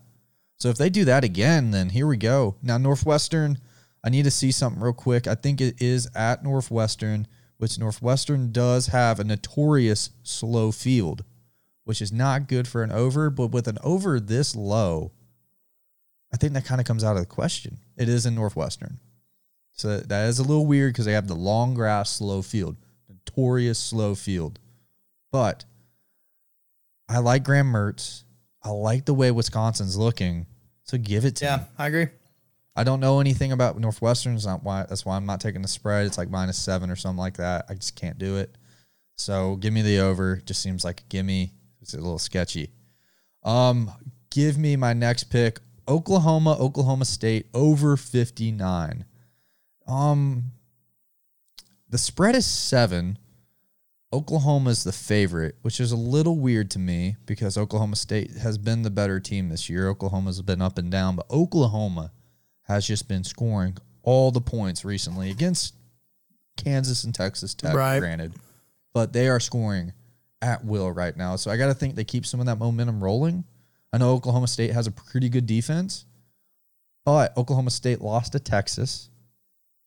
So 0.58 0.68
if 0.68 0.78
they 0.78 0.90
do 0.90 1.06
that 1.06 1.24
again, 1.24 1.72
then 1.72 1.88
here 1.90 2.06
we 2.06 2.18
go. 2.18 2.58
Now, 2.62 2.78
Northwestern, 2.78 3.60
I 4.04 4.10
need 4.10 4.26
to 4.26 4.32
see 4.32 4.52
something 4.52 4.84
real 4.84 4.92
quick. 4.92 5.26
I 5.26 5.36
think 5.36 5.62
it 5.62 5.82
is 5.82 6.10
at 6.14 6.44
Northwestern, 6.44 7.28
which 7.58 7.80
Northwestern 7.80 8.52
does 8.52 8.88
have 8.88 9.22
a 9.22 9.24
notorious 9.24 10.10
slow 10.22 10.74
field, 10.74 11.24
which 11.86 12.02
is 12.02 12.12
not 12.12 12.50
good 12.50 12.68
for 12.68 12.84
an 12.84 12.92
over. 12.92 13.30
But 13.30 13.52
with 13.52 13.70
an 13.70 13.78
over 13.86 14.20
this 14.20 14.54
low, 14.54 15.14
I 16.34 16.38
think 16.38 16.52
that 16.54 16.66
kind 16.66 16.82
of 16.82 16.86
comes 16.86 17.06
out 17.06 17.16
of 17.16 17.22
the 17.22 17.26
question. 17.26 17.80
It 17.96 18.10
is 18.10 18.26
in 18.26 18.36
Northwestern. 18.36 19.00
So 19.82 19.98
that 20.00 20.28
is 20.30 20.38
a 20.38 20.44
little 20.44 20.68
weird 20.68 20.94
because 20.94 21.06
they 21.06 21.14
have 21.14 21.28
the 21.28 21.34
long 21.34 21.74
grass, 21.74 22.12
slow 22.12 22.44
field, 22.44 22.78
notorious 23.10 23.80
slow 23.80 24.14
field. 24.14 24.60
But 25.32 25.66
I 27.10 27.18
like 27.18 27.44
Graham 27.44 27.74
Mertz. 27.74 28.24
I 28.64 28.70
like 28.70 29.06
the 29.06 29.16
way 29.16 29.32
Wisconsin's 29.32 29.98
looking. 29.98 30.46
So 30.84 31.00
give 31.00 31.26
it 31.26 31.38
to 31.38 31.46
Yeah, 31.46 31.58
me. 31.58 31.64
I 31.80 31.88
agree. 31.88 32.08
I 32.76 32.84
don't 32.84 33.00
know 33.00 33.20
anything 33.22 33.54
about 33.54 33.80
Northwestern. 33.80 34.36
It's 34.36 34.46
not 34.46 34.64
why 34.64 34.86
that's 34.88 35.04
why 35.04 35.16
I'm 35.16 35.26
not 35.26 35.42
taking 35.42 35.64
the 35.64 35.68
spread. 35.68 36.06
It's 36.06 36.18
like 36.20 36.30
minus 36.30 36.60
seven 36.60 36.92
or 36.92 36.96
something 36.96 37.18
like 37.18 37.38
that. 37.38 37.66
I 37.68 37.74
just 37.74 37.96
can't 37.96 38.20
do 38.20 38.38
it. 38.38 38.56
So 39.18 39.56
give 39.56 39.74
me 39.74 39.82
the 39.82 39.98
over. 39.98 40.36
Just 40.46 40.62
seems 40.62 40.86
like 40.86 41.02
a 41.02 41.04
gimme. 41.10 41.54
It's 41.82 41.96
a 41.96 41.98
little 41.98 42.20
sketchy. 42.20 42.70
Um, 43.44 43.90
give 44.30 44.60
me 44.60 44.76
my 44.76 44.94
next 44.94 45.24
pick. 45.26 45.60
Oklahoma, 45.88 46.56
Oklahoma 46.60 47.06
State 47.06 47.48
over 47.56 47.98
59. 47.98 49.06
Um 49.88 50.52
the 51.90 51.98
spread 51.98 52.36
is 52.36 52.46
seven. 52.46 53.18
Oklahoma 54.14 54.70
is 54.72 54.84
the 54.84 54.92
favorite, 54.92 55.56
which 55.62 55.80
is 55.80 55.92
a 55.92 55.98
little 55.98 56.38
weird 56.38 56.70
to 56.72 56.80
me 56.80 57.16
because 57.26 57.58
Oklahoma 57.58 57.96
State 57.96 58.32
has 58.32 58.58
been 58.58 58.82
the 58.82 58.90
better 58.90 59.20
team 59.22 59.48
this 59.50 59.70
year. 59.70 59.88
Oklahoma's 59.88 60.42
been 60.42 60.62
up 60.62 60.78
and 60.78 60.92
down, 60.92 61.16
but 61.16 61.30
Oklahoma 61.32 62.12
has 62.64 62.86
just 62.86 63.08
been 63.08 63.24
scoring 63.24 63.78
all 64.04 64.32
the 64.32 64.42
points 64.42 64.84
recently 64.84 65.32
against 65.32 65.76
Kansas 66.58 67.04
and 67.06 67.16
Texas 67.16 67.54
Tech, 67.54 67.74
Right. 67.74 68.00
granted. 68.00 68.34
But 68.94 69.14
they 69.14 69.30
are 69.30 69.40
scoring 69.40 69.94
at 70.42 70.66
will 70.66 70.92
right 70.92 71.16
now. 71.16 71.36
So 71.38 71.50
I 71.52 71.56
got 71.58 71.68
to 71.68 71.74
think 71.74 71.96
they 71.96 72.04
keep 72.04 72.26
some 72.26 72.40
of 72.42 72.46
that 72.48 72.58
momentum 72.58 73.02
rolling. 73.02 73.46
I 73.94 73.98
know 73.98 74.12
Oklahoma 74.14 74.48
State 74.48 74.72
has 74.72 74.88
a 74.88 74.92
pretty 74.92 75.30
good 75.30 75.46
defense, 75.46 76.06
but 77.06 77.36
Oklahoma 77.38 77.70
State 77.70 78.02
lost 78.02 78.34
to 78.34 78.40
Texas, 78.40 79.10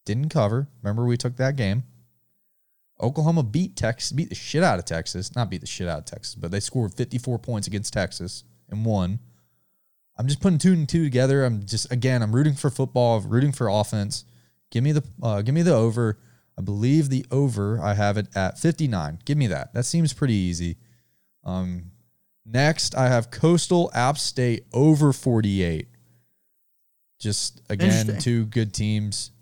didn't 0.05 0.29
cover. 0.29 0.69
Remember, 0.83 1.05
we 1.05 1.17
took 1.17 1.37
that 1.37 1.57
game. 1.57 1.85
Oklahoma 3.01 3.43
beat 3.43 3.77
Texas, 3.77 4.13
beat 4.13 4.29
the 4.29 4.35
shit 4.35 4.63
out 4.63 4.79
of 4.79 4.85
Texas. 4.85 5.35
Not 5.35 5.51
beat 5.51 5.61
the 5.61 5.67
shit 5.67 5.89
out 5.89 5.99
of 5.99 6.05
Texas, 6.05 6.35
but 6.35 6.51
they 6.51 6.61
scored 6.61 6.95
54 6.95 7.39
points 7.39 7.67
against 7.67 7.93
Texas 7.93 8.45
and 8.71 8.85
won. 8.85 9.19
I'm 10.17 10.29
just 10.29 10.41
putting 10.41 10.59
two 10.59 10.73
and 10.73 10.89
two 10.89 11.03
together. 11.03 11.45
I'm 11.45 11.65
just 11.67 11.91
again, 11.91 12.23
I'm 12.23 12.35
rooting 12.35 12.55
for 12.55 12.71
football, 12.71 13.21
rooting 13.21 13.53
for 13.53 13.69
offense. 13.69 14.25
Give 14.71 14.85
me 14.85 14.93
the 14.93 15.05
uh, 15.23 15.43
give 15.43 15.55
me 15.55 15.63
the 15.63 15.75
over. 15.75 16.21
I 16.57 16.63
believe 16.63 17.09
the 17.09 17.27
over. 17.33 17.81
I 17.83 17.95
have 17.95 18.17
it 18.17 18.29
at 18.37 18.59
59. 18.59 19.19
Give 19.25 19.37
me 19.37 19.49
that. 19.49 19.75
That 19.75 19.85
seems 19.85 20.13
pretty 20.13 20.35
easy. 20.35 20.77
Um, 21.43 21.91
next, 22.47 22.95
I 22.95 23.09
have 23.09 23.33
Coastal 23.33 23.91
App 23.93 24.19
State 24.19 24.67
over 24.73 25.13
48. 25.13 25.89
Just 27.19 27.61
again, 27.69 28.19
two 28.21 28.47
good 28.47 28.73
teams. 28.73 29.33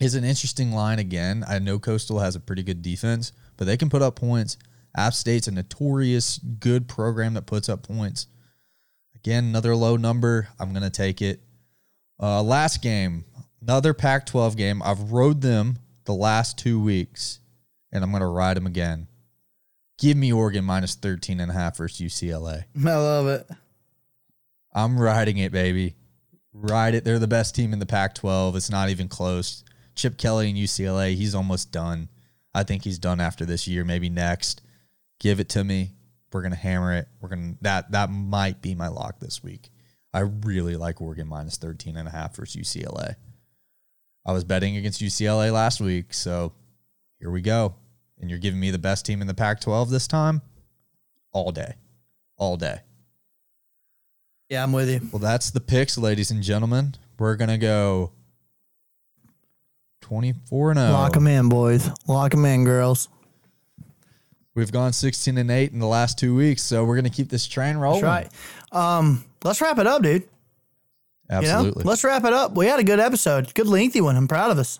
Is 0.00 0.14
an 0.14 0.24
interesting 0.24 0.72
line 0.72 0.98
again. 0.98 1.44
I 1.48 1.58
know 1.60 1.78
Coastal 1.78 2.18
has 2.18 2.34
a 2.34 2.40
pretty 2.40 2.62
good 2.62 2.82
defense, 2.82 3.32
but 3.56 3.66
they 3.66 3.76
can 3.76 3.88
put 3.88 4.02
up 4.02 4.16
points. 4.16 4.56
App 4.96 5.14
State's 5.14 5.46
a 5.46 5.52
notorious 5.52 6.38
good 6.38 6.88
program 6.88 7.34
that 7.34 7.46
puts 7.46 7.68
up 7.68 7.82
points. 7.86 8.26
Again, 9.14 9.44
another 9.44 9.74
low 9.74 9.96
number. 9.96 10.48
I'm 10.58 10.72
gonna 10.72 10.90
take 10.90 11.22
it. 11.22 11.40
Uh, 12.20 12.42
last 12.42 12.82
game, 12.82 13.24
another 13.62 13.94
Pac-12 13.94 14.56
game. 14.56 14.82
I've 14.82 15.12
rode 15.12 15.40
them 15.40 15.78
the 16.04 16.14
last 16.14 16.58
two 16.58 16.80
weeks, 16.80 17.40
and 17.92 18.04
I'm 18.04 18.12
gonna 18.12 18.28
ride 18.28 18.56
them 18.56 18.66
again. 18.66 19.06
Give 19.98 20.16
me 20.16 20.32
Oregon 20.32 20.64
minus 20.64 20.96
13 20.96 21.40
and 21.40 21.50
a 21.50 21.54
half 21.54 21.76
versus 21.76 22.00
UCLA. 22.00 22.64
I 22.84 22.94
love 22.96 23.26
it. 23.28 23.48
I'm 24.72 24.98
riding 24.98 25.38
it, 25.38 25.52
baby. 25.52 25.94
Ride 26.52 26.94
it. 26.94 27.04
They're 27.04 27.18
the 27.18 27.28
best 27.28 27.54
team 27.54 27.72
in 27.72 27.78
the 27.78 27.86
Pac 27.86 28.14
12. 28.16 28.56
It's 28.56 28.70
not 28.70 28.90
even 28.90 29.08
close. 29.08 29.64
Chip 29.94 30.18
Kelly 30.18 30.50
and 30.50 30.58
UCLA, 30.58 31.14
he's 31.14 31.34
almost 31.34 31.72
done. 31.72 32.08
I 32.54 32.62
think 32.62 32.84
he's 32.84 32.98
done 32.98 33.20
after 33.20 33.44
this 33.44 33.66
year, 33.66 33.84
maybe 33.84 34.08
next. 34.08 34.62
Give 35.20 35.40
it 35.40 35.48
to 35.50 35.64
me. 35.64 35.92
We're 36.32 36.42
gonna 36.42 36.56
hammer 36.56 36.94
it. 36.94 37.08
We're 37.20 37.28
gonna 37.28 37.54
that 37.62 37.92
that 37.92 38.10
might 38.10 38.60
be 38.60 38.74
my 38.74 38.88
lock 38.88 39.20
this 39.20 39.42
week. 39.42 39.70
I 40.12 40.20
really 40.20 40.76
like 40.76 41.00
Oregon 41.00 41.28
minus 41.28 41.56
13 41.56 41.96
and 41.96 42.08
a 42.08 42.10
half 42.10 42.36
versus 42.36 42.60
UCLA. 42.60 43.14
I 44.26 44.32
was 44.32 44.44
betting 44.44 44.76
against 44.76 45.00
UCLA 45.00 45.52
last 45.52 45.80
week, 45.80 46.14
so 46.14 46.52
here 47.20 47.30
we 47.30 47.40
go. 47.40 47.74
And 48.20 48.30
you're 48.30 48.38
giving 48.38 48.60
me 48.60 48.70
the 48.70 48.78
best 48.78 49.04
team 49.04 49.20
in 49.20 49.26
the 49.26 49.34
Pac 49.34 49.60
12 49.60 49.90
this 49.90 50.06
time? 50.06 50.40
All 51.32 51.52
day. 51.52 51.74
All 52.36 52.56
day. 52.56 52.80
Yeah, 54.48 54.62
I'm 54.62 54.72
with 54.72 54.88
you. 54.88 55.00
Well, 55.10 55.20
that's 55.20 55.50
the 55.50 55.60
picks, 55.60 55.98
ladies 55.98 56.30
and 56.30 56.42
gentlemen. 56.42 56.94
We're 57.18 57.36
gonna 57.36 57.58
go 57.58 58.12
twenty-four 60.04 60.72
and 60.72 60.78
0. 60.78 60.92
Lock 60.92 61.14
them 61.14 61.26
in, 61.26 61.48
boys. 61.48 61.88
Lock 62.06 62.32
them 62.32 62.44
in, 62.44 62.64
girls. 62.64 63.08
We've 64.54 64.70
gone 64.70 64.92
sixteen 64.92 65.38
and 65.38 65.50
eight 65.50 65.72
in 65.72 65.78
the 65.78 65.86
last 65.86 66.18
two 66.18 66.34
weeks, 66.34 66.62
so 66.62 66.84
we're 66.84 66.96
gonna 66.96 67.10
keep 67.10 67.28
this 67.28 67.46
train 67.46 67.76
rolling. 67.76 68.02
That's 68.02 68.30
right. 68.72 68.98
Um, 68.98 69.24
let's 69.42 69.60
wrap 69.60 69.78
it 69.78 69.86
up, 69.86 70.02
dude. 70.02 70.22
You 70.22 70.28
Absolutely. 71.30 71.82
know, 71.82 71.88
let's 71.88 72.04
wrap 72.04 72.24
it 72.24 72.32
up. 72.32 72.54
We 72.54 72.66
had 72.66 72.78
a 72.78 72.84
good 72.84 73.00
episode, 73.00 73.52
good 73.54 73.66
lengthy 73.66 74.00
one. 74.00 74.16
I'm 74.16 74.28
proud 74.28 74.50
of 74.50 74.58
us. 74.58 74.78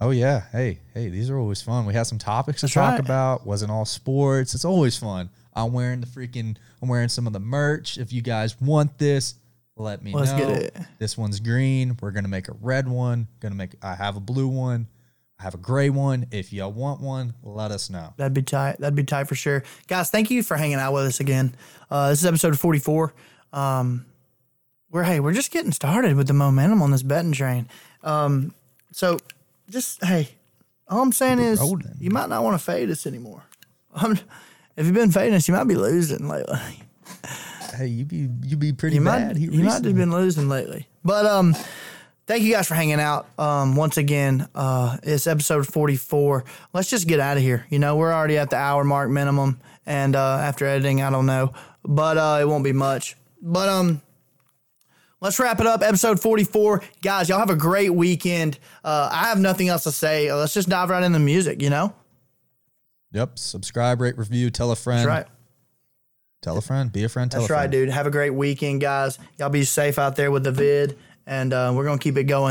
oh 0.00 0.10
yeah. 0.10 0.42
Hey, 0.52 0.78
hey, 0.94 1.08
these 1.08 1.30
are 1.30 1.38
always 1.38 1.62
fun. 1.62 1.86
We 1.86 1.94
had 1.94 2.06
some 2.06 2.18
topics 2.18 2.60
to 2.60 2.68
talk 2.68 2.92
right. 2.92 3.00
about. 3.00 3.46
Wasn't 3.46 3.70
all 3.70 3.86
sports. 3.86 4.54
It's 4.54 4.64
always 4.66 4.96
fun. 4.96 5.30
I'm 5.54 5.72
wearing 5.72 6.00
the 6.00 6.06
freaking. 6.06 6.56
I'm 6.82 6.88
wearing 6.88 7.08
some 7.08 7.26
of 7.26 7.32
the 7.32 7.40
merch. 7.40 7.98
If 7.98 8.12
you 8.12 8.22
guys 8.22 8.60
want 8.60 8.98
this, 8.98 9.34
let 9.76 10.02
me 10.02 10.12
Let's 10.12 10.32
know. 10.32 10.38
get 10.38 10.48
it. 10.50 10.76
This 10.98 11.16
one's 11.16 11.40
green. 11.40 11.96
We're 12.00 12.10
gonna 12.10 12.28
make 12.28 12.48
a 12.48 12.54
red 12.60 12.88
one. 12.88 13.28
Gonna 13.40 13.54
make. 13.54 13.74
I 13.82 13.94
have 13.94 14.16
a 14.16 14.20
blue 14.20 14.48
one. 14.48 14.86
I 15.38 15.44
have 15.44 15.54
a 15.54 15.58
gray 15.58 15.90
one. 15.90 16.26
If 16.30 16.52
y'all 16.52 16.70
want 16.70 17.00
one, 17.00 17.34
let 17.42 17.72
us 17.72 17.90
know. 17.90 18.14
That'd 18.16 18.34
be 18.34 18.42
tight. 18.42 18.78
That'd 18.78 18.94
be 18.94 19.02
tight 19.02 19.26
for 19.28 19.34
sure. 19.34 19.64
Guys, 19.88 20.08
thank 20.10 20.30
you 20.30 20.42
for 20.42 20.56
hanging 20.56 20.76
out 20.76 20.92
with 20.92 21.04
us 21.04 21.18
again. 21.20 21.56
Uh, 21.90 22.10
this 22.10 22.20
is 22.20 22.26
episode 22.26 22.58
44. 22.58 23.12
Um, 23.52 24.06
we're 24.90 25.02
hey, 25.02 25.18
we're 25.20 25.32
just 25.32 25.50
getting 25.50 25.72
started 25.72 26.16
with 26.16 26.28
the 26.28 26.32
momentum 26.32 26.80
on 26.82 26.90
this 26.92 27.02
betting 27.02 27.32
train. 27.32 27.68
Um, 28.02 28.54
so 28.92 29.18
just 29.70 30.04
hey, 30.04 30.28
all 30.86 31.00
I'm 31.02 31.12
saying 31.12 31.38
is 31.40 31.58
rolling. 31.58 31.96
you 31.98 32.10
might 32.10 32.28
not 32.28 32.44
want 32.44 32.58
to 32.58 32.64
fade 32.64 32.90
us 32.90 33.06
anymore. 33.06 33.42
Um, 33.94 34.12
if 34.76 34.86
you've 34.86 34.94
been 34.94 35.10
fading 35.10 35.34
us, 35.34 35.48
you 35.48 35.54
might 35.54 35.64
be 35.64 35.74
losing 35.76 36.28
lately. 36.28 36.82
Hey, 37.74 37.86
you 37.86 38.04
be 38.04 38.28
you 38.44 38.56
be 38.56 38.72
pretty 38.72 38.96
You 38.96 39.04
bad. 39.04 39.28
might 39.28 39.36
here 39.36 39.50
you 39.50 39.62
might 39.64 39.84
have 39.84 39.96
been 39.96 40.10
losing 40.12 40.48
lately. 40.48 40.88
But 41.04 41.26
um 41.26 41.54
thank 42.26 42.42
you 42.44 42.52
guys 42.52 42.68
for 42.68 42.74
hanging 42.74 43.00
out. 43.00 43.26
Um 43.38 43.76
once 43.76 43.96
again, 43.96 44.48
uh 44.54 44.98
it's 45.02 45.26
episode 45.26 45.66
44. 45.66 46.44
Let's 46.72 46.90
just 46.90 47.06
get 47.08 47.20
out 47.20 47.36
of 47.36 47.42
here. 47.42 47.66
You 47.70 47.78
know, 47.78 47.96
we're 47.96 48.12
already 48.12 48.38
at 48.38 48.50
the 48.50 48.56
hour 48.56 48.84
mark 48.84 49.10
minimum 49.10 49.60
and 49.86 50.14
uh 50.16 50.38
after 50.42 50.66
editing, 50.66 51.02
I 51.02 51.10
don't 51.10 51.26
know, 51.26 51.52
but 51.84 52.18
uh 52.18 52.38
it 52.40 52.48
won't 52.48 52.64
be 52.64 52.72
much. 52.72 53.16
But 53.40 53.68
um 53.68 54.02
Let's 55.20 55.38
wrap 55.38 55.60
it 55.60 55.68
up. 55.68 55.82
Episode 55.82 56.18
44. 56.20 56.82
Guys, 57.00 57.28
y'all 57.28 57.38
have 57.38 57.48
a 57.48 57.54
great 57.54 57.90
weekend. 57.94 58.58
Uh, 58.82 59.08
I 59.12 59.26
have 59.28 59.38
nothing 59.38 59.68
else 59.68 59.84
to 59.84 59.92
say. 59.92 60.28
Uh, 60.28 60.34
let's 60.34 60.52
just 60.52 60.68
dive 60.68 60.90
right 60.90 61.00
into 61.04 61.16
the 61.16 61.24
music, 61.24 61.62
you 61.62 61.70
know? 61.70 61.94
Yep. 63.12 63.38
Subscribe, 63.38 64.00
rate, 64.00 64.18
review, 64.18 64.50
tell 64.50 64.72
a 64.72 64.74
friend. 64.74 64.98
That's 64.98 65.06
right. 65.06 65.26
Tell 66.42 66.58
a 66.58 66.60
friend. 66.60 66.92
Be 66.92 67.04
a 67.04 67.08
friend. 67.08 67.30
Tell 67.30 67.40
That's 67.42 67.50
right, 67.50 67.60
friend. 67.60 67.72
dude. 67.72 67.88
Have 67.90 68.08
a 68.08 68.10
great 68.10 68.30
weekend, 68.30 68.80
guys. 68.80 69.16
Y'all 69.38 69.48
be 69.48 69.62
safe 69.62 69.96
out 69.96 70.16
there 70.16 70.32
with 70.32 70.42
the 70.42 70.50
vid, 70.50 70.98
and 71.24 71.52
uh, 71.52 71.72
we're 71.72 71.84
going 71.84 72.00
to 72.00 72.02
keep 72.02 72.16
it 72.16 72.24
going. 72.24 72.50